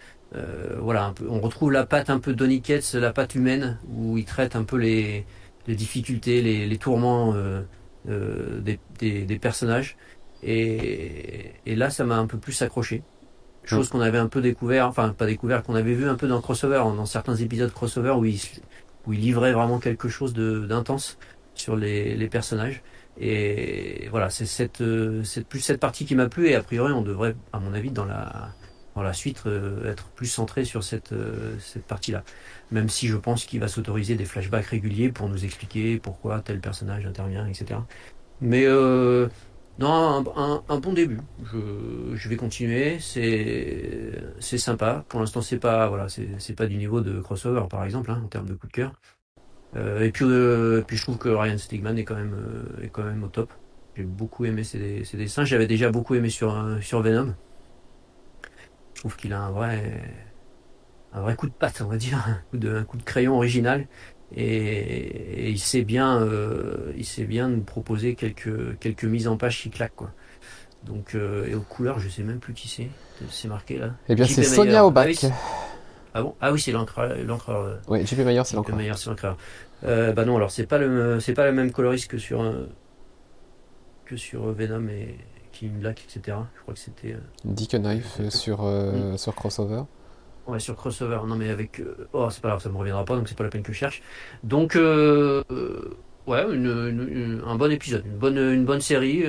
voilà, 0.80 1.06
un 1.06 1.14
peu, 1.14 1.28
on 1.30 1.42
retrouve 1.42 1.74
la 1.74 1.86
patte 1.86 2.10
un 2.10 2.20
peu 2.20 2.34
Donny 2.34 2.64
la 2.94 3.12
patte 3.12 3.36
humaine, 3.36 3.78
où 3.90 4.18
il 4.18 4.24
traite 4.24 4.56
un 4.56 4.64
peu 4.64 4.78
les, 4.78 5.26
les 5.68 5.76
difficultés, 5.76 6.42
les, 6.42 6.66
les 6.68 6.78
tourments 6.78 7.36
des, 8.06 8.80
des, 9.00 9.26
des, 9.26 9.40
personnages. 9.40 9.98
Et, 10.42 11.52
et 11.66 11.76
là, 11.76 11.90
ça 11.90 12.06
m'a 12.06 12.18
un 12.18 12.28
peu 12.28 12.38
plus 12.38 12.62
accroché 12.62 13.04
chose 13.64 13.90
qu'on 13.90 14.02
avait 14.02 14.18
un 14.18 14.28
peu 14.28 14.42
découvert, 14.42 14.88
enfin 14.88 15.10
pas 15.10 15.26
découvert, 15.26 15.64
qu'on 15.64 15.76
avait 15.76 15.94
vu 15.94 16.08
un 16.08 16.16
peu 16.16 16.28
dans 16.28 16.42
crossover, 16.42 16.78
dans 16.78 17.06
certains 17.06 17.36
épisodes 17.36 17.72
crossover 17.72 18.12
où 18.12 18.26
il, 18.26 18.40
où 19.06 19.14
il 19.14 19.20
livrait 19.20 19.54
vraiment 19.54 19.80
quelque 19.80 20.10
chose 20.10 20.34
d'intense 20.34 21.18
sur 21.54 21.76
les, 21.76 22.16
les, 22.16 22.28
personnages. 22.28 22.82
Et 23.20 24.08
voilà, 24.10 24.30
c'est 24.30 24.46
cette, 24.46 24.82
euh, 24.82 25.24
cette, 25.24 25.48
plus 25.48 25.60
cette 25.60 25.80
partie 25.80 26.06
qui 26.06 26.16
m'a 26.16 26.30
plu. 26.30 26.48
Et 26.50 26.56
a 26.56 26.64
priori, 26.64 26.94
on 26.94 27.02
devrait, 27.02 27.36
à 27.54 27.60
mon 27.60 27.74
avis, 27.74 27.92
dans 27.92 28.06
la, 28.06 28.54
dans 28.96 29.04
la 29.04 29.14
suite, 29.14 29.44
euh, 29.46 29.92
être 29.92 30.10
plus 30.10 30.28
centré 30.28 30.66
sur 30.66 30.84
cette, 30.84 31.14
euh, 31.14 31.58
cette 31.60 31.86
partie-là. 31.86 32.24
Même 32.72 32.90
si 32.90 33.08
je 33.08 33.18
pense 33.18 33.46
qu'il 33.46 33.60
va 33.60 33.68
s'autoriser 33.68 34.16
des 34.16 34.26
flashbacks 34.26 34.66
réguliers 34.66 35.10
pour 35.12 35.30
nous 35.30 35.46
expliquer 35.46 35.98
pourquoi 35.98 36.42
tel 36.42 36.60
personnage 36.60 37.06
intervient, 37.06 37.48
etc. 37.48 37.80
Mais 38.42 38.66
euh, 38.66 39.28
non, 39.80 40.26
un, 40.36 40.64
un, 40.68 40.80
bon 40.80 40.94
début. 40.94 41.20
Je, 41.44 42.16
je 42.16 42.30
vais 42.30 42.36
continuer. 42.36 43.00
C'est 43.00 44.58
sympa. 44.58 45.06
Pour 45.10 45.20
l'instant, 45.20 45.42
c'est 45.42 45.60
pas 45.60 45.88
voilà, 45.88 46.08
c'est 46.10 46.56
pas 46.56 46.68
du 46.68 46.78
niveau 46.78 47.02
de 47.02 47.22
crossover 47.22 47.64
par 47.70 47.84
exemple 47.86 48.12
hein, 48.12 48.22
en 48.24 48.28
termes 48.28 48.48
de 48.48 48.54
coup 48.54 48.68
de 48.68 48.74
cœur. 48.74 48.94
Euh, 49.76 50.02
et 50.02 50.12
puis 50.12 50.26
euh, 50.26 50.82
puis 50.86 50.98
je 50.98 51.04
trouve 51.04 51.18
que 51.18 51.30
Ryan 51.30 51.58
Stigman 51.58 51.98
est 51.98 52.04
quand 52.04 52.16
même 52.16 52.36
euh, 52.36 52.86
est 52.86 52.90
quand 52.90 53.04
même 53.04 53.24
au 53.24 53.28
top. 53.28 53.52
J'ai 53.96 54.04
beaucoup 54.04 54.46
aimé 54.46 54.64
ses, 54.64 55.04
ses 55.04 55.18
dessins. 55.18 55.46
J'avais 55.46 55.68
déjà 55.68 55.92
beaucoup 55.92 56.16
aimé 56.16 56.30
sur 56.30 56.78
sur 56.82 57.02
Venom. 57.02 57.34
Je 58.94 59.00
trouve 59.00 59.16
qu'il 59.16 59.34
a 59.34 59.42
un 59.42 59.52
vrai 59.52 60.02
un 61.14 61.22
vrai 61.22 61.36
coup 61.36 61.48
de 61.48 61.54
patte, 61.54 61.82
on 61.82 61.90
va 61.90 61.98
dire, 61.98 62.18
un 62.28 62.42
coup 62.50 62.58
de, 62.58 62.76
un 62.76 62.84
coup 62.84 62.98
de 62.98 63.04
crayon 63.04 63.36
original 63.36 63.88
et, 64.36 65.50
il 65.50 65.60
sait 65.60 65.82
bien, 65.82 66.22
euh, 66.22 66.94
il 66.98 67.06
sait 67.06 67.26
bien 67.26 67.50
nous 67.50 67.62
proposer 67.62 68.16
quelques 68.16 68.80
quelques 68.80 69.04
mises 69.04 69.28
en 69.28 69.38
page 69.38 69.62
qui 69.62 69.70
claquent 69.70 69.96
quoi. 69.96 70.12
Donc 70.86 71.16
euh, 71.16 71.48
et 71.48 71.56
aux 71.56 71.62
couleurs, 71.62 72.00
je 72.00 72.10
sais 72.10 72.24
même 72.24 72.40
plus 72.40 72.54
qui 72.54 72.68
c'est. 72.68 72.90
C'est 73.30 73.48
marqué 73.48 73.78
là. 73.78 73.94
Eh 74.10 74.16
bien, 74.16 74.26
c'est 74.26 74.44
Sonia 74.44 74.86
Aubac. 74.86 75.26
Ah, 75.26 75.30
ah, 76.14 76.22
bon? 76.22 76.36
Ah 76.42 76.52
oui, 76.52 76.60
c'est 76.60 76.72
l'encreur. 76.72 77.12
Euh, 77.12 77.76
oui, 77.88 78.06
JP 78.06 78.20
Mayer, 78.20 78.44
c'est 78.46 78.56
l'encreur. 78.56 78.78
Mayer, 78.78 78.94
c'est 78.96 79.10
l'encreur. 79.10 79.38
bah 79.84 80.26
non, 80.26 80.38
alors 80.38 80.52
c'est 80.52 80.66
pas 80.66 80.78
le 80.78 81.20
c'est 81.20 81.34
pas 81.34 81.46
le 81.46 81.54
même 81.54 81.72
coloriste 81.72 82.10
que 82.10 82.18
sur 82.18 82.44
que 84.06 84.18
sur 84.18 84.52
Venom 84.52 84.88
et 84.90 85.18
King 85.52 85.80
Black, 85.80 86.04
etc. 86.04 86.38
Je 86.56 86.62
crois 86.62 86.74
que 86.74 86.80
c'était. 86.80 87.16
Dick 87.46 87.72
Knife 87.76 88.30
sur 88.30 88.70
sur 89.18 89.36
crossover. 89.36 89.84
Ouais, 90.48 90.60
sur 90.60 90.76
crossover. 90.76 91.20
Non, 91.28 91.36
mais 91.36 91.50
avec. 91.50 91.80
Euh, 91.80 92.08
oh, 92.14 92.30
c'est 92.30 92.42
pas 92.42 92.50
grave, 92.50 92.62
ça 92.62 92.70
me 92.70 92.78
reviendra 92.78 93.06
pas, 93.06 93.16
donc 93.16 93.28
c'est 93.30 93.38
pas 93.38 93.44
la 93.44 93.50
peine 93.50 93.64
que 93.64 93.74
je 93.74 93.78
cherche. 93.78 94.02
Donc, 94.44 94.76
euh, 94.76 95.44
euh, 95.52 95.98
ouais, 96.28 96.44
une, 96.52 97.42
un 97.46 97.56
bon 97.56 97.72
épisode, 97.72 98.06
une 98.06 98.18
bonne, 98.18 98.38
une 98.38 98.66
bonne 98.66 98.82
série. 98.82 99.24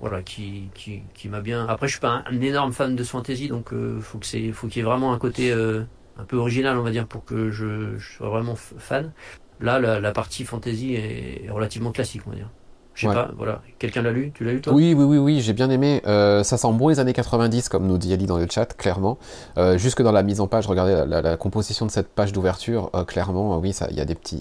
Voilà, 0.00 0.22
qui, 0.22 0.68
qui, 0.74 1.02
qui 1.14 1.28
m'a 1.28 1.40
bien. 1.40 1.66
Après, 1.66 1.86
je 1.86 1.92
suis 1.92 2.00
pas 2.00 2.22
un, 2.26 2.40
énorme 2.40 2.72
fan 2.72 2.96
de 2.96 3.04
fantasy, 3.04 3.48
donc 3.48 3.72
euh, 3.72 4.00
faut 4.00 4.18
que 4.18 4.26
c'est, 4.26 4.52
faut 4.52 4.68
qu'il 4.68 4.78
y 4.78 4.80
ait 4.80 4.88
vraiment 4.88 5.12
un 5.12 5.18
côté 5.18 5.52
euh, 5.52 5.84
un 6.18 6.24
peu 6.24 6.36
original, 6.36 6.78
on 6.78 6.82
va 6.82 6.90
dire, 6.90 7.06
pour 7.06 7.24
que 7.24 7.50
je, 7.50 7.96
je 7.96 8.12
sois 8.16 8.28
vraiment 8.28 8.56
fan. 8.56 9.12
Là, 9.60 9.78
la, 9.80 10.00
la, 10.00 10.12
partie 10.12 10.44
fantasy 10.44 10.94
est 10.94 11.48
relativement 11.50 11.92
classique, 11.92 12.22
on 12.26 12.30
va 12.30 12.36
dire. 12.36 12.50
Je 12.96 13.06
sais 13.06 13.12
pas, 13.12 13.28
voilà. 13.36 13.60
Quelqu'un 13.78 14.00
l'a 14.00 14.10
lu? 14.10 14.32
Tu 14.34 14.42
l'as 14.42 14.52
lu 14.52 14.62
toi? 14.62 14.72
Oui, 14.72 14.94
oui, 14.94 15.04
oui, 15.04 15.18
oui, 15.18 15.40
j'ai 15.42 15.52
bien 15.52 15.68
aimé. 15.68 16.00
Euh, 16.06 16.42
ça 16.42 16.56
sent 16.56 16.72
bon 16.72 16.88
les 16.88 16.98
années 16.98 17.12
90, 17.12 17.68
comme 17.68 17.86
nous 17.86 17.98
dit 17.98 18.10
Ali 18.14 18.24
dans 18.24 18.38
le 18.38 18.46
chat, 18.50 18.74
clairement. 18.74 19.18
Euh, 19.58 19.76
jusque 19.76 20.00
dans 20.00 20.12
la 20.12 20.22
mise 20.22 20.40
en 20.40 20.46
page, 20.46 20.66
regardez 20.66 21.04
la, 21.06 21.20
la, 21.20 21.36
composition 21.36 21.84
de 21.84 21.90
cette 21.90 22.08
page 22.08 22.32
d'ouverture, 22.32 22.90
euh, 22.94 23.04
clairement, 23.04 23.58
oui, 23.58 23.76
il 23.90 23.96
y 23.96 24.00
a 24.00 24.06
des 24.06 24.14
petits, 24.14 24.38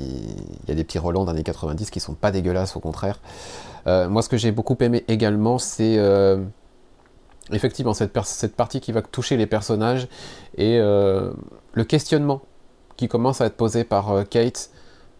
il 0.64 0.69
y 0.69 0.72
a 0.72 0.76
des 0.76 0.86
petits 0.86 0.99
relents 0.99 1.26
d'années 1.26 1.44
90 1.44 1.91
qui 1.91 1.99
sont 1.99 2.14
pas 2.14 2.32
dégueulasses, 2.32 2.77
au 2.77 2.80
contraire. 2.80 3.19
Moi, 3.86 4.22
ce 4.23 4.30
que 4.30 4.38
j'ai 4.38 4.52
beaucoup 4.52 4.77
aimé 4.80 5.03
également, 5.10 5.60
c'est 5.60 5.99
effectivement 7.52 7.94
cette, 7.94 8.18
cette, 8.23 8.56
partie 8.56 8.80
qui 8.80 8.94
va 8.94 9.02
toucher 9.02 9.38
les 9.38 9.45
personnages 9.45 10.07
et 10.57 10.80
le 10.80 11.84
questionnement 11.84 12.41
qui 12.95 13.10
commence 13.10 13.41
à 13.41 13.48
être 13.48 13.57
posé 13.57 13.84
par 13.84 14.23
Kate. 14.30 14.72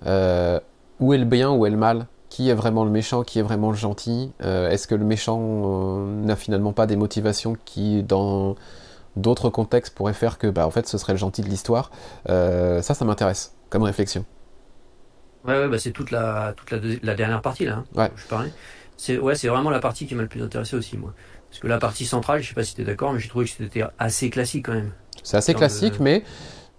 où 0.04 1.14
est 1.14 1.18
le 1.18 1.26
bien, 1.26 1.52
où 1.52 1.66
est 1.66 1.70
le 1.70 1.78
mal? 1.78 2.08
Qui 2.36 2.50
est 2.50 2.54
vraiment 2.54 2.84
le 2.84 2.92
méchant, 2.92 3.24
qui 3.24 3.40
est 3.40 3.42
vraiment 3.42 3.72
le 3.72 3.78
gentil 3.78 4.34
Est-ce 4.42 4.88
que 4.88 4.96
le 4.96 5.06
méchant 5.06 6.06
n'a 6.06 6.36
finalement 6.36 6.74
pas 6.74 6.86
des 6.86 6.98
motivations 6.98 7.56
qui, 7.64 8.04
dans 8.04 8.56
d'autres 9.16 9.50
contextes, 9.50 9.96
pourraient 9.96 10.12
faire 10.12 10.38
que, 10.38 10.48
bah, 10.48 10.68
en 10.68 10.70
fait, 10.70 10.86
ce 10.86 10.98
serait 10.98 11.14
le 11.14 11.18
gentil 11.18 11.44
de 11.44 11.48
l'histoire 11.48 11.92
Ça, 12.28 12.82
ça 12.82 13.06
m'intéresse 13.06 13.56
comme 13.70 13.84
réflexion. 13.84 14.26
Ouais, 15.46 15.60
ouais 15.60 15.68
bah 15.68 15.78
c'est 15.78 15.92
toute 15.92 16.12
la 16.12 16.54
toute 16.58 16.72
la, 16.72 16.80
la, 17.04 17.16
dernière 17.16 17.42
partie 17.42 17.66
là. 17.66 17.76
Hein, 17.76 17.86
ouais. 17.96 18.12
Je 18.16 18.26
parlais. 18.26 18.52
C'est 18.98 19.18
ouais, 19.18 19.36
c'est 19.36 19.48
vraiment 19.48 19.70
la 19.70 19.80
partie 19.80 20.08
qui 20.08 20.16
m'a 20.16 20.24
le 20.24 20.28
plus 20.28 20.42
intéressé 20.42 20.76
aussi 20.76 20.98
moi. 20.98 21.14
Parce 21.50 21.60
que 21.60 21.68
la 21.68 21.78
partie 21.78 22.06
centrale, 22.06 22.42
je 22.42 22.50
sais 22.50 22.56
pas 22.56 22.64
si 22.64 22.76
tu 22.76 22.82
es 22.82 22.84
d'accord, 22.84 23.14
mais 23.14 23.20
j'ai 23.20 23.30
trouvé 23.30 23.46
que 23.46 23.52
c'était 23.52 23.84
assez 24.00 24.30
classique 24.30 24.66
quand 24.66 24.74
même. 24.74 24.92
C'est 25.24 25.38
assez 25.38 25.54
classique, 25.54 26.00
mais 26.00 26.24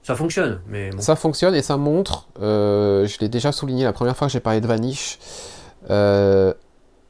ça 0.07 0.15
fonctionne. 0.15 0.61
Mais. 0.69 0.91
Ça 0.99 1.17
fonctionne 1.17 1.55
et 1.55 1.63
ça 1.63 1.77
montre. 1.77 2.29
Euh, 2.41 3.07
je 3.07 3.19
l'ai 3.21 3.29
déjà 3.29 3.53
souligné 3.53 3.85
la 3.85 3.93
première 3.93 4.17
fois 4.17 4.29
que 4.29 4.33
j'ai 4.33 4.41
parlé 4.41 4.61
de 4.61 4.67
Vanish. 4.67 5.19
Euh, 5.91 6.55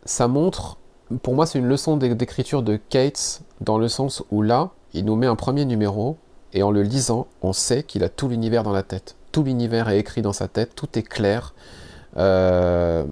ça 0.04 0.28
montre. 0.28 0.78
Pour 1.22 1.34
moi, 1.34 1.46
c'est 1.46 1.58
une 1.58 1.68
leçon 1.68 1.96
d'écriture 1.96 2.62
de 2.62 2.76
Kate 2.76 3.42
dans 3.60 3.78
le 3.78 3.88
sens 3.88 4.24
où 4.30 4.42
là, 4.42 4.70
il 4.92 5.04
nous 5.04 5.14
met 5.14 5.26
un 5.26 5.36
premier 5.36 5.64
numéro 5.64 6.16
et 6.52 6.62
en 6.62 6.70
le 6.70 6.82
lisant, 6.82 7.28
on 7.42 7.52
sait 7.52 7.84
qu'il 7.84 8.02
a 8.02 8.08
tout 8.08 8.28
l'univers 8.28 8.64
dans 8.64 8.72
la 8.72 8.82
tête 8.82 9.16
tout 9.36 9.42
l'univers 9.42 9.90
est 9.90 9.98
écrit 9.98 10.22
dans 10.22 10.32
sa 10.32 10.48
tête, 10.48 10.74
tout 10.74 10.98
est 10.98 11.02
clair. 11.02 11.54
Euh, 12.16 13.04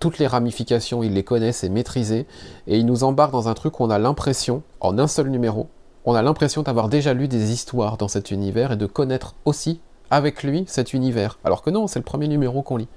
toutes 0.00 0.18
les 0.18 0.26
ramifications, 0.26 1.02
il 1.02 1.14
les 1.14 1.22
connaît, 1.22 1.52
c'est 1.52 1.70
maîtrisé. 1.70 2.26
Et 2.66 2.76
il 2.76 2.84
nous 2.84 3.02
embarque 3.02 3.32
dans 3.32 3.48
un 3.48 3.54
truc 3.54 3.80
où 3.80 3.84
on 3.84 3.88
a 3.88 3.98
l'impression, 3.98 4.62
en 4.80 4.98
un 4.98 5.06
seul 5.06 5.30
numéro, 5.30 5.70
on 6.04 6.14
a 6.14 6.22
l'impression 6.22 6.62
d'avoir 6.62 6.88
déjà 6.88 7.14
lu 7.14 7.28
des 7.28 7.52
histoires 7.52 7.96
dans 7.96 8.08
cet 8.08 8.30
univers 8.30 8.72
et 8.72 8.76
de 8.76 8.86
connaître 8.86 9.34
aussi 9.44 9.80
avec 10.10 10.42
lui 10.42 10.64
cet 10.66 10.92
univers. 10.92 11.38
Alors 11.44 11.62
que 11.62 11.70
non, 11.70 11.86
c'est 11.86 11.98
le 11.98 12.04
premier 12.04 12.28
numéro 12.28 12.62
qu'on 12.62 12.76
lit. 12.76 12.88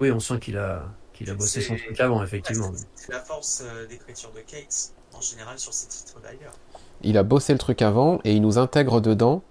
Oui, 0.00 0.10
on 0.10 0.20
sent 0.20 0.38
qu'il 0.40 0.58
a, 0.58 0.84
qu'il 1.12 1.30
a 1.30 1.34
bossé 1.34 1.60
son 1.60 1.76
truc 1.76 1.98
avant, 2.00 2.22
effectivement. 2.22 2.70
C'est 2.94 3.12
la 3.12 3.20
force 3.20 3.62
euh, 3.64 3.86
d'écriture 3.86 4.30
de 4.32 4.40
Kate, 4.40 4.92
en 5.16 5.20
général, 5.20 5.58
sur 5.58 5.72
ces 5.72 5.88
titres 5.88 6.20
d'ailleurs. 6.22 6.54
Il 7.02 7.16
a 7.16 7.22
bossé 7.22 7.52
le 7.52 7.58
truc 7.58 7.82
avant 7.82 8.20
et 8.24 8.34
il 8.34 8.42
nous 8.42 8.58
intègre 8.58 9.00
dedans 9.00 9.42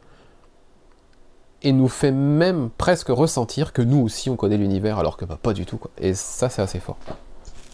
et 1.61 1.71
nous 1.71 1.87
fait 1.87 2.11
même 2.11 2.69
presque 2.77 3.07
ressentir 3.07 3.71
que 3.71 3.81
nous 3.81 4.01
aussi 4.01 4.29
on 4.29 4.35
connaît 4.35 4.57
l'univers 4.57 4.99
alors 4.99 5.15
que 5.15 5.23
bah, 5.23 5.39
pas 5.41 5.53
du 5.53 5.65
tout 5.65 5.77
quoi. 5.77 5.91
Et 5.97 6.13
ça 6.13 6.49
c'est 6.49 6.61
assez 6.61 6.79
fort. 6.79 6.97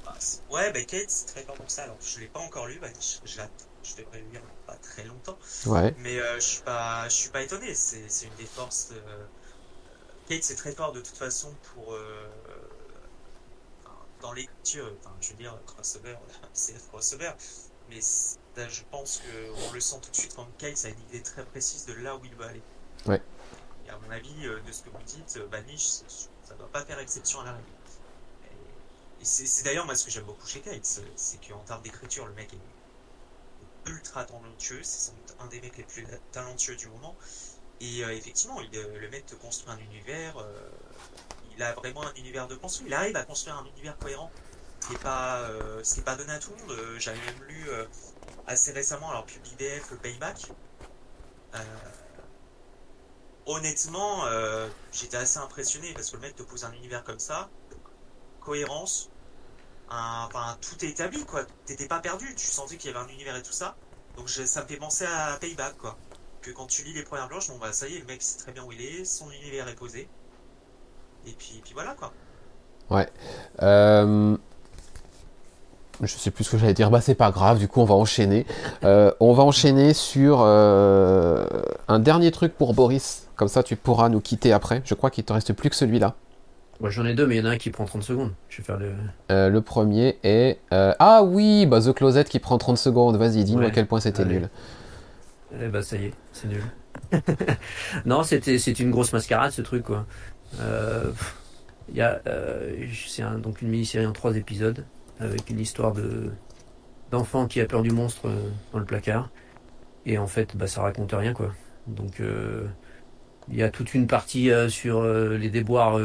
Bah, 0.06 0.14
ouais, 0.52 0.72
bah 0.72 0.84
Kate 0.84 1.10
c'est 1.10 1.28
très 1.28 1.42
fort 1.42 1.56
pour 1.56 1.70
ça. 1.70 1.84
Alors 1.84 1.98
je 2.00 2.20
l'ai 2.20 2.28
pas 2.28 2.40
encore 2.40 2.68
lu, 2.68 2.78
bah, 2.80 2.88
je, 3.00 3.32
je, 3.32 3.40
je 3.98 4.04
le 4.04 4.32
lire 4.32 4.42
pas 4.66 4.76
très 4.76 5.04
longtemps. 5.04 5.38
Ouais. 5.66 5.94
Mais 6.00 6.20
euh, 6.20 6.36
je 6.36 6.46
suis 6.46 6.62
pas, 6.62 7.08
je 7.10 7.16
suis 7.16 7.30
pas 7.30 7.42
étonné. 7.42 7.74
C'est 7.74 8.26
une 8.26 8.36
des 8.36 8.46
forces. 8.46 8.90
Euh... 8.92 9.26
Kate 10.28 10.44
c'est 10.44 10.56
très 10.56 10.74
fort 10.74 10.92
de 10.92 11.02
toute 11.02 11.18
façon 11.18 11.54
pour 11.74 11.94
euh... 11.94 12.28
dans 14.22 14.34
l'écriture. 14.34 14.92
Enfin, 15.00 15.16
je 15.22 15.30
veux 15.30 15.38
dire 15.38 15.58
crossover, 15.66 16.16
c'est 16.54 16.76
crossover. 16.90 17.32
Mais 17.90 18.02
je 18.02 18.84
pense 18.92 19.22
qu'on 19.22 19.74
le 19.74 19.80
sent 19.80 19.98
tout 20.02 20.12
de 20.12 20.16
suite 20.16 20.36
quand 20.36 20.48
Kate 20.58 20.86
a 20.86 20.90
une 20.90 21.00
idée 21.10 21.24
très 21.24 21.44
précise 21.44 21.86
de 21.86 21.94
là 21.94 22.16
où 22.16 22.22
il 22.24 22.36
va 22.36 22.48
aller. 22.48 22.62
Ouais 23.08 23.22
à 23.90 23.98
mon 24.06 24.12
avis, 24.12 24.46
euh, 24.46 24.60
de 24.66 24.72
ce 24.72 24.84
que 24.84 24.90
vous 24.90 25.04
dites, 25.06 25.40
Banish, 25.52 26.02
ça 26.44 26.56
doit 26.58 26.72
pas 26.72 26.84
faire 26.86 27.00
exception 27.00 27.42
à 27.42 27.46
la 27.46 27.52
règle. 27.54 27.66
Et, 29.22 29.26
c'est 29.26 29.64
d'ailleurs 29.64 29.86
moi 29.86 29.96
ce 29.96 30.06
que 30.06 30.12
j'aime 30.12 30.24
beaucoup 30.24 30.48
chez 30.48 30.62
Kate, 30.62 31.02
c'est 31.16 31.48
qu'en 31.48 31.60
termes 31.60 31.82
d'écriture, 31.82 32.26
le 32.26 32.34
mec 32.34 32.54
est 32.54 32.58
ultra 33.90 34.26
talentueux, 34.26 34.82
c'est 34.84 35.12
un 35.40 35.48
des 35.48 35.62
mecs 35.62 35.78
les 35.78 35.84
plus 35.84 36.06
talentueux 36.32 36.76
du 36.76 36.88
moment. 36.88 37.16
Et 37.82 38.04
euh, 38.04 38.16
effectivement, 38.16 38.60
euh, 38.60 39.00
le 39.00 39.10
mec 39.10 39.26
te 39.26 39.36
construit 39.36 39.72
un 39.72 39.80
univers, 39.80 40.46
il 41.56 41.64
a 41.64 41.74
vraiment 41.74 42.06
un 42.06 42.14
univers 42.16 42.48
de 42.48 42.56
construit, 42.56 42.88
il 42.88 42.94
arrive 42.94 43.16
à 43.16 43.24
construire 43.24 43.58
un 43.58 43.66
univers 43.66 43.98
cohérent, 43.98 44.32
ce 44.82 44.94
n'est 44.94 46.04
pas, 46.04 46.16
donné 46.16 46.32
à 46.32 46.40
tout 46.40 46.52
le 46.52 46.66
monde. 46.66 46.78
J'avais 46.98 47.20
même 47.20 47.44
lu 47.48 47.68
assez 48.48 48.72
récemment, 48.72 49.10
alors 49.10 49.26
PubIBF, 49.26 49.92
le 49.92 49.98
Payback, 49.98 50.52
honnêtement, 53.50 54.26
euh, 54.26 54.70
j'étais 54.92 55.18
assez 55.18 55.40
impressionné 55.40 55.94
parce 55.94 56.12
que 56.12 56.16
le 56.18 56.22
mec 56.22 56.36
te 56.36 56.44
pose 56.44 56.66
un 56.66 56.72
univers 56.74 57.04
comme 57.04 57.20
ça, 57.20 57.50
cohérence, 58.42 59.10
enfin 59.90 60.58
tout 60.62 60.84
est 60.86 60.90
établi 60.90 61.24
quoi. 61.26 61.42
T'étais 61.66 61.88
pas 61.88 62.00
perdu, 62.00 62.34
tu 62.36 62.48
sentais 62.48 62.78
qu'il 62.78 62.92
y 62.92 62.94
avait 62.96 63.04
un 63.04 63.10
univers 63.10 63.36
et 63.36 63.44
tout 63.44 63.54
ça. 63.54 63.76
Donc 64.18 64.30
ça 64.30 64.64
me 64.64 64.68
fait 64.68 64.78
penser 64.78 65.06
à 65.06 65.38
Payback 65.40 65.78
quoi. 65.78 65.98
Que 66.42 66.52
quand 66.52 66.68
tu 66.68 66.84
lis 66.84 66.94
les 66.94 67.04
premières 67.04 67.28
blanches, 67.28 67.50
bon 67.50 67.58
bah 67.58 67.74
ça 67.74 67.88
y 67.88 67.96
est, 67.96 68.00
le 68.00 68.06
mec 68.06 68.22
sait 68.22 68.40
très 68.40 68.52
bien 68.52 68.64
où 68.64 68.72
il 68.72 68.82
est, 68.82 69.06
son 69.06 69.30
univers 69.32 69.68
est 69.68 69.76
posé. 69.76 70.08
Et 71.26 71.32
puis, 71.32 71.62
puis 71.64 71.74
voilà 71.74 71.96
quoi. 71.96 72.14
Ouais. 72.90 73.08
Euh, 73.62 74.38
je 76.02 76.18
sais 76.18 76.32
plus 76.32 76.44
ce 76.44 76.52
que 76.52 76.58
j'allais 76.58 76.74
dire, 76.74 76.90
bah 76.90 77.02
c'est 77.02 77.16
pas 77.16 77.32
grave, 77.32 77.60
du 77.60 77.68
coup 77.68 77.82
on 77.82 77.86
va 77.86 77.96
enchaîner. 77.96 78.46
Euh, 78.86 79.12
on 79.20 79.34
va 79.34 79.44
enchaîner 79.44 79.94
sur 79.94 80.40
euh, 80.40 81.46
un 81.90 82.00
dernier 82.00 82.32
truc 82.32 82.56
pour 82.58 82.74
Boris, 82.74 83.28
comme 83.36 83.50
ça 83.50 83.62
tu 83.62 83.76
pourras 83.76 84.08
nous 84.08 84.22
quitter 84.22 84.54
après. 84.54 84.82
Je 84.86 84.94
crois 84.94 85.10
qu'il 85.10 85.26
te 85.26 85.34
reste 85.34 85.52
plus 85.52 85.70
que 85.70 85.76
celui-là. 85.76 86.16
Moi 86.80 86.90
j'en 86.90 87.06
ai 87.06 87.14
deux, 87.14 87.28
mais 87.28 87.36
il 87.36 87.40
y 87.40 87.42
en 87.42 87.46
a 87.46 87.54
un 87.54 87.58
qui 87.58 87.70
prend 87.72 87.86
30 87.86 88.04
secondes. 88.04 88.32
Je 88.48 88.58
vais 88.58 88.64
faire 88.64 88.78
le. 88.78 88.92
Euh, 89.32 89.50
le 89.50 89.62
premier 89.62 90.18
est. 90.24 90.60
Ah 90.72 91.24
oui, 91.24 91.66
bah 91.66 91.82
The 91.82 91.94
Closet 91.94 92.26
qui 92.26 92.40
prend 92.40 92.58
30 92.58 92.78
secondes. 92.78 93.18
Vas-y, 93.18 93.44
dis-nous 93.44 93.66
à 93.66 93.72
quel 93.72 93.88
point 93.88 94.00
c'était 94.00 94.26
nul. 94.26 94.50
Eh 95.62 95.68
bah 95.68 95.82
ça 95.82 95.98
y 95.98 96.06
est, 96.06 96.14
c'est 96.32 96.48
nul. 96.48 96.64
non, 98.06 98.24
c'était 98.24 98.60
c'est 98.60 98.80
une 98.80 98.92
grosse 98.92 99.14
mascarade 99.14 99.52
ce 99.52 99.62
truc 99.62 99.84
quoi. 99.84 100.06
Il 100.60 101.96
y 101.96 102.02
a, 102.02 102.22
c'est 103.08 103.24
donc 103.42 103.62
une 103.62 103.70
mini-série 103.70 104.06
en 104.06 104.14
trois 104.14 104.36
épisodes 104.36 104.86
avec 105.20 105.50
une 105.50 105.60
histoire 105.60 105.92
de 105.92 106.32
d'enfant 107.12 107.48
qui 107.48 107.62
a 107.62 107.66
peur 107.66 107.82
du 107.82 107.92
monstre 107.92 108.28
euh, 108.28 108.50
dans 108.72 108.80
le 108.80 108.86
placard. 108.86 109.30
Et 110.06 110.18
en 110.18 110.28
fait, 110.28 110.56
bah, 110.56 110.68
ça 110.68 110.82
raconte 110.82 111.14
rien, 111.14 111.34
quoi. 111.34 111.52
Donc, 111.88 112.20
euh, 112.20 112.68
il 113.50 113.58
y 113.58 113.64
a 113.64 113.70
toute 113.70 113.94
une 113.94 114.08
partie 114.08 114.52
euh, 114.52 114.70
sur 114.70 115.04
les 115.04 115.50
déboires 115.50 116.00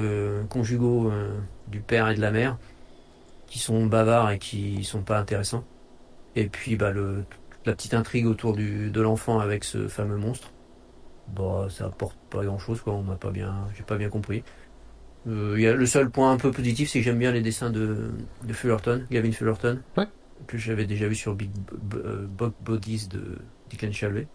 conjugaux 0.48 1.12
du 1.68 1.80
père 1.80 2.08
et 2.08 2.14
de 2.14 2.20
la 2.20 2.30
mère 2.30 2.58
qui 3.46 3.58
sont 3.58 3.86
bavards 3.86 4.30
et 4.30 4.38
qui 4.38 4.82
sont 4.84 5.02
pas 5.02 5.18
intéressants. 5.18 5.64
Et 6.36 6.48
puis, 6.48 6.76
bah, 6.76 6.90
le, 6.90 7.24
la 7.64 7.72
petite 7.72 7.94
intrigue 7.94 8.26
autour 8.26 8.54
du, 8.54 8.90
de 8.90 9.00
l'enfant 9.00 9.38
avec 9.38 9.64
ce 9.64 9.88
fameux 9.88 10.16
monstre. 10.16 10.52
Bah, 11.34 11.68
ça 11.70 11.86
apporte 11.86 12.18
pas 12.30 12.44
grand 12.44 12.58
chose, 12.58 12.80
quoi. 12.80 12.94
On 12.94 13.02
m'a 13.02 13.16
pas 13.16 13.30
bien, 13.30 13.66
j'ai 13.76 13.82
pas 13.82 13.96
bien 13.96 14.08
compris. 14.08 14.42
Euh, 15.26 15.58
y 15.58 15.66
a 15.66 15.72
le 15.72 15.86
seul 15.86 16.10
point 16.10 16.32
un 16.32 16.36
peu 16.36 16.50
positif, 16.50 16.90
c'est 16.90 16.98
que 16.98 17.04
j'aime 17.04 17.18
bien 17.18 17.32
les 17.32 17.40
dessins 17.40 17.70
de, 17.70 18.10
de 18.44 18.52
Fullerton, 18.52 19.04
Gavin 19.10 19.32
Fullerton, 19.32 19.80
que 20.46 20.58
j'avais 20.58 20.84
déjà 20.84 21.08
vu 21.08 21.14
sur 21.14 21.34
Big 21.34 21.50
euh, 21.94 22.26
Bodies 22.60 23.08
de 23.08 23.38
Dickens 23.70 23.94
Chalvet. 23.94 24.28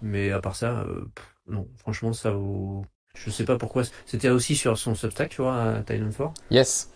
Mais 0.00 0.32
à 0.32 0.40
part 0.40 0.56
ça, 0.56 0.80
euh, 0.80 1.04
non, 1.48 1.68
franchement, 1.76 2.12
ça 2.12 2.30
vaut. 2.30 2.84
Je 3.14 3.30
sais 3.30 3.44
pas 3.44 3.58
pourquoi. 3.58 3.82
C'était 4.06 4.30
aussi 4.30 4.56
sur 4.56 4.78
son 4.78 4.94
Substack, 4.94 5.30
tu 5.30 5.42
vois, 5.42 5.62
à 5.62 5.82
4. 5.82 6.32
Yes. 6.50 6.90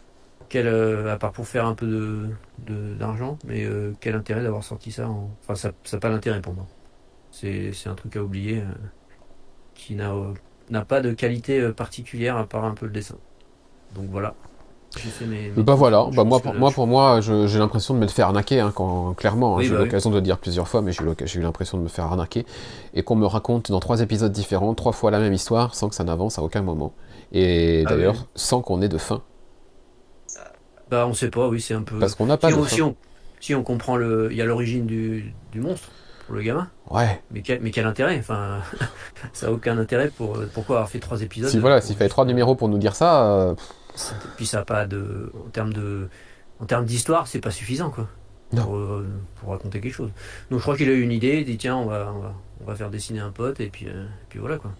Quel, 0.49 0.67
euh, 0.67 1.13
à 1.13 1.17
part 1.17 1.33
pour 1.33 1.47
faire 1.47 1.67
un 1.67 1.75
peu 1.75 2.29
de 2.59 2.95
d'argent, 2.95 3.39
mais 3.45 3.67
quel 4.01 4.15
intérêt 4.15 4.43
d'avoir 4.43 4.63
sorti 4.63 4.93
ça 4.93 5.09
en... 5.09 5.31
Enfin, 5.43 5.55
ça 5.55 5.73
n'a 5.93 5.99
pas 5.99 6.09
d'intérêt 6.09 6.41
pour 6.41 6.55
moi. 6.55 6.67
C'est 7.33 7.73
un 7.87 7.95
truc 7.95 8.17
à 8.17 8.23
oublier 8.23 8.63
qui 9.75 9.95
n'a 9.95 10.85
pas 10.87 11.01
de 11.01 11.13
qualité 11.13 11.71
particulière 11.73 12.37
à 12.37 12.47
part 12.49 12.65
un 12.65 12.75
peu 12.75 12.87
le 12.87 12.93
dessin. 12.93 13.19
Donc 13.95 14.07
voilà. 14.11 14.35
Bah 15.57 15.75
voilà, 15.75 16.07
bah 16.15 16.25
moi, 16.25 16.41
pour, 16.41 16.55
moi 16.55 16.71
pour 16.71 16.87
moi, 16.87 17.21
j'ai 17.21 17.59
l'impression 17.59 17.95
de 17.95 17.99
me 17.99 18.07
faire 18.07 18.27
arnaquer, 18.27 18.61
hein, 18.61 18.73
quand, 18.75 19.15
clairement. 19.15 19.57
Hein, 19.57 19.63
j'ai 19.63 19.69
eu 19.69 19.73
bah 19.73 19.79
l'occasion 19.79 20.11
de 20.11 20.17
le 20.17 20.21
dire 20.21 20.39
plusieurs 20.39 20.69
fois, 20.69 20.83
mais 20.83 20.93
j'ai 20.93 21.39
eu 21.39 21.43
l'impression 21.43 21.79
de 21.79 21.83
me 21.83 21.89
faire 21.89 22.05
arnaquer. 22.05 22.47
Et 22.95 23.03
qu'on 23.03 23.17
me 23.17 23.27
raconte 23.27 23.71
dans 23.71 23.81
trois 23.81 24.01
épisodes 24.01 24.33
différents, 24.33 24.75
trois 24.75 24.93
fois 24.93 25.11
la 25.11 25.19
même 25.19 25.33
histoire, 25.33 25.75
sans 25.75 25.89
que 25.89 25.95
ça 25.95 26.05
n'avance 26.05 26.39
à 26.39 26.43
aucun 26.43 26.63
moment. 26.63 26.93
Et 27.33 27.85
ah 27.87 27.91
d'ailleurs, 27.91 28.27
sans 28.35 28.63
qu'on 28.63 28.83
ait 28.83 28.89
de 28.89 28.99
fin. 28.99 29.23
Bah, 30.91 31.07
on 31.09 31.15
sait 31.15 31.31
pas, 31.31 31.49
oui, 31.49 31.61
c'est 31.61 31.75
un 31.75 31.83
peu. 31.83 31.99
Parce 31.99 32.15
qu'on 32.15 32.27
n'a 32.27 32.37
pas 32.37 32.49
si 32.49 32.55
de 32.55 32.61
on, 32.61 32.65
fin. 32.65 32.75
si 32.75 32.83
on, 32.83 32.97
si 33.41 33.55
on 33.55 33.63
comprend 33.63 33.97
le, 33.97 34.29
il 34.31 34.37
y 34.37 34.43
a 34.43 34.45
l'origine 34.45 34.87
du, 34.87 35.35
du 35.53 35.61
monstre 35.61 35.89
pour 36.27 36.35
le 36.37 36.43
gamin. 36.43 36.69
Ouais. 36.91 37.21
Mais 37.31 37.43
quel, 37.43 37.61
mais 37.61 37.71
quel 37.71 37.87
intérêt 37.87 38.19
Enfin, 38.19 38.61
ça 39.33 39.49
a 39.49 39.51
aucun 39.51 39.79
intérêt 39.79 40.11
pour 40.17 40.39
pourquoi 40.55 40.77
avoir 40.77 40.91
fait 40.91 41.01
trois 41.01 41.23
épisodes. 41.23 41.51
Si 41.51 41.59
voilà, 41.59 41.81
s'il 41.81 41.97
fallait 41.97 42.09
trois 42.11 42.25
numéros 42.25 42.55
pour 42.55 42.69
nous 42.69 42.79
dire 42.79 42.95
ça, 42.95 43.25
euh, 43.33 43.55
Puis 44.37 44.47
ça 44.47 44.61
a 44.61 44.65
pas 44.65 44.87
de, 44.87 45.33
en 45.47 45.51
termes 45.51 45.73
de, 45.73 46.09
en 46.61 46.67
termes 46.67 46.85
d'histoire, 46.85 47.27
c'est 47.27 47.41
pas 47.41 47.51
suffisant 47.51 47.91
quoi. 47.91 48.09
Pour, 48.57 48.77
euh, 48.77 49.05
pour 49.41 49.51
raconter 49.51 49.81
quelque 49.81 49.93
chose. 49.93 50.11
Donc 50.51 50.61
je 50.61 50.63
crois 50.63 50.77
qu'il 50.77 50.89
a 50.89 50.93
eu 50.93 51.03
une 51.03 51.11
idée, 51.11 51.39
il 51.41 51.45
dit 51.45 51.59
tiens 51.59 51.77
on 51.77 51.87
va, 51.87 52.13
on 52.15 52.21
va, 52.21 52.35
on 52.61 52.65
va 52.65 52.75
faire 52.77 52.91
dessiner 52.91 53.19
un 53.19 53.31
pote 53.33 53.59
et 53.61 53.69
puis, 53.69 53.89
euh, 53.89 54.05
et 54.05 54.27
puis 54.29 54.39
voilà 54.39 54.57
quoi. 54.57 54.71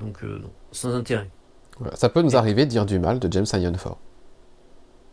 Donc 0.00 0.24
euh, 0.24 0.40
non, 0.40 0.50
sans 0.72 0.94
intérêt. 0.94 1.30
voilà. 1.78 1.94
ça 1.94 2.08
peut 2.08 2.22
nous 2.22 2.36
arriver 2.36 2.66
de 2.66 2.70
dire 2.70 2.86
du 2.86 2.98
mal 2.98 3.20
de 3.20 3.32
James 3.32 3.46
Iron 3.52 3.74
Ford. 3.74 3.98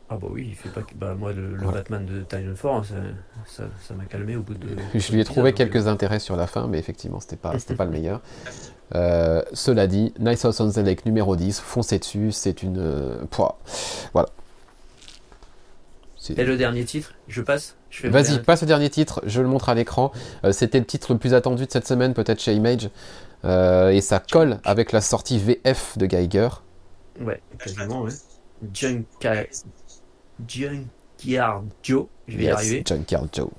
Ah 0.10 0.18
bah 0.18 0.28
oui, 0.30 0.48
il 0.50 0.56
fait 0.56 0.70
pas 0.70 0.82
que, 0.82 0.94
bah 0.94 1.16
moi 1.16 1.34
le, 1.34 1.56
le 1.56 1.64
Voilà. 1.64 1.80
Batman 1.80 2.06
de 2.06 2.22
Tyrion 2.22 2.56
Ford, 2.56 2.86
ça, 3.46 3.64
m'a 3.96 4.06
calmé 4.06 4.36
au 4.36 4.42
bout 4.42 4.54
de. 4.54 4.68
Je 4.94 5.12
lui 5.12 5.20
ai 5.20 5.24
trouvé 5.24 5.52
donc, 5.52 5.58
quelques 5.58 5.88
intérêts 5.88 6.20
sur 6.20 6.36
la 6.36 6.46
fin, 6.46 6.68
mais 6.68 6.78
effectivement, 6.78 7.20
c'était 7.20 7.38
pas, 7.38 7.58
c'était 7.58 7.76
pas 7.76 7.86
le 7.86 7.92
meilleur. 7.92 8.22
Euh, 8.94 9.42
cela 9.54 9.88
dit, 9.88 10.14
Nice 10.20 10.46
House 10.46 10.60
on 10.60 10.70
the 10.70 10.78
Lake 10.78 11.06
numéro 11.06 11.36
10, 11.36 11.60
foncez 11.60 11.98
dessus, 11.98 12.32
c'est 12.32 12.62
une. 12.62 12.78
euh, 12.78 13.18
pouah, 13.32 13.58
voilà. 14.14 14.30
C'est- 16.18 16.38
Et 16.38 16.44
le 16.46 16.58
dernier 16.58 16.86
titre, 16.86 17.14
je 17.28 17.42
passe. 17.42 17.76
Vas-y, 18.04 18.24
dernier- 18.24 18.40
passe 18.44 18.64
au 18.64 18.66
dernier 18.66 18.90
titre, 18.90 19.22
je 19.26 19.42
le 19.42 19.48
montre 19.48 19.70
à 19.70 19.76
l'écran. 19.76 20.12
Euh, 20.44 20.52
C'était 20.52 20.80
le 20.80 20.86
titre 20.86 21.14
le 21.14 21.20
plus 21.20 21.34
attendu 21.34 21.66
de 21.66 21.72
cette 21.72 21.88
semaine, 21.88 22.14
peut-être 22.14 22.42
chez 22.42 22.54
Image. 22.54 22.90
Euh, 23.46 23.90
et 23.90 24.02
ça 24.02 24.20
colle 24.20 24.60
avec 24.64 24.92
la 24.92 25.02
sortie 25.02 25.38
VF 25.40 25.98
de 25.98 26.06
Geiger. 26.08 26.50
Ouais, 27.22 27.42
m'attends. 27.78 28.02
ouais. 28.04 28.12
Junkyard 28.74 29.46
Joe, 31.84 32.06
je 32.28 32.38
vais 32.38 32.44
y 32.46 32.50
arriver. 32.50 32.84
Junkyard 32.88 33.28
Joe. 33.32 33.50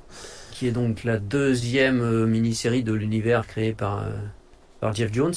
qui 0.53 0.67
est 0.67 0.73
donc 0.73 1.05
la 1.05 1.19
deuxième 1.19 2.01
euh, 2.01 2.27
mini-série 2.27 2.83
de 2.83 2.93
l'univers 2.93 3.47
créé 3.47 3.73
par, 3.75 4.03
euh, 4.03 4.11
par 4.81 4.95
Jeff 4.95 5.13
Jones. 5.13 5.35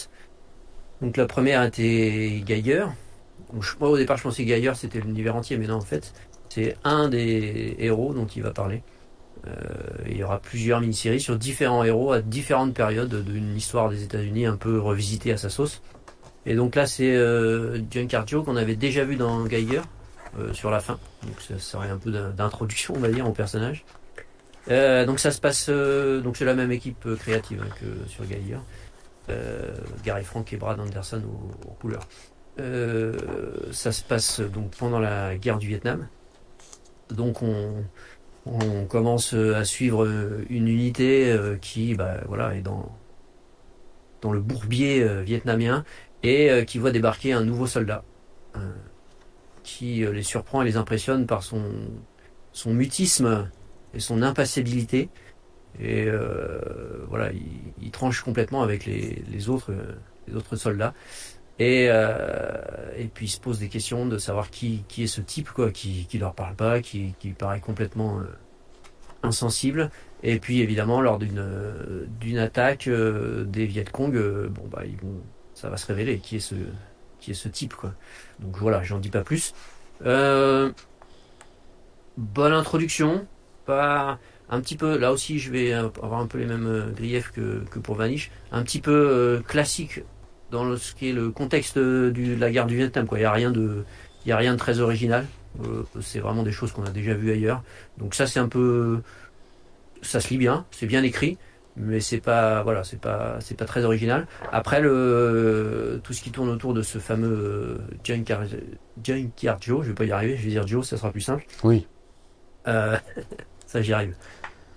Donc 1.02 1.18
la 1.18 1.26
première 1.26 1.64
était 1.64 2.42
Geiger. 2.46 2.86
Moi 3.80 3.90
au 3.90 3.98
départ 3.98 4.18
je 4.18 4.24
pensais 4.24 4.44
que 4.44 4.50
Geiger 4.50 4.74
c'était 4.76 5.00
l'univers 5.00 5.36
entier, 5.36 5.58
mais 5.58 5.68
non 5.68 5.76
en 5.76 5.82
fait 5.82 6.14
c'est 6.50 6.76
un 6.84 7.10
des 7.10 7.76
héros 7.80 8.14
dont 8.14 8.26
il 8.26 8.44
va 8.44 8.52
parler. 8.52 8.84
Euh, 9.48 9.52
il 10.08 10.18
y 10.18 10.24
aura 10.24 10.40
plusieurs 10.40 10.82
mini-séries 10.82 11.22
sur 11.22 11.38
différents 11.38 11.84
héros 11.86 12.12
à 12.12 12.22
différentes 12.22 12.74
périodes 12.74 13.24
d'une 13.24 13.56
histoire 13.56 13.90
des 13.90 14.04
États-Unis 14.04 14.46
un 14.46 14.58
peu 14.58 14.80
revisitée 14.80 15.32
à 15.32 15.38
sa 15.38 15.50
sauce. 15.50 15.82
Et 16.46 16.56
donc 16.56 16.76
là 16.76 16.86
c'est 16.86 17.16
euh, 17.16 17.80
Junkyard 17.90 18.28
Joe 18.28 18.44
qu'on 18.44 18.58
avait 18.58 18.76
déjà 18.76 19.06
vu 19.06 19.16
dans 19.16 19.46
Geiger 19.46 19.82
euh, 20.38 20.54
sur 20.54 20.70
la 20.70 20.82
fin. 20.82 21.00
Donc 21.24 21.40
ça 21.40 21.58
serait 21.60 21.90
un 21.90 21.98
peu 21.98 22.12
d'in- 22.12 22.32
d'introduction 22.32 22.96
on 22.98 23.00
va 23.00 23.08
dire 23.08 23.28
au 23.28 23.32
personnage. 23.32 23.86
Euh, 24.70 25.06
donc 25.06 25.20
ça 25.20 25.32
se 25.32 25.40
passe, 25.40 25.70
donc 25.70 26.36
c'est 26.36 26.46
la 26.46 26.54
même 26.54 26.72
équipe 26.72 27.08
créative 27.16 27.64
hein, 27.64 27.74
que 27.80 28.10
sur 28.10 28.26
Geiger. 28.26 28.60
Euh, 29.30 29.74
Gary 30.04 30.24
Frank 30.24 30.52
et 30.54 30.58
Brad 30.58 30.80
Anderson 30.80 31.22
aux, 31.68 31.72
couleurs. 31.74 32.08
Euh, 32.60 33.18
ça 33.72 33.92
se 33.92 34.04
passe 34.04 34.42
donc 34.42 34.72
pendant 34.72 35.00
la 35.00 35.38
guerre 35.38 35.58
du 35.58 35.68
Vietnam. 35.68 36.08
Donc 37.10 37.42
on, 37.42 37.84
commence 38.88 39.34
à 39.34 39.64
suivre 39.64 40.08
une 40.50 40.68
unité 40.68 41.32
euh, 41.32 41.56
qui, 41.58 41.94
bah, 41.94 42.22
voilà, 42.28 42.56
est 42.56 42.62
dans 42.62 42.92
le 44.32 44.40
bourbier 44.40 45.08
vietnamien 45.24 45.86
et 46.24 46.66
qui 46.66 46.80
voit 46.80 46.92
débarquer 46.92 47.34
un 47.34 47.44
nouveau 47.44 47.68
soldat 47.68 48.04
qui 49.64 50.04
les 50.06 50.24
surprend 50.24 50.62
et 50.62 50.66
les 50.66 50.76
impressionne 50.78 51.26
par 51.26 51.44
son 51.44 52.74
mutisme 52.74 53.50
et 53.94 54.00
son 54.00 54.22
impassibilité. 54.22 55.10
Et 55.78 56.06
euh, 56.08 56.60
voilà, 57.08 57.32
il, 57.82 57.92
tranche 57.92 58.22
complètement 58.22 58.62
avec 58.62 58.86
les, 58.86 59.50
autres, 59.50 59.74
les 60.28 60.36
autres 60.36 60.56
soldats. 60.56 60.94
Et, 61.60 61.88
euh, 61.90 62.62
et 62.98 63.06
puis 63.06 63.26
il 63.26 63.30
se 63.30 63.40
pose 63.40 63.60
des 63.60 63.68
questions 63.68 64.06
de 64.06 64.18
savoir 64.18 64.50
qui, 64.50 64.84
qui 64.88 65.04
est 65.04 65.08
ce 65.08 65.22
type, 65.22 65.50
quoi, 65.50 65.72
qui, 65.72 66.06
qui 66.08 66.18
leur 66.18 66.34
parle 66.34 66.56
pas, 66.56 66.82
qui, 66.82 67.14
qui 67.20 67.30
paraît 67.32 67.60
complètement 67.60 68.20
euh, 68.20 68.24
insensible. 69.24 69.92
Et 70.24 70.40
puis 70.40 70.62
évidemment, 70.62 71.02
lors 71.02 71.18
d'une 71.18 72.08
d'une 72.20 72.38
attaque 72.38 72.90
des 72.90 73.66
Viet 73.66 73.86
Cong, 73.86 74.12
bon 74.50 74.68
bah 74.70 74.82
ça 75.54 75.70
va 75.70 75.78
se 75.78 75.88
révéler 75.88 76.20
qui 76.20 76.38
est 76.38 76.42
ce 76.42 76.56
qui 77.22 77.32
est 77.32 77.36
ce 77.36 77.48
type, 77.48 77.74
quoi. 77.74 77.94
Donc 78.40 78.58
voilà, 78.58 78.84
j'en 78.84 79.00
dis 79.00 79.10
pas 79.10 79.24
plus. 79.24 79.54
Bonne 80.02 80.74
introduction, 82.52 83.26
pas 83.66 84.20
un 84.50 84.62
petit 84.62 84.76
peu 84.76 84.98
là 84.98 85.12
aussi 85.12 85.38
je 85.40 85.52
vais 85.52 85.74
avoir 85.74 86.20
un 86.20 86.28
peu 86.28 86.38
les 86.40 86.46
mêmes 86.46 86.68
euh, 86.68 86.90
griefs 86.92 87.32
que, 87.32 87.64
que 87.70 87.80
pour 87.80 87.96
Vanish. 87.96 88.32
Un 88.52 88.64
petit 88.64 88.82
peu 88.82 88.92
euh, 88.92 89.40
classique 89.42 90.04
dans 90.52 90.66
le, 90.66 90.78
ce 90.78 90.96
qui 90.96 91.10
est 91.10 91.14
le 91.14 91.30
contexte 91.30 91.78
de, 91.78 92.10
du- 92.14 92.36
de 92.36 92.40
la 92.40 92.50
guerre 92.52 92.66
du 92.66 92.76
Vietnam 92.76 93.06
quoi. 93.06 93.20
Il 93.20 93.22
y 93.22 93.26
a 93.26 93.32
rien 93.32 93.52
de 93.52 93.84
il 94.26 94.30
y 94.30 94.32
a 94.32 94.38
rien 94.38 94.54
de 94.54 94.60
très 94.60 94.80
original. 94.80 95.26
Euh, 95.64 95.84
c'est 96.02 96.20
vraiment 96.20 96.44
des 96.44 96.52
choses 96.52 96.72
qu'on 96.72 96.84
a 96.84 96.90
déjà 96.92 97.14
vues 97.14 97.32
ailleurs. 97.32 97.64
Donc 97.98 98.14
ça 98.16 98.26
c'est 98.28 98.40
un 98.40 98.48
peu 98.50 99.02
ça 100.02 100.20
se 100.20 100.30
lit 100.30 100.38
bien 100.38 100.66
c'est 100.72 100.86
bien 100.88 101.04
écrit 101.04 101.38
mais 101.76 102.00
c'est 102.00 102.20
pas 102.22 102.64
voilà 102.64 102.84
c'est 102.84 103.00
pas 103.00 103.38
c'est 103.42 103.56
pas 103.58 103.66
très 103.66 103.86
original. 103.86 104.28
Après 104.52 104.82
le 104.82 106.02
tout 106.04 106.14
ce 106.14 106.22
qui 106.22 106.32
tourne 106.32 106.50
autour 106.50 106.74
de 106.74 106.82
ce 106.82 106.98
fameux 106.98 107.30
euh, 107.30 107.78
Joe 109.62 109.84
je 109.84 109.88
vais 109.90 109.94
pas 109.94 110.06
y 110.06 110.12
arriver 110.12 110.36
je 110.38 110.44
vais 110.44 110.50
dire 110.50 110.68
Joe 110.68 110.86
ça 110.88 110.98
sera 110.98 111.12
plus 111.12 111.22
simple. 111.22 111.46
Oui. 111.64 111.88
euh, 112.68 112.98
ça 113.68 113.82
j'y 113.82 113.94
arrive. 113.94 114.16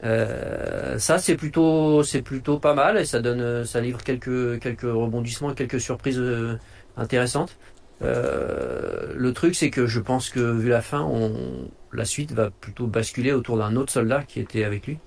Euh, 0.05 0.99
ça 0.99 1.19
c'est 1.19 1.37
plutôt 1.37 2.03
c'est 2.03 2.23
plutôt 2.23 2.59
pas 2.59 2.75
mal 2.75 2.99
et 2.99 3.05
ça 3.05 3.21
donne 3.21 3.65
ça 3.65 3.81
livre 3.81 4.03
quelques 4.03 4.59
quelques 4.61 4.83
rebondissements, 4.83 5.55
quelques 5.55 5.81
surprises 5.81 6.19
euh, 6.19 6.59
intéressantes. 6.97 7.57
Euh, 8.03 9.13
le 9.15 9.33
truc 9.33 9.55
c'est 9.55 9.71
que 9.71 9.87
je 9.87 10.01
pense 10.01 10.29
que 10.31 10.41
vu 10.41 10.69
la 10.69 10.83
fin, 10.83 11.03
on, 11.03 11.71
la 11.93 12.05
suite 12.05 12.33
va 12.33 12.51
plutôt 12.51 12.89
basculer 12.89 13.33
autour 13.33 13.59
d'un 13.59 13.77
autre 13.77 13.93
soldat 13.93 14.25
qui 14.25 14.41
était 14.41 14.65
avec 14.65 14.87
lui 14.89 14.99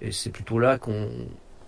et 0.00 0.10
c'est 0.12 0.30
plutôt 0.30 0.58
là 0.58 0.78
qu'on 0.78 1.08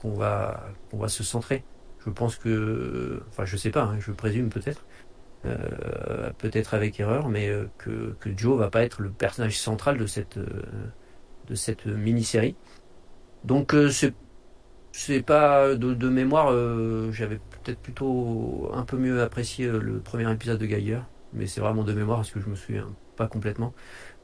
va 0.04 0.68
qu'on 0.90 0.98
va 0.98 1.08
se 1.08 1.22
centrer. 1.22 1.62
Je 2.04 2.10
pense 2.10 2.36
que 2.36 3.22
enfin 3.28 3.44
je 3.44 3.56
sais 3.56 3.70
pas, 3.70 3.82
hein, 3.82 3.98
je 4.00 4.10
présume 4.12 4.48
peut-être. 4.48 4.84
Peut-être 6.38 6.74
avec 6.74 7.00
erreur, 7.00 7.28
mais 7.28 7.50
que, 7.76 8.14
que 8.20 8.30
Joe 8.36 8.56
va 8.56 8.70
pas 8.70 8.84
être 8.84 9.02
le 9.02 9.10
personnage 9.10 9.58
central 9.58 9.98
de 9.98 10.06
cette 10.06 10.38
de 11.52 11.56
cette 11.56 11.86
mini-série. 11.86 12.56
Donc 13.44 13.74
euh, 13.74 13.90
c'est 13.90 14.14
c'est 14.92 15.22
pas 15.22 15.74
de, 15.74 15.94
de 15.94 16.08
mémoire, 16.08 16.48
euh, 16.52 17.12
j'avais 17.12 17.38
peut-être 17.64 17.80
plutôt 17.80 18.70
un 18.74 18.84
peu 18.84 18.96
mieux 18.98 19.22
apprécié 19.22 19.66
euh, 19.66 19.80
le 19.80 20.00
premier 20.00 20.30
épisode 20.32 20.58
de 20.58 20.66
Geiger, 20.66 21.00
mais 21.32 21.46
c'est 21.46 21.60
vraiment 21.60 21.84
de 21.84 21.92
mémoire 21.92 22.18
parce 22.18 22.30
que 22.30 22.40
je 22.40 22.48
me 22.48 22.56
souviens 22.56 22.88
pas 23.16 23.26
complètement. 23.28 23.74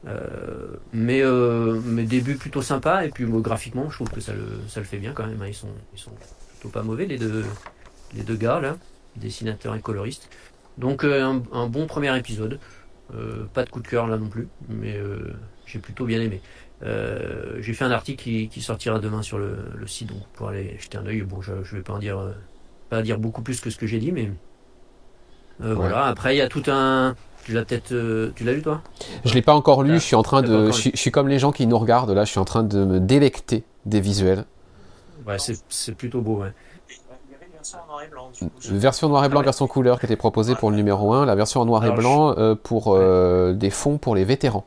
Euh, 0.07 0.77
mais 0.93 1.21
euh, 1.23 1.79
mais 1.85 2.03
début 2.05 2.37
plutôt 2.37 2.61
sympa 2.61 3.05
et 3.05 3.09
puis 3.11 3.25
graphiquement 3.27 3.89
je 3.89 3.95
trouve 3.97 4.09
que 4.11 4.21
ça 4.21 4.33
le 4.33 4.45
ça 4.67 4.79
le 4.79 4.85
fait 4.85 4.97
bien 4.99 5.13
quand 5.13 5.27
même. 5.27 5.41
hein. 5.41 5.47
Ils 5.47 5.53
sont 5.55 5.73
ils 5.93 5.99
sont 5.99 6.13
plutôt 6.53 6.69
pas 6.69 6.83
mauvais 6.83 7.05
les 7.05 7.17
deux 7.17 7.45
les 8.15 8.23
deux 8.23 8.37
gars 8.37 8.59
là, 8.61 8.77
dessinateurs 9.15 9.75
et 9.75 9.81
coloristes. 9.81 10.29
Donc 10.77 11.03
euh, 11.03 11.23
un, 11.23 11.43
un 11.53 11.67
bon 11.67 11.87
premier 11.87 12.17
épisode. 12.17 12.59
Euh, 13.13 13.45
pas 13.53 13.63
de 13.65 13.69
coup 13.71 13.81
de 13.81 13.87
cœur 13.87 14.07
là 14.07 14.17
non 14.17 14.29
plus, 14.29 14.47
mais 14.67 14.95
euh, 14.97 15.33
j'ai 15.65 15.79
plutôt 15.79 16.05
bien 16.05 16.21
aimé. 16.21 16.41
Euh, 16.81 17.57
j'ai 17.59 17.73
fait 17.73 17.83
un 17.83 17.91
article 17.91 18.23
qui, 18.23 18.47
qui 18.47 18.61
sortira 18.61 18.99
demain 18.99 19.21
sur 19.21 19.37
le, 19.37 19.57
le 19.75 19.87
site, 19.87 20.09
donc 20.09 20.23
pour 20.33 20.47
aller 20.47 20.77
jeter 20.79 20.97
un 20.97 21.05
œil. 21.05 21.21
Bon, 21.21 21.41
je, 21.41 21.51
je 21.63 21.75
vais 21.75 21.81
pas 21.81 21.93
en 21.93 21.99
dire 21.99 22.17
euh, 22.17 22.31
pas 22.89 23.01
dire 23.01 23.19
beaucoup 23.19 23.41
plus 23.41 23.59
que 23.59 23.69
ce 23.69 23.77
que 23.77 23.85
j'ai 23.85 23.99
dit, 23.99 24.11
mais 24.11 24.31
euh, 25.61 25.73
voilà. 25.73 26.05
Après, 26.05 26.35
il 26.35 26.37
y 26.37 26.41
a 26.41 26.47
tout 26.47 26.63
un. 26.67 27.15
Tu 27.43 27.53
l'as 27.53 27.65
peut-être. 27.65 27.89
tu 28.35 28.43
l'as 28.43 28.53
lu 28.53 28.61
toi? 28.61 28.81
Je 29.25 29.33
l'ai 29.33 29.41
pas 29.41 29.53
encore 29.53 29.83
lu, 29.83 29.95
je 29.95 30.05
suis 30.05 30.15
en 30.15 30.23
train 30.23 30.41
de. 30.41 30.67
Je 30.67 30.71
suis, 30.71 30.91
je 30.93 30.97
suis 30.97 31.11
comme 31.11 31.27
les 31.27 31.39
gens 31.39 31.51
qui 31.51 31.67
nous 31.67 31.77
regardent 31.77 32.11
là, 32.11 32.23
je 32.23 32.31
suis 32.31 32.39
en 32.39 32.45
train 32.45 32.63
de 32.63 32.85
me 32.85 32.99
délecter 32.99 33.63
des 33.85 33.99
visuels. 33.99 34.45
Ouais, 35.27 35.37
c'est 35.37 35.95
plutôt 35.95 36.21
beau. 36.21 36.43
Ouais. 36.43 36.53
Version 38.71 39.09
noir 39.09 39.25
et 39.25 39.29
blanc, 39.29 39.41
Version 39.41 39.67
couleur 39.67 39.99
qui 39.99 40.05
était 40.05 40.15
proposée 40.15 40.55
pour 40.55 40.71
le 40.71 40.77
numéro 40.77 41.13
1, 41.13 41.25
la 41.25 41.35
version 41.35 41.59
en 41.59 41.65
noir 41.65 41.85
et 41.85 41.91
blanc 41.91 42.35
pour 42.63 42.97
des 42.97 43.69
fonds 43.69 43.97
pour 43.97 44.15
les 44.15 44.23
vétérans. 44.23 44.65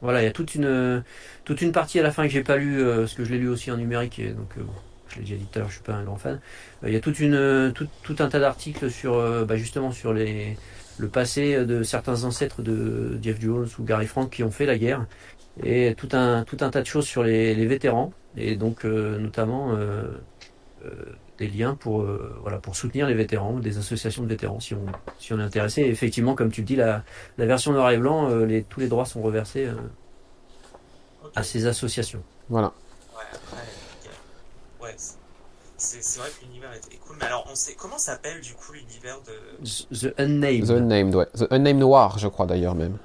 Voilà, 0.00 0.22
il 0.22 0.24
y 0.24 0.28
a 0.28 0.32
toute 0.32 0.54
une 0.54 1.04
toute 1.44 1.60
une 1.60 1.72
partie 1.72 1.98
à 1.98 2.02
la 2.02 2.12
fin 2.12 2.22
que 2.24 2.28
j'ai 2.32 2.44
pas 2.44 2.56
lu 2.56 2.80
euh, 2.80 3.00
parce 3.00 3.14
que 3.14 3.24
je 3.24 3.32
l'ai 3.32 3.38
lu 3.38 3.48
aussi 3.48 3.70
en 3.72 3.76
numérique 3.76 4.18
et 4.20 4.30
donc 4.32 4.56
euh, 4.58 4.62
bon, 4.62 4.72
je 5.08 5.16
l'ai 5.16 5.22
déjà 5.22 5.36
dit 5.36 5.46
tout 5.46 5.58
à 5.58 5.60
l'heure, 5.60 5.68
je 5.68 5.74
suis 5.74 5.82
pas 5.82 5.94
un 5.94 6.04
grand 6.04 6.16
fan. 6.16 6.40
Euh, 6.84 6.88
Il 6.88 6.92
y 6.94 6.96
a 6.96 7.00
toute 7.00 7.18
une 7.20 7.34
euh, 7.34 7.72
tout, 7.72 7.88
tout 8.02 8.16
un 8.20 8.28
tas 8.28 8.38
d'articles 8.38 8.90
sur 8.90 9.14
euh, 9.14 9.44
bah, 9.44 9.56
justement 9.56 9.90
sur 9.90 10.12
les 10.12 10.56
le 10.98 11.08
passé 11.08 11.64
de 11.64 11.82
certains 11.82 12.24
ancêtres 12.24 12.62
de 12.62 13.18
Jeff 13.22 13.40
Jones 13.40 13.68
ou 13.78 13.84
Gary 13.84 14.06
Frank 14.06 14.30
qui 14.30 14.42
ont 14.44 14.50
fait 14.50 14.66
la 14.66 14.78
guerre 14.78 15.06
et 15.62 15.94
tout 15.96 16.08
un 16.12 16.44
tout 16.44 16.58
un 16.60 16.70
tas 16.70 16.80
de 16.82 16.86
choses 16.86 17.06
sur 17.06 17.22
les, 17.24 17.54
les 17.54 17.66
vétérans 17.66 18.12
et 18.36 18.56
donc 18.56 18.84
euh, 18.84 19.18
notamment 19.18 19.74
euh, 19.76 20.02
des 21.38 21.48
liens 21.48 21.74
pour, 21.74 22.04
voilà, 22.42 22.58
pour 22.58 22.76
soutenir 22.76 23.06
les 23.06 23.14
vétérans, 23.14 23.58
des 23.60 23.78
associations 23.78 24.22
de 24.22 24.28
vétérans 24.28 24.60
si 24.60 24.74
on, 24.74 24.84
si 25.18 25.32
on 25.32 25.38
est 25.38 25.42
intéressé. 25.42 25.82
Et 25.82 25.88
effectivement, 25.88 26.34
comme 26.34 26.50
tu 26.50 26.60
le 26.62 26.66
dis, 26.66 26.76
la, 26.76 27.04
la 27.38 27.46
version 27.46 27.72
noir 27.72 27.90
et 27.90 27.96
blanc, 27.96 28.28
les, 28.28 28.64
tous 28.64 28.80
les 28.80 28.88
droits 28.88 29.06
sont 29.06 29.22
reversés 29.22 29.68
à 31.34 31.42
ces 31.42 31.66
associations. 31.66 32.22
Voilà. 32.48 32.72
Ouais, 34.80 34.94
c'est 35.78 36.18
vrai 36.18 36.28
que 36.30 36.44
l'univers 36.44 36.72
est 36.72 36.96
cool. 36.98 37.16
Mais 37.20 37.26
alors, 37.26 37.46
on 37.50 37.54
sait 37.54 37.74
comment 37.74 37.98
s'appelle 37.98 38.40
du 38.40 38.52
coup 38.54 38.72
l'univers 38.72 39.18
de. 39.22 39.64
The 39.94 40.12
Unnamed. 40.18 40.66
The 40.66 40.70
Unnamed, 40.70 41.14
ouais. 41.14 41.26
The 41.34 41.46
Unnamed 41.50 41.78
Noir, 41.78 42.18
je 42.18 42.26
crois 42.26 42.46
d'ailleurs 42.46 42.74
même. 42.74 42.98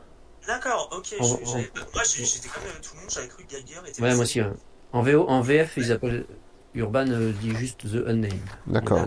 D'accord, 0.48 0.90
ok. 0.92 1.16
moi, 1.20 2.04
j'étais 2.04 2.48
comme 2.50 2.64
tout 2.82 2.96
le 2.96 3.02
monde, 3.02 3.10
j'avais 3.10 3.28
cru 3.28 3.44
que 3.46 3.52
Geiger 3.52 3.80
était. 3.88 4.02
Ouais, 4.02 4.14
moi 4.16 4.24
aussi. 4.24 4.42
En, 4.92 5.02
VO, 5.02 5.28
en 5.28 5.42
VF, 5.42 5.78
ils 5.78 5.92
appellent. 5.92 6.26
Urban 6.76 7.08
euh, 7.08 7.32
dit 7.34 7.56
juste 7.56 7.82
The 7.84 8.08
Unnamed. 8.08 8.40
D'accord. 8.68 9.06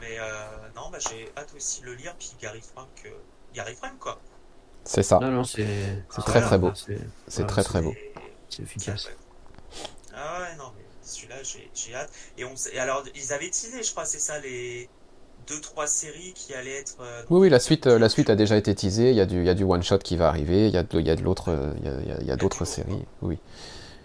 Mais 0.00 0.18
euh, 0.18 0.22
non, 0.74 0.90
bah, 0.90 0.98
j'ai 0.98 1.30
hâte 1.36 1.52
aussi 1.56 1.80
de 1.82 1.86
le 1.86 1.94
lire, 1.94 2.14
puis 2.18 2.32
Gary 2.40 2.60
Frank, 2.60 2.88
euh, 3.06 3.10
Gary 3.54 3.74
Frank 3.74 3.98
quoi. 3.98 4.20
C'est 4.84 5.02
ça. 5.02 5.18
Non, 5.20 5.30
non, 5.30 5.44
c'est 5.44 5.66
très 6.08 6.40
très 6.40 6.58
beau. 6.58 6.72
C'est 7.28 7.46
très 7.46 7.62
très 7.62 7.82
beau. 7.82 7.94
C'est 8.48 8.62
efficace. 8.62 9.08
Ah 10.12 10.40
ouais, 10.40 10.56
non, 10.56 10.72
mais 10.76 10.84
celui-là, 11.02 11.36
j'ai 11.42 11.94
hâte. 11.94 12.10
Et, 12.36 12.44
on, 12.44 12.54
et 12.72 12.78
alors, 12.80 13.04
ils 13.14 13.32
avaient 13.32 13.50
teasé, 13.50 13.82
je 13.82 13.90
crois, 13.92 14.04
c'est 14.04 14.18
ça, 14.18 14.40
les 14.40 14.88
deux 15.46 15.60
trois 15.60 15.86
séries 15.86 16.32
qui 16.34 16.52
allaient 16.54 16.80
être. 16.80 16.96
Euh, 17.00 17.22
oui, 17.30 17.42
oui, 17.42 17.48
la 17.48 17.60
suite, 17.60 17.86
euh, 17.86 17.98
la 17.98 18.08
suite 18.08 18.28
a 18.28 18.36
déjà 18.36 18.56
été 18.56 18.74
teasée. 18.74 19.10
Il 19.10 19.16
y 19.16 19.20
a 19.20 19.26
du, 19.26 19.38
il 19.38 19.46
y 19.46 19.50
a 19.50 19.54
du 19.54 19.62
one 19.62 19.82
shot 19.82 19.98
qui 19.98 20.16
va 20.16 20.28
arriver. 20.28 20.66
Il 20.66 20.74
y 20.74 20.78
a 20.78 20.82
de, 20.82 20.98
il 20.98 21.06
y 21.06 21.10
a 21.10 21.16
de 21.16 21.22
l'autre, 21.22 21.74
il 21.78 21.84
y 21.84 21.88
a, 21.88 22.20
il 22.20 22.26
y 22.26 22.30
a 22.32 22.36
d'autres 22.36 22.64
séries. 22.64 23.04
Oui. 23.22 23.38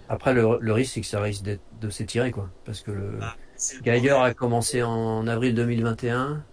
Après, 0.10 0.34
le, 0.34 0.60
le 0.60 0.74
risque, 0.74 0.94
c'est 0.94 1.02
que 1.02 1.08
ça 1.08 1.20
risque 1.20 1.44
de 1.44 1.90
s'étirer, 1.90 2.32
quoi. 2.32 2.50
Parce 2.64 2.82
que 2.82 2.92
le, 2.92 3.20
ah, 3.22 3.36
Geiger 3.84 4.12
a 4.12 4.34
commencé 4.34 4.84
en 4.84 5.28
avril 5.28 5.56
2021. 5.56 6.44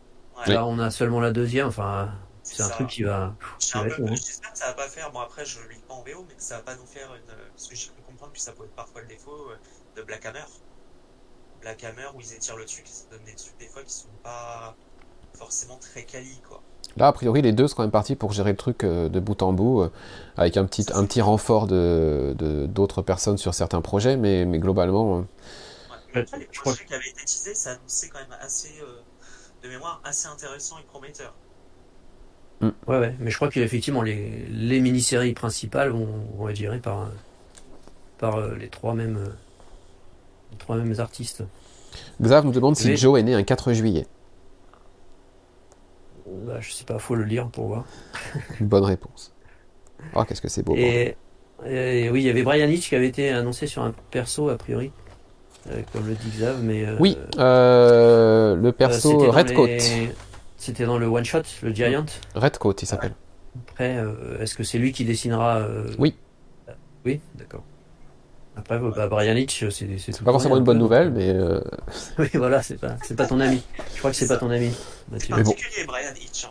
Là, 0.47 0.67
on 0.67 0.79
a 0.79 0.91
seulement 0.91 1.21
la 1.21 1.31
deuxième. 1.31 1.69
Enfin, 1.69 2.13
c'est 2.43 2.63
un 2.63 2.69
truc 2.69 2.89
qui 2.89 3.03
va. 3.05 3.25
Hein. 3.25 3.37
J'espère 3.59 4.53
que 4.53 4.59
ça 4.59 4.67
va 4.69 4.73
pas 4.75 4.89
faire. 4.89 5.11
Bon, 5.13 5.21
après, 5.21 5.45
je 5.45 5.61
lis 5.69 5.83
pas 5.87 5.95
en 5.95 6.03
VO, 6.03 6.25
mais 6.29 6.35
que 6.35 6.43
ça 6.43 6.57
va 6.57 6.63
pas 6.63 6.77
nous 6.77 6.87
faire 6.87 7.15
une. 7.15 7.27
Parce 7.27 7.69
que 7.69 7.77
j'ai 7.77 7.89
cru 7.89 8.03
comprendre 8.07 8.33
que 8.33 8.41
ça 8.41 8.53
peut 8.53 8.65
être 8.65 8.75
parfois 8.75 9.03
le 9.03 9.09
défaut 9.09 9.51
euh, 9.51 9.57
de 9.97 10.03
Black 10.03 10.27
Hammer. 10.27 10.45
Black 11.61 11.85
Hammer 11.85 12.09
où 12.15 12.21
ils 12.21 12.35
étirent 12.35 12.57
le 12.57 12.65
truc, 12.65 12.87
se 12.87 13.09
donnent 13.11 13.25
des 13.25 13.37
trucs 13.37 13.57
des 13.59 13.69
fois 13.69 13.83
qui 13.85 13.93
sont 13.93 14.09
pas 14.23 14.77
forcément 15.35 15.79
très 15.79 16.05
quali, 16.05 16.41
quoi. 16.49 16.63
Là, 16.97 17.09
a 17.09 17.13
priori, 17.13 17.43
les 17.43 17.53
deux 17.53 17.69
sont 17.69 17.77
quand 17.77 17.83
même 17.83 17.91
partis 17.91 18.17
pour 18.17 18.33
gérer 18.33 18.51
le 18.51 18.57
truc 18.57 18.85
euh, 18.85 19.09
de 19.09 19.21
bout 19.21 19.43
en 19.43 19.53
bout, 19.53 19.83
euh, 19.83 19.91
avec 20.37 20.57
un 20.57 20.65
petit, 20.65 20.87
un 20.95 21.05
petit 21.05 21.21
renfort 21.21 21.67
de, 21.67 22.35
d'autres 22.69 23.03
personnes 23.03 23.39
sur 23.39 23.55
certains 23.55 23.81
projets, 23.81 24.17
mais, 24.17 24.45
mais 24.45 24.59
globalement. 24.59 25.19
Ouais. 25.19 25.25
Après, 26.15 26.39
les 26.39 26.47
projets 26.47 26.85
qui 26.85 26.95
avaient 26.95 27.09
été 27.09 27.25
teasés, 27.25 27.55
ça 27.55 27.71
annonçait 27.71 28.09
quand 28.09 28.19
même 28.19 28.39
assez, 28.41 28.71
de 29.63 29.69
mémoire, 29.69 30.01
assez 30.05 30.29
intéressant 30.29 30.77
et 30.79 30.85
prometteur. 30.85 31.33
Mm. 32.63 32.71
Ouais, 32.87 32.99
ouais, 32.99 33.15
mais 33.19 33.31
je 33.31 33.37
crois 33.37 33.49
qu'effectivement, 33.49 34.03
les, 34.03 34.47
les 34.49 34.81
mini-séries 34.81 35.35
principales 35.35 35.91
vont, 35.91 36.49
être 36.49 36.57
gérées 36.57 36.79
par, 36.79 37.09
par 38.19 38.37
euh, 38.37 38.55
les 38.55 38.69
trois 38.69 38.95
mêmes, 38.95 39.17
euh, 39.17 39.31
les 40.53 40.59
trois 40.59 40.77
mêmes 40.77 40.95
artistes. 40.99 41.43
Xav 42.21 42.45
nous 42.47 42.53
demande 42.53 42.77
si 42.77 42.97
Joe 42.97 43.19
est 43.19 43.25
né 43.25 43.35
un 43.35 43.43
4 43.43 43.73
juillet. 43.73 44.07
Bah, 46.47 46.59
je 46.61 46.73
sais 46.73 46.85
pas, 46.85 46.99
faut 46.99 47.15
le 47.15 47.25
lire 47.25 47.49
pour 47.49 47.67
voir. 47.67 47.85
Bonne 48.61 48.85
réponse. 48.85 49.35
Oh, 50.15 50.25
qu'est-ce 50.25 50.43
que 50.43 50.49
c'est 50.49 50.63
beau. 50.63 50.75
Et, 50.77 51.17
oui, 51.65 52.23
il 52.23 52.27
y 52.27 52.31
avait 52.31 52.43
Brian 52.43 52.69
Hitch 52.69 52.89
qui 52.89 52.97
avait 52.97 53.09
été 53.09 53.31
annoncé 53.31 53.67
sur 53.67 53.83
un 53.83 53.95
perso, 54.11 54.49
a 54.49 54.57
priori, 54.57 54.91
euh, 55.71 55.81
comme 55.93 56.09
le 56.09 56.15
dit 56.15 56.31
Xav, 56.31 56.63
mais. 56.63 56.87
oui, 56.99 57.17
le 57.37 58.71
perso 58.71 59.31
Redcoat. 59.31 59.79
C'était 60.63 60.85
dans 60.85 60.97
le 60.97 61.07
one 61.07 61.25
shot, 61.25 61.43
le 61.63 61.73
Giant. 61.75 62.07
Redcoat, 62.37 62.77
il 62.83 62.87
s'appelle. 62.87 63.15
Après, 63.69 63.97
euh, 63.99 64.41
est-ce 64.41 64.55
que 64.55 64.63
c'est 64.63 64.79
lui 64.79 64.93
qui 64.93 65.05
dessinera 65.05 65.59
euh, 65.59 65.93
Oui. 65.99 66.15
Oui, 67.05 67.21
d'accord. 67.35 67.65
Après, 68.57 68.79
bah, 68.79 69.09
Brian 69.09 69.35
Hitch, 69.35 69.69
c'est 69.71 69.99
c'est 69.99 70.23
pas 70.23 70.33
forcément 70.33 70.57
une 70.57 70.65
bonne 70.65 70.79
nouvelle, 70.79 71.11
mais. 71.11 71.31
Euh, 71.31 71.61
oui, 72.19 72.29
voilà, 72.35 72.63
c'est 72.63 72.79
pas, 72.79 72.97
c'est 73.03 73.17
pas 73.17 73.27
ton 73.27 73.41
ami. 73.41 73.63
Je 73.95 73.99
crois 73.99 74.11
que 74.11 74.17
c'est 74.17 74.29
pas 74.29 74.37
ton 74.37 74.51
ami. 74.51 74.71
c'est 75.19 75.29
particulier, 75.29 75.85
Brian 75.87 76.13
Hitch. 76.21 76.45
Hein. 76.45 76.51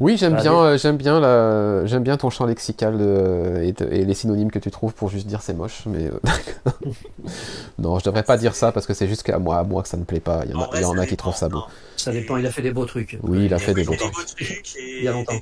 Oui, 0.00 0.16
j'aime 0.16 0.36
bien, 0.36 0.54
euh, 0.54 0.78
j'aime 0.78 0.96
bien 0.96 1.18
la, 1.20 1.86
j'aime 1.86 2.02
bien 2.02 2.16
ton 2.16 2.30
champ 2.30 2.46
lexical 2.46 3.00
et, 3.00 3.72
les 4.04 4.14
synonymes 4.14 4.50
que 4.50 4.58
tu 4.58 4.70
trouves 4.70 4.92
pour 4.92 5.08
juste 5.08 5.26
dire 5.26 5.42
c'est 5.42 5.54
moche, 5.54 5.82
mais 5.86 6.06
euh, 6.06 6.20
non, 7.78 7.98
je 7.98 8.04
devrais 8.04 8.22
pas 8.22 8.36
dire 8.36 8.54
ça 8.54 8.70
parce 8.70 8.86
que 8.86 8.94
c'est 8.94 9.08
juste 9.08 9.22
qu'à 9.22 9.38
moi, 9.38 9.58
à 9.58 9.64
moi 9.64 9.82
que 9.82 9.88
ça 9.88 9.96
ne 9.96 10.04
plaît 10.04 10.20
pas. 10.20 10.42
Il 10.44 10.52
y 10.52 10.84
en 10.84 10.98
a, 10.98 11.06
qui 11.06 11.16
trouvent 11.16 11.34
ça 11.34 11.48
beau. 11.48 11.64
Ça 11.96 12.12
dépend. 12.12 12.36
Il 12.36 12.46
a 12.46 12.52
fait 12.52 12.62
des 12.62 12.72
beaux 12.72 12.86
trucs. 12.86 13.18
Oui, 13.22 13.46
il 13.46 13.54
a 13.54 13.58
fait 13.58 13.74
des 13.74 13.84
beaux 13.84 13.96
trucs. 13.96 14.74
il 14.76 15.04
y 15.04 15.08
a 15.08 15.12
longtemps. 15.12 15.34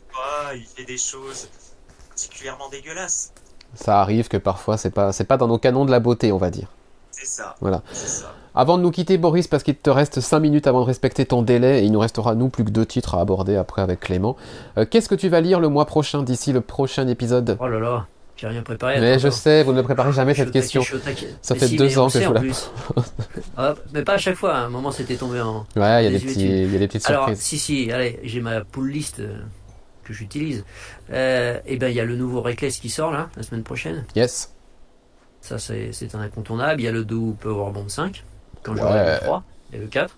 il 0.54 0.64
fait 0.64 0.84
des 0.84 0.98
choses 0.98 1.48
particulièrement 2.10 2.68
dégueulasses. 2.68 3.32
Ça 3.74 4.00
arrive 4.00 4.28
que 4.28 4.36
parfois 4.36 4.76
c'est 4.76 4.90
pas, 4.90 5.12
c'est 5.12 5.24
pas 5.24 5.36
dans 5.36 5.48
nos 5.48 5.58
canons 5.58 5.84
de 5.84 5.90
la 5.90 6.00
beauté, 6.00 6.32
on 6.32 6.38
va 6.38 6.50
dire. 6.50 6.68
C'est 7.10 7.26
ça. 7.26 7.54
Voilà. 7.60 7.82
Ça. 7.92 8.32
Avant 8.54 8.76
de 8.76 8.82
nous 8.82 8.90
quitter, 8.90 9.16
Boris, 9.16 9.48
parce 9.48 9.62
qu'il 9.62 9.76
te 9.76 9.88
reste 9.88 10.20
5 10.20 10.38
minutes 10.40 10.66
avant 10.66 10.80
de 10.80 10.86
respecter 10.86 11.24
ton 11.24 11.40
délai, 11.40 11.80
et 11.80 11.84
il 11.84 11.92
nous 11.92 12.00
restera, 12.00 12.34
nous, 12.34 12.50
plus 12.50 12.64
que 12.64 12.70
deux 12.70 12.84
titres 12.84 13.14
à 13.14 13.20
aborder 13.20 13.56
après 13.56 13.80
avec 13.80 14.00
Clément. 14.00 14.36
Euh, 14.76 14.84
qu'est-ce 14.88 15.08
que 15.08 15.14
tu 15.14 15.28
vas 15.30 15.40
lire 15.40 15.58
le 15.58 15.68
mois 15.68 15.86
prochain, 15.86 16.22
d'ici 16.22 16.52
le 16.52 16.60
prochain 16.60 17.08
épisode? 17.08 17.56
Oh 17.60 17.66
là 17.66 17.78
là, 17.78 18.06
j'ai 18.36 18.48
rien 18.48 18.60
préparé. 18.60 19.00
Mais 19.00 19.18
je 19.18 19.30
sais, 19.30 19.62
vous 19.62 19.72
ne 19.72 19.80
préparez 19.80 20.12
jamais 20.12 20.34
cette 20.34 20.50
question. 20.50 20.82
Ça 21.40 21.54
fait 21.54 21.68
deux 21.70 21.98
ans 21.98 22.08
que 22.10 22.20
je 22.20 22.26
vous 22.26 22.34
la 22.34 22.42
ah, 23.56 23.74
Mais 23.94 24.02
pas 24.02 24.14
à 24.14 24.18
chaque 24.18 24.34
fois, 24.34 24.54
à 24.54 24.58
un 24.64 24.68
moment 24.68 24.90
c'était 24.90 25.16
tombé 25.16 25.40
en. 25.40 25.64
Ouais, 25.74 26.04
il 26.04 26.12
y, 26.12 26.14
a 26.14 26.18
des 26.18 26.24
petits, 26.24 26.46
y 26.46 26.76
a 26.76 26.78
des 26.78 26.88
petites 26.88 27.08
Alors, 27.08 27.24
surprises. 27.24 27.40
si, 27.40 27.58
si, 27.58 27.90
allez, 27.90 28.20
j'ai 28.22 28.40
ma 28.40 28.60
pool 28.64 28.90
list 28.90 29.20
euh, 29.20 29.38
que 30.04 30.12
j'utilise. 30.12 30.64
Euh, 31.10 31.58
et 31.66 31.76
ben, 31.76 31.88
il 31.88 31.94
y 31.94 32.00
a 32.00 32.04
le 32.04 32.16
nouveau 32.16 32.40
Reckless 32.40 32.78
qui 32.78 32.90
sort 32.90 33.12
là, 33.12 33.30
la 33.36 33.42
semaine 33.42 33.62
prochaine. 33.62 34.04
Yes. 34.14 34.54
Ça, 35.40 35.58
c'est 35.58 36.14
un 36.14 36.20
incontournable. 36.20 36.80
Il 36.80 36.84
y 36.84 36.88
a 36.88 36.92
le 36.92 37.04
Do 37.04 37.36
Powerbomb 37.40 37.88
5 37.88 38.24
quand 38.62 38.76
j'aurai 38.76 39.14
le 39.14 39.18
3 39.20 39.44
et 39.72 39.78
le 39.78 39.86
4. 39.86 40.16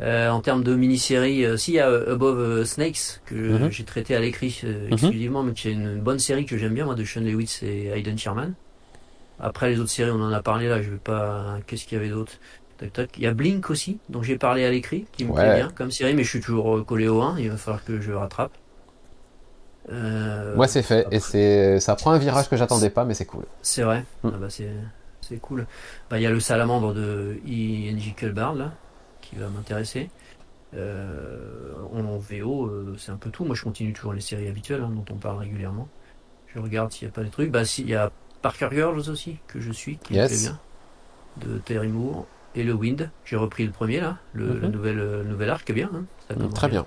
Euh, 0.00 0.28
en 0.28 0.40
termes 0.40 0.62
de 0.62 0.74
mini-série, 0.76 1.44
euh, 1.44 1.56
s'il 1.56 1.74
y 1.74 1.80
a 1.80 1.88
euh, 1.88 2.14
Above 2.14 2.64
Snakes, 2.64 3.20
que 3.26 3.34
mhm. 3.34 3.70
j'ai 3.70 3.84
traité 3.84 4.14
à 4.14 4.20
l'écrit 4.20 4.60
mhm. 4.62 4.92
exclusivement, 4.92 5.42
mais 5.42 5.52
qui 5.52 5.68
est 5.68 5.72
une 5.72 6.00
bonne 6.00 6.20
série 6.20 6.46
que 6.46 6.56
j'aime 6.56 6.74
bien, 6.74 6.84
moi, 6.84 6.94
de 6.94 7.04
Sean 7.04 7.20
Lewis 7.20 7.58
et 7.62 7.88
Hayden 7.88 8.16
Sherman. 8.16 8.54
Après, 9.40 9.70
les 9.70 9.80
autres 9.80 9.90
séries, 9.90 10.10
on 10.10 10.22
en 10.22 10.32
a 10.32 10.40
parlé 10.40 10.68
là, 10.68 10.82
je 10.82 10.90
vais 10.90 10.96
pas. 10.96 11.58
Qu'est-ce 11.66 11.84
qu'il 11.84 11.98
y 11.98 12.00
avait 12.00 12.10
d'autre? 12.10 12.32
Il 12.80 13.22
y 13.22 13.26
a 13.26 13.34
Blink 13.34 13.70
aussi, 13.70 13.98
dont 14.08 14.22
j'ai 14.22 14.38
parlé 14.38 14.64
à 14.64 14.70
l'écrit, 14.70 15.06
qui 15.12 15.24
me 15.24 15.32
plaît 15.32 15.56
bien 15.56 15.70
comme 15.74 15.90
série, 15.90 16.14
mais 16.14 16.24
je 16.24 16.30
suis 16.30 16.40
toujours 16.40 16.84
collé 16.84 17.08
au 17.08 17.22
1, 17.22 17.38
il 17.38 17.50
va 17.50 17.56
falloir 17.56 17.84
que 17.84 18.00
je 18.00 18.12
rattrape. 18.12 18.52
Moi, 19.90 20.68
c'est 20.68 20.82
fait, 20.82 21.06
et 21.10 21.20
c'est 21.20 21.80
ça 21.80 21.96
prend 21.96 22.12
un 22.12 22.18
virage 22.18 22.48
que 22.48 22.56
j'attendais 22.56 22.90
pas, 22.90 23.04
mais 23.04 23.14
c'est 23.14 23.26
cool. 23.26 23.44
C'est 23.62 23.82
vrai. 23.82 24.04
Mm. 24.22 24.30
Ah 24.34 24.38
bah, 24.38 24.48
c'est 24.50 25.40
cool. 25.40 25.66
Bah, 26.10 26.18
il 26.18 26.22
y 26.22 26.26
a 26.26 26.30
le 26.30 26.40
salamandre 26.40 26.94
de 26.94 27.38
ING 27.46 28.14
Kelbard, 28.16 28.54
là, 28.54 28.72
qui 29.20 29.36
va 29.36 29.48
m'intéresser. 29.48 30.10
Euh, 30.74 31.72
en 31.92 32.18
VO, 32.18 32.66
euh, 32.66 32.94
c'est 32.98 33.10
un 33.10 33.16
peu 33.16 33.30
tout. 33.30 33.44
Moi, 33.44 33.54
je 33.54 33.62
continue 33.62 33.92
toujours 33.92 34.12
les 34.12 34.20
séries 34.20 34.48
habituelles 34.48 34.82
hein, 34.82 34.92
dont 34.94 35.04
on 35.10 35.16
parle 35.16 35.38
régulièrement. 35.38 35.88
Je 36.54 36.58
regarde 36.58 36.92
s'il 36.92 37.08
n'y 37.08 37.12
a 37.12 37.14
pas 37.14 37.22
des 37.22 37.30
trucs. 37.30 37.50
Bah, 37.50 37.64
s'il 37.64 37.88
y 37.88 37.94
a 37.94 38.10
Parker 38.42 38.68
Girls 38.72 39.08
aussi, 39.08 39.38
que 39.46 39.60
je 39.60 39.72
suis, 39.72 39.98
qui 39.98 40.18
est 40.18 40.42
bien, 40.42 40.58
de 41.38 41.58
Terry 41.58 41.88
Moore. 41.88 42.26
Et 42.54 42.64
le 42.64 42.72
Wind, 42.72 43.10
j'ai 43.24 43.36
repris 43.36 43.64
le 43.64 43.72
premier 43.72 44.00
là, 44.00 44.16
le, 44.32 44.46
mhm. 44.46 44.70
nouvel, 44.70 44.98
euh, 44.98 45.22
nouvel 45.24 45.50
arc, 45.50 45.70
bien. 45.70 45.90
Hein. 45.94 46.48
Très 46.54 46.68
bien. 46.68 46.86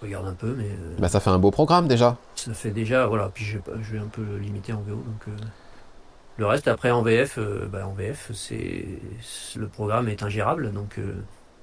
Je 0.00 0.06
regarde 0.06 0.26
un 0.26 0.34
peu, 0.34 0.54
mais. 0.56 0.70
bah, 0.98 1.08
ça 1.08 1.20
fait 1.20 1.30
un 1.30 1.38
beau 1.38 1.50
programme 1.50 1.88
déjà. 1.88 2.16
Ça 2.34 2.54
fait 2.54 2.70
déjà, 2.70 3.06
voilà. 3.06 3.30
Puis 3.32 3.44
je, 3.44 3.58
je 3.82 3.92
vais 3.92 3.98
un 3.98 4.08
peu 4.08 4.36
limiter 4.36 4.72
en 4.72 4.80
VO, 4.80 4.94
donc. 4.94 5.36
Le 6.38 6.46
reste, 6.46 6.68
après, 6.68 6.92
en 6.92 7.02
VF, 7.02 7.36
euh, 7.38 7.66
bah, 7.66 7.86
en 7.86 7.92
VF, 7.92 8.30
c'est 8.32 8.86
le 9.56 9.66
programme 9.66 10.08
est 10.08 10.22
ingérable, 10.22 10.72
donc 10.72 10.98
euh, 10.98 11.14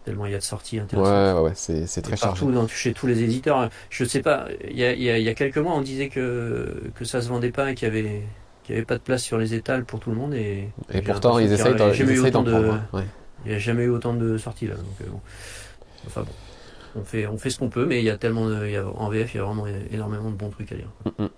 tellement 0.04 0.26
il 0.26 0.34
y 0.34 0.36
a 0.36 0.38
de 0.38 0.44
sorties 0.44 0.80
intéressantes. 0.80 1.38
Ouais, 1.38 1.42
ouais, 1.42 1.54
c'est, 1.56 1.88
c'est 1.88 2.02
très 2.02 2.18
chargé. 2.18 2.46
Partout, 2.46 2.68
chez 2.68 2.94
tous 2.94 3.08
les 3.08 3.24
éditeurs. 3.24 3.70
Je 3.90 4.04
sais 4.04 4.22
pas, 4.22 4.48
il 4.70 4.78
y 4.78 4.84
a, 4.84 4.94
y 4.94 5.30
a, 5.30 5.34
quelques 5.34 5.58
mois, 5.60 5.74
on 5.74 5.82
disait 5.82 6.10
que, 6.10 6.92
que 6.94 7.06
ça 7.06 7.22
se 7.22 7.30
vendait 7.30 7.52
pas 7.52 7.72
et 7.72 7.76
qu'il 7.76 7.88
y 7.88 7.92
avait, 7.92 8.24
qu'il 8.66 8.76
y 8.76 8.78
avait 8.78 8.86
pas 8.86 8.98
de 8.98 9.04
place 9.04 9.24
sur 9.24 9.38
les 9.38 9.54
étals 9.54 9.86
pour 9.86 10.00
tout 10.00 10.10
le 10.10 10.16
monde. 10.16 10.34
Et, 10.34 10.70
et 10.92 11.02
pourtant, 11.02 11.38
ils 11.40 11.52
essayent, 11.52 11.76
d'en, 11.76 12.44
prendre. 12.44 12.82
Il 13.46 13.50
n'y 13.50 13.56
a 13.56 13.60
jamais 13.60 13.84
eu 13.84 13.90
autant 13.90 14.14
de 14.14 14.38
sorties 14.38 14.68
là. 14.68 14.76
Donc, 14.76 14.86
euh, 15.02 15.10
bon. 15.10 15.22
Enfin 16.08 16.22
bon. 16.22 16.32
On 16.98 17.04
fait, 17.04 17.28
on 17.28 17.38
fait 17.38 17.50
ce 17.50 17.60
qu'on 17.60 17.70
peut, 17.70 17.86
mais 17.86 18.00
il 18.00 18.06
y 18.06 18.10
a 18.10 18.18
tellement 18.18 18.48
de, 18.48 18.66
il 18.66 18.72
y 18.72 18.78
a, 18.78 18.88
en 18.88 19.10
VF, 19.10 19.34
il 19.34 19.38
y 19.38 19.40
a 19.42 19.44
vraiment 19.44 19.66
énormément 19.92 20.32
de 20.32 20.36
bons 20.36 20.50
trucs 20.50 20.72
à 20.72 20.76
lire. 20.76 20.88
Mm, 21.04 21.24
mm. 21.24 21.30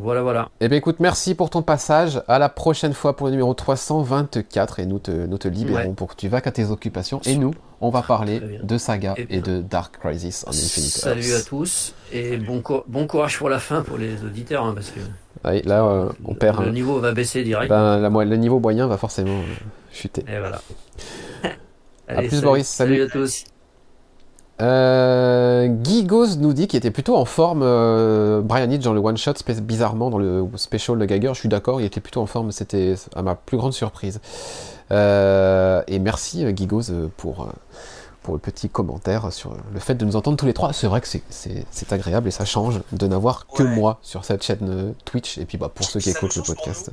Voilà, 0.00 0.22
voilà. 0.22 0.48
Eh 0.60 0.68
bien, 0.68 0.78
écoute, 0.78 1.00
merci 1.00 1.34
pour 1.34 1.50
ton 1.50 1.62
passage. 1.62 2.22
À 2.28 2.38
la 2.38 2.48
prochaine 2.48 2.92
fois 2.92 3.16
pour 3.16 3.26
le 3.26 3.32
numéro 3.32 3.52
324 3.52 4.78
et 4.78 4.86
nous 4.86 5.00
te, 5.00 5.10
nous 5.10 5.38
te 5.38 5.48
libérons 5.48 5.94
pour 5.94 6.08
que 6.08 6.14
tu 6.14 6.28
vas 6.28 6.40
qu'à 6.40 6.52
tes 6.52 6.66
occupations. 6.66 7.20
Et 7.26 7.36
nous, 7.36 7.52
on 7.80 7.90
va 7.90 8.02
parler 8.02 8.40
de 8.62 8.78
Saga 8.78 9.16
et, 9.16 9.40
de 9.40 9.60
Dark 9.60 9.98
Crisis 9.98 10.44
en 10.46 10.50
Infinite 10.50 10.90
Salut 10.90 11.32
à 11.34 11.42
tous 11.42 11.94
et 12.12 12.36
bon, 12.36 12.62
bon 12.86 13.06
courage 13.08 13.38
pour 13.38 13.48
la 13.48 13.58
fin 13.58 13.82
pour 13.82 13.98
les 13.98 14.22
auditeurs 14.24 14.64
hein, 14.64 14.72
parce 14.74 14.90
que. 14.90 15.00
Là, 15.68 15.84
euh, 15.84 16.08
on 16.24 16.34
perd. 16.34 16.64
Le 16.64 16.70
niveau 16.70 17.00
va 17.00 17.12
baisser 17.12 17.42
direct. 17.42 17.68
Ben, 17.68 18.08
le 18.08 18.36
niveau 18.36 18.60
moyen 18.60 18.86
va 18.86 18.98
forcément 18.98 19.38
euh, 19.38 19.54
chuter. 19.92 20.24
Et 20.28 20.38
voilà. 20.38 20.60
à 22.06 22.22
plus, 22.22 22.40
Boris. 22.40 22.68
Salut 22.68 23.02
à 23.02 23.08
tous. 23.08 23.44
Euh, 24.60 25.68
Guy 25.68 26.04
nous 26.38 26.52
dit 26.52 26.66
qu'il 26.66 26.78
était 26.78 26.90
plutôt 26.90 27.16
en 27.16 27.24
forme. 27.24 27.62
Euh, 27.62 28.40
Brian 28.40 28.70
Hitch 28.70 28.82
dans 28.82 28.92
le 28.92 29.00
one 29.00 29.16
shot, 29.16 29.34
bizarrement 29.62 30.10
dans 30.10 30.18
le 30.18 30.46
special 30.56 30.98
de 30.98 31.04
Gagger, 31.04 31.30
je 31.34 31.40
suis 31.40 31.48
d'accord, 31.48 31.80
il 31.80 31.84
était 31.84 32.00
plutôt 32.00 32.20
en 32.20 32.26
forme. 32.26 32.50
C'était 32.50 32.94
à 33.14 33.22
ma 33.22 33.34
plus 33.34 33.56
grande 33.56 33.72
surprise. 33.72 34.20
Euh, 34.90 35.82
et 35.86 35.98
merci 35.98 36.44
euh, 36.44 36.50
Guy 36.50 36.66
pour 37.16 37.48
pour 38.22 38.34
le 38.34 38.40
petit 38.40 38.68
commentaire 38.68 39.32
sur 39.32 39.56
le 39.72 39.80
fait 39.80 39.94
de 39.94 40.04
nous 40.04 40.16
entendre 40.16 40.36
tous 40.36 40.44
les 40.44 40.52
trois. 40.52 40.72
C'est 40.72 40.86
vrai 40.86 41.00
que 41.00 41.06
c'est 41.08 41.92
agréable 41.92 42.28
et 42.28 42.30
ça 42.30 42.44
change 42.44 42.80
de 42.92 43.06
n'avoir 43.06 43.46
que 43.46 43.62
moi 43.62 44.00
sur 44.02 44.24
cette 44.24 44.42
chaîne 44.42 44.94
Twitch. 45.04 45.38
Et 45.38 45.46
puis 45.46 45.56
bah, 45.56 45.70
pour 45.74 45.86
ceux 45.86 46.00
qui 46.00 46.10
écoutent 46.10 46.36
le 46.36 46.42
podcast. 46.42 46.90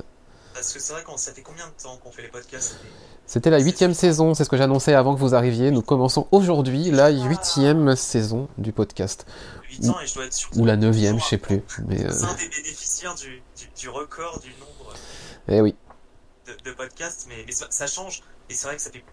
Parce 0.56 0.72
que 0.72 0.80
c'est 0.80 0.94
vrai 0.94 1.02
qu'on 1.02 1.18
ça 1.18 1.34
fait 1.34 1.42
combien 1.42 1.66
de 1.66 1.72
temps 1.72 1.98
qu'on 1.98 2.10
fait 2.10 2.22
les 2.22 2.28
podcasts? 2.28 2.78
C'était 3.26 3.50
la 3.50 3.58
huitième 3.58 3.92
saison, 3.92 4.32
c'est 4.32 4.42
ce 4.42 4.48
que 4.48 4.56
j'annonçais 4.56 4.94
avant 4.94 5.14
que 5.14 5.20
vous 5.20 5.34
arriviez. 5.34 5.70
Nous 5.70 5.82
commençons 5.82 6.28
aujourd'hui 6.30 6.90
la 6.90 7.10
huitième 7.10 7.94
saison 7.94 8.48
du 8.56 8.72
podcast. 8.72 9.26
8 9.68 9.90
ans 9.90 10.00
et 10.00 10.06
je 10.06 10.14
dois 10.14 10.24
être 10.24 10.48
Ou 10.56 10.64
la 10.64 10.78
neuvième, 10.78 11.20
je 11.20 11.24
sais 11.26 11.36
plus. 11.36 11.62
Mais 11.86 12.02
euh... 12.02 12.24
un 12.24 12.34
des 12.36 12.48
bénéficiaires 12.48 13.14
du, 13.16 13.42
du, 13.78 13.90
record 13.90 14.40
du 14.40 14.48
nombre 14.52 14.94
eh 15.48 15.60
oui. 15.60 15.74
de, 16.46 16.70
de 16.70 16.74
podcasts, 16.74 17.26
mais, 17.28 17.44
mais 17.46 17.52
ça, 17.52 17.86
change. 17.86 18.22
Et 18.48 18.54
c'est 18.54 18.66
vrai 18.66 18.76
que 18.76 18.82
ça 18.82 18.90
fait 18.90 19.04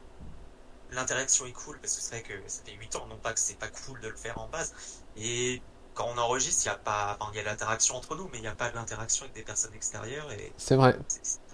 l'interaction 0.93 1.45
est 1.45 1.51
cool 1.51 1.77
parce 1.79 1.95
que 1.95 2.01
c'est 2.01 2.11
vrai 2.11 2.21
que 2.21 2.33
ça 2.47 2.61
fait 2.63 2.71
8 2.71 2.95
ans, 2.95 3.05
non 3.09 3.17
pas 3.17 3.33
que 3.33 3.39
c'est 3.41 3.57
pas 3.57 3.67
cool 3.67 3.99
de 3.99 4.07
le 4.07 4.15
faire 4.15 4.37
en 4.39 4.47
base. 4.47 4.73
Et 5.17 5.61
quand 5.93 6.07
on 6.13 6.17
enregistre, 6.19 6.63
il 6.65 6.69
y 6.69 6.71
a 6.71 6.75
pas, 6.75 7.17
enfin, 7.19 7.31
il 7.33 7.37
y 7.37 7.39
a 7.39 7.43
l'interaction 7.43 7.95
entre 7.95 8.15
nous, 8.15 8.29
mais 8.31 8.39
il 8.39 8.41
n'y 8.41 8.47
a 8.47 8.55
pas 8.55 8.71
l'interaction 8.73 9.23
avec 9.23 9.35
des 9.35 9.43
personnes 9.43 9.73
extérieures. 9.73 10.31
Et 10.31 10.51
c'est 10.57 10.75
vrai 10.75 10.97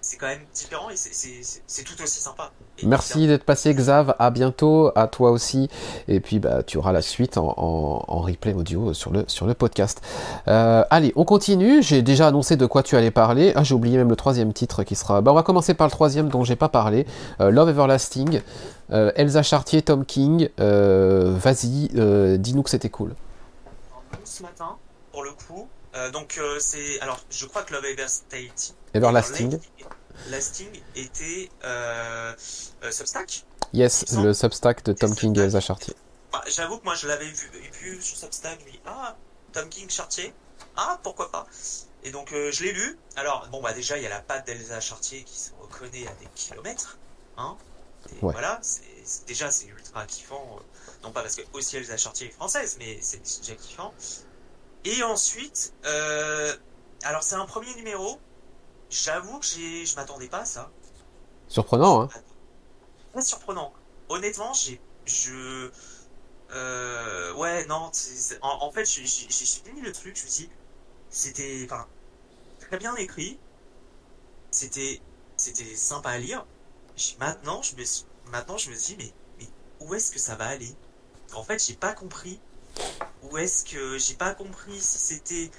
c'est 0.02 0.18
quand 0.18 0.28
même 0.28 0.41
différent 0.53 0.90
et 0.90 0.95
c'est 0.95 1.84
tout 1.84 2.02
aussi 2.02 2.20
sympa. 2.20 2.52
Merci 2.84 3.28
d'être 3.28 3.44
passé 3.44 3.74
Xav, 3.74 4.16
à 4.18 4.30
bientôt, 4.30 4.91
à 4.95 5.07
toi 5.07 5.32
aussi. 5.32 5.70
Et 6.07 6.20
puis 6.20 6.40
bah, 6.40 6.64
tu 6.64 6.78
auras 6.78 6.91
la 6.91 7.02
suite 7.02 7.38
en, 7.38 8.06
replay 8.07 8.53
audio 8.53 8.94
sur 8.94 9.11
le, 9.11 9.26
sur 9.28 9.45
le 9.45 9.53
podcast. 9.53 10.02
Euh, 10.48 10.84
allez, 10.90 11.11
on 11.16 11.26
continue. 11.26 11.84
J'ai 11.84 12.02
déjà 12.02 12.28
annoncé 12.28 12.56
de 12.56 12.66
quoi 12.66 12.84
tu 12.84 12.95
allais 12.95 13.11
parler. 13.11 13.52
Ah, 13.56 13.64
j'ai 13.64 13.76
oublié 13.76 13.98
même 13.98 14.10
le 14.10 14.16
troisième 14.16 14.53
titre 14.53 14.84
qui 14.84 14.95
sera... 14.95 15.22
Bah, 15.22 15.32
on 15.32 15.36
va 15.36 15.44
commencer 15.44 15.74
par 15.74 15.88
le 15.88 15.91
troisième 15.91 16.30
dont 16.30 16.44
j'ai 16.44 16.56
pas 16.56 16.70
parlé. 16.70 17.06
Euh, 17.41 17.52
Love 17.52 17.70
Everlasting. 17.70 18.41
Euh, 18.91 19.11
Elsa 19.16 19.44
Chartier, 19.44 19.82
Tom 19.82 20.06
King. 20.06 20.49
Vas-y, 20.57 21.90
dis-nous 22.40 22.64
que 22.64 22.70
c'était 22.70 22.90
cool. 22.90 23.14
Ce 24.40 24.44
matin, 24.44 24.78
pour 25.11 25.24
le 25.24 25.32
coup. 25.32 25.70
donc 26.14 26.40
c'est... 26.60 26.99
Alors, 27.02 27.20
je 27.30 27.45
crois 27.45 27.64
que 27.64 27.74
Love 27.74 27.86
Everlasting... 27.86 28.52
Everlasting 28.94 29.60
Lasting 30.28 30.82
était 30.95 31.49
euh, 31.64 32.34
euh, 32.84 32.91
Substack. 32.91 33.45
Yes, 33.74 34.06
le 34.14 34.34
Substack 34.34 34.84
de 34.84 34.94
Tom 34.94 35.16
King 35.16 35.38
et 35.38 35.41
Elsa 35.41 35.61
Chartier. 35.61 35.95
Bah, 36.32 36.44
j'avoue 36.48 36.78
que 36.78 36.84
moi 36.84 36.95
je 36.95 37.07
l'avais 37.07 37.30
vu, 37.30 37.52
et 37.64 38.02
sur 38.02 38.18
Substack, 38.18 38.60
je 38.66 38.78
ah, 38.86 39.16
Tom 39.53 39.70
King 39.70 39.90
Chartier, 39.90 40.34
ah, 40.76 40.99
pourquoi 41.03 41.32
pas. 41.32 41.48
Et 42.03 42.11
donc 42.11 42.32
euh, 42.34 42.52
je 42.52 42.64
l'ai 42.64 42.72
lu. 42.72 42.98
Alors, 43.16 43.48
bon, 43.52 43.61
bah 43.61 43.74
déjà, 43.74 43.98
il 43.98 44.03
y 44.03 44.06
a 44.06 44.10
la 44.10 44.22
patte 44.22 44.45
d'Elsa 44.45 44.80
Chartier 44.80 45.24
qui 45.24 45.38
se 45.38 45.52
reconnaît 45.60 46.07
à 46.07 46.14
des 46.16 46.28
kilomètres. 46.36 46.98
Hein 47.38 47.57
Voilà, 48.22 48.60
c'est, 48.61 49.26
déjà 49.28 49.52
c'est 49.52 49.68
ultra 49.68 50.06
kiffant. 50.06 50.60
non 51.03 51.11
pas 51.11 51.22
parce 51.22 51.36
que 51.36 51.41
aussi 51.53 51.78
Elsa 51.78 51.98
Chartier 51.98 52.28
est 52.28 52.32
française, 52.32 52.78
mais 52.80 52.99
c'est 53.02 53.22
déjà 53.22 53.56
kiffant. 53.56 53.94
Et 54.85 55.03
ensuite, 55.03 55.73
alors 57.03 57.23
c'est 57.23 57.35
un 57.35 57.45
premier 57.45 57.73
numéro 57.76 58.19
J'avoue 58.89 59.39
que 59.39 59.45
j'ai, 59.45 59.85
je 59.85 59.95
m'attendais 59.95 60.27
pas 60.27 60.39
à 60.39 60.45
ça. 60.45 60.72
Surprenant, 61.47 62.01
hein 62.01 62.10
Très 63.14 63.22
surprenant. 63.22 63.72
Honnêtement, 64.10 64.53
j'ai, 64.53 64.81
je, 65.06 65.69
euh, 66.51 67.34
ouais, 67.35 67.65
non, 67.68 67.91
en, 68.41 68.72
fait, 68.72 68.85
j'ai 68.85 69.06
fini 69.06 69.81
le 69.81 69.91
truc, 69.91 70.15
je 70.18 70.23
me 70.23 70.30
suis 70.30 70.45
dit, 70.45 70.49
c'était, 71.10 71.61
enfin, 71.65 71.88
très 72.60 72.77
bien 72.77 72.95
écrit, 72.95 73.39
c'était, 74.49 75.01
c'était 75.38 75.76
sympa 75.76 76.10
à 76.10 76.18
lire. 76.18 76.45
Maintenant, 77.19 77.61
je 77.61 77.76
me 77.76 77.85
suis, 77.85 78.06
maintenant, 78.31 78.57
je 78.57 78.72
me 78.72 78.76
dis, 78.76 78.95
mais, 78.97 79.14
mais 79.39 79.47
où 79.80 79.93
est-ce 79.93 80.11
que 80.11 80.19
ça 80.19 80.35
va 80.35 80.47
aller? 80.47 80.76
En 81.34 81.43
fait, 81.43 81.64
j'ai 81.64 81.76
pas 81.76 81.93
compris. 81.93 82.39
Où 83.24 83.38
est-ce 83.38 83.66
que 83.66 83.98
j'ai 83.98 84.16
pas 84.16 84.34
compris 84.34 84.80
si 84.80 84.98
c'était 84.98 85.52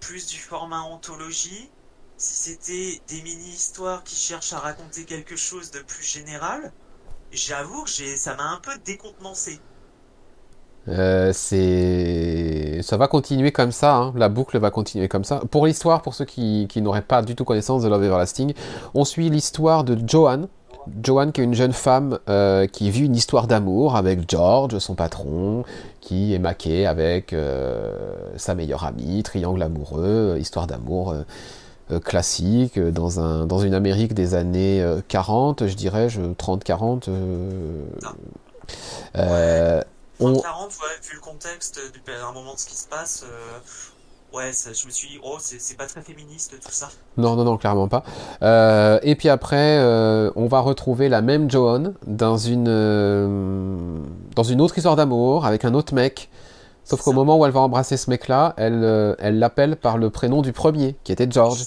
plus 0.00 0.26
du 0.26 0.38
format 0.38 0.80
anthologie 0.80 1.70
si 2.18 2.50
c'était 2.50 3.00
des 3.08 3.22
mini-histoires 3.22 4.02
qui 4.02 4.16
cherchent 4.16 4.52
à 4.52 4.58
raconter 4.58 5.04
quelque 5.04 5.36
chose 5.36 5.70
de 5.70 5.78
plus 5.78 6.02
général, 6.02 6.72
j'avoue 7.30 7.84
que 7.84 7.90
ça 7.90 8.34
m'a 8.34 8.50
un 8.50 8.58
peu 8.60 8.72
décontenancé. 8.84 9.60
Euh, 10.88 11.32
ça 11.32 12.96
va 12.96 13.06
continuer 13.06 13.52
comme 13.52 13.70
ça, 13.70 13.94
hein. 13.94 14.12
la 14.16 14.28
boucle 14.28 14.58
va 14.58 14.72
continuer 14.72 15.06
comme 15.06 15.22
ça. 15.22 15.42
Pour 15.50 15.66
l'histoire, 15.66 16.02
pour 16.02 16.14
ceux 16.14 16.24
qui, 16.24 16.66
n'auraient 16.76 17.02
pas 17.02 17.22
du 17.22 17.36
tout 17.36 17.44
connaissance 17.44 17.82
de 17.84 17.88
Love 17.88 18.02
Everlasting, 18.02 18.52
on 18.94 19.04
suit 19.04 19.30
l'histoire 19.30 19.84
de 19.84 19.96
Joanne. 20.04 20.48
Joanne 21.02 21.32
qui 21.32 21.40
est 21.40 21.44
une 21.44 21.54
jeune 21.54 21.72
femme 21.72 22.18
euh, 22.28 22.66
qui 22.66 22.90
vit 22.90 23.06
une 23.06 23.16
histoire 23.16 23.46
d'amour 23.46 23.96
avec 23.96 24.30
George, 24.30 24.78
son 24.78 24.94
patron, 24.94 25.64
qui 26.00 26.34
est 26.34 26.38
maqué 26.38 26.86
avec 26.86 27.32
euh, 27.32 27.92
sa 28.36 28.54
meilleure 28.54 28.84
amie, 28.84 29.22
triangle 29.22 29.62
amoureux, 29.62 30.36
histoire 30.38 30.66
d'amour 30.66 31.14
euh, 31.90 32.00
classique, 32.00 32.76
euh, 32.76 32.90
dans, 32.90 33.18
un, 33.18 33.46
dans 33.46 33.60
une 33.60 33.72
Amérique 33.72 34.12
des 34.12 34.34
années 34.34 34.84
40, 35.08 35.62
euh, 35.62 35.68
je 35.68 35.74
dirais, 35.74 36.08
30-40. 36.08 37.04
Euh, 37.08 37.86
30-40, 40.20 40.20
ouais, 40.20 40.40
vu 41.02 41.14
le 41.14 41.20
contexte, 41.20 41.80
du, 41.94 42.02
un 42.12 42.32
moment 42.32 42.52
de 42.52 42.58
ce 42.58 42.66
qui 42.66 42.76
se 42.76 42.86
passe, 42.88 43.24
ouais, 44.32 44.50
je 44.52 44.86
me 44.86 44.90
suis 44.90 45.08
dit, 45.08 45.20
oh, 45.22 45.36
c'est 45.38 45.76
pas 45.76 45.86
très 45.86 46.02
féministe 46.02 46.54
tout 46.62 46.72
ça. 46.72 46.88
Non, 47.16 47.36
non, 47.36 47.44
non, 47.44 47.56
clairement 47.56 47.88
pas. 47.88 48.02
et 49.02 49.14
puis 49.16 49.28
après, 49.28 49.78
on 50.36 50.46
va 50.46 50.60
retrouver 50.60 51.08
la 51.08 51.22
même 51.22 51.50
Joan 51.50 51.94
dans 52.06 52.36
une, 52.36 54.04
dans 54.34 54.42
une 54.42 54.60
autre 54.60 54.76
histoire 54.78 54.96
d'amour 54.96 55.46
avec 55.46 55.64
un 55.64 55.74
autre 55.74 55.94
mec 55.94 56.28
Sauf 56.88 57.02
qu'au 57.02 57.12
moment 57.12 57.38
où 57.38 57.44
elle 57.44 57.52
va 57.52 57.60
embrasser 57.60 57.98
ce 57.98 58.08
mec-là, 58.08 58.54
elle 58.56 58.82
euh, 58.82 59.14
elle 59.18 59.38
l'appelle 59.38 59.76
par 59.76 59.98
le 59.98 60.08
prénom 60.08 60.40
du 60.40 60.54
premier, 60.54 60.96
qui 61.04 61.12
était 61.12 61.30
George. 61.30 61.62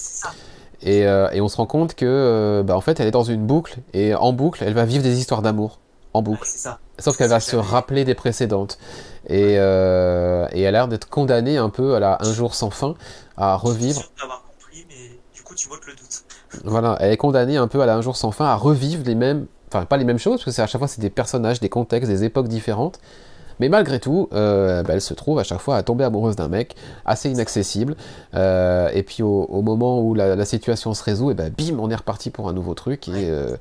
Et, 0.82 1.06
euh, 1.06 1.30
et, 1.30 1.40
on 1.40 1.46
se 1.46 1.58
rend 1.58 1.66
compte 1.66 1.94
que, 1.94 2.04
euh, 2.04 2.64
bah, 2.64 2.76
en 2.76 2.80
fait, 2.80 2.98
elle 2.98 3.06
est 3.06 3.12
dans 3.12 3.22
une 3.22 3.46
boucle, 3.46 3.76
et 3.94 4.16
en 4.16 4.32
boucle, 4.32 4.64
elle 4.66 4.74
va 4.74 4.84
vivre 4.84 5.04
des 5.04 5.20
histoires 5.20 5.40
d'amour. 5.40 5.78
En 6.14 6.22
boucle. 6.22 6.48
Sauf 6.98 7.16
qu'elle 7.16 7.30
va 7.30 7.40
se 7.40 7.56
rappeler 7.56 8.04
des 8.04 8.14
précédentes. 8.14 8.78
Et, 9.28 9.52
et 9.54 9.56
elle 9.56 10.66
a 10.66 10.70
l'air 10.70 10.88
d'être 10.88 11.08
condamnée 11.08 11.56
un 11.56 11.70
peu 11.70 11.94
à 11.94 12.00
la 12.00 12.18
un 12.20 12.32
jour 12.32 12.54
sans 12.54 12.70
fin 12.70 12.94
à 13.36 13.56
revivre. 13.56 14.02
compris, 14.20 14.86
mais 14.88 15.18
du 15.34 15.42
coup, 15.42 15.54
tu 15.54 15.68
le 15.68 15.94
doute. 15.94 16.24
Voilà, 16.64 16.96
elle 17.00 17.12
est 17.12 17.16
condamnée 17.16 17.56
un 17.56 17.66
peu 17.66 17.80
à 17.80 17.86
la 17.86 17.96
un 17.96 18.02
jour 18.02 18.16
sans 18.16 18.30
fin 18.30 18.44
à 18.44 18.56
revivre 18.56 19.04
les 19.06 19.14
mêmes. 19.14 19.46
Enfin, 19.68 19.86
pas 19.86 19.96
les 19.96 20.04
mêmes 20.04 20.18
choses, 20.18 20.44
parce 20.44 20.56
que 20.56 20.62
à 20.62 20.66
chaque 20.66 20.78
fois, 20.78 20.88
c'est 20.88 21.00
des 21.00 21.10
personnages, 21.10 21.60
des 21.60 21.70
contextes, 21.70 22.10
des 22.10 22.24
époques 22.24 22.48
différentes. 22.48 23.00
Mais 23.58 23.68
malgré 23.68 24.00
tout, 24.00 24.28
euh, 24.32 24.82
bah, 24.82 24.94
elle 24.94 25.00
se 25.00 25.14
trouve 25.14 25.38
à 25.38 25.44
chaque 25.44 25.60
fois 25.60 25.76
à 25.76 25.82
tomber 25.82 26.04
amoureuse 26.04 26.36
d'un 26.36 26.48
mec 26.48 26.74
assez 27.04 27.30
inaccessible. 27.30 27.96
Euh, 28.34 28.90
et 28.92 29.02
puis 29.02 29.22
au, 29.22 29.62
moment 29.62 30.00
où 30.00 30.14
la, 30.14 30.44
situation 30.44 30.94
se 30.94 31.04
résout, 31.04 31.30
et 31.30 31.34
ben 31.34 31.52
bim, 31.56 31.78
on 31.78 31.90
est 31.90 31.94
reparti 31.94 32.30
pour 32.30 32.48
un 32.48 32.52
nouveau 32.52 32.74
truc. 32.74 33.08
Et 33.08 33.30
euh, 33.30 33.56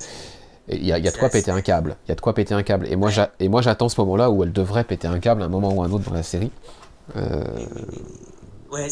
il 0.68 0.86
y 0.86 0.94
a, 0.94 1.00
de 1.00 1.18
quoi 1.18 1.30
péter 1.30 1.52
un 1.52 1.62
câble. 1.62 1.98
Il 2.06 2.10
y 2.10 2.12
a 2.12 2.16
de 2.16 2.22
quoi 2.22 2.34
péter 2.34 2.54
un 2.54 2.64
câble. 2.64 2.88
Et 2.88 2.96
moi, 2.96 3.12
et 3.40 3.50
moi, 3.50 3.62
j'attends 3.62 3.90
ce 3.90 4.00
moment-là 4.02 4.30
où 4.30 4.44
elle 4.44 4.54
devrait 4.54 4.84
péter 4.84 5.08
un 5.08 5.20
câble 5.20 5.42
à 5.42 5.46
un 5.46 5.50
moment 5.50 5.74
ou 5.74 5.84
un 5.84 5.92
autre 5.92 6.06
dans 6.06 6.14
la 6.14 6.24
série. 6.24 6.52
Ouais, 7.16 8.88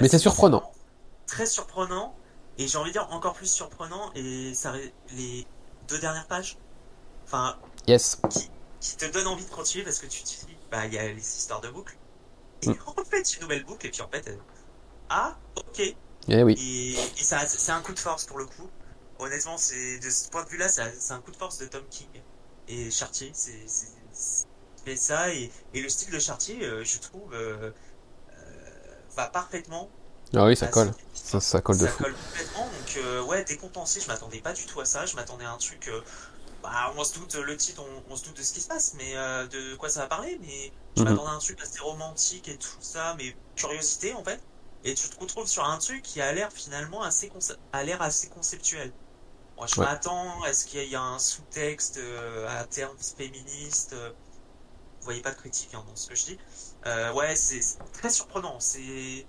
Mais 0.00 0.08
c'est 0.08 0.18
surprenant. 0.18 0.62
Très 1.26 1.46
surprenant. 1.46 2.14
Et 2.58 2.66
j'ai 2.66 2.78
envie 2.78 2.90
de 2.90 2.94
dire 2.94 3.08
encore 3.10 3.34
plus 3.34 3.50
surprenant. 3.50 4.10
Et 4.14 4.54
ça, 4.54 4.72
les 5.16 5.46
deux 5.88 5.98
dernières 5.98 6.26
pages. 6.26 6.56
Enfin. 7.26 7.56
Yes 7.88 8.20
qui 8.82 8.96
te 8.96 9.06
donne 9.06 9.28
envie 9.28 9.44
de 9.44 9.50
continuer 9.50 9.84
parce 9.84 10.00
que 10.00 10.06
tu 10.06 10.22
te 10.24 10.28
dis, 10.28 10.56
bah, 10.70 10.86
il 10.86 10.92
y 10.92 10.98
a 10.98 11.06
les 11.06 11.20
histoires 11.20 11.60
de 11.60 11.68
boucle. 11.68 11.96
Et 12.62 12.68
mm. 12.68 12.76
en 12.86 13.04
fait, 13.04 13.34
une 13.34 13.42
nouvelle 13.42 13.64
boucle, 13.64 13.86
et 13.86 13.90
puis 13.90 14.02
en 14.02 14.08
fait, 14.08 14.28
euh, 14.28 14.36
ah, 15.08 15.36
ok. 15.56 15.94
Eh 16.28 16.42
oui. 16.42 16.96
Et, 17.16 17.22
ça, 17.22 17.46
c'est 17.46 17.72
un 17.72 17.80
coup 17.80 17.94
de 17.94 17.98
force 17.98 18.24
pour 18.24 18.38
le 18.38 18.46
coup. 18.46 18.68
Honnêtement, 19.22 19.56
c'est 19.56 19.98
de 20.00 20.10
ce 20.10 20.28
point 20.28 20.42
de 20.44 20.48
vue-là, 20.48 20.68
c'est 20.68 21.12
un 21.12 21.20
coup 21.20 21.30
de 21.30 21.36
force 21.36 21.58
de 21.58 21.66
Tom 21.66 21.84
King 21.90 22.08
et 22.68 22.90
Chartier. 22.90 23.30
C'est 23.34 23.66
fait 24.84 24.96
ça 24.96 25.32
et, 25.32 25.50
et, 25.74 25.80
le 25.80 25.88
style 25.88 26.10
de 26.10 26.18
Chartier, 26.18 26.64
euh, 26.64 26.84
je 26.84 26.98
trouve, 26.98 27.32
euh, 27.34 27.70
va 29.16 29.28
parfaitement 29.28 29.88
Ah 30.34 30.46
oui, 30.46 30.56
ça 30.56 30.66
colle. 30.68 30.92
Ça, 31.14 31.40
ça 31.40 31.60
colle 31.60 31.78
de 31.78 31.86
ça 31.86 31.92
fou. 31.92 32.02
colle 32.02 32.14
complètement. 32.16 32.66
Donc, 32.66 32.96
euh, 32.96 33.22
ouais, 33.22 33.44
décompensé, 33.44 34.00
je 34.00 34.08
m'attendais 34.08 34.40
pas 34.40 34.52
du 34.52 34.66
tout 34.66 34.80
à 34.80 34.84
ça. 34.84 35.06
Je 35.06 35.14
m'attendais 35.16 35.44
à 35.44 35.52
un 35.52 35.58
truc. 35.58 35.88
euh, 35.88 36.02
bah, 36.62 36.92
on 36.96 37.04
se 37.04 37.14
doute, 37.14 37.34
le 37.34 37.56
titre, 37.56 37.82
on, 37.82 38.12
on 38.12 38.16
se 38.16 38.24
doute 38.24 38.36
de 38.38 38.42
ce 38.42 38.52
qui 38.52 38.60
se 38.60 38.68
passe, 38.68 38.94
mais 38.94 39.16
euh, 39.16 39.46
de 39.46 39.76
quoi 39.76 39.88
ça 39.88 40.00
va 40.00 40.06
parler. 40.08 40.38
Mais 40.40 40.72
je 40.96 41.02
Mhm. 41.02 41.08
m'attendais 41.10 41.30
à 41.30 41.34
un 41.34 41.38
truc 41.38 41.60
assez 41.62 41.80
romantique 41.80 42.48
et 42.48 42.58
tout 42.58 42.80
ça, 42.80 43.14
mais 43.18 43.36
curiosité 43.56 44.14
en 44.14 44.24
fait. 44.24 44.40
Et 44.84 44.94
tu 44.94 45.08
te 45.08 45.18
retrouves 45.20 45.46
sur 45.48 45.64
un 45.64 45.78
truc 45.78 46.02
qui 46.02 46.20
a 46.20 46.32
l'air 46.32 46.50
finalement 46.52 47.02
assez, 47.02 47.30
a 47.72 47.84
l'air 47.84 48.02
assez 48.02 48.28
conceptuel. 48.28 48.92
Moi, 49.62 49.68
je 49.72 49.80
Ouais. 49.80 49.86
m'attends 49.86 50.42
à 50.42 50.52
ce 50.52 50.66
qu'il 50.66 50.82
y 50.82 50.92
ait 50.92 50.96
un 50.96 51.20
sous-texte 51.20 51.98
euh, 51.98 52.48
à 52.48 52.64
terme 52.64 52.96
féministe. 52.98 53.92
euh, 53.92 54.08
vous 54.08 55.04
voyez 55.04 55.20
pas 55.22 55.30
de 55.30 55.36
critique 55.36 55.72
hein, 55.72 55.84
dans 55.86 55.94
ce 55.94 56.08
que 56.08 56.16
je 56.16 56.24
dis. 56.24 56.38
Euh, 56.86 57.12
ouais, 57.12 57.36
c'est 57.36 57.60
très 57.92 58.10
surprenant. 58.10 58.58
C'est, 58.58 59.24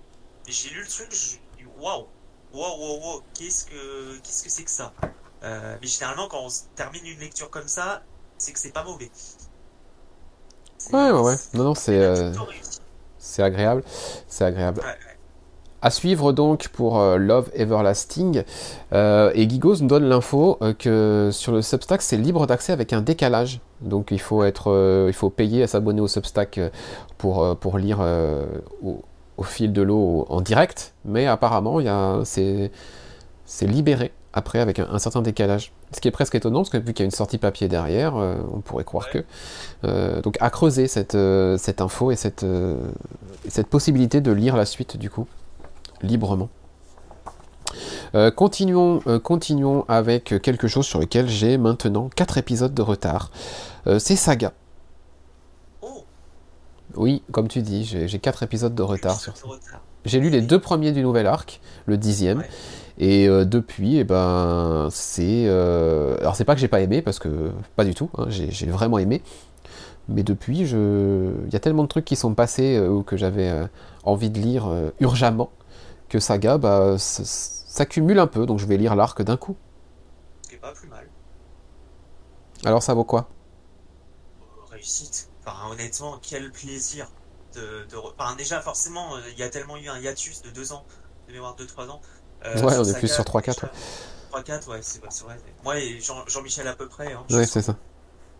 j'ai 0.48 0.70
lu 0.70 0.80
le 0.80 0.88
truc, 0.88 1.12
j'ai 1.12 1.36
dit 1.56 1.64
waouh, 1.78 2.08
waouh, 2.52 2.80
waouh, 2.80 3.00
waouh, 3.00 3.22
qu'est-ce 3.34 3.64
que, 3.66 4.18
qu'est-ce 4.24 4.42
que 4.42 4.50
c'est 4.50 4.64
que 4.64 4.72
ça? 4.72 4.92
Euh, 5.44 5.76
Mais 5.80 5.86
généralement, 5.86 6.26
quand 6.26 6.40
on 6.44 6.50
termine 6.74 7.06
une 7.06 7.20
lecture 7.20 7.48
comme 7.48 7.68
ça, 7.68 8.02
c'est 8.36 8.52
que 8.52 8.58
c'est 8.58 8.72
pas 8.72 8.82
mauvais. 8.82 9.12
Ouais, 10.92 11.12
ouais, 11.12 11.20
ouais. 11.20 11.36
Non, 11.52 11.62
non, 11.62 11.74
c'est 11.76 11.96
euh, 11.96 12.32
c'est 13.18 13.44
agréable. 13.44 13.84
C'est 14.26 14.44
agréable. 14.44 14.80
Ouais, 14.80 14.86
ouais. 14.86 15.13
À 15.84 15.90
suivre 15.90 16.32
donc 16.32 16.68
pour 16.68 16.98
euh, 16.98 17.18
Love 17.18 17.50
Everlasting. 17.54 18.42
Euh, 18.94 19.30
et 19.34 19.46
Gigos 19.46 19.76
nous 19.82 19.86
donne 19.86 20.04
l'info 20.04 20.56
euh, 20.62 20.72
que 20.72 21.28
sur 21.30 21.52
le 21.52 21.60
Substack, 21.60 22.00
c'est 22.00 22.16
libre 22.16 22.46
d'accès 22.46 22.72
avec 22.72 22.94
un 22.94 23.02
décalage. 23.02 23.60
Donc 23.82 24.08
il 24.10 24.18
faut, 24.18 24.44
être, 24.44 25.04
il 25.06 25.12
faut 25.12 25.28
payer 25.28 25.62
à 25.62 25.66
s'abonner 25.66 26.00
au 26.00 26.08
Substack 26.08 26.58
pour, 27.18 27.54
pour 27.58 27.76
lire 27.76 27.98
au, 28.82 29.02
au 29.36 29.42
fil 29.42 29.74
de 29.74 29.82
l'eau 29.82 30.24
en 30.30 30.40
direct. 30.40 30.94
Mais 31.04 31.26
apparemment, 31.26 31.80
il 31.80 31.84
y 31.84 31.90
a, 31.90 32.20
c'est, 32.24 32.70
c'est 33.44 33.66
libéré 33.66 34.10
après 34.32 34.60
avec 34.60 34.78
un, 34.78 34.88
un 34.90 34.98
certain 34.98 35.20
décalage. 35.20 35.70
Ce 35.92 36.00
qui 36.00 36.08
est 36.08 36.12
presque 36.12 36.34
étonnant, 36.34 36.60
parce 36.60 36.70
que 36.70 36.78
vu 36.78 36.94
qu'il 36.94 37.00
y 37.00 37.02
a 37.02 37.04
une 37.04 37.10
sortie 37.10 37.36
papier 37.36 37.68
derrière, 37.68 38.14
on 38.14 38.60
pourrait 38.62 38.84
croire 38.84 39.08
Ouais. 39.14 39.22
que. 39.82 40.20
Donc 40.22 40.38
à 40.40 40.48
creuser 40.48 40.86
cette, 40.86 41.18
cette 41.58 41.82
info 41.82 42.10
et 42.10 42.16
cette, 42.16 42.46
cette 43.48 43.66
possibilité 43.66 44.22
de 44.22 44.32
lire 44.32 44.56
la 44.56 44.64
suite 44.64 44.96
du 44.96 45.10
coup 45.10 45.26
librement. 46.02 46.48
Euh, 48.14 48.30
continuons, 48.30 49.00
euh, 49.06 49.18
continuons 49.18 49.84
avec 49.88 50.40
quelque 50.42 50.68
chose 50.68 50.86
sur 50.86 51.00
lequel 51.00 51.28
j'ai 51.28 51.58
maintenant 51.58 52.08
4 52.14 52.38
épisodes 52.38 52.72
de 52.72 52.82
retard. 52.82 53.30
Euh, 53.86 53.98
c'est 53.98 54.14
Saga. 54.16 54.52
Oh, 55.82 56.04
Oui, 56.94 57.22
comme 57.32 57.48
tu 57.48 57.62
dis, 57.62 57.84
j'ai 57.84 58.18
4 58.18 58.44
épisodes 58.44 58.74
de 58.74 58.82
retard 58.82 59.18
sur 59.18 59.36
ça. 59.36 59.46
J'ai 60.04 60.20
lu 60.20 60.28
les 60.30 60.42
deux 60.42 60.60
premiers 60.60 60.92
du 60.92 61.02
nouvel 61.02 61.26
arc, 61.26 61.60
le 61.86 61.96
dixième, 61.96 62.38
Ouais. 62.38 62.48
et 62.98 63.26
depuis, 63.26 63.96
eh 63.96 64.04
ben, 64.04 64.88
c'est. 64.90 65.48
Alors, 65.48 66.36
c'est 66.36 66.44
pas 66.44 66.54
que 66.54 66.60
j'ai 66.60 66.68
pas 66.68 66.82
aimé, 66.82 67.00
parce 67.00 67.18
que 67.18 67.50
pas 67.74 67.84
du 67.86 67.94
tout, 67.94 68.10
hein, 68.18 68.26
j'ai 68.28 68.66
vraiment 68.66 68.98
aimé. 68.98 69.22
Mais 70.08 70.22
depuis, 70.22 70.66
je... 70.66 71.32
il 71.46 71.52
y 71.54 71.56
a 71.56 71.58
tellement 71.60 71.82
de 71.84 71.88
trucs 71.88 72.04
qui 72.04 72.16
sont 72.16 72.34
passés 72.34 72.78
ou 72.78 73.02
que 73.02 73.16
j'avais 73.16 73.50
envie 74.04 74.28
de 74.28 74.38
lire 74.38 74.66
urgemment 75.00 75.48
que 76.14 76.20
Saga 76.20 76.58
bah, 76.58 76.94
s'accumule 76.96 78.20
un 78.20 78.28
peu, 78.28 78.46
donc 78.46 78.60
je 78.60 78.66
vais 78.66 78.76
lire 78.76 78.94
l'arc 78.94 79.20
d'un 79.22 79.36
coup. 79.36 79.56
Ce 80.42 80.48
qui 80.48 80.54
est 80.54 80.58
pas 80.58 80.70
plus 80.72 80.86
mal. 80.86 81.08
Alors, 82.64 82.84
ça 82.84 82.94
vaut 82.94 83.02
quoi? 83.02 83.26
Euh, 84.40 84.70
réussite. 84.70 85.28
Enfin, 85.44 85.68
honnêtement, 85.72 86.20
quel 86.22 86.52
plaisir 86.52 87.08
de, 87.56 87.60
de 87.90 87.96
enfin, 88.16 88.36
déjà, 88.36 88.60
forcément, 88.60 89.16
euh, 89.16 89.20
il 89.32 89.38
y 89.40 89.42
a 89.42 89.48
tellement 89.48 89.76
eu 89.76 89.88
un 89.88 89.98
hiatus 89.98 90.42
de 90.42 90.50
deux 90.50 90.72
ans, 90.72 90.84
de 91.26 91.32
mémoire 91.32 91.56
de 91.56 91.64
trois 91.64 91.88
ans. 91.88 92.00
Euh, 92.44 92.62
Ouais, 92.62 92.78
on 92.78 92.84
est 92.84 92.96
plus 92.96 93.08
sur 93.12 93.24
3-4, 93.24 93.46
déjà. 93.56 93.72
3-4, 94.32 94.68
ouais, 94.70 94.78
c'est 94.82 95.00
c'est 95.10 95.24
vrai. 95.24 95.36
Moi 95.64 95.78
et 95.80 95.98
Jean- 96.00 96.24
Jean-Michel 96.28 96.68
à 96.68 96.74
peu 96.74 96.86
près. 96.86 97.12
Hein, 97.12 97.24
Ouais, 97.30 97.44
c'est 97.44 97.62
ça. 97.62 97.74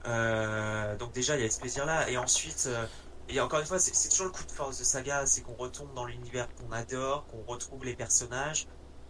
Euh, 0.06 0.96
donc 0.96 1.12
déjà, 1.12 1.36
il 1.36 1.42
y 1.42 1.46
a 1.46 1.50
ce 1.50 1.58
plaisir-là. 1.58 2.08
Et 2.08 2.18
ensuite, 2.18 2.68
et 3.28 3.40
encore 3.40 3.60
une 3.60 3.66
fois, 3.66 3.78
c'est 3.78 4.08
toujours 4.08 4.26
le 4.26 4.32
coup 4.32 4.44
de 4.44 4.52
force 4.52 4.78
de 4.78 4.84
Saga, 4.84 5.26
c'est 5.26 5.42
qu'on 5.42 5.54
retombe 5.54 5.92
dans 5.94 6.04
l'univers 6.04 6.48
qu'on 6.56 6.70
adore, 6.72 7.26
qu'on 7.26 7.42
retrouve 7.50 7.84
les 7.84 7.94
personnages, 7.94 8.66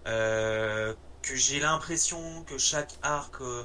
euh, 0.07 0.95
que 1.23 1.35
j'ai 1.35 1.61
l'impression 1.61 2.45
que 2.45 2.59
chaque 2.59 2.99
arc 3.03 3.41
euh, 3.41 3.65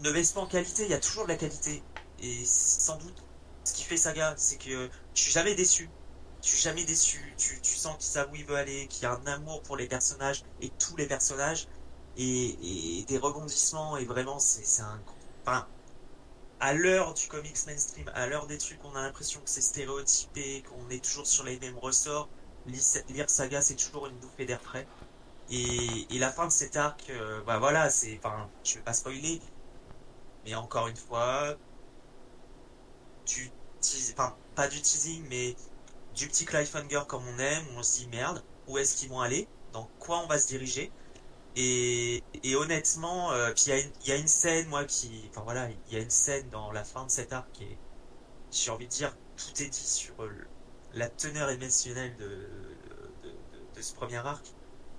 ne 0.00 0.12
baisse 0.12 0.32
pas 0.32 0.40
en 0.40 0.46
qualité, 0.46 0.84
il 0.84 0.90
y 0.90 0.94
a 0.94 1.00
toujours 1.00 1.24
de 1.24 1.28
la 1.30 1.36
qualité. 1.36 1.82
Et 2.20 2.44
sans 2.44 2.96
doute, 2.98 3.24
ce 3.64 3.72
qui 3.74 3.84
fait 3.84 3.96
Saga, 3.96 4.34
c'est 4.36 4.58
que 4.58 4.90
je 5.14 5.20
suis 5.20 5.32
jamais 5.32 5.54
déçu. 5.54 5.90
Je 6.42 6.48
suis 6.48 6.58
jamais 6.62 6.84
déçu. 6.84 7.34
Tu, 7.38 7.60
tu 7.60 7.74
sens 7.74 7.96
qu'ils 7.96 8.06
savent 8.06 8.30
où 8.32 8.36
il 8.36 8.44
veut 8.44 8.56
aller, 8.56 8.86
qu'il 8.88 9.02
y 9.04 9.06
a 9.06 9.12
un 9.12 9.26
amour 9.26 9.62
pour 9.62 9.76
les 9.76 9.86
personnages 9.88 10.44
et 10.60 10.70
tous 10.70 10.96
les 10.96 11.06
personnages 11.06 11.68
et, 12.16 13.00
et 13.00 13.04
des 13.04 13.18
rebondissements 13.18 13.96
et 13.96 14.04
vraiment 14.04 14.38
c'est 14.38 14.82
un 14.82 15.00
enfin 15.42 15.66
à 16.60 16.74
l'heure 16.74 17.14
du 17.14 17.28
comics 17.28 17.56
mainstream 17.66 18.10
à 18.14 18.26
l'heure 18.26 18.46
des 18.46 18.58
trucs 18.58 18.84
on 18.84 18.94
a 18.94 19.02
l'impression 19.02 19.42
que 19.42 19.50
c'est 19.50 19.60
stéréotypé 19.62 20.62
qu'on 20.64 20.88
est 20.90 21.04
toujours 21.04 21.26
sur 21.26 21.44
les 21.44 21.58
mêmes 21.60 21.78
ressorts. 21.78 22.30
Lire 22.64 23.30
saga 23.30 23.62
c'est 23.62 23.76
toujours 23.76 24.06
une 24.06 24.18
bouffée 24.18 24.46
d'air 24.46 24.62
frais. 24.62 24.90
Et, 25.48 26.14
et 26.14 26.18
la 26.20 26.32
fin 26.32 26.46
de 26.46 26.52
cet 26.52 26.76
arc 26.76 27.10
euh, 27.10 27.42
bah 27.44 27.58
voilà 27.58 27.90
c'est 27.90 28.18
enfin 28.18 28.52
je 28.64 28.76
vais 28.78 28.84
pas 28.84 28.94
spoiler 28.94 29.40
mais 30.44 30.54
encore 30.54 30.88
une 30.88 30.96
fois 30.96 31.58
du 33.26 33.54
enfin 34.12 34.38
pas 34.54 34.68
du 34.68 34.80
teasing 34.80 35.26
mais 35.28 35.56
du 36.12 36.28
petit 36.28 36.44
cliffhanger 36.46 37.02
comme 37.08 37.26
on 37.26 37.38
aime 37.38 37.66
on 37.76 37.82
se 37.82 37.96
dit 38.00 38.08
merde 38.08 38.46
où 38.66 38.78
est-ce 38.78 38.96
qu'ils 38.96 39.08
vont 39.10 39.20
aller? 39.20 39.50
Dans 39.72 39.92
quoi 39.98 40.20
on 40.24 40.26
va 40.28 40.38
se 40.38 40.46
diriger? 40.48 40.94
Et, 41.56 42.22
et 42.44 42.54
honnêtement, 42.56 43.32
euh, 43.32 43.50
puis 43.54 43.64
il 43.66 43.70
y, 43.70 43.72
a 43.72 43.78
une- 43.80 43.92
il 44.04 44.08
y 44.08 44.12
a 44.12 44.16
une 44.16 44.28
scène, 44.28 44.68
moi, 44.68 44.84
qui. 44.84 45.24
Enfin 45.30 45.42
voilà, 45.44 45.68
il 45.88 45.94
y 45.94 45.98
a 45.98 46.02
une 46.02 46.10
scène 46.10 46.48
dans 46.50 46.70
la 46.72 46.84
fin 46.84 47.04
de 47.04 47.10
cet 47.10 47.32
arc 47.32 47.46
qui 47.52 47.64
est. 47.64 47.78
J'ai 48.52 48.70
envie 48.70 48.86
de 48.86 48.90
dire, 48.92 49.12
tout 49.36 49.62
est 49.62 49.68
dit 49.68 49.86
sur 49.86 50.14
euh, 50.20 50.30
la 50.94 51.08
teneur 51.08 51.50
émotionnelle 51.50 52.14
de, 52.16 52.24
de, 52.24 53.28
de- 53.28 53.76
de 53.76 53.82
ce 53.82 53.94
premier 53.94 54.16
arc. 54.18 54.44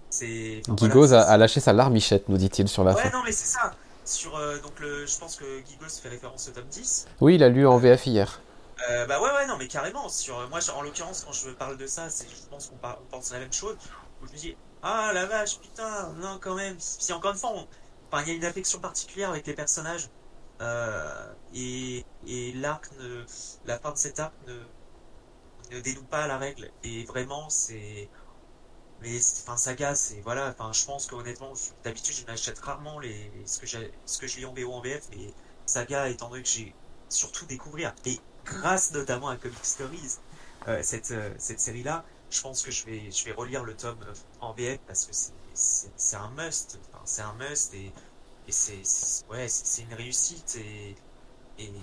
C'est. 0.10 0.62
enfin, 0.70 0.86
Gigos 0.88 1.14
a, 1.14 1.22
a 1.22 1.38
lâché 1.38 1.60
sa 1.60 1.74
larmichette, 1.74 2.30
nous 2.30 2.38
dit-il 2.38 2.68
sur 2.68 2.84
la 2.84 2.94
Ouais, 2.94 3.04
fin. 3.04 3.10
non, 3.12 3.24
mais 3.24 3.32
c'est 3.32 3.48
ça. 3.58 3.74
Sur, 4.06 4.38
euh, 4.38 4.58
donc, 4.60 4.80
le, 4.80 5.06
je 5.06 5.18
pense 5.20 5.36
que 5.36 5.46
Gigos 5.68 5.90
fait 6.02 6.10
référence 6.10 6.48
au 6.48 6.52
tome 6.52 6.68
10. 6.70 7.08
Oui, 7.20 7.36
il 7.36 7.44
a 7.44 7.50
lu 7.50 7.68
en 7.68 7.78
VF 7.78 8.06
hier. 8.08 8.42
Euh, 8.90 9.06
bah 9.06 9.20
ouais, 9.22 9.32
ouais, 9.32 9.48
non, 9.48 9.58
mais 9.58 9.68
carrément. 9.68 10.08
Sur, 10.08 10.48
moi, 10.50 10.60
en 10.76 10.82
l'occurrence, 10.82 11.24
quand 11.26 11.34
je 11.34 11.50
parle 11.50 11.78
de 11.78 11.88
ça, 11.88 12.10
c'est, 12.10 12.26
je 12.30 12.48
pense 12.50 12.68
qu'on 12.68 12.78
pense 13.12 13.32
à 13.32 13.36
la 13.36 13.42
même 13.42 13.52
chose. 13.54 13.76
Où 14.22 14.28
je 14.28 14.32
me 14.32 14.38
dis, 14.38 14.56
ah 14.82 15.12
la 15.14 15.26
vache, 15.26 15.60
putain, 15.60 16.14
non, 16.16 16.40
quand 16.40 16.56
même. 16.56 16.80
Si 16.80 17.12
encore 17.14 17.32
une 17.34 17.38
fois, 17.38 17.52
on- 17.54 17.68
enfin, 18.12 18.24
il 18.24 18.30
y 18.30 18.32
a 18.32 18.36
une 18.36 18.46
affection 18.46 18.80
particulière 18.80 19.30
avec 19.32 19.46
les 19.48 19.54
personnages. 19.56 20.10
Euh, 20.62 21.36
et 21.54 22.06
et 22.24 22.52
l'arc, 22.54 22.92
ne, 22.94 23.26
la 23.64 23.80
fin 23.80 23.92
de 23.92 23.98
cet 23.98 24.20
arc 24.20 24.36
ne, 24.42 24.68
ne 25.72 25.80
dénoue 25.82 26.06
pas 26.06 26.28
la 26.28 26.38
règle. 26.38 26.72
Et 26.84 27.06
vraiment, 27.06 27.50
c'est. 27.50 28.10
Mais 29.00 29.20
enfin, 29.42 29.58
saga, 29.58 29.96
c'est 29.96 30.22
voilà. 30.22 30.50
Enfin, 30.52 30.72
je 30.74 30.86
pense 30.86 31.08
qu'honnêtement, 31.08 31.54
d'habitude, 31.84 32.16
je 32.16 32.26
n'achète 32.26 32.60
rarement 32.60 33.00
les 33.00 33.46
ce 33.48 33.60
que 33.60 33.68
ce 34.06 34.20
que 34.20 34.28
je 34.28 34.38
lis 34.40 34.46
en 34.46 34.54
VO 34.54 34.74
en 34.74 34.82
VF. 34.82 35.08
Et 35.12 35.36
saga, 35.66 36.10
étant 36.10 36.30
donné 36.30 36.44
que 36.44 36.50
j'ai 36.50 36.78
surtout 37.10 37.46
découvrir 37.46 37.96
et 38.06 38.26
grâce 38.46 38.92
notamment 38.92 39.30
à 39.30 39.38
Comic 39.38 39.66
Stories, 39.66 40.18
euh, 40.68 40.84
cette 40.84 41.12
euh, 41.12 41.36
cette 41.40 41.60
série-là, 41.60 42.06
je 42.30 42.42
pense 42.42 42.62
que 42.64 42.72
je 42.72 42.86
vais 42.86 43.12
je 43.12 43.26
vais 43.26 43.32
relire 43.34 43.64
le 43.64 43.76
tome 43.76 44.06
en 44.40 44.54
VF 44.54 44.80
parce 44.88 45.06
que 45.06 45.14
c'est 45.54 46.16
un 46.16 46.30
must. 46.32 46.80
Enfin, 46.94 47.02
c'est 47.06 47.22
un 47.22 47.34
must 47.36 47.74
et 47.74 47.94
et 48.48 48.52
c'est 48.52 48.82
ouais, 49.30 49.48
une 49.80 49.94
réussite 49.94 50.56
et 50.58 50.96
et 51.58 51.74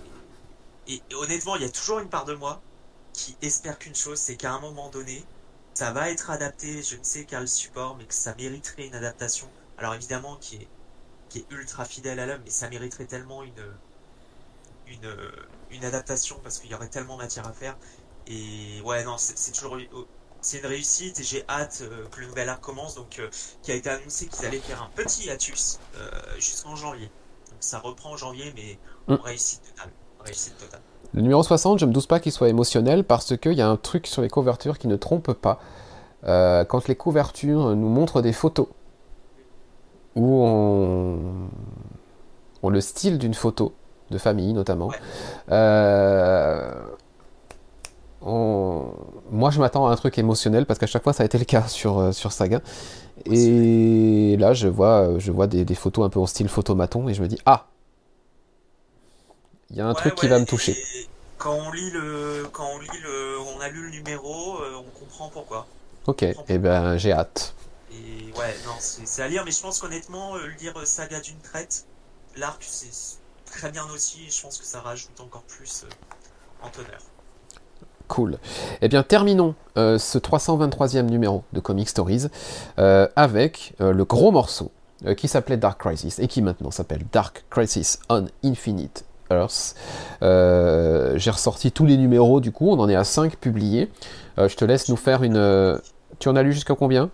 et, 0.87 1.05
et 1.11 1.15
honnêtement, 1.15 1.57
il 1.57 1.63
y 1.63 1.65
a 1.67 1.71
toujours 1.71 1.99
une 2.01 2.09
part 2.11 2.25
de 2.25 2.35
moi 2.35 2.65
qui 3.13 3.39
espère 3.43 3.79
qu'une 3.79 3.95
chose, 3.95 4.19
c'est 4.21 4.37
qu'à 4.37 4.53
un 4.53 4.61
moment 4.61 4.91
donné, 4.91 5.29
ça 5.75 5.93
va 5.93 6.11
être 6.11 6.31
adapté, 6.31 6.83
je 6.83 6.97
ne 6.97 7.05
sais 7.05 7.27
quel 7.27 7.49
support, 7.49 7.97
mais 7.97 8.07
que 8.07 8.15
ça 8.15 8.35
mériterait 8.37 8.87
une 8.87 8.95
adaptation. 8.95 9.53
Alors 9.79 9.95
évidemment, 9.95 10.37
qui 10.39 10.57
est, 10.57 10.71
qui 11.29 11.41
est 11.41 11.47
ultra 11.51 11.85
fidèle 11.87 12.21
à 12.21 12.27
l'homme, 12.27 12.43
mais 12.45 12.51
ça 12.51 12.69
mériterait 12.71 13.07
tellement 13.07 13.43
une, 13.45 13.79
une, 14.87 15.17
une 15.71 15.85
adaptation 15.85 16.41
parce 16.43 16.59
qu'il 16.59 16.71
y 16.71 16.75
aurait 16.75 16.89
tellement 16.89 17.17
matière 17.17 17.47
à 17.47 17.53
faire. 17.53 17.79
Et 18.27 18.81
ouais, 18.85 19.05
non, 19.05 19.17
c'est 19.19 19.53
toujours, 19.53 19.79
c'est 20.45 20.59
une 20.59 20.67
réussite 20.67 21.19
et 21.21 21.23
j'ai 21.23 21.45
hâte 21.49 21.83
euh, 21.83 22.05
que 22.11 22.21
le 22.21 22.27
nouvel 22.27 22.49
arc 22.49 22.61
commence. 22.61 22.95
Donc, 22.95 23.19
euh, 23.19 23.29
qui 23.63 23.73
a 23.73 23.75
été 23.75 23.89
annoncé 23.91 24.27
qu'ils 24.27 24.45
allaient 24.47 24.59
faire 24.59 24.83
un 24.83 24.91
petit 24.95 25.27
hiatus 25.27 25.79
euh, 25.97 26.11
jusqu'en 26.39 26.77
janvier. 26.77 27.07
Donc 27.51 27.59
ça 27.61 27.79
reprend 27.79 28.13
en 28.13 28.17
janvier, 28.17 28.53
mais 28.57 28.79
Mm. 29.09 29.21
réussite 29.23 29.63
totale. 29.75 29.91
Réussite 30.25 30.57
totale. 30.59 30.81
Le 31.13 31.21
numéro 31.21 31.43
60, 31.43 31.79
je 31.79 31.85
me 31.87 31.93
doute 31.93 32.07
pas 32.09 32.21
qu'il 32.21 32.33
soit 32.33 32.49
émotionnel 32.49 33.05
parce 33.05 33.37
qu'il 33.37 33.53
y 33.53 33.61
a 33.63 33.69
un 33.69 33.77
truc 33.77 34.07
sur 34.07 34.23
les 34.23 34.29
couvertures 34.31 34.79
qui 34.79 34.89
ne 34.89 34.97
trompe 34.97 35.33
pas. 35.35 35.61
Euh, 36.25 36.65
quand 36.65 36.89
les 36.89 36.97
couvertures 36.97 37.77
nous 37.77 37.89
montrent 37.89 38.23
des 38.23 38.33
photos 38.33 38.67
où 40.17 40.43
on, 40.43 41.19
on 42.63 42.69
le 42.71 42.81
style 42.81 43.19
d'une 43.19 43.35
photo 43.35 43.75
de 44.11 44.17
famille 44.19 44.53
notamment, 44.55 44.89
Ouais. 44.89 44.97
euh, 45.53 46.73
moi 48.25 49.51
je 49.51 49.61
m'attends 49.61 49.87
à 49.87 49.93
un 49.93 49.97
truc 49.97 50.17
émotionnel 50.19 50.67
parce 50.67 50.79
qu'à 50.79 50.87
chaque 50.87 51.03
fois 51.03 51.13
ça 51.13 51.23
a 51.23 51.27
été 51.27 51.39
le 51.39 51.45
cas 51.45 51.69
sur, 51.69 51.99
euh, 51.99 52.13
sur 52.13 52.33
Saga. 52.33 52.61
Et 53.27 54.37
là 54.39 54.55
je 54.55 54.69
vois, 54.69 55.19
je 55.19 55.31
vois 55.31 55.47
des, 55.47 55.75
photos 55.75 56.07
un 56.07 56.09
peu 56.09 56.21
en 56.21 56.27
style 56.27 56.49
photomaton 56.49 57.09
et 57.09 57.15
je 57.15 57.23
me 57.23 57.29
dis 57.29 57.39
ah 57.47 57.67
il 59.71 59.77
y 59.77 59.81
a 59.81 59.87
un 59.87 59.95
truc 59.95 60.15
qui 60.15 60.29
va 60.29 60.39
me 60.39 60.47
toucher. 60.47 60.77
Quand 61.39 61.55
on 61.55 61.71
lit 61.73 61.91
le, 61.91 62.47
quand 62.53 62.67
on 62.75 62.79
lit 62.79 63.01
le, 63.03 63.39
on 63.41 63.61
a 63.61 63.69
lu 63.69 63.83
le 63.83 63.91
numéro, 63.91 64.59
euh, 64.61 64.77
on 64.77 64.99
comprend 64.99 65.29
pourquoi. 65.29 65.67
Ok, 66.07 66.23
et 66.23 66.37
eh 66.49 66.59
ben 66.59 66.97
j'ai 66.97 67.13
hâte. 67.13 67.55
Et 67.91 68.33
ouais, 68.39 68.55
non, 68.67 68.75
c'est 68.79 69.23
à 69.23 69.29
lire, 69.29 69.45
mais 69.45 69.51
je 69.51 69.61
pense 69.61 69.81
qu'honnêtement, 69.81 70.37
euh, 70.37 70.47
lire 70.61 70.75
Saga 70.87 71.21
d'une 71.21 71.39
traite, 71.39 71.87
l'arc 72.37 72.63
c'est 72.67 73.19
très 73.47 73.71
bien 73.71 73.85
aussi, 73.93 74.27
et 74.27 74.31
je 74.31 74.43
pense 74.43 74.59
que 74.59 74.65
ça 74.65 74.81
rajoute 74.81 75.19
encore 75.21 75.43
plus 75.43 75.87
en 76.63 76.71
teneur. 76.71 77.01
Cool. 78.09 78.39
Eh 78.83 78.89
bien, 78.89 79.03
terminons 79.03 79.55
euh, 79.77 79.99
ce 79.99 80.19
323e 80.19 81.03
numéro 81.03 81.43
de 81.53 81.61
Comic 81.61 81.89
Stories 81.89 82.27
euh, 82.79 83.09
avec 83.17 83.75
euh, 83.81 83.93
le 83.93 84.05
gros 84.05 84.31
morceau 84.31 84.71
qui 85.17 85.29
s'appelait 85.29 85.59
Dark 85.59 85.79
Crisis 85.81 86.19
et 86.19 86.29
qui 86.29 86.41
maintenant 86.41 86.71
s'appelle 86.71 87.05
Dark 87.13 87.45
Crisis 87.51 87.99
on 88.09 88.27
Infinite 88.43 89.05
Earth. 89.31 89.75
J'ai 90.23 91.31
ressorti 91.31 91.73
tous 91.73 91.85
les 91.85 91.99
numéros, 91.99 92.41
du 92.41 92.53
coup, 92.53 92.71
on 92.71 92.79
en 92.79 92.89
est 92.89 92.95
à 92.95 93.05
5 93.05 93.37
publiés. 93.37 93.91
je 94.39 94.55
te 94.55 94.65
laisse 94.65 94.89
nous 94.89 94.97
faire 94.97 95.23
une. 95.23 95.79
Tu 96.21 96.29
en 96.31 96.37
as 96.37 96.43
lu 96.43 96.55
jusqu'à 96.55 96.75
combien? 96.75 97.11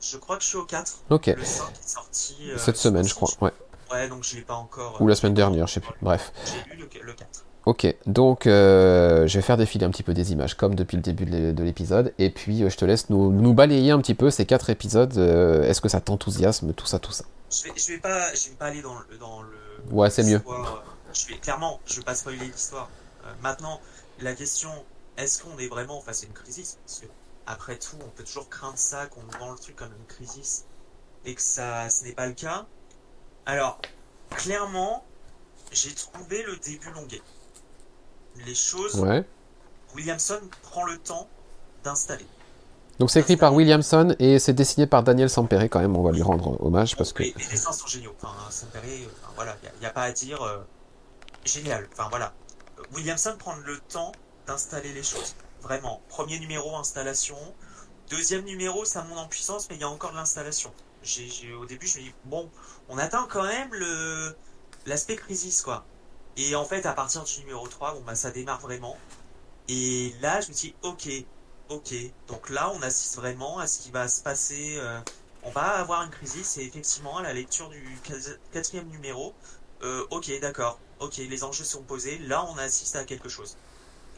Je 0.00 0.16
crois 0.16 0.36
que 0.36 0.42
je 0.42 0.48
suis 0.48 0.56
au 0.56 0.64
4. 0.64 0.96
Ok. 1.10 1.26
Le 1.26 1.44
5 1.44 1.64
est 1.70 1.88
sorti. 1.88 2.36
Cette 2.56 2.76
semaine, 2.76 3.06
je 3.06 3.14
crois. 3.14 3.28
Ouais. 3.40 3.52
Ouais, 3.92 4.08
donc 4.08 4.24
je 4.24 4.34
l'ai 4.36 4.42
pas 4.42 4.54
encore. 4.54 5.00
Ou 5.00 5.06
la 5.06 5.14
semaine 5.14 5.34
dernière, 5.34 5.68
je 5.68 5.74
sais 5.74 5.80
plus. 5.80 5.94
Bref. 6.02 6.32
J'ai 6.44 6.76
lu 6.76 6.88
le 7.04 7.12
4. 7.12 7.35
Ok, 7.66 7.84
donc 8.06 8.46
euh, 8.46 9.26
je 9.26 9.38
vais 9.38 9.42
faire 9.42 9.56
défiler 9.56 9.84
un 9.84 9.90
petit 9.90 10.04
peu 10.04 10.14
des 10.14 10.30
images 10.30 10.54
comme 10.54 10.76
depuis 10.76 10.96
le 10.96 11.02
début 11.02 11.24
de 11.26 11.62
l'épisode, 11.64 12.14
et 12.16 12.30
puis 12.30 12.62
euh, 12.62 12.70
je 12.70 12.76
te 12.76 12.84
laisse 12.84 13.10
nous, 13.10 13.54
balayer 13.54 13.90
un 13.90 14.00
petit 14.00 14.14
peu 14.14 14.30
ces 14.30 14.46
quatre 14.46 14.70
épisodes. 14.70 15.18
Euh, 15.18 15.64
est-ce 15.64 15.80
que 15.80 15.88
ça 15.88 16.00
t'enthousiasme, 16.00 16.72
tout 16.74 16.86
ça, 16.86 17.00
tout 17.00 17.10
ça? 17.10 17.24
Je 17.50 17.64
vais, 17.64 17.94
vais 17.94 18.00
pas, 18.00 18.32
je 18.34 18.50
vais 18.50 18.54
pas 18.54 18.66
aller 18.66 18.82
dans 18.82 18.96
le, 18.96 19.18
dans 19.18 19.42
le 19.42 19.50
ouais, 19.90 20.10
c'est 20.10 20.22
mieux. 20.22 20.40
Je 21.12 21.26
vais 21.26 21.38
clairement, 21.38 21.80
je 21.86 21.96
vais 21.96 22.04
pas 22.04 22.14
spoiler 22.14 22.46
l'histoire. 22.46 22.88
maintenant, 23.42 23.80
la 24.20 24.34
question, 24.34 24.70
est-ce 25.16 25.42
qu'on 25.42 25.58
est 25.58 25.68
vraiment 25.68 26.00
face 26.00 26.22
à 26.22 26.26
une 26.26 26.34
crise 26.34 26.78
Parce 26.86 27.00
que 27.00 27.06
après 27.48 27.76
tout, 27.78 27.96
on 28.00 28.10
peut 28.10 28.22
toujours 28.22 28.48
craindre 28.48 28.78
ça, 28.78 29.06
qu'on 29.06 29.22
vend 29.40 29.50
le 29.50 29.58
truc 29.58 29.74
comme 29.74 29.90
une 29.92 30.06
crise, 30.06 30.66
et 31.24 31.34
que 31.34 31.42
ça, 31.42 31.90
ce 31.90 32.04
n'est 32.04 32.12
pas 32.12 32.28
le 32.28 32.34
cas. 32.34 32.64
Alors, 33.44 33.80
clairement, 34.30 35.04
j'ai 35.72 35.92
trouvé 35.92 36.44
le 36.44 36.56
début 36.58 36.92
longué 36.92 37.20
les 38.44 38.54
choses, 38.54 39.04
Williamson 39.94 40.40
prend 40.62 40.84
le 40.84 40.98
temps 40.98 41.28
d'installer. 41.84 42.26
Donc 42.98 43.10
c'est 43.10 43.20
écrit 43.20 43.36
par 43.36 43.54
Williamson 43.54 44.14
et 44.18 44.38
c'est 44.38 44.54
dessiné 44.54 44.86
par 44.86 45.02
Daniel 45.02 45.28
Sampere 45.28 45.64
quand 45.64 45.80
même, 45.80 45.96
on 45.96 46.02
va 46.02 46.12
lui 46.12 46.22
rendre 46.22 46.56
hommage 46.64 46.96
parce 46.96 47.12
que... 47.12 47.22
Les, 47.22 47.32
dessins 47.32 47.72
sont 47.72 47.86
géniaux, 47.86 48.14
enfin, 48.22 48.34
Sampere, 48.50 48.82
voilà, 49.34 49.56
il 49.62 49.80
n'y 49.80 49.86
a, 49.86 49.90
pas 49.90 50.02
à 50.02 50.12
dire, 50.12 50.42
euh, 50.42 50.58
génial, 51.44 51.88
enfin 51.92 52.08
voilà. 52.08 52.32
Williamson 52.94 53.34
prend 53.38 53.54
le 53.56 53.78
temps 53.78 54.12
d'installer 54.46 54.92
les 54.92 55.02
choses, 55.02 55.34
vraiment. 55.60 56.00
Premier 56.08 56.38
numéro, 56.38 56.76
installation. 56.76 57.36
Deuxième 58.10 58.44
numéro, 58.44 58.84
ça 58.84 59.02
monte 59.02 59.18
en 59.18 59.26
puissance, 59.26 59.68
mais 59.68 59.76
il 59.76 59.80
y 59.80 59.84
a 59.84 59.88
encore 59.88 60.12
de 60.12 60.16
l'installation. 60.16 60.72
au 61.60 61.66
début, 61.66 61.86
je 61.86 61.98
me 61.98 62.04
dis, 62.04 62.14
bon, 62.24 62.48
on 62.88 62.98
atteint 62.98 63.26
quand 63.28 63.42
même 63.42 63.68
le 63.72 64.36
l'aspect 64.86 65.16
crisis, 65.16 65.62
quoi. 65.62 65.84
Et 66.36 66.54
en 66.54 66.64
fait, 66.64 66.84
à 66.86 66.92
partir 66.92 67.24
du 67.24 67.40
numéro 67.40 67.66
3, 67.66 67.94
bon, 67.94 68.02
bah, 68.02 68.14
ça 68.14 68.30
démarre 68.30 68.60
vraiment. 68.60 68.96
Et 69.68 70.14
là, 70.20 70.40
je 70.40 70.48
me 70.48 70.54
dis, 70.54 70.74
ok, 70.82 71.08
ok. 71.70 71.94
Donc 72.28 72.50
là, 72.50 72.70
on 72.74 72.82
assiste 72.82 73.16
vraiment 73.16 73.58
à 73.58 73.66
ce 73.66 73.80
qui 73.80 73.90
va 73.90 74.08
se 74.08 74.22
passer. 74.22 74.76
Euh, 74.78 75.00
on 75.42 75.50
va 75.50 75.62
avoir 75.62 76.02
une 76.02 76.10
crise. 76.10 76.58
Et 76.58 76.64
effectivement, 76.64 77.18
à 77.18 77.22
la 77.22 77.32
lecture 77.32 77.68
du 77.70 77.98
quatrième 78.52 78.88
numéro, 78.88 79.34
euh, 79.82 80.06
ok, 80.10 80.30
d'accord. 80.40 80.78
Ok, 81.00 81.16
les 81.16 81.44
enjeux 81.44 81.64
sont 81.64 81.82
posés. 81.82 82.18
Là, 82.18 82.44
on 82.44 82.58
assiste 82.58 82.96
à 82.96 83.04
quelque 83.04 83.28
chose. 83.28 83.56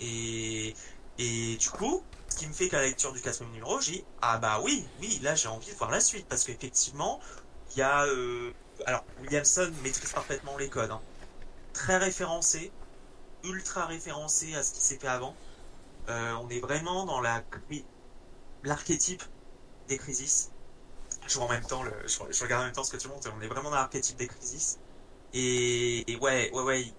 Et, 0.01 0.74
et 1.19 1.57
du 1.57 1.70
coup, 1.70 2.03
ce 2.28 2.36
qui 2.36 2.47
me 2.47 2.53
fait 2.53 2.69
qu'à 2.69 2.78
la 2.78 2.86
lecture 2.86 3.12
du 3.12 3.20
quatrième 3.20 3.53
numéro, 3.53 3.81
j'ai 3.81 4.05
ah 4.23 4.39
bah 4.39 4.61
oui, 4.62 4.85
oui, 5.01 5.19
là, 5.23 5.35
j'ai 5.35 5.49
envie 5.49 5.70
de 5.73 5.77
voir 5.77 5.90
la 5.90 6.01
suite. 6.01 6.27
Parce 6.28 6.45
qu'effectivement, 6.45 7.20
il 7.73 7.78
y 7.78 7.82
a... 7.82 8.07
Euh, 8.07 8.53
alors, 8.86 9.05
Williamson 9.20 9.73
maîtrise 9.82 10.12
parfaitement 10.12 10.57
les 10.57 10.69
codes. 10.69 10.90
Hein 10.90 11.01
très 11.73 11.99
référencé, 11.99 12.73
ultra 13.45 13.86
référencé 13.86 14.55
à 14.55 14.62
ce 14.62 14.73
qui 14.73 14.81
s'est 14.81 14.99
fait 14.99 15.09
avant. 15.09 15.35
Euh, 16.09 16.32
on 16.43 16.49
est 16.49 16.61
vraiment 16.61 17.05
dans 17.05 17.20
la 17.20 17.43
l'archétype 18.65 19.23
des 19.89 19.99
crises. 19.99 20.51
Je 21.27 21.39
en 21.39 21.47
regarde 21.47 21.82
en 21.82 22.65
même 22.65 22.73
temps 22.73 22.85
ce 22.85 22.90
que 22.93 22.97
tu 22.97 23.09
montres. 23.09 23.31
On 23.36 23.40
est 23.43 23.49
vraiment 23.49 23.70
dans 23.70 23.77
l'archétype 23.77 24.16
des 24.16 24.28
crises. 24.28 24.78
Et, 25.35 26.05
ouais, 26.20 26.51
ouais, 26.53 26.62
ouais. 26.62 26.93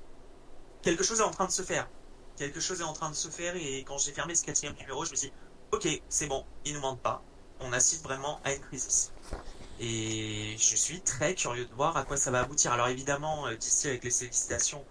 Quelque 0.81 1.03
chose 1.03 1.19
est 1.19 1.23
en 1.23 1.31
train 1.31 1.47
de 1.47 1.51
se 1.51 1.63
faire. 1.63 1.89
Quelque 2.37 2.59
chose 2.59 2.81
est 2.81 2.85
en 2.85 2.93
train 2.93 3.09
de 3.09 3.15
se 3.15 3.29
faire. 3.29 3.55
Et 3.55 3.83
quand 3.83 3.97
j'ai 3.97 4.13
fermé 4.13 4.35
ce 4.35 4.43
quatrième 4.45 4.75
numéro, 4.75 5.03
je 5.05 5.11
me 5.11 5.15
suis 5.15 5.29
dit, 5.29 5.33
ok, 5.71 5.87
c'est 6.09 6.27
bon, 6.27 6.45
il 6.65 6.73
nous 6.73 6.81
manque 6.81 7.01
pas. 7.01 7.23
On 7.59 7.73
assiste 7.73 8.03
vraiment 8.03 8.39
à 8.43 8.53
une 8.53 8.61
crise. 8.61 9.11
Et 9.79 10.55
je 10.57 10.75
suis 10.75 11.01
très 11.01 11.35
curieux 11.35 11.65
de 11.65 11.73
voir 11.73 11.95
à 11.95 12.03
quoi 12.03 12.17
ça 12.17 12.31
va 12.31 12.41
aboutir. 12.41 12.73
Alors 12.73 12.89
évidemment, 12.89 13.47
euh, 13.47 13.55
d'ici 13.55 13.87
avec 13.87 14.03
les 14.03 14.11
sollicitations, 14.11 14.83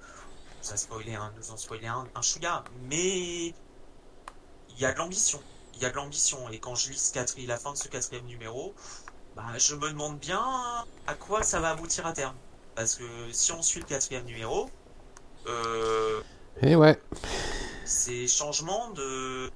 nous, 0.62 0.72
a 0.72 0.76
spoilé 0.76 1.14
un, 1.14 1.32
nous 1.36 1.50
en 1.50 1.56
spoilé 1.56 1.86
un, 1.86 2.06
un 2.14 2.22
chouïa, 2.22 2.64
mais 2.88 3.48
il 3.48 3.54
y 4.78 4.86
a 4.86 4.92
de 4.92 4.98
l'ambition. 4.98 5.40
Il 5.74 5.82
y 5.82 5.84
a 5.84 5.90
de 5.90 5.96
l'ambition. 5.96 6.48
Et 6.48 6.58
quand 6.58 6.74
je 6.74 6.90
lis 6.90 6.98
ce 6.98 7.46
la 7.46 7.58
fin 7.58 7.72
de 7.72 7.76
ce 7.76 7.88
quatrième 7.88 8.24
numéro, 8.24 8.74
bah, 9.36 9.44
je 9.58 9.74
me 9.74 9.90
demande 9.90 10.18
bien 10.18 10.42
à 11.06 11.14
quoi 11.14 11.42
ça 11.42 11.60
va 11.60 11.70
aboutir 11.70 12.06
à 12.06 12.12
terme. 12.12 12.36
Parce 12.74 12.94
que 12.94 13.04
si 13.32 13.52
on 13.52 13.62
suit 13.62 13.80
le 13.80 13.86
quatrième 13.86 14.24
numéro, 14.24 14.70
euh, 15.46 16.20
Et 16.62 16.76
ouais. 16.76 17.00
C'est 17.84 18.26
changement 18.26 18.90
de. 18.90 19.50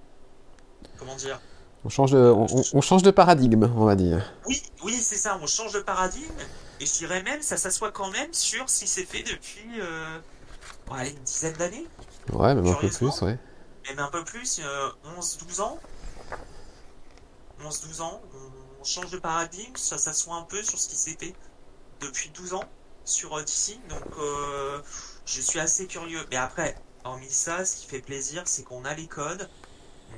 Comment 0.98 1.16
dire 1.16 1.40
on 1.84 1.88
change, 1.88 2.12
de, 2.12 2.18
on, 2.18 2.80
change 2.80 3.02
de 3.02 3.10
paradigme, 3.10 3.70
on 3.76 3.84
va 3.84 3.96
dire. 3.96 4.32
Oui, 4.46 4.62
oui, 4.84 4.94
c'est 4.94 5.16
ça, 5.16 5.38
on 5.42 5.46
change 5.46 5.72
de 5.72 5.80
paradigme. 5.80 6.32
Et 6.80 6.86
je 6.86 6.92
dirais 6.94 7.22
même, 7.22 7.42
ça 7.42 7.56
s'assoit 7.56 7.90
quand 7.90 8.10
même 8.10 8.32
sur 8.32 8.68
ce 8.68 8.80
qui 8.80 8.86
s'est 8.86 9.04
fait 9.04 9.22
depuis 9.22 9.80
euh, 9.80 10.18
une 10.90 11.24
dizaine 11.24 11.54
d'années. 11.54 11.86
Ouais, 12.32 12.54
même 12.54 12.66
un 12.66 12.74
peu 12.74 12.88
plus, 12.88 13.22
ouais. 13.22 13.38
Même 13.88 13.98
un 13.98 14.08
peu 14.08 14.24
plus, 14.24 14.60
11-12 15.18 15.60
ans. 15.60 15.78
11-12 17.64 18.02
ans, 18.02 18.20
on 18.80 18.84
change 18.84 19.10
de 19.10 19.18
paradigme, 19.18 19.76
ça 19.76 19.98
s'assoit 19.98 20.34
un 20.34 20.42
peu 20.42 20.62
sur 20.62 20.78
ce 20.78 20.88
qui 20.88 20.96
s'est 20.96 21.16
fait 21.18 21.34
depuis 22.00 22.30
12 22.30 22.54
ans 22.54 22.64
sur 23.04 23.36
euh, 23.36 23.42
DC. 23.42 23.78
Donc, 23.88 24.18
euh, 24.18 24.80
je 25.26 25.40
suis 25.40 25.60
assez 25.60 25.86
curieux. 25.86 26.24
Mais 26.30 26.36
après, 26.36 26.76
hormis 27.04 27.30
ça, 27.30 27.64
ce 27.64 27.76
qui 27.76 27.86
fait 27.86 28.00
plaisir, 28.00 28.42
c'est 28.46 28.62
qu'on 28.62 28.84
a 28.84 28.94
les 28.94 29.06
codes, 29.06 29.48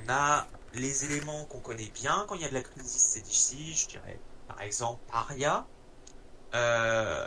on 0.03 0.09
a 0.09 0.47
les 0.75 1.05
éléments 1.05 1.45
qu'on 1.45 1.59
connaît 1.59 1.91
bien 1.93 2.25
quand 2.27 2.35
il 2.35 2.41
y 2.41 2.45
a 2.45 2.49
de 2.49 2.53
la 2.53 2.63
crise, 2.63 2.85
c'est 2.85 3.21
d'ici, 3.21 3.73
je 3.73 3.87
dirais 3.87 4.19
par 4.47 4.61
exemple 4.61 5.01
Aria. 5.11 5.65
Euh, 6.53 7.25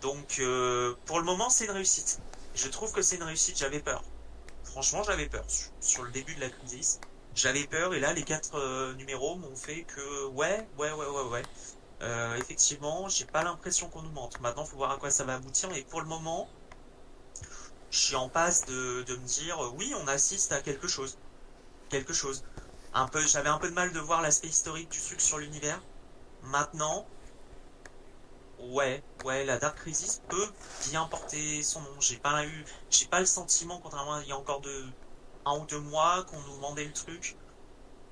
donc 0.00 0.36
euh, 0.38 0.94
pour 1.06 1.18
le 1.18 1.24
moment 1.24 1.50
c'est 1.50 1.64
une 1.64 1.72
réussite. 1.72 2.20
Je 2.54 2.68
trouve 2.68 2.92
que 2.92 3.02
c'est 3.02 3.16
une 3.16 3.22
réussite, 3.24 3.58
j'avais 3.58 3.80
peur. 3.80 4.02
Franchement 4.64 5.02
j'avais 5.02 5.28
peur 5.28 5.44
sur 5.80 6.04
le 6.04 6.10
début 6.10 6.34
de 6.34 6.40
la 6.40 6.50
crise. 6.50 7.00
J'avais 7.34 7.66
peur 7.66 7.94
et 7.94 8.00
là 8.00 8.12
les 8.12 8.22
quatre 8.22 8.56
euh, 8.56 8.94
numéros 8.94 9.36
m'ont 9.36 9.56
fait 9.56 9.82
que 9.84 10.26
ouais, 10.28 10.68
ouais, 10.78 10.92
ouais, 10.92 11.06
ouais, 11.06 11.28
ouais. 11.30 11.42
Euh, 12.02 12.36
effectivement, 12.36 13.08
j'ai 13.08 13.24
pas 13.24 13.42
l'impression 13.42 13.88
qu'on 13.88 14.02
nous 14.02 14.12
mente. 14.12 14.40
Maintenant, 14.40 14.64
faut 14.64 14.76
voir 14.76 14.92
à 14.92 14.98
quoi 14.98 15.10
ça 15.10 15.24
va 15.24 15.34
aboutir. 15.34 15.68
Mais 15.70 15.82
pour 15.82 16.00
le 16.00 16.06
moment, 16.06 16.48
je 17.90 17.98
suis 17.98 18.14
en 18.14 18.28
passe 18.28 18.66
de 18.66 19.04
me 19.08 19.26
dire 19.26 19.58
oui, 19.76 19.92
on 20.00 20.06
assiste 20.08 20.52
à 20.52 20.60
quelque 20.60 20.86
chose. 20.88 21.18
Quelque 21.88 22.12
chose 22.12 22.44
un 22.94 23.06
peu, 23.06 23.20
j'avais 23.26 23.48
un 23.48 23.58
peu 23.58 23.68
de 23.68 23.74
mal 23.74 23.92
de 23.92 23.98
voir 23.98 24.22
l'aspect 24.22 24.48
historique 24.48 24.90
du 24.90 25.00
truc 25.00 25.20
sur 25.20 25.38
l'univers. 25.38 25.80
Maintenant, 26.44 27.06
ouais, 28.72 29.02
ouais, 29.24 29.44
la 29.44 29.58
Dark 29.58 29.76
Crisis 29.78 30.22
peut 30.28 30.48
bien 30.90 31.04
porter 31.04 31.62
son 31.62 31.80
nom. 31.80 32.00
J'ai 32.00 32.16
pas 32.16 32.44
eu, 32.44 32.64
j'ai 32.90 33.06
pas 33.06 33.20
le 33.20 33.26
sentiment, 33.26 33.80
contrairement 33.82 34.14
à 34.14 34.22
il 34.22 34.28
y 34.28 34.32
a 34.32 34.36
encore 34.36 34.60
de 34.60 34.84
un 35.46 35.58
ou 35.58 35.66
deux 35.66 35.80
mois, 35.80 36.24
qu'on 36.30 36.40
nous 36.40 36.56
demandait 36.56 36.84
le 36.84 36.92
truc, 36.92 37.36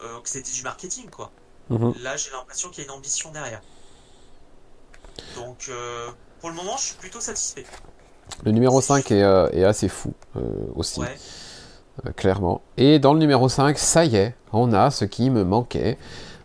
euh, 0.02 0.20
que 0.20 0.28
c'était 0.28 0.52
du 0.52 0.62
marketing, 0.62 1.08
quoi. 1.10 1.30
Mhm. 1.68 1.94
Là, 2.00 2.16
j'ai 2.16 2.30
l'impression 2.30 2.70
qu'il 2.70 2.84
y 2.84 2.86
a 2.86 2.90
une 2.90 2.96
ambition 2.96 3.30
derrière. 3.32 3.62
Donc, 5.34 5.66
euh, 5.68 6.10
pour 6.40 6.50
le 6.50 6.54
moment, 6.54 6.76
je 6.76 6.84
suis 6.84 6.96
plutôt 6.96 7.20
satisfait. 7.20 7.64
Le 8.44 8.52
numéro 8.52 8.80
5 8.80 9.10
est, 9.10 9.22
euh, 9.22 9.48
est, 9.50 9.64
assez 9.64 9.88
fou 9.88 10.12
aussi. 10.74 11.00
Ouais. 11.00 11.18
Euh, 12.04 12.10
clairement. 12.12 12.60
Et 12.76 12.98
dans 12.98 13.12
le 13.12 13.18
numéro 13.18 13.48
5, 13.48 13.78
ça 13.78 14.04
y 14.04 14.16
est, 14.16 14.34
on 14.52 14.72
a 14.72 14.90
ce 14.90 15.04
qui 15.04 15.30
me 15.30 15.44
manquait 15.44 15.98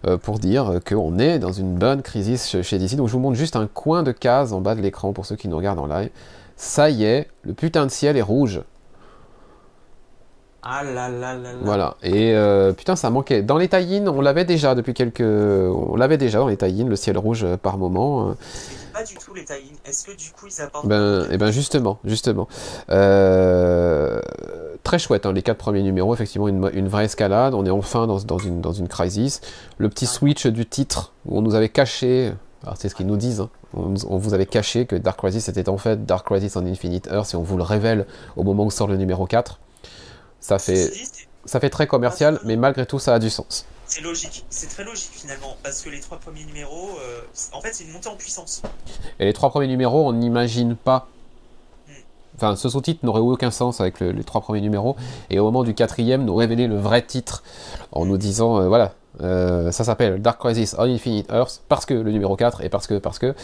euh, 0.07 0.17
pour 0.17 0.39
dire 0.39 0.79
qu'on 0.87 1.19
est 1.19 1.39
dans 1.39 1.51
une 1.51 1.75
bonne 1.75 2.01
crise 2.01 2.61
chez 2.61 2.77
DC. 2.77 2.95
Donc 2.95 3.07
je 3.07 3.13
vous 3.13 3.19
montre 3.19 3.37
juste 3.37 3.55
un 3.55 3.67
coin 3.67 4.03
de 4.03 4.11
case 4.11 4.53
en 4.53 4.61
bas 4.61 4.75
de 4.75 4.81
l'écran 4.81 5.13
pour 5.13 5.25
ceux 5.25 5.35
qui 5.35 5.47
nous 5.47 5.57
regardent 5.57 5.79
en 5.79 5.87
live. 5.87 6.09
Ça 6.55 6.89
y 6.89 7.03
est, 7.03 7.27
le 7.43 7.53
putain 7.53 7.85
de 7.85 7.91
ciel 7.91 8.17
est 8.17 8.21
rouge. 8.21 8.61
Ah 10.63 10.83
là 10.83 11.09
là 11.09 11.33
là 11.33 11.53
là. 11.53 11.59
Voilà. 11.63 11.95
Et 12.03 12.35
euh, 12.35 12.71
putain, 12.71 12.95
ça 12.95 13.09
manquait. 13.09 13.41
Dans 13.41 13.57
les 13.57 13.67
tie 13.67 14.01
on 14.05 14.21
l'avait 14.21 14.45
déjà 14.45 14.75
depuis 14.75 14.93
quelques. 14.93 15.21
On 15.21 15.95
l'avait 15.95 16.17
déjà 16.17 16.37
dans 16.37 16.47
les 16.47 16.57
tie 16.57 16.83
le 16.83 16.95
ciel 16.95 17.17
rouge 17.17 17.43
euh, 17.43 17.57
par 17.57 17.79
moment. 17.79 18.35
Pas 18.93 19.03
du 19.03 19.15
tout 19.15 19.33
les 19.33 19.43
tie 19.43 19.53
Est-ce 19.85 20.05
que 20.05 20.15
du 20.15 20.29
coup 20.31 20.45
ils 20.47 20.61
apportent. 20.61 20.87
Ben, 20.87 21.23
et 21.23 21.33
eh 21.33 21.37
ben 21.37 21.49
justement, 21.49 21.97
justement. 22.03 22.47
Euh, 22.91 24.21
très 24.83 24.99
chouette, 24.99 25.25
hein, 25.25 25.33
les 25.33 25.41
quatre 25.41 25.57
premiers 25.57 25.83
numéros, 25.83 26.13
effectivement, 26.13 26.47
une, 26.47 26.69
une, 26.73 26.87
vraie 26.87 27.05
escalade. 27.05 27.53
On 27.53 27.65
est 27.65 27.71
enfin 27.71 28.07
dans, 28.07 28.19
dans, 28.19 28.37
une, 28.37 28.61
dans 28.61 28.73
une 28.73 28.87
crisis. 28.87 29.41
Le 29.77 29.89
petit 29.89 30.05
switch 30.05 30.47
du 30.47 30.65
titre 30.65 31.13
où 31.25 31.37
on 31.37 31.41
nous 31.41 31.55
avait 31.55 31.69
caché. 31.69 32.33
C'est 32.75 32.89
ce 32.89 32.95
qu'ils 32.95 33.07
nous 33.07 33.17
disent. 33.17 33.41
Hein. 33.41 33.49
On, 33.73 33.93
on, 34.07 34.17
vous 34.17 34.33
avait 34.33 34.45
caché 34.45 34.85
que 34.85 34.95
Dark 34.95 35.17
Crisis 35.17 35.49
était 35.49 35.67
en 35.69 35.77
fait 35.77 36.05
Dark 36.05 36.27
Crisis 36.27 36.55
on 36.55 36.65
Infinite 36.65 37.07
Earth 37.11 37.33
et 37.33 37.37
on 37.37 37.41
vous 37.41 37.57
le 37.57 37.63
révèle 37.63 38.05
au 38.35 38.43
moment 38.43 38.65
où 38.65 38.71
sort 38.71 38.87
le 38.87 38.97
numéro 38.97 39.25
4. 39.25 39.59
Ça 40.41 40.59
fait, 40.59 40.91
ça 41.45 41.59
fait 41.59 41.69
très 41.69 41.87
commercial, 41.87 42.39
mais 42.43 42.55
malgré 42.55 42.85
tout, 42.85 42.99
ça 42.99 43.13
a 43.13 43.19
du 43.19 43.29
sens. 43.29 43.65
C'est 43.85 44.01
logique, 44.01 44.45
c'est 44.49 44.67
très 44.67 44.83
logique 44.83 45.11
finalement, 45.11 45.57
parce 45.63 45.81
que 45.81 45.89
les 45.89 45.99
trois 45.99 46.17
premiers 46.17 46.45
numéros, 46.45 46.91
euh, 47.01 47.21
en 47.51 47.61
fait, 47.61 47.73
c'est 47.73 47.83
une 47.83 47.91
montée 47.91 48.07
en 48.07 48.15
puissance. 48.15 48.61
Et 49.19 49.25
les 49.25 49.33
trois 49.33 49.49
premiers 49.49 49.67
numéros, 49.67 50.07
on 50.07 50.13
n'imagine 50.13 50.75
pas. 50.75 51.07
Enfin, 52.35 52.55
ce 52.55 52.69
sous-titre 52.69 53.05
n'aurait 53.05 53.21
aucun 53.21 53.51
sens 53.51 53.81
avec 53.81 53.99
les 53.99 54.23
trois 54.23 54.41
premiers 54.41 54.61
numéros, 54.61 54.95
et 55.29 55.39
au 55.39 55.43
moment 55.43 55.63
du 55.63 55.73
quatrième, 55.73 56.25
nous 56.25 56.35
révéler 56.35 56.67
le 56.67 56.77
vrai 56.77 57.01
titre 57.01 57.43
en 57.91 58.05
nous 58.05 58.17
disant, 58.17 58.59
euh, 58.59 58.67
voilà, 58.67 58.93
euh, 59.21 59.71
ça 59.71 59.83
s'appelle 59.83 60.21
Dark 60.21 60.39
Crisis 60.39 60.75
on 60.77 60.83
Infinite 60.83 61.29
Earth, 61.31 61.61
parce 61.67 61.85
que 61.85 61.93
le 61.93 62.11
numéro 62.11 62.35
4, 62.35 62.63
et 62.63 62.69
parce 62.69 62.87
que, 62.87 62.97
parce 62.97 63.19
que, 63.19 63.35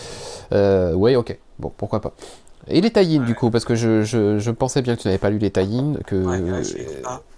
ouais, 0.96 1.16
ok, 1.16 1.38
bon, 1.60 1.72
pourquoi 1.76 2.02
pas. 2.02 2.14
Et 2.70 2.82
les 2.82 2.92
tie 2.92 3.20
du 3.20 3.36
coup, 3.36 3.50
parce 3.50 3.64
que 3.64 3.76
je, 3.76 4.04
je, 4.04 4.40
je, 4.40 4.52
pensais 4.52 4.82
bien 4.82 4.96
que 4.96 5.02
tu 5.02 5.08
n'avais 5.08 5.18
pas 5.18 5.30
lu 5.30 5.38
les 5.38 5.52
tie 5.52 5.82
que 6.06 6.16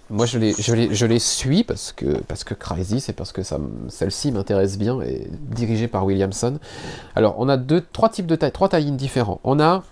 moi 0.09 0.25
je 0.25 0.39
les, 0.39 0.53
je, 0.53 0.73
les, 0.73 0.93
je 0.93 1.05
les 1.05 1.19
suis 1.19 1.63
parce 1.63 1.91
que, 1.91 2.17
parce 2.27 2.43
que 2.43 2.53
Crisis 2.53 3.09
et 3.09 3.13
parce 3.13 3.31
que 3.31 3.41
celle-ci 3.89 4.31
m'intéresse 4.31 4.77
bien 4.77 5.01
et 5.01 5.27
dirigée 5.51 5.87
par 5.87 6.05
Williamson. 6.05 6.57
Alors 7.15 7.35
on 7.37 7.47
a 7.47 7.57
deux, 7.57 7.81
trois 7.93 8.09
types 8.09 8.25
de 8.25 8.35
tie, 8.35 8.51
trois 8.51 8.69
tie 8.69 8.91
différents. 8.91 9.39
On 9.43 9.59
a 9.59 9.83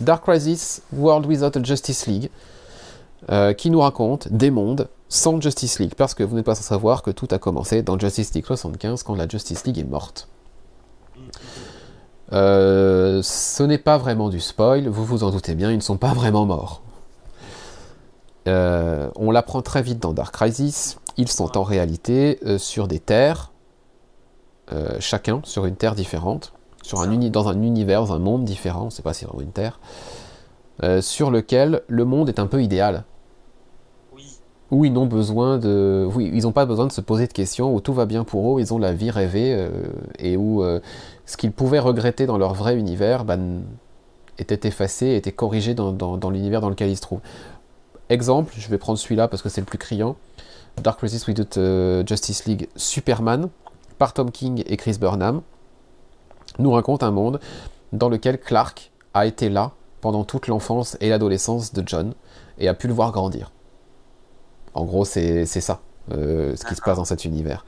Dark 0.00 0.24
Crisis 0.24 0.82
World 0.92 1.26
Without 1.26 1.56
a 1.56 1.62
Justice 1.62 2.06
League 2.06 2.30
euh, 3.30 3.54
qui 3.54 3.70
nous 3.70 3.80
raconte 3.80 4.28
des 4.28 4.50
mondes 4.50 4.88
sans 5.08 5.40
Justice 5.40 5.78
League 5.78 5.94
parce 5.96 6.14
que 6.14 6.22
vous 6.22 6.36
n'êtes 6.36 6.44
pas 6.44 6.54
sans 6.54 6.62
savoir 6.62 7.02
que 7.02 7.10
tout 7.10 7.28
a 7.30 7.38
commencé 7.38 7.82
dans 7.82 7.98
Justice 7.98 8.34
League 8.34 8.44
75 8.44 9.02
quand 9.02 9.14
la 9.14 9.26
Justice 9.26 9.64
League 9.64 9.78
est 9.78 9.84
morte. 9.84 10.28
Euh, 12.32 13.22
ce 13.22 13.62
n'est 13.62 13.78
pas 13.78 13.96
vraiment 13.98 14.28
du 14.28 14.40
spoil, 14.40 14.88
vous 14.88 15.04
vous 15.04 15.24
en 15.24 15.30
doutez 15.30 15.54
bien, 15.54 15.70
ils 15.70 15.76
ne 15.76 15.82
sont 15.82 15.96
pas 15.96 16.12
vraiment 16.12 16.44
morts. 16.44 16.82
Euh, 18.48 19.08
on 19.16 19.30
l'apprend 19.30 19.62
très 19.62 19.82
vite 19.82 19.98
dans 19.98 20.12
Dark 20.12 20.34
Crisis, 20.34 20.98
ils 21.16 21.28
sont 21.30 21.56
en 21.56 21.62
réalité 21.62 22.38
sur 22.58 22.86
des 22.86 23.00
terres, 23.00 23.50
chacun 24.98 25.40
sur 25.44 25.64
une 25.64 25.76
terre 25.76 25.94
différente, 25.94 26.52
sur 26.86 27.00
un 27.00 27.08
dans 27.16 27.48
un 27.48 27.62
univers, 27.62 28.00
dans 28.00 28.12
un 28.12 28.18
monde 28.18 28.44
différent, 28.44 28.82
on 28.82 28.86
ne 28.86 28.90
sait 28.90 29.02
pas 29.02 29.12
si 29.12 29.20
c'est 29.20 29.26
vraiment 29.26 29.42
une 29.42 29.50
terre, 29.50 29.80
sur 31.00 31.30
lequel 31.30 31.82
le 31.88 32.04
monde 32.04 32.28
est 32.28 32.38
un 32.38 32.46
peu 32.46 32.62
idéal. 32.62 33.04
Où 34.70 34.84
ils 34.84 34.92
n'ont 34.92 35.06
besoin 35.06 35.58
de. 35.58 36.08
Oui, 36.12 36.30
ils 36.32 36.42
n'ont 36.42 36.52
pas 36.52 36.66
besoin 36.66 36.86
de 36.86 36.92
se 36.92 37.00
poser 37.00 37.26
de 37.28 37.32
questions, 37.32 37.72
où 37.74 37.80
tout 37.80 37.92
va 37.92 38.04
bien 38.04 38.24
pour 38.24 38.56
eux, 38.56 38.60
ils 38.60 38.74
ont 38.74 38.78
la 38.78 38.92
vie 38.92 39.10
rêvée, 39.10 39.68
et 40.18 40.36
où 40.36 40.64
ce 41.24 41.36
qu'ils 41.36 41.52
pouvaient 41.52 41.80
regretter 41.80 42.26
dans 42.26 42.38
leur 42.38 42.54
vrai 42.54 42.76
univers 42.76 43.24
ben, 43.24 43.62
était 44.38 44.68
effacé, 44.68 45.14
était 45.14 45.32
corrigé 45.32 45.74
dans, 45.74 46.30
l'univers 46.30 46.60
dans 46.60 46.70
lequel 46.70 46.90
ils 46.90 46.96
se 46.96 47.02
trouvent. 47.02 47.20
Exemple, 48.08 48.54
je 48.56 48.68
vais 48.68 48.78
prendre 48.78 48.98
celui-là 48.98 49.28
parce 49.28 49.42
que 49.42 49.48
c'est 49.48 49.60
le 49.60 49.66
plus 49.66 49.78
criant. 49.78 50.16
Dark 50.82 50.98
Crisis 50.98 51.26
Without 51.26 51.58
euh, 51.58 52.04
Justice 52.06 52.44
League 52.44 52.68
Superman, 52.76 53.48
par 53.98 54.12
Tom 54.12 54.30
King 54.30 54.62
et 54.66 54.76
Chris 54.76 54.98
Burnham, 55.00 55.40
nous 56.58 56.72
raconte 56.72 57.02
un 57.02 57.10
monde 57.10 57.40
dans 57.92 58.08
lequel 58.08 58.38
Clark 58.40 58.92
a 59.14 59.26
été 59.26 59.48
là 59.48 59.72
pendant 60.00 60.24
toute 60.24 60.46
l'enfance 60.46 60.96
et 61.00 61.08
l'adolescence 61.08 61.72
de 61.72 61.82
John 61.86 62.14
et 62.58 62.68
a 62.68 62.74
pu 62.74 62.88
le 62.88 62.94
voir 62.94 63.12
grandir. 63.12 63.52
En 64.74 64.84
gros, 64.84 65.04
c'est 65.04 65.46
ça, 65.46 65.80
euh, 66.12 66.54
ce 66.54 66.64
qui 66.64 66.74
se 66.74 66.82
passe 66.82 66.96
dans 66.96 67.04
cet 67.04 67.24
univers. 67.24 67.64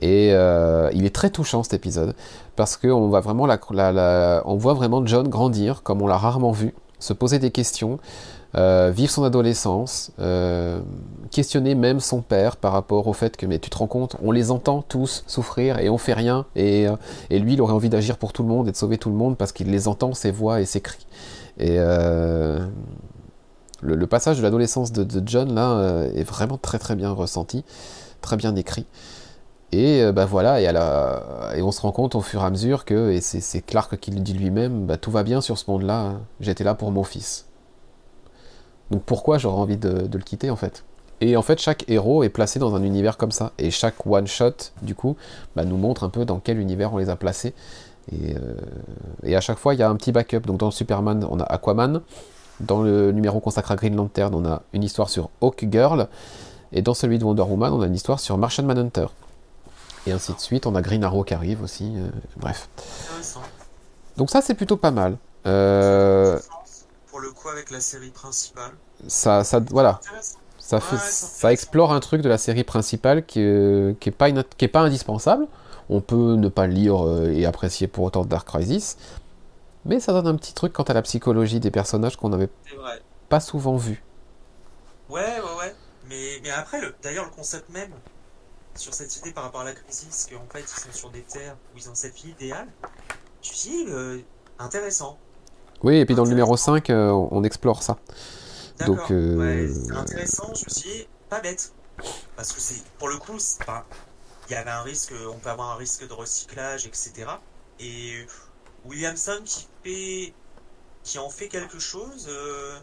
Et 0.00 0.30
euh, 0.32 0.90
il 0.94 1.04
est 1.04 1.14
très 1.14 1.30
touchant 1.30 1.62
cet 1.62 1.74
épisode 1.74 2.14
parce 2.56 2.76
qu'on 2.76 3.08
voit 3.08 3.20
vraiment 3.20 3.46
la, 3.46 4.42
on 4.44 4.56
voit 4.56 4.74
vraiment 4.74 5.04
John 5.04 5.28
grandir 5.28 5.82
comme 5.82 6.00
on 6.02 6.06
l'a 6.06 6.16
rarement 6.16 6.52
vu, 6.52 6.74
se 7.00 7.12
poser 7.12 7.38
des 7.38 7.50
questions, 7.50 7.98
euh, 8.54 8.90
vivre 8.90 9.10
son 9.10 9.24
adolescence, 9.24 10.10
euh, 10.20 10.80
questionner 11.30 11.74
même 11.74 12.00
son 12.00 12.22
père 12.22 12.56
par 12.56 12.72
rapport 12.72 13.06
au 13.06 13.12
fait 13.12 13.36
que 13.36 13.44
mais 13.44 13.58
tu 13.58 13.68
te 13.68 13.76
rends 13.76 13.86
compte, 13.86 14.16
on 14.22 14.32
les 14.32 14.50
entend 14.50 14.80
tous 14.80 15.22
souffrir 15.26 15.78
et 15.80 15.90
on 15.90 15.98
fait 15.98 16.14
rien 16.14 16.46
et, 16.56 16.86
et 17.28 17.38
lui 17.40 17.52
il 17.54 17.60
aurait 17.60 17.74
envie 17.74 17.90
d'agir 17.90 18.16
pour 18.16 18.32
tout 18.32 18.42
le 18.42 18.48
monde 18.48 18.66
et 18.66 18.72
de 18.72 18.76
sauver 18.76 18.96
tout 18.96 19.10
le 19.10 19.16
monde 19.16 19.36
parce 19.36 19.52
qu'il 19.52 19.70
les 19.70 19.86
entend 19.86 20.14
ses 20.14 20.30
voix 20.30 20.62
et 20.62 20.64
ses 20.64 20.80
cris. 20.80 21.06
Et 21.58 21.76
le, 21.76 22.70
passage 24.06 24.38
de 24.38 24.42
l'adolescence 24.42 24.92
de, 24.92 25.22
John 25.26 25.54
là 25.54 26.06
est 26.14 26.24
vraiment 26.24 26.56
très 26.56 26.78
très 26.78 26.96
bien 26.96 27.10
ressenti, 27.10 27.64
très 28.22 28.36
bien 28.36 28.56
écrit. 28.56 28.86
Et 29.72 30.10
ben 30.12 30.24
voilà, 30.24 30.62
et, 30.62 31.58
et, 31.58 31.62
on 31.62 31.70
se 31.70 31.82
rend 31.82 31.92
compte 31.92 32.14
au 32.14 32.22
fur 32.22 32.40
et 32.40 32.46
à 32.46 32.50
mesure 32.50 32.86
que, 32.86 33.10
et 33.10 33.20
c'est 33.20 33.60
Clark 33.60 33.98
qui 33.98 34.10
le 34.10 34.20
dit 34.20 34.32
lui-même, 34.32 34.86
bah, 34.86 34.96
tout 34.96 35.10
va 35.10 35.22
bien 35.22 35.42
sur 35.42 35.58
ce 35.58 35.70
monde-là, 35.70 36.00
hein. 36.00 36.20
j'étais 36.40 36.64
là 36.64 36.74
pour 36.74 36.90
mon 36.90 37.04
fils. 37.04 37.47
Donc 38.90 39.02
pourquoi 39.02 39.38
j'aurais 39.38 39.60
envie 39.60 39.76
de, 39.76 40.08
le 40.12 40.22
quitter 40.24 40.50
en 40.50 40.56
fait? 40.56 40.84
Et 41.20 41.36
en 41.36 41.42
fait, 41.42 41.58
chaque 41.58 41.84
héros 41.88 42.22
est 42.22 42.28
placé 42.28 42.58
dans 42.58 42.76
un 42.76 42.82
univers 42.82 43.16
comme 43.16 43.32
ça, 43.32 43.52
et 43.58 43.70
chaque 43.70 44.06
one-shot, 44.06 44.72
du 44.82 44.94
coup, 44.94 45.16
bah, 45.56 45.64
nous 45.64 45.76
montre 45.76 46.04
un 46.04 46.10
peu 46.10 46.24
dans 46.24 46.38
quel 46.38 46.60
univers 46.60 46.94
on 46.94 46.98
les 46.98 47.10
a 47.10 47.16
placés. 47.16 47.54
Et, 48.12 48.36
euh, 48.36 48.54
et 49.24 49.34
à 49.34 49.40
chaque 49.40 49.58
fois, 49.58 49.74
il 49.74 49.80
y 49.80 49.82
a 49.82 49.90
un 49.90 49.96
petit 49.96 50.12
backup. 50.12 50.40
Donc 50.40 50.58
dans 50.58 50.66
le 50.66 50.72
Superman, 50.72 51.26
on 51.28 51.40
a 51.40 51.44
Aquaman. 51.44 52.02
Dans 52.60 52.82
le 52.82 53.12
numéro 53.12 53.40
consacré 53.40 53.74
à 53.74 53.76
Green 53.76 53.94
Lantern, 53.94 54.34
on 54.34 54.44
a 54.46 54.62
une 54.72 54.82
histoire 54.82 55.10
sur 55.10 55.30
Hawk 55.40 55.66
Girl. 55.70 56.08
Et 56.72 56.82
dans 56.82 56.94
celui 56.94 57.18
de 57.18 57.24
Wonder 57.24 57.42
Woman, 57.42 57.72
on 57.72 57.80
a 57.80 57.86
une 57.86 57.94
histoire 57.94 58.20
sur 58.20 58.38
Martian 58.38 58.64
Manhunter 58.64 59.06
et 60.08 60.12
ainsi 60.12 60.32
de 60.32 60.40
suite. 60.40 60.66
On 60.66 60.74
a 60.74 60.82
Green 60.82 61.04
Arrow 61.04 61.24
qui 61.24 61.34
arrive 61.34 61.62
aussi, 61.62 61.92
euh, 61.96 62.08
bref. 62.36 62.68
Donc 64.16 64.30
ça 64.30 64.42
c'est 64.42 64.54
plutôt 64.54 64.76
pas 64.76 64.90
mal. 64.90 65.16
Euh, 65.46 66.38
pour 67.18 67.26
le 67.26 67.32
coup 67.32 67.48
avec 67.48 67.70
la 67.70 67.80
série 67.80 68.10
principale. 68.10 68.70
Ça, 69.08 69.42
ça 69.42 69.58
voilà. 69.70 70.00
Ça, 70.58 70.78
fait, 70.78 70.98
ça, 70.98 71.52
explore 71.52 71.92
un 71.92 71.98
truc 71.98 72.20
de 72.20 72.28
la 72.28 72.38
série 72.38 72.62
principale 72.62 73.26
qui, 73.26 73.40
n'est 73.40 73.96
qui, 73.98 74.10
est, 74.10 74.12
pas 74.12 74.30
qui 74.30 74.64
est 74.64 74.68
pas 74.68 74.82
indispensable. 74.82 75.48
On 75.88 76.00
peut 76.00 76.34
ne 76.34 76.48
pas 76.48 76.68
lire 76.68 77.04
euh, 77.04 77.32
et 77.32 77.44
apprécier 77.44 77.88
pour 77.88 78.04
autant 78.04 78.24
Dark 78.24 78.46
Crisis, 78.46 78.98
mais 79.84 79.98
ça 79.98 80.12
donne 80.12 80.28
un 80.28 80.36
petit 80.36 80.52
truc 80.52 80.72
quant 80.72 80.84
à 80.84 80.92
la 80.92 81.02
psychologie 81.02 81.58
des 81.58 81.72
personnages 81.72 82.16
qu'on 82.16 82.28
n'avait 82.28 82.50
pas 83.28 83.40
souvent 83.40 83.76
vu. 83.76 84.04
Ouais, 85.08 85.20
ouais, 85.20 85.58
ouais. 85.58 85.74
Mais, 86.08 86.40
mais 86.44 86.50
après, 86.50 86.80
d'ailleurs, 87.02 87.24
le 87.24 87.30
concept 87.30 87.68
même 87.70 87.90
sur 88.76 88.94
cette 88.94 89.16
idée 89.16 89.32
par 89.32 89.42
rapport 89.42 89.62
à 89.62 89.64
la 89.64 89.72
crise, 89.72 90.28
qu'en 90.30 90.46
fait 90.52 90.60
ils 90.60 90.68
sont 90.68 90.92
sur 90.92 91.10
des 91.10 91.22
terres 91.22 91.56
où 91.74 91.78
ils 91.78 91.90
ont 91.90 91.94
cette 91.96 92.14
vie 92.14 92.30
idéale, 92.30 92.68
me 93.42 93.54
dis, 93.54 93.86
euh, 93.88 94.20
intéressant. 94.60 95.18
Oui, 95.82 95.96
et 95.96 96.06
puis 96.06 96.14
dans 96.14 96.24
le 96.24 96.30
numéro 96.30 96.56
5, 96.56 96.90
euh, 96.90 97.10
on 97.10 97.44
explore 97.44 97.82
ça. 97.82 97.98
Donc, 98.86 99.10
euh... 99.10 99.68
c'est 99.72 99.92
intéressant, 99.92 100.54
je 100.54 100.64
me 100.64 100.70
suis 100.70 100.90
dit, 100.90 101.08
pas 101.28 101.40
bête. 101.40 101.72
Parce 102.36 102.52
que 102.52 102.60
c'est, 102.60 102.82
pour 102.98 103.08
le 103.08 103.16
coup, 103.16 103.36
il 104.48 104.52
y 104.52 104.54
avait 104.54 104.70
un 104.70 104.82
risque, 104.82 105.12
on 105.32 105.38
peut 105.38 105.50
avoir 105.50 105.72
un 105.72 105.76
risque 105.76 106.06
de 106.06 106.12
recyclage, 106.12 106.86
etc. 106.86 107.12
Et 107.80 108.26
Williamson 108.84 109.40
qui 109.44 109.66
fait, 109.82 110.34
qui 111.02 111.18
en 111.18 111.28
fait 111.28 111.48
quelque 111.48 111.78
chose, 111.78 112.28
euh... 112.28 112.76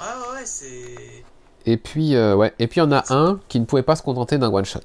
ouais, 0.00 0.34
ouais, 0.34 0.42
c'est, 0.44 1.24
et 1.66 1.76
puis, 1.76 2.14
euh, 2.14 2.34
ouais. 2.36 2.54
Et 2.58 2.66
puis, 2.66 2.80
il 2.80 2.84
y 2.84 2.86
en 2.86 2.92
a 2.92 3.04
un 3.12 3.40
qui 3.48 3.60
ne 3.60 3.64
pouvait 3.64 3.82
pas 3.82 3.96
se 3.96 4.02
contenter 4.02 4.38
d'un 4.38 4.52
one-shot. 4.52 4.80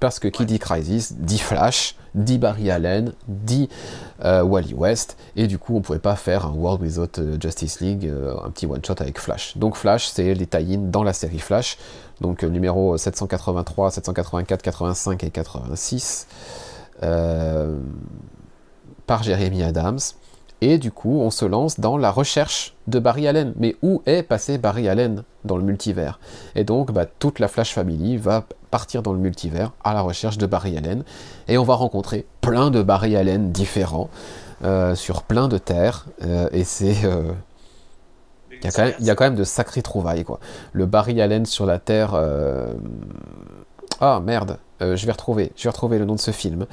Parce 0.00 0.18
que 0.18 0.28
qui 0.28 0.46
dit 0.46 0.58
Crisis, 0.58 1.14
dit 1.14 1.38
Flash, 1.38 1.96
dit 2.14 2.38
Barry 2.38 2.70
Allen, 2.70 3.12
dit 3.26 3.68
euh, 4.24 4.42
Wally 4.42 4.74
West, 4.74 5.16
et 5.34 5.48
du 5.48 5.58
coup 5.58 5.76
on 5.76 5.80
pouvait 5.80 5.98
pas 5.98 6.14
faire 6.14 6.46
un 6.46 6.52
World 6.52 6.82
Without 6.82 7.18
euh, 7.18 7.36
Justice 7.40 7.80
League, 7.80 8.12
un 8.44 8.50
petit 8.50 8.66
one-shot 8.66 8.94
avec 9.00 9.18
Flash. 9.18 9.56
Donc 9.56 9.76
Flash, 9.76 10.06
c'est 10.06 10.34
les 10.34 10.46
tie 10.46 10.78
dans 10.78 11.02
la 11.02 11.12
série 11.12 11.40
Flash, 11.40 11.78
donc 12.20 12.44
numéro 12.44 12.96
783, 12.96 13.90
784, 13.90 14.62
85 14.62 15.24
et 15.24 15.30
86, 15.30 16.28
par 17.00 17.08
Jeremy 19.22 19.64
Adams. 19.64 19.98
Et 20.60 20.78
du 20.78 20.90
coup, 20.90 21.20
on 21.20 21.30
se 21.30 21.44
lance 21.44 21.78
dans 21.78 21.96
la 21.96 22.10
recherche 22.10 22.74
de 22.88 22.98
Barry 22.98 23.28
Allen. 23.28 23.52
Mais 23.56 23.76
où 23.82 24.02
est 24.06 24.22
passé 24.22 24.58
Barry 24.58 24.88
Allen 24.88 25.22
dans 25.44 25.56
le 25.56 25.62
multivers? 25.62 26.18
Et 26.56 26.64
donc, 26.64 26.90
bah, 26.90 27.06
toute 27.06 27.38
la 27.38 27.48
Flash 27.48 27.72
Family 27.72 28.16
va 28.16 28.44
partir 28.70 29.02
dans 29.02 29.12
le 29.12 29.18
multivers 29.18 29.72
à 29.84 29.94
la 29.94 30.00
recherche 30.00 30.36
de 30.36 30.46
Barry 30.46 30.76
Allen. 30.76 31.04
Et 31.46 31.58
on 31.58 31.64
va 31.64 31.74
rencontrer 31.74 32.26
plein 32.40 32.70
de 32.70 32.82
Barry 32.82 33.16
Allen 33.16 33.52
différents 33.52 34.10
euh, 34.64 34.94
sur 34.96 35.22
plein 35.22 35.46
de 35.48 35.58
terres. 35.58 36.06
Euh, 36.24 36.48
et 36.52 36.64
c'est. 36.64 37.04
Euh, 37.04 37.32
Il 38.50 38.64
y, 39.06 39.10
a 39.10 39.14
quand 39.14 39.24
même, 39.24 39.36
de 39.36 39.44
sacrées 39.44 39.82
trouvailles, 39.82 40.24
quoi. 40.24 40.40
Le 40.72 40.86
Barry 40.86 41.20
Allen 41.22 41.46
sur 41.46 41.66
la 41.66 41.78
Terre. 41.78 42.20
Ah 44.00 44.20
merde, 44.24 44.58
je 44.80 45.06
vais 45.06 45.12
retrouver, 45.12 45.52
je 45.56 45.64
vais 45.64 45.70
retrouver 45.70 45.98
le 45.98 46.04
nom 46.04 46.14
de 46.14 46.20
ce 46.20 46.32
film. 46.32 46.66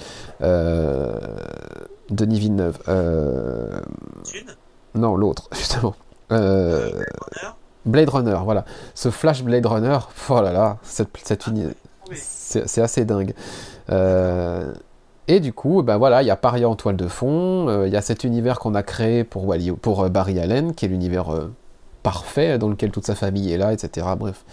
Denis 2.09 2.39
Villeneuve. 2.39 2.77
Euh, 2.87 3.79
Non, 4.93 5.15
l'autre, 5.15 5.49
justement. 5.53 5.95
Euh, 6.31 6.89
Runner, 6.91 7.53
Blade 7.85 8.09
Runner, 8.09 8.37
voilà. 8.43 8.65
Ce 8.93 9.09
Flash 9.09 9.43
Blade 9.43 9.65
Runner, 9.65 9.97
oh 10.29 10.41
là 10.41 10.51
là, 10.51 10.77
cette, 10.83 11.09
cette 11.23 11.47
oui. 11.47 11.65
c'est 12.15 12.81
assez 12.81 13.05
dingue. 13.05 13.33
Euh, 13.89 14.73
et 15.27 15.39
du 15.39 15.53
coup, 15.53 15.81
ben 15.81 15.97
voilà, 15.97 16.21
il 16.21 16.27
y 16.27 16.31
a 16.31 16.35
Paria 16.35 16.69
en 16.69 16.75
toile 16.75 16.95
de 16.95 17.07
fond, 17.07 17.67
euh, 17.67 17.87
il 17.87 17.93
y 17.93 17.97
a 17.97 18.01
cet 18.01 18.23
univers 18.23 18.59
qu'on 18.59 18.75
a 18.75 18.83
créé 18.83 19.23
pour, 19.23 19.47
Wally, 19.47 19.71
pour 19.71 20.07
Barry 20.09 20.39
Allen, 20.39 20.75
qui 20.75 20.85
est 20.85 20.87
l'univers 20.87 21.29
parfait 22.03 22.59
dans 22.59 22.69
lequel 22.69 22.91
toute 22.91 23.05
sa 23.05 23.15
famille 23.15 23.51
est 23.51 23.57
là, 23.57 23.73
etc. 23.73 24.07
Bref. 24.17 24.45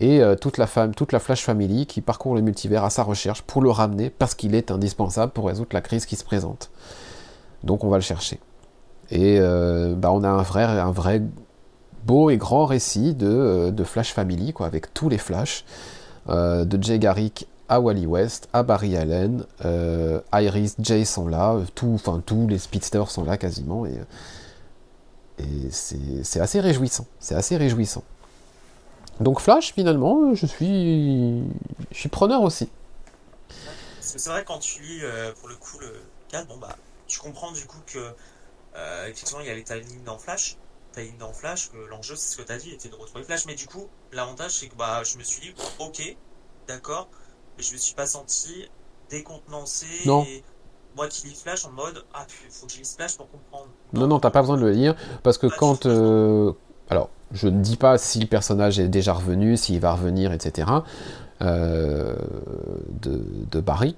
Et 0.00 0.20
euh, 0.20 0.36
toute, 0.36 0.58
la 0.58 0.66
femme, 0.66 0.94
toute 0.94 1.12
la 1.12 1.18
Flash 1.18 1.42
Family 1.42 1.86
qui 1.86 2.00
parcourt 2.00 2.34
le 2.34 2.42
multivers 2.42 2.84
à 2.84 2.90
sa 2.90 3.02
recherche 3.02 3.42
pour 3.42 3.62
le 3.62 3.70
ramener 3.70 4.10
parce 4.10 4.34
qu'il 4.34 4.54
est 4.54 4.70
indispensable 4.70 5.32
pour 5.32 5.46
résoudre 5.46 5.70
la 5.72 5.80
crise 5.80 6.04
qui 6.04 6.16
se 6.16 6.24
présente. 6.24 6.70
Donc 7.64 7.82
on 7.82 7.88
va 7.88 7.96
le 7.96 8.02
chercher. 8.02 8.38
Et 9.10 9.38
euh, 9.40 9.94
bah, 9.94 10.12
on 10.12 10.22
a 10.22 10.28
un 10.28 10.42
vrai, 10.42 10.64
un 10.64 10.90
vrai 10.90 11.22
beau 12.04 12.28
et 12.30 12.36
grand 12.36 12.66
récit 12.66 13.14
de, 13.14 13.26
euh, 13.26 13.70
de 13.70 13.84
Flash 13.84 14.12
Family, 14.12 14.52
quoi, 14.52 14.66
avec 14.66 14.92
tous 14.92 15.08
les 15.08 15.18
Flash, 15.18 15.64
de 16.28 16.82
Jay 16.82 16.98
Garrick 16.98 17.46
à 17.68 17.80
Wally 17.80 18.04
West, 18.04 18.48
à 18.52 18.64
Barry 18.64 18.96
Allen, 18.96 19.44
Iris, 20.32 20.74
Jay 20.80 21.04
sont 21.04 21.28
là, 21.28 21.56
tout, 21.76 22.00
tous 22.26 22.48
les 22.48 22.58
speedsters 22.58 23.08
sont 23.08 23.22
là 23.22 23.36
quasiment, 23.36 23.86
et, 23.86 23.94
et 25.38 25.70
c'est 25.70 26.40
assez 26.40 26.58
réjouissant, 26.58 27.06
c'est 27.20 27.36
assez 27.36 27.56
réjouissant. 27.56 28.02
Donc 29.20 29.40
Flash, 29.40 29.72
finalement, 29.72 30.34
je 30.34 30.46
suis, 30.46 31.42
je 31.90 31.98
suis 31.98 32.08
preneur 32.08 32.42
aussi. 32.42 32.68
Parce 33.98 34.12
que 34.12 34.18
c'est 34.18 34.30
vrai 34.30 34.44
quand 34.46 34.58
tu 34.58 34.82
lis 34.82 35.00
euh, 35.02 35.32
pour 35.40 35.48
le 35.48 35.56
coup 35.56 35.78
le 35.80 35.92
4, 36.28 36.46
bon 36.46 36.58
bah 36.58 36.76
tu 37.06 37.18
comprends 37.18 37.52
du 37.52 37.64
coup 37.66 37.78
que 37.86 37.98
euh, 38.76 39.06
effectivement 39.06 39.40
il 39.40 39.46
y 39.46 39.50
a 39.50 39.54
les 39.54 39.64
timings 39.64 40.04
dans 40.04 40.18
Flash, 40.18 40.56
timings 40.92 41.18
dans 41.18 41.32
Flash, 41.32 41.70
que 41.70 41.78
l'enjeu 41.88 42.14
c'est 42.14 42.34
ce 42.36 42.40
que 42.40 42.46
tu 42.46 42.52
as 42.52 42.58
dit, 42.58 42.70
était 42.72 42.88
de 42.88 42.94
retrouver 42.94 43.24
Flash, 43.24 43.46
mais 43.46 43.54
du 43.54 43.66
coup 43.66 43.88
l'avantage 44.12 44.52
c'est 44.52 44.68
que 44.68 44.76
bah 44.76 45.02
je 45.04 45.18
me 45.18 45.22
suis 45.24 45.40
dit 45.40 45.54
bon, 45.56 45.86
ok, 45.86 46.16
d'accord, 46.68 47.08
mais 47.56 47.62
je 47.64 47.72
me 47.72 47.78
suis 47.78 47.94
pas 47.94 48.06
senti 48.06 48.68
décontenancé 49.10 49.86
Non. 50.04 50.24
et 50.24 50.44
moi 50.96 51.08
qui 51.08 51.26
lis 51.26 51.34
Flash 51.34 51.64
en 51.64 51.72
mode 51.72 52.04
ah 52.14 52.26
faut 52.50 52.66
que 52.66 52.72
je 52.72 52.78
lise 52.78 52.94
Flash 52.96 53.16
pour 53.16 53.30
comprendre. 53.30 53.68
Non, 53.92 54.06
non, 54.06 54.20
t'as 54.20 54.30
pas 54.30 54.40
besoin 54.42 54.56
de 54.56 54.62
le 54.62 54.70
lire, 54.70 54.94
parce 55.22 55.38
que 55.38 55.46
quand... 55.46 55.86
euh, 55.86 56.52
alors, 56.90 57.10
je 57.32 57.48
ne 57.48 57.60
dis 57.60 57.76
pas 57.76 57.98
si 57.98 58.20
le 58.20 58.26
personnage 58.26 58.78
est 58.78 58.88
déjà 58.88 59.12
revenu, 59.12 59.56
s'il 59.56 59.80
va 59.80 59.92
revenir, 59.92 60.32
etc. 60.32 60.68
euh, 61.42 62.16
de, 63.02 63.24
de 63.50 63.60
Barry. 63.60 63.96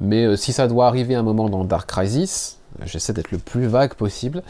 Mais 0.00 0.24
euh, 0.24 0.36
si 0.36 0.52
ça 0.52 0.66
doit 0.66 0.86
arriver 0.86 1.14
un 1.14 1.22
moment 1.22 1.48
dans 1.48 1.64
Dark 1.64 1.88
Crisis, 1.88 2.58
j'essaie 2.84 3.12
d'être 3.12 3.30
le 3.30 3.38
plus 3.38 3.66
vague 3.66 3.94
possible, 3.94 4.42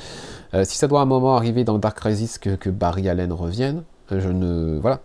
euh, 0.55 0.65
si 0.65 0.78
ça 0.78 0.89
doit 0.89 1.01
un 1.01 1.07
moment 1.07 1.36
arriver 1.36 1.65
dans 1.65 1.78
Dark 1.78 1.99
Crisis 1.99 2.39
que, 2.39 2.55
que 2.57 2.70
Barry 2.70 3.09
Allen 3.09 3.32
revienne, 3.32 3.82
je 4.11 4.28
ne... 4.28 4.78
Voilà. 4.81 5.01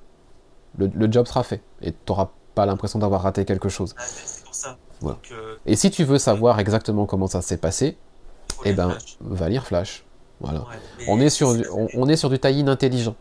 Le, 0.78 0.90
le 0.94 1.12
job 1.12 1.28
sera 1.28 1.44
fait. 1.44 1.62
Et 1.82 1.92
t'auras 1.92 2.30
pas 2.56 2.66
l'impression 2.66 3.00
d'avoir 3.00 3.24
raté 3.24 3.44
quelque 3.44 3.70
chose. 3.70 3.96
Ah, 3.98 4.04
c'est 4.06 4.44
pour 4.44 4.56
ça. 4.56 4.78
Voilà. 5.02 5.16
Donc, 5.16 5.34
Et 5.66 5.76
si 5.76 5.90
tu 5.92 6.04
veux 6.04 6.20
savoir 6.20 6.60
exactement 6.60 7.06
comment 7.06 7.28
ça 7.28 7.42
s'est 7.42 7.58
passé, 7.58 7.98
eh 8.66 8.74
ben, 8.74 8.98
va 9.20 9.50
lire 9.50 9.66
Flash. 9.66 10.06
Voilà. 10.40 10.62
Ouais, 10.62 10.76
mais 10.98 11.06
On 11.08 11.20
est 11.20 11.30
sur, 11.30 11.50
on, 11.50 11.88
on 11.94 12.08
est 12.10 12.16
sur 12.16 12.30
du 12.30 12.40
tie-in 12.40 12.68
intelligent. 12.68 13.16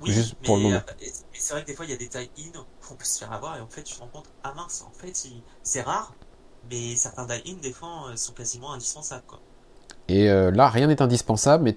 Oui, 0.00 0.12
Juste 0.12 0.36
mais, 0.42 0.46
pour 0.46 0.56
le 0.56 0.62
moment. 0.64 0.76
euh, 0.76 0.92
et- 1.00 1.06
mais 1.32 1.38
c'est 1.38 1.52
vrai 1.54 1.62
que 1.62 1.66
des 1.68 1.74
fois, 1.74 1.84
il 1.86 1.90
y 1.90 1.94
a 1.94 1.96
des 1.96 2.08
tie-in 2.08 2.58
où 2.58 2.64
on 2.92 2.94
peut 2.94 3.04
se 3.04 3.18
faire 3.18 3.32
avoir 3.32 3.56
et 3.56 3.60
en 3.60 3.66
fait, 3.68 3.82
tu 3.82 3.94
te 3.94 4.00
rends 4.00 4.08
compte, 4.08 4.26
ah 4.44 4.52
mince, 4.54 4.84
en 4.86 4.92
fait, 4.92 5.12
c'est 5.62 5.80
rare, 5.82 6.12
mais 6.70 6.94
certains 6.96 7.26
tie-in, 7.26 7.54
des 7.62 7.72
fois, 7.72 8.08
euh, 8.10 8.16
sont 8.16 8.32
quasiment 8.32 8.72
indispensables. 8.72 9.24
Quoi. 9.26 9.40
Et 10.08 10.30
euh, 10.30 10.50
là, 10.50 10.68
rien 10.68 10.86
n'est 10.86 11.00
indispensable, 11.02 11.64
mais 11.64 11.76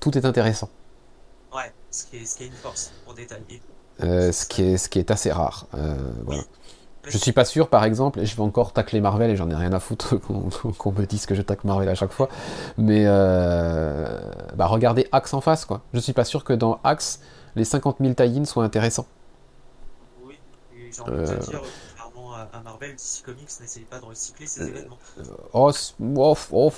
tout 0.00 0.16
est 0.18 0.24
intéressant. 0.24 0.68
Ouais, 1.54 1.72
ce 1.90 2.04
qui, 2.06 2.16
est, 2.18 2.26
ce 2.26 2.36
qui 2.36 2.44
est 2.44 2.46
une 2.48 2.52
force 2.54 2.92
pour 3.04 3.14
des 3.14 3.26
tie-in. 3.26 3.58
Euh, 4.04 4.32
ce, 4.32 4.46
qui 4.46 4.62
est, 4.62 4.76
ce 4.78 4.88
qui 4.88 4.98
est 4.98 5.10
assez 5.10 5.30
rare. 5.30 5.66
Euh, 5.74 5.94
voilà. 6.24 6.42
Je 7.04 7.18
suis 7.18 7.32
pas 7.32 7.44
sûr, 7.44 7.68
par 7.68 7.84
exemple, 7.84 8.20
et 8.20 8.26
je 8.26 8.36
vais 8.36 8.42
encore 8.42 8.72
tacler 8.72 9.00
Marvel 9.00 9.30
et 9.30 9.36
j'en 9.36 9.50
ai 9.50 9.54
rien 9.56 9.72
à 9.72 9.80
foutre 9.80 10.16
qu'on 10.78 10.92
me 10.92 11.04
dise 11.04 11.26
que 11.26 11.34
je 11.34 11.42
tacle 11.42 11.66
Marvel 11.66 11.88
à 11.88 11.94
chaque 11.96 12.12
fois, 12.12 12.28
mais 12.78 13.04
euh, 13.06 14.20
bah 14.54 14.66
regardez 14.66 15.08
Axe 15.10 15.34
en 15.34 15.40
face, 15.40 15.64
quoi. 15.64 15.80
Je 15.94 15.98
suis 15.98 16.12
pas 16.12 16.24
sûr 16.24 16.44
que 16.44 16.52
dans 16.52 16.78
Axe, 16.84 17.20
les 17.56 17.64
50 17.64 17.96
000 18.00 18.14
tie 18.14 18.46
soient 18.46 18.62
intéressants. 18.64 19.06
Oui, 20.24 20.38
et 20.76 20.92
j'ai 20.92 21.00
envie 21.02 21.10
de 21.10 21.16
Euh. 21.16 21.26
te 21.38 21.50
dire, 21.50 21.60
contrairement 21.96 22.34
à, 22.34 22.48
à 22.56 22.60
Marvel, 22.62 22.94
DC 22.94 23.22
Comics 23.24 23.48
n'essaye 23.60 23.82
pas 23.84 23.98
de 23.98 24.04
recycler 24.04 24.46
ses 24.46 24.62
Euh. 24.62 24.68
événements. 24.68 24.98
Oh, 25.54 25.72
oh, 26.16 26.36
oh, 26.52 26.72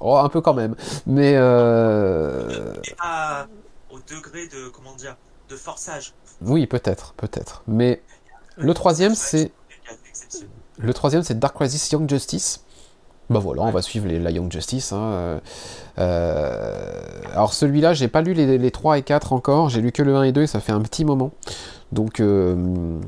oh, 0.00 0.16
un 0.16 0.28
peu 0.28 0.40
quand 0.40 0.54
même. 0.54 0.74
Mais 1.06 1.34
euh, 1.36 2.74
Et 2.84 2.94
pas 2.96 3.46
au 3.90 3.98
degré 4.00 4.48
de, 4.48 4.68
comment 4.68 4.94
dire, 4.96 5.16
de 5.48 5.54
forçage. 5.56 6.12
oui, 6.42 6.66
peut-être, 6.66 7.14
peut-être. 7.16 7.62
Mais 7.68 8.02
le 8.56 8.74
troisième, 8.74 9.14
c'est 9.14 9.52
Le 10.78 10.94
troisième, 10.94 11.22
c'est 11.22 11.38
Dark 11.38 11.54
Crisis 11.54 11.90
Young 11.90 12.08
Justice. 12.08 12.64
Bah 13.30 13.38
voilà, 13.38 13.62
on 13.62 13.70
va 13.70 13.80
suivre 13.80 14.08
les, 14.08 14.18
la 14.18 14.32
Young 14.32 14.50
Justice. 14.50 14.92
hein, 14.92 14.98
euh, 14.98 15.40
euh, 15.98 17.22
alors 17.32 17.54
celui-là, 17.54 17.92
j'ai 17.94 18.08
pas 18.08 18.22
lu 18.22 18.34
les, 18.34 18.58
les 18.58 18.70
3 18.72 18.98
et 18.98 19.02
4 19.02 19.32
encore, 19.32 19.68
j'ai 19.68 19.80
lu 19.80 19.92
que 19.92 20.02
le 20.02 20.16
1 20.16 20.24
et 20.24 20.32
2 20.32 20.42
et 20.42 20.46
ça 20.48 20.58
fait 20.58 20.72
un 20.72 20.80
petit 20.80 21.04
moment. 21.04 21.30
Donc 21.92 22.18
euh, 22.18 22.98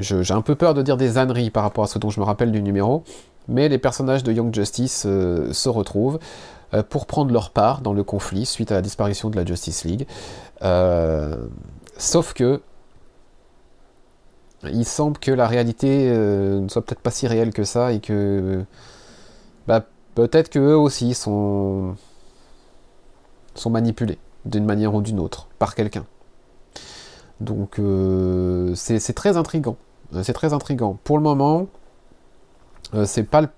j'ai 0.00 0.34
un 0.34 0.42
peu 0.42 0.56
peur 0.56 0.74
de 0.74 0.82
dire 0.82 0.96
des 0.96 1.16
âneries 1.16 1.50
par 1.50 1.62
rapport 1.62 1.84
à 1.84 1.86
ce 1.86 2.00
dont 2.00 2.10
je 2.10 2.18
me 2.18 2.24
rappelle 2.24 2.50
du 2.50 2.60
numéro. 2.60 3.04
Mais 3.46 3.68
les 3.68 3.78
personnages 3.78 4.24
de 4.24 4.32
Young 4.32 4.52
Justice 4.52 5.02
se 5.02 5.68
retrouvent 5.68 6.18
pour 6.88 7.06
prendre 7.06 7.32
leur 7.32 7.50
part 7.50 7.80
dans 7.80 7.92
le 7.92 8.04
conflit 8.04 8.46
suite 8.46 8.70
à 8.70 8.74
la 8.74 8.82
disparition 8.82 9.28
de 9.28 9.36
la 9.36 9.44
Justice 9.44 9.84
League. 9.84 10.06
Sauf 11.98 12.32
que 12.32 12.62
il 14.64 14.84
semble 14.84 15.18
que 15.18 15.30
la 15.30 15.46
réalité 15.46 16.10
euh, 16.10 16.60
ne 16.60 16.68
soit 16.68 16.84
peut-être 16.84 17.00
pas 17.00 17.10
si 17.10 17.26
réelle 17.26 17.52
que 17.52 17.64
ça 17.64 17.92
et 17.92 18.00
que 18.00 18.64
bah, 19.66 19.86
peut-être 20.14 20.50
que 20.50 20.58
eux 20.58 20.76
aussi 20.76 21.14
sont 21.14 21.96
sont 23.54 23.70
manipulés 23.70 24.18
d'une 24.44 24.64
manière 24.64 24.94
ou 24.94 25.02
d'une 25.02 25.18
autre 25.20 25.48
par 25.58 25.74
quelqu'un. 25.74 26.04
Donc 27.40 27.78
euh, 27.78 28.74
c'est 28.74 29.14
très 29.14 29.36
intrigant. 29.36 29.76
Euh, 30.14 30.22
C'est 30.22 30.34
très 30.34 30.52
intrigant. 30.52 30.98
Pour 31.04 31.16
le 31.16 31.22
moment, 31.22 31.68
c'est 33.04 33.22
pas 33.24 33.40
le, 33.40 33.48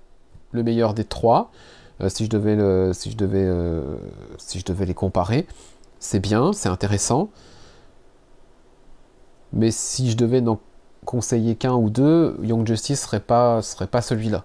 le 0.53 0.63
meilleur 0.63 0.95
des 0.95 1.05
trois. 1.05 1.51
Si 2.09 2.25
je 2.25 2.31
devais 2.31 2.93
si 2.95 3.11
je 3.11 3.17
devais 3.17 3.49
si 4.39 4.59
je 4.61 4.65
devais 4.65 4.87
les 4.87 4.95
comparer, 4.95 5.47
c'est 5.99 6.21
bien, 6.21 6.53
c'est 6.53 6.69
intéressant. 6.69 7.31
Mais 9.53 9.71
si 9.71 10.11
je 10.11 10.17
devais 10.17 10.41
n'en 10.41 10.59
conseiller 11.05 11.57
qu'un 11.57 11.75
ou 11.75 11.91
deux, 11.91 12.37
Young 12.43 12.67
Justice 12.67 13.03
serait 13.03 13.21
pas, 13.21 13.63
serait 13.63 13.87
pas 13.87 14.03
celui-là. 14.03 14.45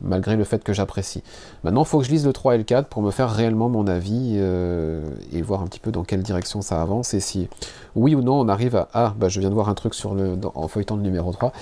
Malgré 0.00 0.36
le 0.36 0.44
fait 0.44 0.62
que 0.62 0.72
j'apprécie. 0.72 1.24
Maintenant, 1.64 1.82
il 1.82 1.86
faut 1.86 1.98
que 1.98 2.04
je 2.04 2.10
lise 2.10 2.24
le 2.24 2.32
3 2.32 2.54
et 2.54 2.58
le 2.58 2.64
4 2.64 2.86
pour 2.86 3.02
me 3.02 3.10
faire 3.10 3.30
réellement 3.30 3.68
mon 3.68 3.88
avis 3.88 4.36
euh, 4.36 5.02
et 5.32 5.42
voir 5.42 5.60
un 5.60 5.66
petit 5.66 5.80
peu 5.80 5.90
dans 5.90 6.04
quelle 6.04 6.22
direction 6.22 6.62
ça 6.62 6.80
avance 6.80 7.14
et 7.14 7.20
si, 7.20 7.48
oui 7.96 8.14
ou 8.14 8.22
non, 8.22 8.38
on 8.38 8.48
arrive 8.48 8.76
à. 8.76 8.88
Ah, 8.94 9.14
bah, 9.18 9.28
je 9.28 9.40
viens 9.40 9.48
de 9.48 9.54
voir 9.54 9.68
un 9.68 9.74
truc 9.74 9.94
sur 9.94 10.14
le, 10.14 10.38
en 10.54 10.68
feuilletant 10.68 10.94
le 10.94 11.02
numéro 11.02 11.32
3. 11.32 11.52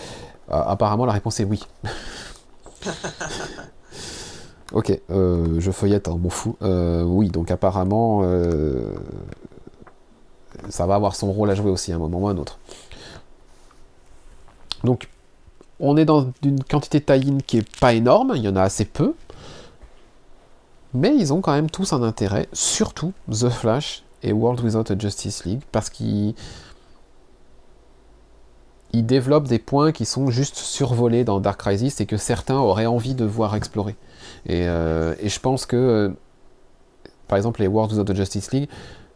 Ah, 0.51 0.71
apparemment, 0.71 1.07
la 1.07 1.15
réponse 1.15 1.41
est 1.41 1.45
oui. 1.45 1.63
ok, 4.73 5.01
euh, 5.11 5.57
je 5.59 5.71
feuillette, 5.71 6.09
hein, 6.09 6.19
m'en 6.21 6.29
fous. 6.29 6.57
Euh, 6.61 7.05
oui, 7.05 7.31
donc 7.31 7.51
apparemment, 7.51 8.23
ça 10.69 10.87
va 10.87 10.95
avoir 10.95 11.17
son 11.17 11.33
rôle 11.33 11.51
à 11.51 11.55
jouer 11.55 11.71
aussi 11.71 11.91
à 11.93 11.97
un 11.97 11.99
moment 11.99 12.21
ou 12.21 12.29
à 12.29 12.33
un 12.33 12.37
autre. 12.37 12.59
Donc, 14.87 15.09
on 15.79 15.99
est 15.99 16.07
dans 16.07 16.33
une 16.43 16.63
quantité 16.65 17.01
de 17.01 17.05
tie 17.05 17.43
qui 17.47 17.59
est 17.59 17.79
pas 17.79 17.93
énorme, 17.93 18.33
il 18.37 18.43
y 18.43 18.49
en 18.49 18.57
a 18.57 18.63
assez 18.63 18.87
peu, 18.87 19.15
mais 20.95 21.15
ils 21.15 21.35
ont 21.35 21.43
quand 21.43 21.53
même 21.53 21.69
tous 21.69 21.93
un 21.93 22.03
intérêt, 22.03 22.49
surtout 22.55 23.13
The 23.31 23.51
Flash 23.51 24.03
et 24.23 24.33
World 24.33 24.61
Without 24.65 24.91
a 24.91 24.99
Justice 24.99 25.45
League, 25.45 25.61
parce 25.73 25.91
qu'ils 25.91 26.35
ils 28.93 29.05
développent 29.05 29.49
des 29.49 29.59
points 29.59 29.93
qui 29.93 30.07
sont 30.07 30.31
juste 30.31 30.57
survolés 30.57 31.25
dans 31.25 31.41
Dark 31.41 31.61
Crisis 31.61 32.01
et 32.01 32.07
que 32.07 32.17
certains 32.17 32.59
auraient 32.59 32.87
envie 32.87 33.15
de 33.15 33.27
voir 33.27 33.55
explorer. 33.55 33.97
Et, 34.47 34.67
euh, 34.67 35.15
je 35.23 35.39
pense 35.39 35.67
que, 35.67 35.77
euh, 35.77 36.09
par 37.29 37.37
exemple, 37.37 37.61
les 37.61 37.67
World 37.67 37.93
Without 37.93 38.11
a 38.11 38.15
Justice 38.15 38.53
League, 38.53 38.69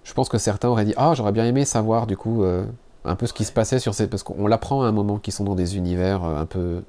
je 0.05 0.13
pense 0.13 0.29
que 0.29 0.37
certains 0.37 0.69
auraient 0.69 0.85
dit 0.85 0.95
Ah, 0.97 1.15
j'aurais 1.15 1.33
bien 1.33 1.47
aimé 1.47 1.65
savoir 1.65 2.07
du 2.07 2.17
coup 2.17 2.43
euh, 2.43 2.65
un 3.05 3.17
peu 3.17 3.27
ce 3.27 3.33
qui 3.33 3.45
se 3.45 3.53
passait 3.53 3.79
sur 3.79 3.95
ces. 3.95 4.07
Parce 4.07 4.23
qu'on 4.23 4.47
l'apprend 4.47 4.83
à 4.83 4.87
un 4.87 4.93
moment 4.93 5.19
qu'ils 5.19 5.33
sont 5.33 5.45
dans 5.45 5.55
des 5.55 5.77
univers 5.77 6.25
euh, 6.25 6.37
un 6.37 6.47
peu 6.47 6.83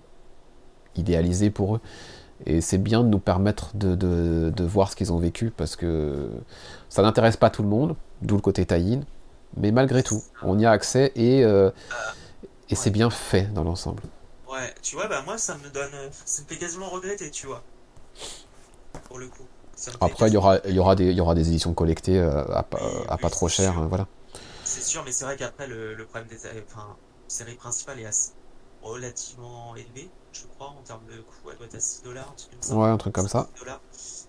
idéalisés 0.96 1.50
pour 1.50 1.76
eux. 1.76 1.82
Et 2.46 2.62
c'est 2.62 2.80
bien 2.80 3.04
de 3.04 3.08
nous 3.08 3.20
permettre 3.20 3.76
de, 3.76 3.94
de, 3.96 4.64
voir 4.64 4.90
ce 4.90 4.96
qu'ils 4.96 5.14
ont 5.14 5.20
vécu 5.20 5.52
parce 5.52 5.76
que 5.76 6.28
ça 6.90 7.04
n'intéresse 7.04 7.38
pas 7.38 7.52
tout 7.52 7.62
le 7.62 7.70
monde, 7.70 7.96
d'où 8.24 8.36
le 8.36 8.42
côté 8.42 8.66
tie 8.66 9.00
Mais 9.58 9.72
malgré 9.72 10.02
tout, 10.02 10.24
on 10.42 10.58
y 10.58 10.66
a 10.66 10.72
accès 10.72 11.12
et, 11.16 11.44
euh, 11.44 11.70
et 12.70 12.76
c'est 12.76 12.90
bien 12.90 13.12
fait 13.12 13.54
dans 13.54 13.64
l'ensemble. 13.64 14.02
Ouais, 14.52 14.74
tu 14.82 14.96
vois, 14.96 15.08
bah 15.08 15.22
moi 15.24 15.38
ça 15.38 15.56
me 15.56 15.70
donne. 15.70 15.92
Ça 16.26 16.42
me 16.42 16.48
fait 16.48 16.58
quasiment 16.58 16.90
regretter, 16.90 17.30
tu 17.30 17.46
vois. 17.46 17.62
Pour 19.08 19.20
le 19.20 19.28
coup. 19.28 19.46
Après, 20.00 20.28
il 20.28 20.34
y 20.34 20.38
aura, 20.38 20.58
il 20.66 20.76
y, 20.76 20.80
aura 20.80 20.96
des, 20.96 21.10
il 21.10 21.16
y 21.16 21.22
aura 21.22 21.36
des 21.36 21.48
éditions 21.48 21.74
collectées 21.74 22.20
euh, 22.20 22.44
à, 22.52 22.66
à, 23.08 23.18
pas 23.18 23.30
trop 23.30 23.48
cher, 23.48 23.82
voilà. 23.88 24.08
C'est 24.72 24.84
sûr, 24.84 25.04
mais 25.04 25.12
c'est 25.12 25.26
vrai 25.26 25.36
qu'après, 25.36 25.68
le, 25.68 25.96
le, 25.96 26.06
problème 26.06 26.30
des 26.30 26.38
enfin, 26.66 26.96
série 27.28 27.56
principale 27.56 28.00
est 28.00 28.06
assez, 28.06 28.32
relativement 28.82 29.76
élevé, 29.76 30.10
je 30.32 30.44
crois, 30.56 30.68
en 30.68 30.82
termes 30.82 31.06
de 31.08 31.22
coût. 31.22 31.52
Elle 31.52 31.58
doit 31.58 31.66
être 31.66 31.76
à 31.76 31.80
6 31.82 32.04
dollars, 32.04 32.30
un 32.30 32.36
truc 32.36 32.52
comme 32.52 32.62
ça. 32.62 32.76
Ouais, 32.76 32.88
un 32.88 32.98
truc 32.98 33.14
comme 33.14 33.28
ça. 33.28 33.50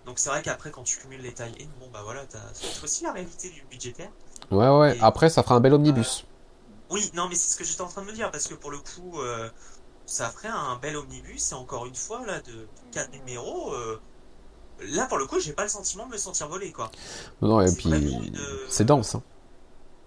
Donc 0.04 0.18
c'est 0.18 0.30
vrai 0.30 0.42
qu'après, 0.42 0.72
quand 0.72 0.82
tu 0.82 0.98
cumules 0.98 1.20
les 1.20 1.32
tailles 1.32 1.68
bon 1.78 1.86
bah 1.92 2.00
voilà, 2.02 2.26
t'as 2.26 2.40
aussi 2.82 3.04
la 3.04 3.12
réalité 3.12 3.50
du 3.50 3.62
budgétaire. 3.70 4.10
Ouais, 4.50 4.68
ouais, 4.68 4.98
après, 5.00 5.30
ça 5.30 5.44
fera 5.44 5.54
un 5.54 5.60
bel 5.60 5.74
omnibus. 5.74 6.24
Euh, 6.24 6.94
oui, 6.94 7.10
non, 7.14 7.28
mais 7.28 7.36
c'est 7.36 7.52
ce 7.52 7.56
que 7.56 7.62
j'étais 7.62 7.82
en 7.82 7.88
train 7.88 8.02
de 8.02 8.08
me 8.08 8.12
dire, 8.12 8.32
parce 8.32 8.48
que 8.48 8.54
pour 8.54 8.72
le 8.72 8.78
coup, 8.78 9.20
euh, 9.20 9.48
ça 10.06 10.28
ferait 10.28 10.48
un 10.48 10.76
bel 10.82 10.96
omnibus, 10.96 11.52
et 11.52 11.54
encore 11.54 11.86
une 11.86 11.94
fois, 11.94 12.26
là, 12.26 12.40
de 12.40 12.66
4 12.90 13.12
numéros. 13.12 13.72
Euh, 13.72 14.00
là, 14.88 15.06
pour 15.06 15.18
le 15.18 15.26
coup, 15.26 15.38
j'ai 15.38 15.52
pas 15.52 15.62
le 15.62 15.68
sentiment 15.68 16.06
de 16.06 16.12
me 16.12 16.18
sentir 16.18 16.48
volé, 16.48 16.72
quoi. 16.72 16.90
Non, 17.40 17.60
et 17.60 17.72
puis, 17.72 18.32
c'est 18.68 18.84
dense, 18.84 19.14
hein. 19.14 19.22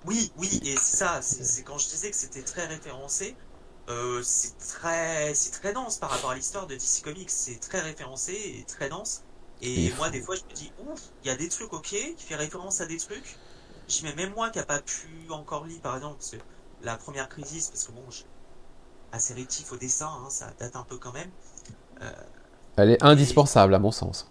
Oui, 0.07 0.32
oui, 0.38 0.61
et 0.64 0.77
ça, 0.77 1.22
c'est 1.22 1.64
quand 1.64 1.77
je 1.77 1.88
disais 1.88 2.11
que 2.11 2.15
c'était 2.15 2.44
très 2.44 2.65
référencé, 2.65 3.36
euh, 3.90 4.22
c'est 4.23 4.57
très, 4.57 5.34
c'est 5.34 5.52
très 5.52 5.73
dense 5.73 5.98
par 5.98 6.11
rapport 6.11 6.32
à 6.32 6.36
l'histoire 6.36 6.68
de 6.68 6.76
DC 6.76 7.02
Comics, 7.03 7.30
c'est 7.30 7.60
très 7.60 7.80
référencé 7.80 8.34
et 8.34 8.65
très 8.68 8.90
dense. 8.90 9.23
Et 9.61 9.91
moi, 9.98 10.10
des 10.10 10.22
fois, 10.22 10.36
je 10.36 10.44
me 10.44 10.53
dis, 10.53 10.72
ouf, 10.88 10.99
il 11.23 11.27
y 11.27 11.32
a 11.32 11.36
des 11.36 11.49
trucs, 11.49 11.73
ok, 11.73 11.88
qui 11.88 12.15
fait 12.18 12.36
référence 12.36 12.82
à 12.82 12.86
des 12.86 12.98
trucs. 12.98 13.38
Je 13.88 14.03
mets 14.03 14.14
même 14.15 14.34
moi 14.34 14.49
qui 14.49 14.60
a 14.60 14.65
pas 14.65 14.80
pu 14.80 15.07
encore 15.30 15.65
lire, 15.65 15.82
par 15.82 15.95
exemple, 15.95 16.19
la 16.84 16.98
première 16.98 17.30
crise, 17.30 17.69
parce 17.69 17.86
que 17.86 17.91
bon, 17.91 18.03
je... 18.10 18.23
assez 19.11 19.34
rétif 19.34 19.72
au 19.72 19.77
dessin, 19.77 20.10
hein, 20.10 20.30
ça 20.30 20.52
date 20.60 20.76
un 20.76 20.84
peu 20.84 20.98
quand 20.98 21.14
même. 21.14 21.30
Euh... 22.02 22.11
Elle 22.77 22.91
est 22.91 23.03
indispensable, 23.03 23.73
à 23.73 23.80
mon 23.80 23.91
sens. 23.91 24.30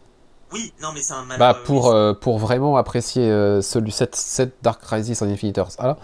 Oui, 0.55 0.73
non, 0.81 0.93
mais 0.93 1.03
c'est 1.03 1.15
un 1.15 1.27
Bah, 1.37 1.53
pour, 1.53 1.89
euh, 1.89 2.15
pour 2.15 2.39
vraiment 2.39 2.77
apprécier 2.77 3.29
euh, 3.29 3.61
celui, 3.61 3.91
cette, 3.91 4.15
cette, 4.15 4.55
Dark 4.63 4.81
Crisis 4.81 5.21
en 5.21 5.27
Infinite 5.29 5.59
Earth. 5.59 5.75
Ah, 5.81 5.99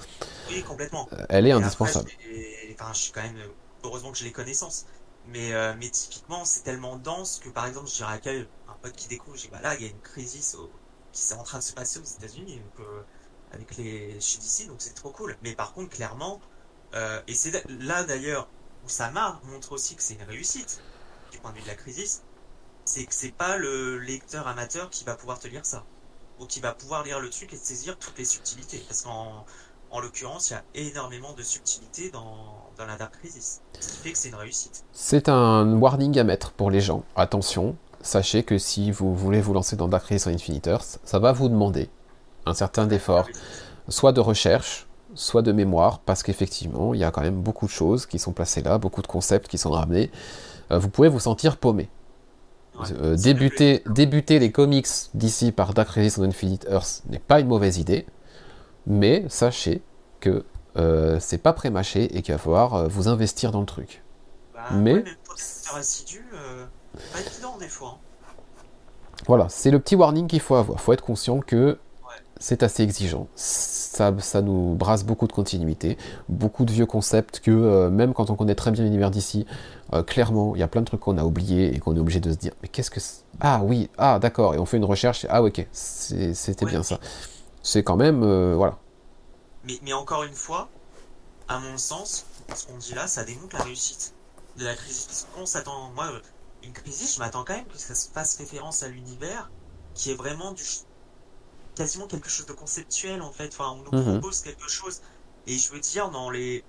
oui, 0.49 0.65
complètement. 0.65 1.09
Euh, 1.13 1.25
elle 1.29 1.47
est 1.47 1.53
indispensable. 1.53 2.11
enfin, 2.75 2.93
je 2.93 2.99
suis 2.99 3.13
quand 3.13 3.23
même. 3.23 3.39
Heureusement 3.85 4.11
que 4.11 4.19
j'ai 4.19 4.25
les 4.25 4.33
connaissances. 4.33 4.87
Mais, 5.29 5.53
mais 5.79 5.89
typiquement, 5.91 6.45
c'est 6.45 6.63
tellement 6.63 6.97
dense 6.97 7.41
que 7.45 7.51
par 7.51 7.67
exemple, 7.67 7.89
je 7.89 7.95
dirais 7.95 8.15
à 8.15 8.19
quel, 8.19 8.49
un 8.69 8.75
pote 8.83 8.93
qui 8.93 9.07
découvre, 9.07 9.37
je 9.37 9.43
dis, 9.43 9.49
bah 9.49 9.61
là, 9.63 9.77
il 9.77 9.83
y 9.83 9.85
a 9.87 9.91
une 9.91 10.01
crise 10.01 10.57
qui 11.13 11.33
est 11.33 11.37
en 11.37 11.45
train 11.45 11.59
de 11.59 11.63
se 11.63 11.73
passer 11.73 12.01
aux 12.01 12.03
États-Unis, 12.03 12.61
avec 13.53 13.77
les 13.77 14.19
chez 14.21 14.39
DC, 14.39 14.67
donc 14.67 14.79
c'est 14.81 14.95
trop 14.95 15.11
cool. 15.11 15.37
Mais 15.45 15.55
par 15.55 15.73
contre, 15.73 15.91
clairement, 15.91 16.41
et 17.29 17.35
c'est 17.35 17.65
là 17.69 18.03
d'ailleurs 18.03 18.49
où 18.85 18.89
ça 18.89 19.13
montre 19.45 19.73
aussi 19.73 19.95
que 19.95 20.03
c'est 20.03 20.15
une 20.15 20.25
réussite 20.25 20.81
du 21.31 21.39
point 21.39 21.53
de 21.53 21.57
vue 21.59 21.63
de 21.63 21.69
la 21.69 21.77
crise 21.77 22.23
c'est 22.85 23.05
que 23.05 23.15
c'est 23.15 23.33
pas 23.33 23.57
le 23.57 23.99
lecteur 23.99 24.47
amateur 24.49 24.91
qui 24.91 25.05
va 25.05 25.15
pouvoir 25.15 25.39
te 25.39 25.49
lire 25.49 25.65
ça. 25.65 25.85
Ou 26.41 26.47
qui 26.47 26.61
va 26.61 26.73
pouvoir 26.73 27.05
lire 27.05 27.21
le 27.21 27.29
truc 27.29 27.53
et 27.53 27.57
saisir 27.57 27.99
toutes 27.99 28.19
les 28.19 28.25
subtilités. 28.25 28.83
Parce 28.89 29.03
qu'en 29.03 29.45
en 29.91 30.01
l'occurrence, 30.01 30.51
il 30.51 30.53
y 30.53 30.57
a 30.57 30.89
énormément 30.89 31.33
de 31.33 31.43
subtilités 31.43 32.11
dans, 32.11 32.71
dans 32.79 32.87
la 32.87 32.97
Dark 32.97 33.19
Crisis. 33.19 33.61
Ce 33.81 33.89
qui 33.89 33.97
fait 33.97 34.13
que 34.13 34.19
c'est 34.19 34.29
une 34.29 34.37
réussite. 34.37 34.85
C'est 34.93 35.29
un 35.29 35.73
warning 35.79 36.19
à 36.19 36.25
mettre 36.25 36.53
pour 36.53 36.71
les 36.71 36.81
gens. 36.81 37.03
Attention, 37.17 37.77
sachez 38.01 38.45
que 38.45 38.57
si 38.57 38.93
vous 38.93 39.15
voulez 39.15 39.41
vous 39.41 39.53
lancer 39.53 39.77
dans 39.77 39.89
Dark 39.89 40.05
Crisis 40.05 40.29
en 40.29 40.31
Infinite 40.31 40.67
Earth, 40.69 41.01
ça 41.05 41.19
va 41.19 41.33
vous 41.33 41.49
demander 41.49 41.91
un 42.47 42.55
certain 42.55 42.89
effort, 42.91 43.27
soit 43.89 44.13
de 44.13 44.21
recherche, 44.21 44.87
soit 45.15 45.43
de 45.43 45.53
mémoire, 45.53 45.99
parce 45.99 46.23
qu'effectivement, 46.23 46.95
il 46.95 47.01
y 47.01 47.05
a 47.05 47.11
quand 47.11 47.23
même 47.23 47.41
beaucoup 47.41 47.67
de 47.67 47.71
choses 47.71 48.07
qui 48.07 48.19
sont 48.19 48.33
placées 48.33 48.63
là, 48.63 48.79
beaucoup 48.79 49.03
de 49.03 49.07
concepts 49.07 49.49
qui 49.49 49.59
sont 49.59 49.71
ramenés. 49.71 50.11
Euh, 50.71 50.79
vous 50.79 50.89
pouvez 50.89 51.09
vous 51.09 51.21
sentir 51.21 51.57
paumé. 51.57 51.89
Euh, 52.93 53.17
débuter, 53.17 53.83
débuter 53.87 54.39
les 54.39 54.53
comics 54.53 54.87
d'ici 55.15 55.53
par 55.53 55.75
Dark 55.75 55.89
Crisis 55.89 56.19
on 56.19 56.23
Infinite 56.23 56.67
Earth 56.71 57.03
n'est 57.09 57.19
pas 57.19 57.41
une 57.41 57.49
mauvaise 57.49 57.79
idée, 57.79 58.07
mais 58.87 59.25
sachez 59.29 59.83
que 60.21 60.45
euh, 60.77 61.19
c'est 61.21 61.39
pas 61.39 61.53
prémâché 61.53 62.17
et 62.17 62.23
qu'il 62.23 62.33
va 62.33 62.39
falloir 62.39 62.75
euh, 62.75 62.89
vous 62.89 63.09
investir 63.09 63.53
dans 63.53 63.61
le 63.61 63.67
truc. 63.67 64.03
Bah, 64.55 64.63
mais, 64.73 65.05
assidu, 65.77 66.25
pas 67.13 67.21
évident 67.21 67.57
des 67.59 67.69
fois. 67.69 67.99
Hein. 67.99 68.33
Voilà, 69.27 69.49
c'est 69.49 69.71
le 69.71 69.79
petit 69.79 69.97
warning 69.97 70.27
qu'il 70.27 70.41
faut 70.41 70.55
avoir. 70.55 70.81
faut 70.81 70.93
être 70.93 71.05
conscient 71.05 71.41
que 71.41 71.79
c'est 72.41 72.63
assez 72.63 72.83
exigeant. 72.83 73.29
Ça, 73.37 74.13
ça, 74.19 74.41
nous 74.41 74.75
brasse 74.75 75.05
beaucoup 75.05 75.27
de 75.27 75.33
continuité, 75.33 75.99
beaucoup 76.29 76.65
de 76.65 76.73
vieux 76.73 76.87
concepts 76.87 77.39
que 77.41 77.51
euh, 77.51 77.91
même 77.91 78.15
quand 78.15 78.31
on 78.31 78.35
connaît 78.35 78.55
très 78.55 78.71
bien 78.71 78.83
l'univers 78.83 79.11
d'ici, 79.11 79.47
euh, 79.93 80.03
clairement, 80.03 80.57
il 80.57 80.59
y 80.59 80.63
a 80.63 80.69
plein 80.69 80.81
de 80.81 80.87
trucs 80.87 81.01
qu'on 81.01 81.19
a 81.19 81.25
oubliés 81.25 81.75
et 81.75 81.79
qu'on 81.79 81.95
est 81.95 82.01
obligé 82.01 82.19
de 82.19 82.33
se 82.33 82.37
dire 82.37 82.53
mais 82.63 82.69
qu'est-ce 82.69 82.91
que 82.91 83.01
ah 83.41 83.61
oui 83.63 83.91
ah 83.99 84.19
d'accord 84.19 84.55
et 84.55 84.59
on 84.59 84.65
fait 84.65 84.79
une 84.79 84.85
recherche 84.85 85.27
ah 85.29 85.43
ok 85.43 85.67
c'était 85.73 86.67
bien 86.67 86.83
ça. 86.83 86.99
C'est 87.63 87.85
quand 87.85 87.97
même 87.97 88.23
euh, 88.23 88.55
voilà. 88.57 88.79
Mais, 89.65 89.79
mais 89.83 89.93
encore 89.93 90.25
une 90.25 90.35
fois, 90.35 90.71
à 91.47 91.59
mon 91.59 91.77
sens, 91.77 92.25
ce 92.57 92.67
qu'on 92.67 92.79
dit 92.79 92.95
là, 92.95 93.07
ça 93.07 93.25
démontre 93.25 93.55
la 93.57 93.65
réussite 93.65 94.15
de 94.57 94.65
la 94.65 94.75
crise. 94.75 95.05
Parce 95.07 95.29
qu'on 95.35 95.45
s'attend, 95.45 95.91
moi, 95.95 96.11
une 96.63 96.73
crise, 96.73 97.15
je 97.15 97.19
m'attends 97.19 97.45
quand 97.45 97.55
même 97.55 97.67
que 97.67 97.77
ça 97.77 97.95
se 97.95 98.09
fasse 98.09 98.37
référence 98.37 98.83
à 98.83 98.89
l'univers 98.89 99.51
qui 99.95 100.11
est 100.11 100.15
vraiment 100.15 100.53
du 100.53 100.63
quasiment 101.81 102.07
quelque 102.07 102.29
chose 102.29 102.45
de 102.45 102.53
conceptuel 102.53 103.23
en 103.23 103.33
fait. 103.33 103.49
Enfin, 103.49 103.71
on 103.71 103.91
nous 103.91 103.99
mhm. 103.99 104.21
propose 104.21 104.43
quelque 104.43 104.69
chose. 104.69 105.01
Et 105.47 105.57
je 105.57 105.73
veux 105.73 105.81
dire, 105.81 106.11
dans 106.11 106.29
les. 106.29 106.63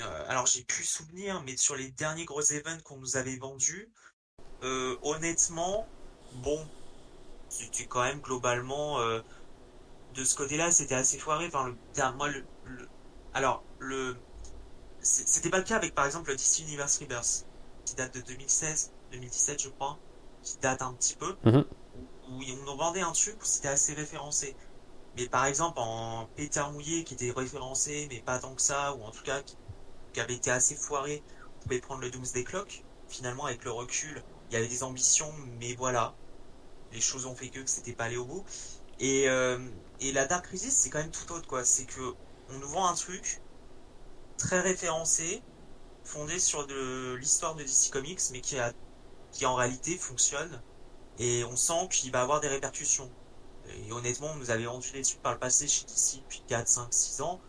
Euh, 0.00 0.24
alors, 0.28 0.46
j'ai 0.46 0.62
pu 0.62 0.84
souvenir, 0.84 1.42
mais 1.42 1.56
sur 1.56 1.74
les 1.74 1.90
derniers 1.90 2.24
gros 2.24 2.42
events 2.42 2.80
qu'on 2.84 2.96
nous 2.98 3.16
avait 3.16 3.36
vendus, 3.36 3.90
euh, 4.62 4.96
honnêtement, 5.02 5.86
bon, 6.34 6.64
c'était 7.48 7.86
quand 7.86 8.02
même 8.02 8.20
globalement. 8.20 9.00
Euh, 9.00 9.20
de 10.14 10.22
ce 10.22 10.36
côté-là, 10.36 10.70
c'était 10.70 10.94
assez 10.94 11.18
foiré. 11.18 11.46
Enfin, 11.48 11.66
le, 11.66 12.12
moi, 12.12 12.28
le, 12.28 12.44
alors, 13.34 13.64
le. 13.80 14.16
C'était 15.00 15.50
pas 15.50 15.58
le 15.58 15.64
cas 15.64 15.74
avec 15.74 15.96
par 15.96 16.06
exemple 16.06 16.30
le 16.30 16.36
DC 16.36 16.60
Universe 16.60 16.98
Rebirth, 16.98 17.46
qui 17.84 17.96
date 17.96 18.14
de 18.14 18.20
2016, 18.20 18.92
2017, 19.10 19.60
je 19.60 19.68
crois, 19.70 19.98
qui 20.44 20.56
date 20.58 20.82
un 20.82 20.92
petit 20.94 21.16
peu. 21.16 21.34
Mhm 21.44 21.64
où 22.32 22.42
on 22.42 22.64
nous 22.64 22.76
vendait 22.76 23.00
un 23.00 23.12
truc 23.12 23.40
où 23.40 23.44
c'était 23.44 23.68
assez 23.68 23.94
référencé. 23.94 24.56
Mais 25.16 25.28
par 25.28 25.46
exemple, 25.46 25.78
en 25.78 26.26
pétard 26.36 26.72
mouillé 26.72 27.04
qui 27.04 27.14
était 27.14 27.30
référencé, 27.30 28.06
mais 28.10 28.20
pas 28.20 28.38
tant 28.38 28.54
que 28.54 28.62
ça, 28.62 28.94
ou 28.94 29.02
en 29.02 29.10
tout 29.10 29.22
cas 29.22 29.42
qui, 29.42 30.20
avait 30.20 30.34
été 30.34 30.50
assez 30.50 30.74
foiré, 30.74 31.22
on 31.56 31.62
pouvait 31.62 31.80
prendre 31.80 32.00
le 32.00 32.10
Doomsday 32.10 32.44
Clock. 32.44 32.84
Finalement, 33.08 33.46
avec 33.46 33.64
le 33.64 33.70
recul, 33.70 34.22
il 34.50 34.54
y 34.54 34.56
avait 34.56 34.68
des 34.68 34.82
ambitions, 34.82 35.32
mais 35.58 35.74
voilà, 35.74 36.14
les 36.92 37.00
choses 37.00 37.26
ont 37.26 37.34
fait 37.34 37.48
que, 37.48 37.64
c'était 37.66 37.92
pas 37.92 38.04
allé 38.04 38.16
au 38.16 38.24
bout. 38.24 38.44
Et, 39.00 39.28
euh, 39.28 39.58
et 40.00 40.12
la 40.12 40.26
Dark 40.26 40.46
Crisis, 40.46 40.74
c'est 40.74 40.90
quand 40.90 41.00
même 41.00 41.10
tout 41.10 41.30
autre, 41.32 41.46
quoi. 41.46 41.64
C'est 41.64 41.84
que 41.84 42.14
on 42.50 42.58
nous 42.58 42.68
vend 42.68 42.86
un 42.86 42.94
truc 42.94 43.40
très 44.38 44.60
référencé, 44.60 45.42
fondé 46.04 46.38
sur 46.38 46.66
de 46.66 47.14
l'histoire 47.14 47.54
de 47.54 47.62
DC 47.64 47.90
Comics, 47.90 48.20
mais 48.32 48.40
qui, 48.40 48.58
a, 48.58 48.72
qui 49.32 49.46
en 49.46 49.54
réalité 49.54 49.96
fonctionne 49.96 50.62
et 51.18 51.44
on 51.44 51.56
sent 51.56 51.88
qu'il 51.90 52.12
va 52.12 52.22
avoir 52.22 52.40
des 52.40 52.48
répercussions. 52.48 53.10
Et 53.68 53.92
honnêtement, 53.92 54.28
on 54.34 54.36
nous 54.36 54.50
avait 54.50 54.64
vendu 54.64 54.90
des 54.92 55.02
trucs 55.02 55.22
par 55.22 55.32
le 55.32 55.38
passé 55.38 55.68
chez 55.68 55.84
DC 55.84 56.22
depuis 56.22 56.42
4, 56.48 56.68
5, 56.68 56.86
6 56.90 57.20
ans. 57.22 57.40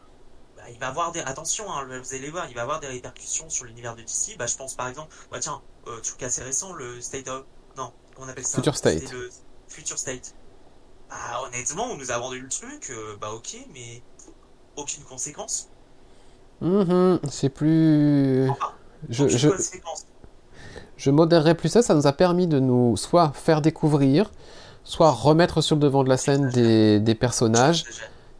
Bah, 0.56 0.64
il 0.69 0.80
va 0.80 0.88
avoir 0.88 1.11
des 1.11 1.22
attention, 1.22 1.72
hein, 1.72 1.85
vous 1.85 2.14
allez 2.14 2.30
voir, 2.30 2.48
il 2.49 2.56
va 2.56 2.61
avoir 2.61 2.80
des 2.80 2.88
répercussions 2.88 3.49
sur 3.49 3.65
l'univers 3.65 3.95
de 3.95 4.02
DC. 4.02 4.38
Bah, 4.38 4.45
je 4.45 4.56
pense 4.56 4.76
par 4.76 4.88
exemple, 4.88 5.14
bah 5.31 5.40
tiens, 5.40 5.61
euh, 5.88 5.99
truc 6.02 6.22
assez 6.23 6.44
récent, 6.44 6.73
le 6.73 7.02
State 7.02 7.27
of, 7.27 7.45
non, 7.77 7.91
on 8.18 8.27
appelle 8.30 8.45
ça? 8.45 8.57
Future 8.57 8.77
State. 8.77 9.11
Le 9.11 9.30
Future 9.68 9.98
State. 9.98 10.35
Bah, 11.10 11.41
honnêtement, 11.45 11.85
on 11.85 11.98
nous 11.98 12.11
a 12.11 12.18
vendu 12.18 12.40
le 12.40 12.49
truc, 12.49 12.90
euh, 12.91 13.18
bah 13.19 13.31
ok, 13.31 13.57
mais 13.73 14.02
aucune 14.76 15.03
conséquence. 15.03 15.69
Mm-hmm, 16.61 17.30
c'est 17.30 17.49
plus. 17.49 18.49
je, 19.10 19.27
je 19.27 19.49
je 21.03 21.11
modérerai 21.11 21.53
plus 21.53 21.67
ça, 21.67 21.81
ça 21.81 21.95
nous 21.95 22.07
a 22.07 22.13
permis 22.13 22.47
de 22.47 22.59
nous 22.59 22.95
soit 22.95 23.34
faire 23.34 23.61
découvrir, 23.61 24.31
soit 24.85 25.11
remettre 25.11 25.59
sur 25.59 25.75
le 25.75 25.81
devant 25.81 26.01
de 26.01 26.07
la 26.07 26.15
scène 26.15 26.49
des, 26.49 27.15
personnages 27.15 27.84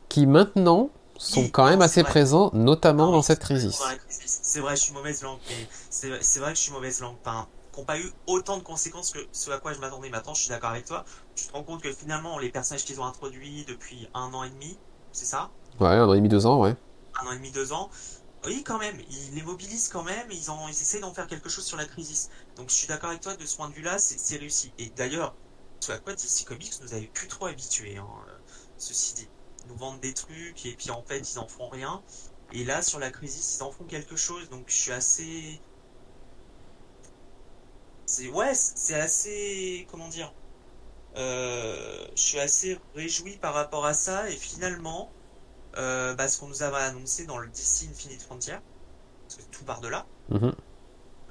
qui 0.08 0.26
maintenant 0.26 0.90
sont 1.18 1.50
quand 1.50 1.66
même 1.66 1.82
assez 1.82 2.04
présents, 2.04 2.52
notamment 2.54 3.12
dans 3.12 3.22
cette 3.22 3.40
crise. 3.40 3.78
C'est 4.08 4.62
vrai, 4.62 4.78
je 4.78 4.82
suis 4.82 4.94
mauvaise 4.94 5.24
langue, 5.24 5.40
mais 5.50 5.68
c'est 5.90 6.40
vrai 6.40 6.54
que 6.54 6.58
je 6.58 6.64
suis 6.64 6.72
mauvaise 6.72 7.02
langue. 7.02 7.16
Enfin, 7.26 7.48
qui 7.74 7.82
n'ont 7.82 7.86
pas 7.86 8.00
eu 8.00 8.10
autant 8.28 8.56
de 8.56 8.64
conséquences 8.64 9.12
que 9.12 9.20
ce 9.34 9.52
à 9.52 9.58
quoi 9.58 9.74
je 9.74 9.80
m'attendais. 9.80 10.10
Maintenant, 10.10 10.34
je 10.34 10.44
suis 10.44 10.50
d'accord 10.50 10.70
avec 10.70 10.86
toi. 10.86 11.04
Tu 11.36 11.48
te 11.48 11.52
rends 11.52 11.64
compte 11.64 11.82
que 11.82 11.92
finalement, 11.92 12.40
les 12.40 12.50
personnages 12.50 12.86
qu'ils 12.86 13.02
ont 13.02 13.06
introduits 13.06 13.66
depuis 13.68 14.08
un 14.14 14.34
an 14.34 14.46
et 14.46 14.50
demi, 14.50 14.78
c'est 15.12 15.26
ça? 15.26 15.50
Ouais, 15.82 15.90
un 15.90 16.08
an 16.08 16.14
et 16.14 16.18
demi, 16.18 16.30
deux 16.30 16.46
ans, 16.46 16.62
ouais. 16.62 16.76
Un 17.22 17.28
an 17.28 17.32
et 17.34 17.38
demi, 17.38 17.52
deux 17.52 17.74
ans, 17.74 17.90
Oui, 18.46 18.64
quand 18.64 18.78
même. 18.80 19.00
Ils 19.10 19.36
les 19.36 19.42
mobilisent 19.42 19.88
quand 19.90 20.04
même. 20.04 20.30
Ils, 20.32 20.44
ils 20.44 20.70
essaient 20.70 21.00
d'en 21.00 21.14
faire 21.14 21.28
quelque 21.28 21.50
chose 21.50 21.66
sur 21.66 21.78
la 21.78 21.86
crise. 21.86 22.30
Donc 22.56 22.70
je 22.70 22.76
suis 22.76 22.88
d'accord 22.88 23.10
avec 23.10 23.22
toi 23.22 23.36
de 23.36 23.46
ce 23.46 23.56
point 23.56 23.70
de 23.70 23.74
vue-là, 23.74 23.98
c'est 24.00 24.38
réussi. 24.38 24.74
Et 24.78 24.90
d'ailleurs, 24.90 25.36
ce 25.80 25.92
à 25.92 26.00
quoi 26.00 26.14
DC 26.14 26.46
Comics 26.46 26.74
nous 26.82 26.94
avait 26.94 27.08
plus 27.08 27.28
trop 27.28 27.46
habitués, 27.48 27.98
hein, 27.98 28.08
euh, 28.30 28.38
ceci 28.78 29.14
dit. 29.16 29.30
Nous 29.68 29.76
vendent 29.76 30.00
des 30.02 30.14
trucs 30.14 30.66
et 30.66 30.76
puis 30.76 30.92
en 30.92 31.04
fait 31.04 31.20
ils 31.20 31.40
en 31.40 31.48
font 31.48 31.70
rien. 31.70 32.04
Et 32.52 32.64
là, 32.66 32.82
sur 32.82 33.00
la 33.00 33.12
crise, 33.12 33.56
ils 33.58 33.64
en 33.64 33.72
font 33.72 33.86
quelque 33.86 34.16
chose. 34.16 34.50
Donc 34.50 34.66
je 34.68 34.76
suis 34.76 34.92
assez. 34.92 35.62
C'est 38.06 38.30
ouais, 38.30 38.54
c'est 38.56 38.96
assez. 38.96 39.88
Comment 39.92 40.08
dire 40.08 40.34
euh, 41.18 42.08
Je 42.16 42.22
suis 42.22 42.40
assez 42.40 42.80
réjoui 42.96 43.38
par 43.38 43.54
rapport 43.54 43.86
à 43.86 43.94
ça. 43.94 44.30
Et 44.30 44.38
finalement, 44.38 45.12
euh, 45.78 46.14
bah, 46.14 46.28
ce 46.28 46.40
qu'on 46.40 46.48
nous 46.48 46.64
avait 46.64 46.78
annoncé 46.78 47.26
dans 47.26 47.38
le 47.38 47.48
DC 47.48 47.90
Infinite 47.92 48.22
Frontier, 48.22 48.56
parce 49.24 49.36
que 49.36 49.44
tout 49.52 49.64
part 49.64 49.82
de 49.82 49.88
là. 49.88 50.06
Mhm. 50.30 50.54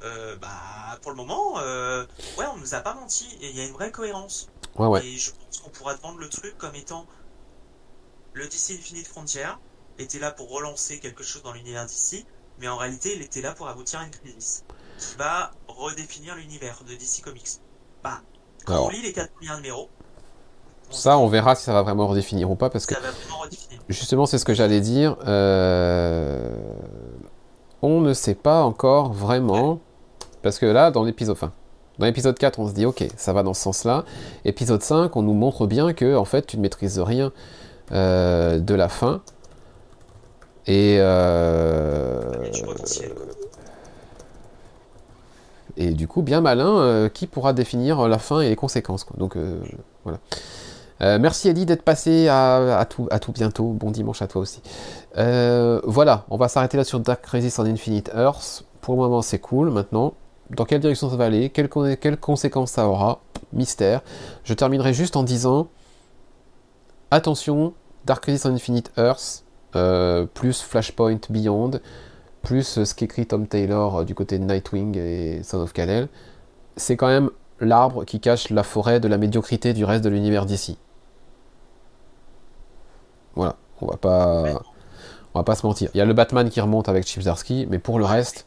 Euh, 0.05 0.37
bah, 0.37 0.99
pour 1.01 1.13
le 1.13 1.17
moment, 1.17 1.59
euh, 1.59 2.05
ouais, 2.37 2.47
on 2.53 2.57
nous 2.57 2.75
a 2.75 2.81
pas 2.81 2.95
menti 2.95 3.39
et 3.41 3.51
il 3.51 3.57
y 3.57 3.61
a 3.61 3.65
une 3.65 3.73
vraie 3.73 3.93
cohérence. 3.93 4.49
Ouais, 4.77 4.87
ouais. 4.87 5.07
Et 5.07 5.19
je 5.19 5.31
pense 5.31 5.59
qu'on 5.59 5.71
pourra 5.71 5.95
vendre 5.95 6.19
le 6.19 6.29
truc 6.29 6.59
comme 6.59 6.75
étant 6.75 7.07
le 8.33 8.49
DC 8.49 8.73
Infinite 8.73 9.07
Frontier 9.07 9.47
était 9.99 10.19
là 10.19 10.33
pour 10.33 10.51
relancer 10.51 10.99
quelque 10.99 11.23
chose 11.23 11.43
dans 11.43 11.53
l'univers 11.53 11.87
DC, 11.87 12.27
mais 12.59 12.67
en 12.69 12.77
réalité, 12.77 13.15
il 13.15 13.23
était 13.23 13.43
là 13.43 13.53
pour 13.53 13.69
aboutir 13.69 14.01
à 14.01 14.05
une 14.05 14.11
crise 14.11 14.65
qui 14.99 15.17
va 15.17 15.53
redéfinir 15.69 16.35
l'univers 16.35 16.83
de 16.85 16.95
DC 16.95 17.23
Comics. 17.23 17.61
Bah, 18.03 18.23
quand 18.65 18.75
Alors. 18.75 18.87
on 18.87 18.91
lit 18.91 19.03
les 19.03 19.13
quatre 19.13 19.33
premiers 19.35 19.55
numéros, 19.57 19.91
Ça, 20.91 21.17
on 21.19 21.27
verra 21.27 21.55
si 21.55 21.65
ça 21.65 21.73
va 21.73 21.83
vraiment 21.83 22.07
redéfinir 22.07 22.51
ou 22.51 22.55
pas, 22.55 22.69
parce 22.71 22.85
que 22.87 22.95
ça 22.95 23.01
va 23.01 23.11
vraiment 23.11 23.41
redéfinir. 23.43 23.81
justement, 23.89 24.27
c'est 24.27 24.39
ce 24.39 24.45
que 24.45 24.55
j'allais 24.55 24.81
dire. 24.81 25.17
euh, 25.27 26.55
On 27.81 28.01
ne 28.01 28.13
sait 28.13 28.35
pas 28.35 28.63
encore 28.63 29.13
vraiment, 29.13 29.81
parce 30.43 30.59
que 30.59 30.67
là, 30.67 30.91
dans 30.91 31.03
l'épisode, 31.05 31.33
enfin, 31.37 31.53
dans 31.99 32.07
l'épisode 32.07 32.37
4, 32.39 32.59
on 32.59 32.69
se 32.69 32.73
dit, 32.75 32.85
ok, 32.87 33.05
ça 33.17 33.33
va 33.33 33.43
dans 33.43 33.55
ce 33.55 33.63
sens-là. 33.63 34.05
Épisode 34.45 34.83
5, 34.83 35.15
on 35.17 35.23
nous 35.23 35.35
montre 35.35 35.67
bien 35.67 35.93
que, 35.95 36.15
en 36.17 36.25
fait, 36.27 36.47
tu 36.47 36.57
ne 36.59 36.63
maîtrises 36.63 36.99
rien 36.99 37.33
euh, 37.93 38.59
de 38.59 38.75
la 38.75 38.89
fin. 38.89 39.23
Et, 40.67 40.99
euh, 41.01 42.21
et 45.77 45.91
du 45.91 46.07
coup, 46.07 46.23
bien 46.23 46.41
malin, 46.41 46.79
euh, 46.81 47.09
qui 47.09 47.27
pourra 47.27 47.53
définir 47.53 48.07
la 48.09 48.19
fin 48.19 48.41
et 48.41 48.49
les 48.49 48.57
conséquences. 48.57 49.05
quoi. 49.05 49.17
Donc 49.19 49.37
euh, 49.37 49.59
voilà. 50.05 50.19
Euh, 51.03 51.19
merci 51.19 51.49
Eddie 51.49 51.67
d'être 51.67 51.83
passé 51.83 52.29
à, 52.29 52.87
tout, 52.89 53.09
bientôt. 53.33 53.73
Bon 53.73 53.91
dimanche 53.91 54.23
à 54.23 54.29
toi 54.29 54.43
aussi. 54.43 54.63
Euh, 55.19 55.81
voilà, 55.85 56.25
on 56.31 56.37
va 56.37 56.49
s'arrêter 56.49 56.77
là 56.77 56.85
sur 56.85 57.01
Dark 57.01 57.23
Crisis 57.23 57.59
on 57.59 57.65
Infinite 57.67 58.11
Earth. 58.15 58.65
Pour 58.81 58.95
le 58.95 59.01
moment, 59.01 59.23
c'est 59.23 59.39
cool. 59.39 59.71
Maintenant, 59.71 60.15
dans 60.51 60.65
quelle 60.65 60.81
direction 60.81 61.11
ça 61.11 61.17
va 61.17 61.25
aller? 61.25 61.51
Quelles, 61.51 61.69
con- 61.69 61.97
quelles 62.01 62.19
conséquences 62.19 62.73
ça 62.73 62.87
aura? 62.87 63.21
Mystère. 63.53 64.03
Je 64.45 64.55
terminerai 64.55 64.95
juste 64.95 65.17
en 65.17 65.25
disant 65.25 65.69
attention, 67.11 67.75
Dark 68.07 68.23
Crisis 68.23 68.45
on 68.47 68.55
Infinite 68.55 68.93
Earth, 68.97 69.45
euh, 69.77 70.27
plus 70.27 70.63
Flashpoint 70.63 71.19
Beyond, 71.29 71.73
plus 72.43 72.85
ce 72.85 72.95
qu'écrit 72.95 73.27
Tom 73.27 73.47
Taylor 73.47 74.05
du 74.05 74.15
côté 74.15 74.39
de 74.39 74.45
Nightwing 74.45 74.97
et 74.97 75.43
Son 75.43 75.59
of 75.59 75.73
Kal-El, 75.73 76.09
c'est 76.77 76.97
quand 76.97 77.09
même 77.09 77.31
l'arbre 77.61 78.05
qui 78.05 78.21
cache 78.21 78.51
la 78.51 78.63
forêt 78.63 79.01
de 79.01 79.09
la 79.09 79.19
médiocrité 79.19 79.73
du 79.75 79.85
reste 79.85 80.05
de 80.05 80.09
l'univers 80.09 80.47
d'ici. 80.47 80.79
Voilà, 83.35 83.57
on 83.81 83.87
va 83.87 83.97
pas, 83.97 84.63
on 85.35 85.39
va 85.41 85.45
pas 85.45 85.55
se 85.57 85.67
mentir. 85.67 85.91
Il 85.95 85.99
y 85.99 86.01
a 86.01 86.05
le 86.05 86.15
Batman 86.15 86.51
qui 86.51 86.61
remonte 86.61 86.89
avec 86.89 87.07
Chip 87.07 87.23
Zdarsky, 87.23 87.67
mais 87.71 87.79
pour 87.79 87.99
le 87.99 88.05
reste, 88.05 88.47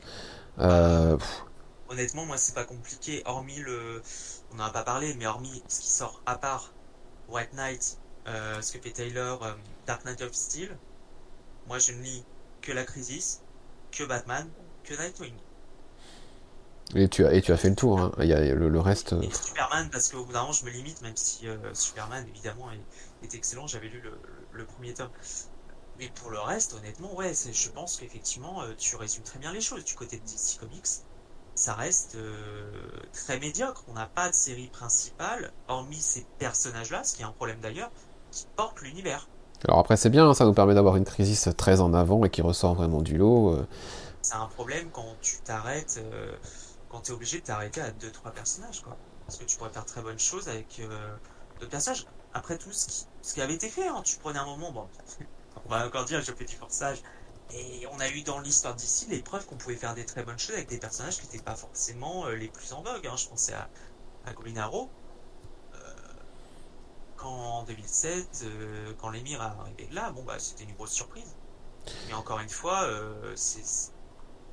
euh, 0.60 1.18
Honnêtement, 1.90 2.26
moi, 2.28 2.38
c'est 2.38 2.53
pas 2.53 2.64
compliqué, 2.66 3.24
hormis 3.26 3.57
le. 3.60 4.03
On 4.52 4.56
n'en 4.56 4.66
a 4.66 4.72
pas 4.72 4.84
parlé, 4.84 5.16
mais 5.16 5.26
hormis 5.26 5.64
ce 5.68 5.82
qui 5.82 5.90
sort 5.90 6.22
à 6.28 6.38
part 6.38 6.76
White 7.28 7.53
Knight, 7.53 7.99
euh, 8.28 8.62
ce 8.62 8.74
que 8.74 8.80
fait 8.82 8.91
Taylor, 8.94 9.44
euh, 9.44 9.53
Dark 9.88 10.06
Knight 10.06 10.22
of 10.22 10.34
Steel, 10.34 10.80
moi, 11.68 11.80
je 11.80 11.91
ne 11.94 12.02
lis 12.02 12.28
que 12.62 12.72
la 12.72 12.86
Crisis, 12.86 13.44
que 13.91 14.03
Batman, 14.03 14.53
que 14.84 14.95
Nightwing. 14.95 15.44
et 16.95 17.10
tu 17.10 17.26
as, 17.26 17.34
et 17.34 17.41
tu 17.41 17.52
as 17.52 17.57
fait 17.57 17.70
le 17.70 17.76
tour. 17.76 17.99
hein. 17.99 18.12
Il 18.20 18.26
y 18.28 18.34
a 18.34 18.40
le, 18.56 18.70
le 18.70 18.80
reste. 18.80 19.14
euh, 19.14 19.22
Et 19.22 19.32
Superman, 19.34 19.90
parce 19.91 20.10
qu'au 20.10 20.26
bout 20.26 20.34
d'un 20.34 20.41
moment, 20.41 20.52
je 20.53 20.66
me 20.66 20.70
limite, 20.70 21.02
même 21.02 21.16
si 21.16 21.48
euh, 21.48 21.74
Superman, 21.74 22.26
évidemment, 22.28 22.72
est, 22.72 23.26
est 23.26 23.34
excellent. 23.36 23.68
J'avais 23.68 23.88
lu 23.90 24.02
le, 24.02 24.12
le- 24.56 24.65
premier 24.65 24.94
tome. 24.94 25.11
Mais 25.98 26.10
pour 26.10 26.30
le 26.32 26.40
reste, 26.40 26.73
honnêtement, 26.73 27.14
ouais, 27.15 27.34
je 27.34 27.69
pense 27.69 27.98
qu'effectivement, 27.98 28.61
euh, 28.64 28.73
tu 28.77 28.95
résumes 28.98 29.23
très 29.23 29.40
bien 29.40 29.53
les 29.53 29.61
choses. 29.61 29.84
Du 29.86 29.95
côté 29.95 30.18
de 30.19 30.26
DC 30.26 30.57
Comics, 30.60 30.88
ça 31.56 31.73
reste 31.73 32.15
euh, 32.15 32.72
très 33.14 33.40
médiocre. 33.40 33.84
On 33.88 33.94
n'a 33.94 34.07
pas 34.07 34.30
de 34.30 34.36
série 34.36 34.69
principale, 34.69 35.53
hormis 35.68 36.02
ces 36.02 36.26
personnages-là, 36.38 37.03
ce 37.03 37.15
qui 37.15 37.22
est 37.22 37.26
un 37.26 37.32
problème 37.32 37.61
d'ailleurs, 37.61 37.91
qui 38.32 38.45
portent 38.56 38.82
l'univers. 38.82 39.30
Alors 39.68 39.80
après, 39.80 39.95
c'est 39.98 40.10
bien, 40.10 40.27
hein, 40.27 40.34
ça 40.34 40.45
nous 40.45 40.53
permet 40.53 40.73
d'avoir 40.73 40.98
une 40.98 41.06
crisis 41.06 41.48
très 41.57 41.80
en 41.80 41.94
avant 41.94 42.26
et 42.26 42.30
qui 42.30 42.41
ressort 42.41 42.76
vraiment 42.76 43.02
du 43.02 43.18
lot. 43.18 43.53
euh. 43.56 43.65
C'est 44.22 44.36
un 44.36 44.48
problème 44.48 44.91
quand 44.91 45.15
tu 45.22 45.40
t'arrêtes, 45.41 45.98
euh, 46.03 46.36
quand 46.90 47.02
tu 47.02 47.11
es 47.11 47.15
obligé 47.15 47.40
de 47.40 47.44
t'arrêter 47.45 47.80
à 47.82 47.91
2-3 47.91 48.32
personnages, 48.34 48.82
quoi. 48.82 48.98
Parce 49.26 49.38
que 49.40 49.45
tu 49.45 49.57
pourrais 49.57 49.72
faire 49.72 49.86
très 49.86 50.02
bonnes 50.02 50.19
choses 50.19 50.49
avec 50.49 50.80
euh, 50.80 51.15
d'autres 51.60 51.72
personnages. 51.72 52.06
Après 52.34 52.57
tout 52.57 52.72
ce 52.73 52.88
qui, 52.88 53.06
ce 53.26 53.34
qui 53.34 53.42
avait 53.42 53.56
été 53.56 53.70
fait, 53.70 53.88
hein, 53.88 54.02
tu 54.04 54.18
prenais 54.18 54.38
un 54.40 54.46
moment, 54.46 54.72
bon, 54.72 54.88
on 55.66 55.70
va 55.70 55.88
encore 55.88 56.06
dire, 56.06 56.22
je 56.22 56.32
fais 56.32 56.46
du 56.46 56.56
forçage. 56.56 57.02
Et 57.54 57.88
on 57.92 58.00
a 58.00 58.10
eu 58.10 58.22
dans 58.22 58.40
l'histoire 58.40 58.76
d'ici 58.76 59.08
les 59.08 59.22
preuves 59.22 59.46
qu'on 59.48 59.58
pouvait 59.58 59.76
faire 59.76 59.96
des 59.96 60.06
très 60.06 60.24
bonnes 60.24 60.38
choses 60.40 60.56
avec 60.56 60.68
des 60.70 60.78
personnages 60.78 61.18
qui 61.18 61.24
n'étaient 61.26 61.44
pas 61.44 61.56
forcément 61.56 62.26
euh, 62.28 62.36
les 62.36 62.50
plus 62.50 62.72
en 62.74 62.84
vogue. 62.84 63.08
hein. 63.08 63.16
Je 63.18 63.28
pensais 63.28 63.54
à, 63.54 63.68
à 64.26 64.34
Green. 64.34 64.58
Euh, 64.60 64.94
quand 67.18 67.30
en 67.30 67.64
2007, 67.64 68.44
euh, 68.44 68.94
quand 69.00 69.10
l'émir 69.10 69.42
est 69.42 69.46
arrivé 69.46 69.88
là, 69.92 70.12
bon 70.12 70.24
bah 70.24 70.40
c'était 70.40 70.64
une 70.64 70.74
grosse 70.74 70.92
surprise. 70.92 71.36
Mais 72.08 72.14
encore 72.14 72.40
une 72.40 72.50
fois, 72.50 72.84
euh, 72.84 73.34
c'est 73.36 73.92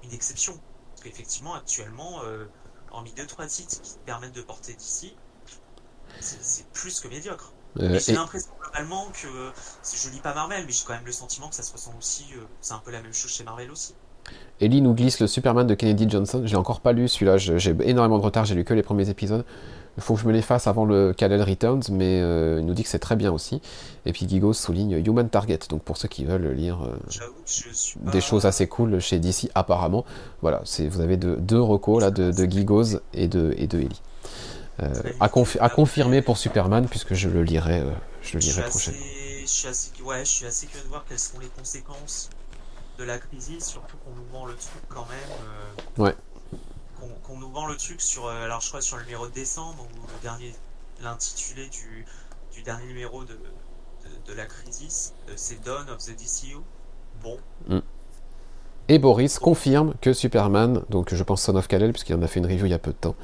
une 0.03 0.13
exception. 0.13 0.61
Parce 0.91 1.03
qu'effectivement, 1.03 1.55
actuellement, 1.55 2.23
euh, 2.25 2.47
hormis 2.91 3.13
deux 3.13 3.27
trois 3.27 3.47
titres 3.47 3.81
qui 3.83 3.95
te 3.95 3.99
permettent 4.01 4.35
de 4.35 4.43
porter 4.43 4.75
d'ici, 4.75 5.17
c'est 6.21 6.67
plus 6.73 7.01
que 7.01 7.09
médiocre. 7.09 7.53
Euh, 7.81 7.99
j'ai 7.99 8.13
et- 8.13 8.15
l'impression 8.15 8.51
globalement 8.61 9.07
que 9.13 9.29
je 9.97 10.11
lis 10.11 10.21
pas 10.21 10.35
Marvel, 10.35 10.65
mais 10.67 10.73
j'ai 10.73 10.85
quand 10.87 10.95
même 10.95 11.07
le 11.07 11.13
sentiment 11.13 11.49
que 11.49 11.55
ça 11.55 11.63
se 11.63 11.73
ressent 11.73 11.95
aussi. 11.99 12.27
euh, 12.37 12.41
c'est 12.61 12.75
un 12.75 12.83
peu 12.85 12.91
la 12.91 13.01
même 13.03 13.13
chose 13.15 13.31
chez 13.31 13.45
Marvel 13.45 13.71
aussi. 13.71 13.95
Ellie 14.61 14.81
nous 14.83 14.95
glisse 14.95 15.19
le 15.21 15.27
Superman 15.27 15.67
de 15.67 15.75
Kennedy 15.75 16.09
Johnson. 16.09 16.43
Je 16.45 16.51
l'ai 16.51 16.57
encore 16.57 16.81
pas 16.81 16.93
lu 16.93 17.09
celui-là. 17.09 17.39
J'ai 17.39 17.75
énormément 17.83 18.19
de 18.19 18.25
retard. 18.25 18.45
J'ai 18.45 18.55
lu 18.55 18.65
que 18.65 18.73
les 18.75 18.83
premiers 18.85 19.09
épisodes. 19.09 19.45
Il 19.99 20.03
faut 20.03 20.15
que 20.15 20.21
je 20.21 20.27
me 20.27 20.33
les 20.33 20.41
fasse 20.43 20.67
avant 20.69 20.85
le 20.87 21.13
Kal-El 21.13 21.43
Returns, 21.43 21.83
mais 21.91 22.21
euh, 22.23 22.59
il 22.61 22.65
nous 22.65 22.73
dit 22.73 22.83
que 22.83 22.89
c'est 22.89 22.99
très 23.01 23.17
bien 23.17 23.31
aussi. 23.33 23.61
Et 24.07 24.13
puis 24.13 24.27
Gigo 24.29 24.53
souligne 24.55 25.03
Human 25.05 25.29
Target. 25.29 25.59
Donc 25.69 25.83
pour 25.83 25.97
ceux 25.97 26.09
qui 26.09 26.25
veulent 26.25 26.53
lire 26.53 26.83
euh, 26.83 26.97
pas... 28.05 28.11
des 28.13 28.21
choses 28.21 28.47
assez 28.47 28.69
cool 28.69 29.01
chez 29.01 29.19
DC, 29.19 29.51
apparemment. 29.55 30.05
Voilà, 30.41 30.63
vous 30.89 31.01
avez 31.01 31.17
deux, 31.17 31.37
deux 31.37 31.61
recos 31.61 32.01
là 32.01 32.11
de, 32.11 32.31
de 32.31 32.45
Gigos 32.47 32.99
et 33.13 33.29
de 33.29 33.53
et 33.59 33.67
de 33.67 33.81
Ellie. 33.81 34.01
Euh, 34.81 34.91
à, 35.21 35.29
confi- 35.29 35.59
à 35.61 35.69
confirmer 35.69 36.23
pour 36.23 36.39
Superman 36.39 36.87
puisque 36.89 37.13
je 37.15 37.29
le 37.29 37.43
lirai, 37.43 37.81
euh, 37.81 37.91
je 38.23 38.35
le 38.35 38.41
Je 38.41 38.51
lirai 38.51 38.63
prochainement. 38.69 38.99
assez, 39.01 39.41
je 39.43 39.47
suis 39.47 39.69
assez, 39.69 39.91
ouais, 40.03 40.21
je 40.25 40.31
suis 40.31 40.47
assez 40.47 40.67
curieux 40.67 40.85
de 40.85 40.89
voir 40.89 41.05
quelles 41.09 41.19
seront 41.19 41.41
les 41.41 41.49
conséquences 41.49 42.31
de 42.99 43.05
la 43.05 43.19
crise, 43.19 43.63
surtout 43.63 43.97
qu'on 43.99 44.15
nous 44.15 44.25
vend 44.33 44.47
le 44.47 44.55
truc 44.55 44.83
quand 44.89 45.07
même. 45.07 45.39
euh, 45.99 46.03
Ouais. 46.03 46.15
Qu'on 47.25 47.37
nous 47.39 47.51
vend 47.51 47.67
le 47.67 47.77
truc 47.77 48.01
sur, 48.01 48.29
alors 48.29 48.61
je 48.61 48.69
crois 48.69 48.81
sur 48.81 48.97
le 48.97 49.03
numéro 49.05 49.27
de 49.27 49.33
décembre 49.33 49.87
ou 49.95 50.07
le 50.07 50.23
dernier, 50.23 50.55
l'intitulé 51.03 51.69
du, 51.69 52.07
du 52.55 52.63
dernier 52.63 52.87
numéro 52.87 53.25
de, 53.25 53.33
de, 53.35 54.33
de 54.33 54.37
la 54.37 54.47
crise, 54.47 55.13
c'est 55.37 55.63
Dawn 55.65 55.91
of 55.91 55.99
the 55.99 56.11
DCU. 56.17 56.57
Bon, 57.23 57.39
Et 58.89 58.99
Boris 58.99 59.39
confirme 59.39 59.95
que 60.01 60.13
Superman, 60.13 60.83
donc 60.91 61.13
je 61.15 61.23
pense 61.23 61.43
Son 61.43 61.57
of 61.57 61.69
Kal-El, 61.69 61.93
puisqu'il 61.93 62.15
en 62.17 62.23
a 62.23 62.27
fait 62.27 62.41
une 62.41 62.47
review 62.47 62.67
il 62.67 62.71
y 62.71 62.75
a 62.75 62.79
peu 62.79 62.93
de 62.93 62.97
temps, 62.97 63.15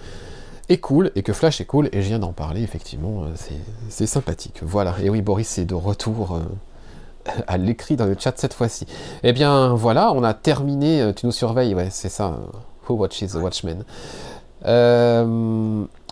est 0.68 0.78
cool, 0.78 1.10
et 1.16 1.22
que 1.22 1.32
Flash 1.32 1.60
est 1.60 1.64
cool, 1.64 1.88
et 1.92 2.02
je 2.02 2.08
viens 2.08 2.18
d'en 2.18 2.32
parler, 2.32 2.62
effectivement, 2.62 3.22
euh, 3.24 3.28
c'est- 3.34 3.54
c'est 3.88 4.06
sympathique. 4.06 4.60
Voilà, 4.62 4.94
et 5.02 5.08
oui, 5.10 5.22
Boris 5.22 5.58
est 5.58 5.64
de 5.64 5.74
retour 5.74 6.36
euh, 6.36 6.40
à 7.46 7.56
l'écrit 7.56 7.96
dans 7.96 8.06
le 8.06 8.16
chat 8.18 8.32
cette 8.36 8.54
fois-ci. 8.54 8.86
Eh 9.22 9.32
bien, 9.32 9.74
voilà, 9.74 10.12
on 10.12 10.22
a 10.22 10.34
terminé, 10.34 11.00
euh, 11.00 11.12
tu 11.12 11.26
nous 11.26 11.32
surveilles, 11.32 11.74
ouais, 11.74 11.88
c'est 11.90 12.08
ça, 12.10 12.26
euh, 12.28 12.36
Who 12.88 12.96
Watches 12.96 13.28
the 13.32 13.36
Watchmen? 13.36 13.84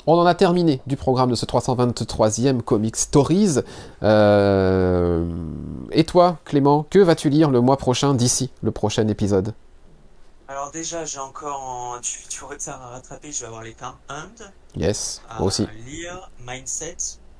On 0.08 0.12
en 0.20 0.24
a 0.26 0.34
terminé 0.36 0.80
du 0.86 0.96
programme 0.96 1.30
de 1.30 1.34
ce 1.34 1.44
323e 1.46 2.62
Comic 2.62 2.94
Stories. 2.96 3.56
Et 5.92 6.04
toi, 6.04 6.36
Clément, 6.44 6.86
que 6.88 7.00
vas-tu 7.00 7.28
lire 7.28 7.50
le 7.50 7.60
mois 7.60 7.76
prochain 7.76 8.14
d'ici 8.14 8.50
le 8.62 8.70
prochain 8.70 9.08
épisode? 9.08 9.52
Alors 10.48 10.70
déjà 10.70 11.04
j'ai 11.04 11.18
encore 11.18 11.62
en, 11.62 12.00
du, 12.00 12.10
du 12.30 12.44
retard 12.44 12.80
à 12.82 12.88
rattraper, 12.90 13.32
je 13.32 13.40
vais 13.40 13.46
avoir 13.46 13.62
les 13.62 13.74
temps 13.74 13.96
Hand 14.08 14.52
Yes, 14.76 15.22
à 15.28 15.38
moi 15.38 15.48
aussi. 15.48 15.66
lire, 15.84 16.30
Mindset, 16.40 16.96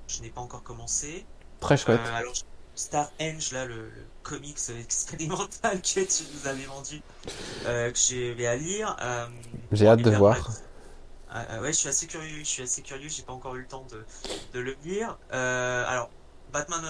je 0.08 0.22
n'ai 0.22 0.30
pas 0.30 0.40
encore 0.40 0.62
commencé. 0.62 1.24
Très 1.60 1.76
chouette. 1.76 2.00
Euh, 2.04 2.16
alors, 2.16 2.34
Star 2.74 3.10
Henge, 3.20 3.52
là, 3.52 3.64
le, 3.66 3.90
comics 4.22 4.58
expérimental 4.80 5.80
que 5.82 6.00
tu 6.00 6.24
nous 6.34 6.48
avais 6.48 6.64
vendu, 6.64 7.00
que 7.64 7.92
je 7.94 8.32
vais 8.32 8.46
à 8.46 8.56
lire. 8.56 8.96
J'ai 9.70 9.86
hâte 9.86 10.02
de 10.02 10.10
voir. 10.10 10.36
ouais, 11.60 11.72
je 11.72 11.76
suis 11.76 11.88
assez 11.88 12.06
curieux, 12.06 12.40
je 12.40 12.44
suis 12.44 12.62
assez 12.62 12.82
curieux, 12.82 13.08
j'ai 13.08 13.22
pas 13.22 13.32
encore 13.32 13.54
eu 13.54 13.60
le 13.60 13.68
temps 13.68 13.86
de, 13.90 14.04
de 14.52 14.60
le 14.60 14.76
lire. 14.84 15.16
alors, 15.30 16.10
Batman 16.52 16.82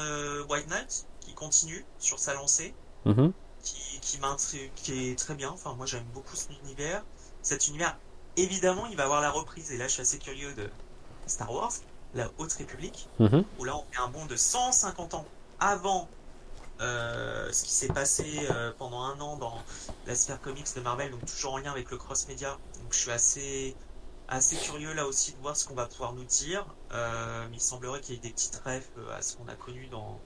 White 0.48 0.68
Knight, 0.68 1.06
qui 1.20 1.34
continue 1.34 1.84
sur 1.98 2.18
sa 2.18 2.34
lancée. 2.34 2.74
Mm-hmm 3.04 3.32
qui, 3.66 4.00
qui, 4.00 4.70
qui 4.76 5.10
est 5.10 5.18
très 5.18 5.34
bien. 5.34 5.50
Enfin, 5.50 5.74
moi, 5.74 5.86
j'aime 5.86 6.04
beaucoup 6.14 6.36
cet 6.36 6.50
univers. 6.62 7.02
Cet 7.42 7.68
univers, 7.68 7.98
évidemment, 8.36 8.86
il 8.86 8.96
va 8.96 9.04
avoir 9.04 9.20
la 9.20 9.30
reprise. 9.30 9.72
Et 9.72 9.76
là, 9.76 9.88
je 9.88 9.92
suis 9.92 10.02
assez 10.02 10.18
curieux 10.18 10.54
de 10.54 10.70
Star 11.26 11.52
Wars, 11.52 11.72
la 12.14 12.30
Haute 12.38 12.52
République, 12.52 13.08
mhm. 13.18 13.44
où 13.58 13.64
là, 13.64 13.76
on 13.76 13.84
fait 13.90 14.00
un 14.00 14.08
bond 14.08 14.26
de 14.26 14.36
150 14.36 15.14
ans 15.14 15.26
avant 15.58 16.08
euh, 16.80 17.50
ce 17.52 17.64
qui 17.64 17.72
s'est 17.72 17.88
passé 17.88 18.46
euh, 18.50 18.72
pendant 18.78 19.02
un 19.02 19.18
an 19.20 19.36
dans 19.36 19.58
la 20.06 20.14
sphère 20.14 20.40
comics 20.40 20.66
de 20.76 20.80
Marvel, 20.80 21.10
donc 21.10 21.24
toujours 21.24 21.54
en 21.54 21.58
lien 21.58 21.72
avec 21.72 21.90
le 21.90 21.96
cross-média. 21.96 22.58
Donc, 22.82 22.92
je 22.92 22.98
suis 22.98 23.10
assez 23.10 23.76
assez 24.28 24.56
curieux 24.56 24.92
là 24.92 25.06
aussi 25.06 25.30
de 25.34 25.36
voir 25.38 25.56
ce 25.56 25.68
qu'on 25.68 25.74
va 25.74 25.86
pouvoir 25.86 26.12
nous 26.12 26.24
dire. 26.24 26.66
Euh, 26.92 27.46
il 27.52 27.60
semblerait 27.60 28.00
qu'il 28.00 28.16
y 28.16 28.18
ait 28.18 28.20
des 28.20 28.30
petites 28.30 28.56
rêves 28.56 28.88
à 29.16 29.22
ce 29.22 29.36
qu'on 29.36 29.46
a 29.46 29.54
connu 29.54 29.86
dans 29.86 30.20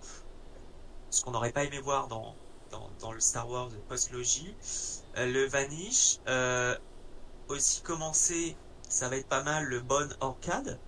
ce 1.10 1.22
qu'on 1.22 1.32
n'aurait 1.32 1.52
pas 1.52 1.64
aimé 1.64 1.78
voir 1.80 2.08
dans 2.08 2.34
dans, 2.70 3.12
le 3.12 3.20
Star 3.20 3.48
Wars 3.48 3.70
post-logie. 3.88 4.54
Euh, 5.16 5.26
le 5.26 5.46
Vanish, 5.46 6.18
euh, 6.28 6.76
aussi 7.48 7.82
commencé, 7.82 8.56
ça 8.88 9.08
va 9.08 9.16
être 9.16 9.28
pas 9.28 9.42
mal 9.42 9.64
le 9.64 9.80
Bon 9.80 10.08
Orcade, 10.20 10.78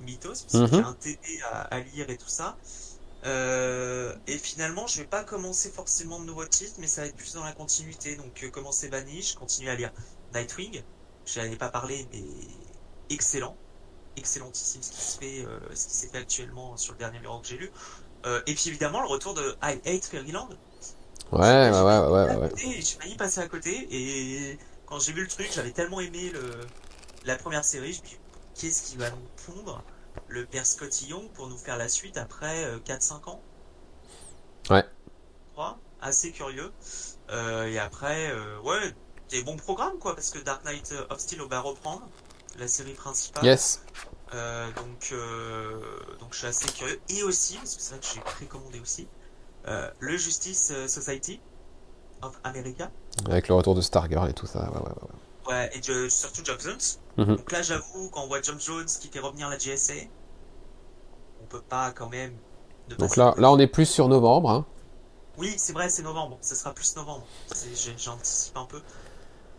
Mythos, 0.00 0.28
parce 0.28 0.44
qu'il 0.44 0.60
y 0.60 0.64
a 0.64 0.82
mhm. 0.82 0.84
un 0.84 0.94
TD 0.94 1.40
à, 1.50 1.80
lire 1.80 2.10
et 2.10 2.16
tout 2.16 2.28
ça. 2.28 2.56
Euh, 3.24 4.14
et 4.26 4.38
finalement, 4.38 4.86
je 4.86 4.98
vais 4.98 5.06
pas 5.06 5.22
commencer 5.22 5.70
forcément 5.70 6.18
de 6.18 6.24
nouveaux 6.24 6.46
titres, 6.46 6.74
mais 6.78 6.86
ça 6.86 7.02
va 7.02 7.08
être 7.08 7.16
plus 7.16 7.34
dans 7.34 7.44
la 7.44 7.52
continuité. 7.52 8.16
Donc, 8.16 8.48
commencer 8.52 8.88
Vanish, 8.88 9.34
continuer 9.34 9.70
à 9.70 9.76
lire 9.76 9.92
Nightwing. 10.34 10.82
Je 11.24 11.40
n'en 11.40 11.46
ai 11.46 11.56
pas 11.56 11.68
parlé, 11.68 12.08
mais 12.12 12.22
excellent, 13.10 13.56
excellentissime 14.16 14.82
ce 14.82 14.90
qui 14.90 15.00
se 15.00 15.18
fait, 15.18 15.46
ce 15.74 15.86
qui 15.86 15.94
s'est 15.94 16.08
fait 16.08 16.18
actuellement 16.18 16.76
sur 16.76 16.94
le 16.94 16.98
dernier 16.98 17.18
numéro 17.18 17.38
que 17.40 17.46
j'ai 17.46 17.58
lu. 17.58 17.70
et 18.46 18.54
puis 18.54 18.68
évidemment, 18.68 19.02
le 19.02 19.06
retour 19.06 19.34
de 19.34 19.56
I 19.62 19.80
Hate 19.86 20.04
Fairyland, 20.04 20.48
Ouais, 21.32 21.70
ouais, 21.70 21.80
ouais, 21.80 21.98
ouais, 22.08 22.36
ouais. 22.36 22.50
J'ai 22.56 22.82
failli 22.82 23.16
passer 23.16 23.40
à 23.40 23.48
côté 23.48 23.88
et 23.90 24.58
quand 24.84 25.00
j'ai 25.00 25.12
vu 25.12 25.22
le 25.22 25.28
truc, 25.28 25.50
j'avais 25.50 25.70
tellement 25.70 26.00
aimé 26.00 26.30
le, 26.30 26.60
la 27.24 27.36
première 27.36 27.64
série, 27.64 27.94
je 27.94 28.02
me 28.02 28.06
dis 28.06 28.18
qu'est-ce 28.54 28.82
qui 28.82 28.98
va 28.98 29.08
nous 29.10 29.26
pondre 29.46 29.82
le 30.28 30.44
père 30.44 30.66
Scotty 30.66 31.06
Young 31.06 31.30
pour 31.32 31.48
nous 31.48 31.56
faire 31.56 31.78
la 31.78 31.88
suite 31.88 32.18
après 32.18 32.76
4-5 32.80 33.12
euh, 33.14 33.30
ans? 33.30 33.40
Ouais. 34.68 34.84
assez 36.02 36.32
curieux. 36.32 36.70
Euh, 37.30 37.64
et 37.66 37.78
après, 37.78 38.30
euh, 38.30 38.60
ouais, 38.60 38.94
des 39.30 39.42
bons 39.42 39.56
programmes 39.56 39.98
quoi, 39.98 40.14
parce 40.14 40.30
que 40.30 40.38
Dark 40.38 40.64
Knight 40.66 40.92
of 41.08 41.18
Steel 41.18 41.40
va 41.48 41.60
reprendre 41.60 42.06
la 42.58 42.68
série 42.68 42.92
principale. 42.92 43.44
Yes. 43.44 43.82
donc, 44.32 45.14
donc 46.20 46.32
je 46.32 46.38
suis 46.38 46.46
assez 46.46 46.68
curieux. 46.72 47.00
Et 47.08 47.22
aussi, 47.22 47.56
parce 47.56 47.76
que 47.76 47.80
c'est 47.80 47.94
vrai 47.94 48.00
que 48.00 48.06
j'ai 48.14 48.20
précommandé 48.20 48.80
aussi, 48.80 49.08
le 49.66 50.16
Justice 50.16 50.72
euh, 50.72 50.88
Society 50.88 51.40
of 52.22 52.38
America. 52.44 52.90
Avec 53.26 53.48
le 53.48 53.54
retour 53.54 53.74
de 53.74 53.80
Stargirl 53.80 54.28
et 54.28 54.32
tout 54.32 54.46
ça, 54.46 54.70
ouais, 54.70 54.78
ouais, 54.78 54.88
ouais. 54.88 55.08
Ouais, 55.48 55.70
et 55.74 56.08
surtout 56.08 56.44
Jump 56.44 56.60
Jones. 56.60 56.78
Mhm. 57.16 57.36
Donc 57.36 57.50
là, 57.50 57.62
j'avoue, 57.62 58.08
quand 58.10 58.22
on 58.22 58.28
voit 58.28 58.40
Jump 58.40 58.60
Jones 58.60 58.86
qui 58.86 59.08
fait 59.08 59.18
revenir 59.18 59.48
la 59.48 59.58
GSA, 59.58 59.94
on 61.42 61.46
peut 61.46 61.60
pas 61.60 61.90
quand 61.90 62.08
même. 62.08 62.36
Donc 62.98 63.16
là, 63.16 63.34
là, 63.38 63.50
on 63.50 63.58
est 63.58 63.66
plus 63.66 63.86
sur 63.86 64.08
novembre. 64.08 64.50
Hein. 64.50 64.66
Oui, 65.38 65.54
c'est 65.56 65.72
vrai, 65.72 65.88
c'est 65.88 66.02
novembre. 66.02 66.38
Ce 66.40 66.54
sera 66.54 66.72
plus 66.72 66.94
novembre. 66.96 67.26
J'anticipe 67.96 68.56
un 68.56 68.66
peu. 68.66 68.80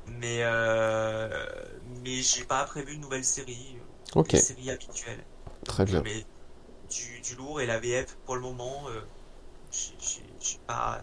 Mais, 0.07 0.39
euh, 0.41 1.45
mais 2.03 2.21
j'ai 2.21 2.43
pas 2.43 2.63
prévu 2.65 2.93
une 2.93 3.01
nouvelle 3.01 3.25
série. 3.25 3.77
Ok. 4.15 4.33
Une 4.33 4.39
série 4.39 4.71
habituelle. 4.71 5.23
Très 5.65 5.85
bien. 5.85 6.01
Mais 6.01 6.25
du, 6.89 7.21
du, 7.21 7.35
lourd 7.35 7.61
et 7.61 7.65
la 7.65 7.79
VF 7.79 8.15
pour 8.25 8.35
le 8.35 8.41
moment. 8.41 8.83
Euh, 8.89 9.01
j'ai 9.73 10.59
pas 10.67 11.01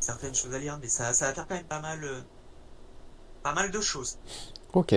certaines 0.00 0.34
choses 0.34 0.54
à 0.54 0.58
lire, 0.58 0.78
mais 0.80 0.88
ça, 0.88 1.12
ça 1.12 1.26
va 1.26 1.32
quand 1.32 1.54
même 1.54 1.64
pas 1.64 1.80
mal, 1.80 2.02
euh, 2.02 2.20
pas 3.42 3.52
mal 3.52 3.70
de 3.70 3.80
choses. 3.80 4.18
Ok. 4.72 4.94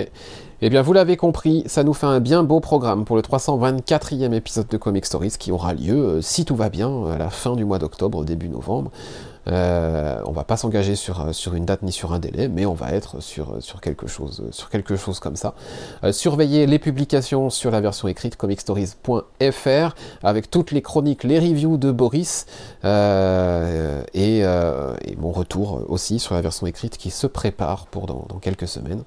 Eh 0.62 0.70
bien, 0.70 0.82
vous 0.82 0.94
l'avez 0.94 1.16
compris, 1.16 1.64
ça 1.66 1.84
nous 1.84 1.94
fait 1.94 2.06
un 2.06 2.20
bien 2.20 2.44
beau 2.44 2.60
programme 2.60 3.06
pour 3.06 3.16
le 3.16 3.22
324e 3.22 4.34
épisode 4.34 4.68
de 4.68 4.78
Comic 4.78 5.06
Stories 5.06 5.36
qui 5.40 5.52
aura 5.52 5.74
lieu, 5.74 5.96
euh, 5.96 6.22
si 6.22 6.46
tout 6.46 6.56
va 6.56 6.70
bien, 6.70 7.08
à 7.08 7.18
la 7.18 7.30
fin 7.30 7.56
du 7.56 7.66
mois 7.66 7.80
d'octobre, 7.80 8.26
début 8.26 8.50
novembre. 8.50 8.92
Euh, 9.50 10.22
on 10.26 10.32
va 10.32 10.44
pas 10.44 10.58
s'engager 10.58 10.96
sur, 10.96 11.22
euh, 11.22 11.34
sur 11.34 11.56
une 11.56 11.66
date 11.66 11.82
ni 11.82 11.92
sur 11.92 12.14
un 12.14 12.20
délai, 12.20 12.48
mais 12.48 12.66
on 12.66 12.74
va 12.74 12.92
être 12.92 13.22
sur, 13.22 13.54
euh, 13.54 13.60
quelque 13.82 14.08
chose 14.96 15.20
comme 15.20 15.36
ça. 15.36 15.54
surveillez 16.12 16.68
les 16.68 16.80
publications 16.80 17.50
sur 17.50 17.72
la 17.72 17.82
version 17.82 18.08
écrite 18.08 18.36
comicstories.fr 18.36 19.96
avec 20.24 20.52
toutes 20.52 20.72
les 20.72 20.82
chroniques, 20.82 21.24
les 21.24 21.40
reviews 21.40 21.78
de 21.78 21.92
Boris 21.92 22.46
et, 22.84 24.44
mon 25.18 25.32
retour 25.32 25.82
aussi 25.90 26.20
sur 26.20 26.36
la 26.36 26.42
version 26.42 26.68
écrite 26.68 26.98
qui 26.98 27.10
se 27.10 27.28
prépare 27.28 27.88
pour 27.88 28.06
dans 28.06 28.40
quelques 28.42 28.68
semaines. 28.68 29.04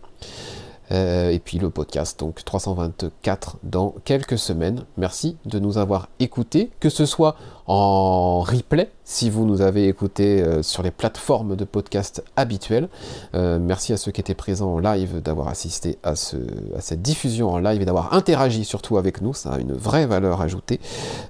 Euh, 0.91 1.31
et 1.31 1.39
puis 1.39 1.59
le 1.59 1.71
podcast, 1.71 2.19
donc 2.19 2.45
324 2.45 3.57
dans 3.63 3.95
quelques 4.05 4.39
semaines. 4.39 4.85
Merci 4.97 5.37
de 5.47 5.59
nous 5.59 5.79
avoir 5.79 6.09
écoutés, 6.19 6.71
que 6.81 6.89
ce 6.89 7.07
soit 7.07 7.37
en 7.67 8.41
replay, 8.41 8.91
si 9.05 9.31
vous 9.31 9.47
nous 9.47 9.63
avez 9.63 9.87
écoutés 9.87 10.43
euh, 10.43 10.63
sur 10.63 10.83
les 10.83 10.91
plateformes 10.91 11.57
de 11.57 11.65
podcast 11.65 12.23
habituelles. 12.37 12.89
Euh, 13.35 13.59
merci 13.59 13.93
à 13.93 13.97
ceux 13.97 14.11
qui 14.11 14.21
étaient 14.21 14.35
présents 14.35 14.75
en 14.75 14.79
live 14.81 15.23
d'avoir 15.23 15.49
assisté 15.49 15.99
à, 16.03 16.11
à 16.11 16.81
cette 16.81 17.03
diffusion 17.03 17.51
en 17.51 17.59
live 17.59 17.81
et 17.81 17.85
d'avoir 17.85 18.13
interagi 18.13 18.65
surtout 18.65 18.99
avec 18.99 19.23
nous. 19.23 19.33
Ça 19.35 19.53
a 19.53 19.59
une 19.59 19.73
vraie 19.73 20.07
valeur 20.07 20.41
ajoutée. 20.41 20.81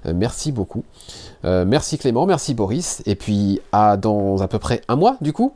merci 0.05 0.51
beaucoup. 0.51 0.83
merci 1.43 1.97
Clément, 1.97 2.25
merci 2.25 2.53
Boris. 2.53 3.03
Et 3.05 3.15
puis 3.15 3.61
à 3.71 3.97
dans 3.97 4.41
à 4.41 4.47
peu 4.47 4.59
près 4.59 4.81
un 4.87 4.95
mois 4.95 5.17
du 5.21 5.31
coup. 5.31 5.53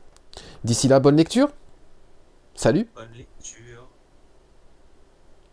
D'ici 0.63 0.87
là, 0.87 0.99
bonne 0.99 1.15
lecture. 1.15 1.49
Salut. 2.55 2.87
Bonne 2.95 3.05
lecture. 3.15 3.36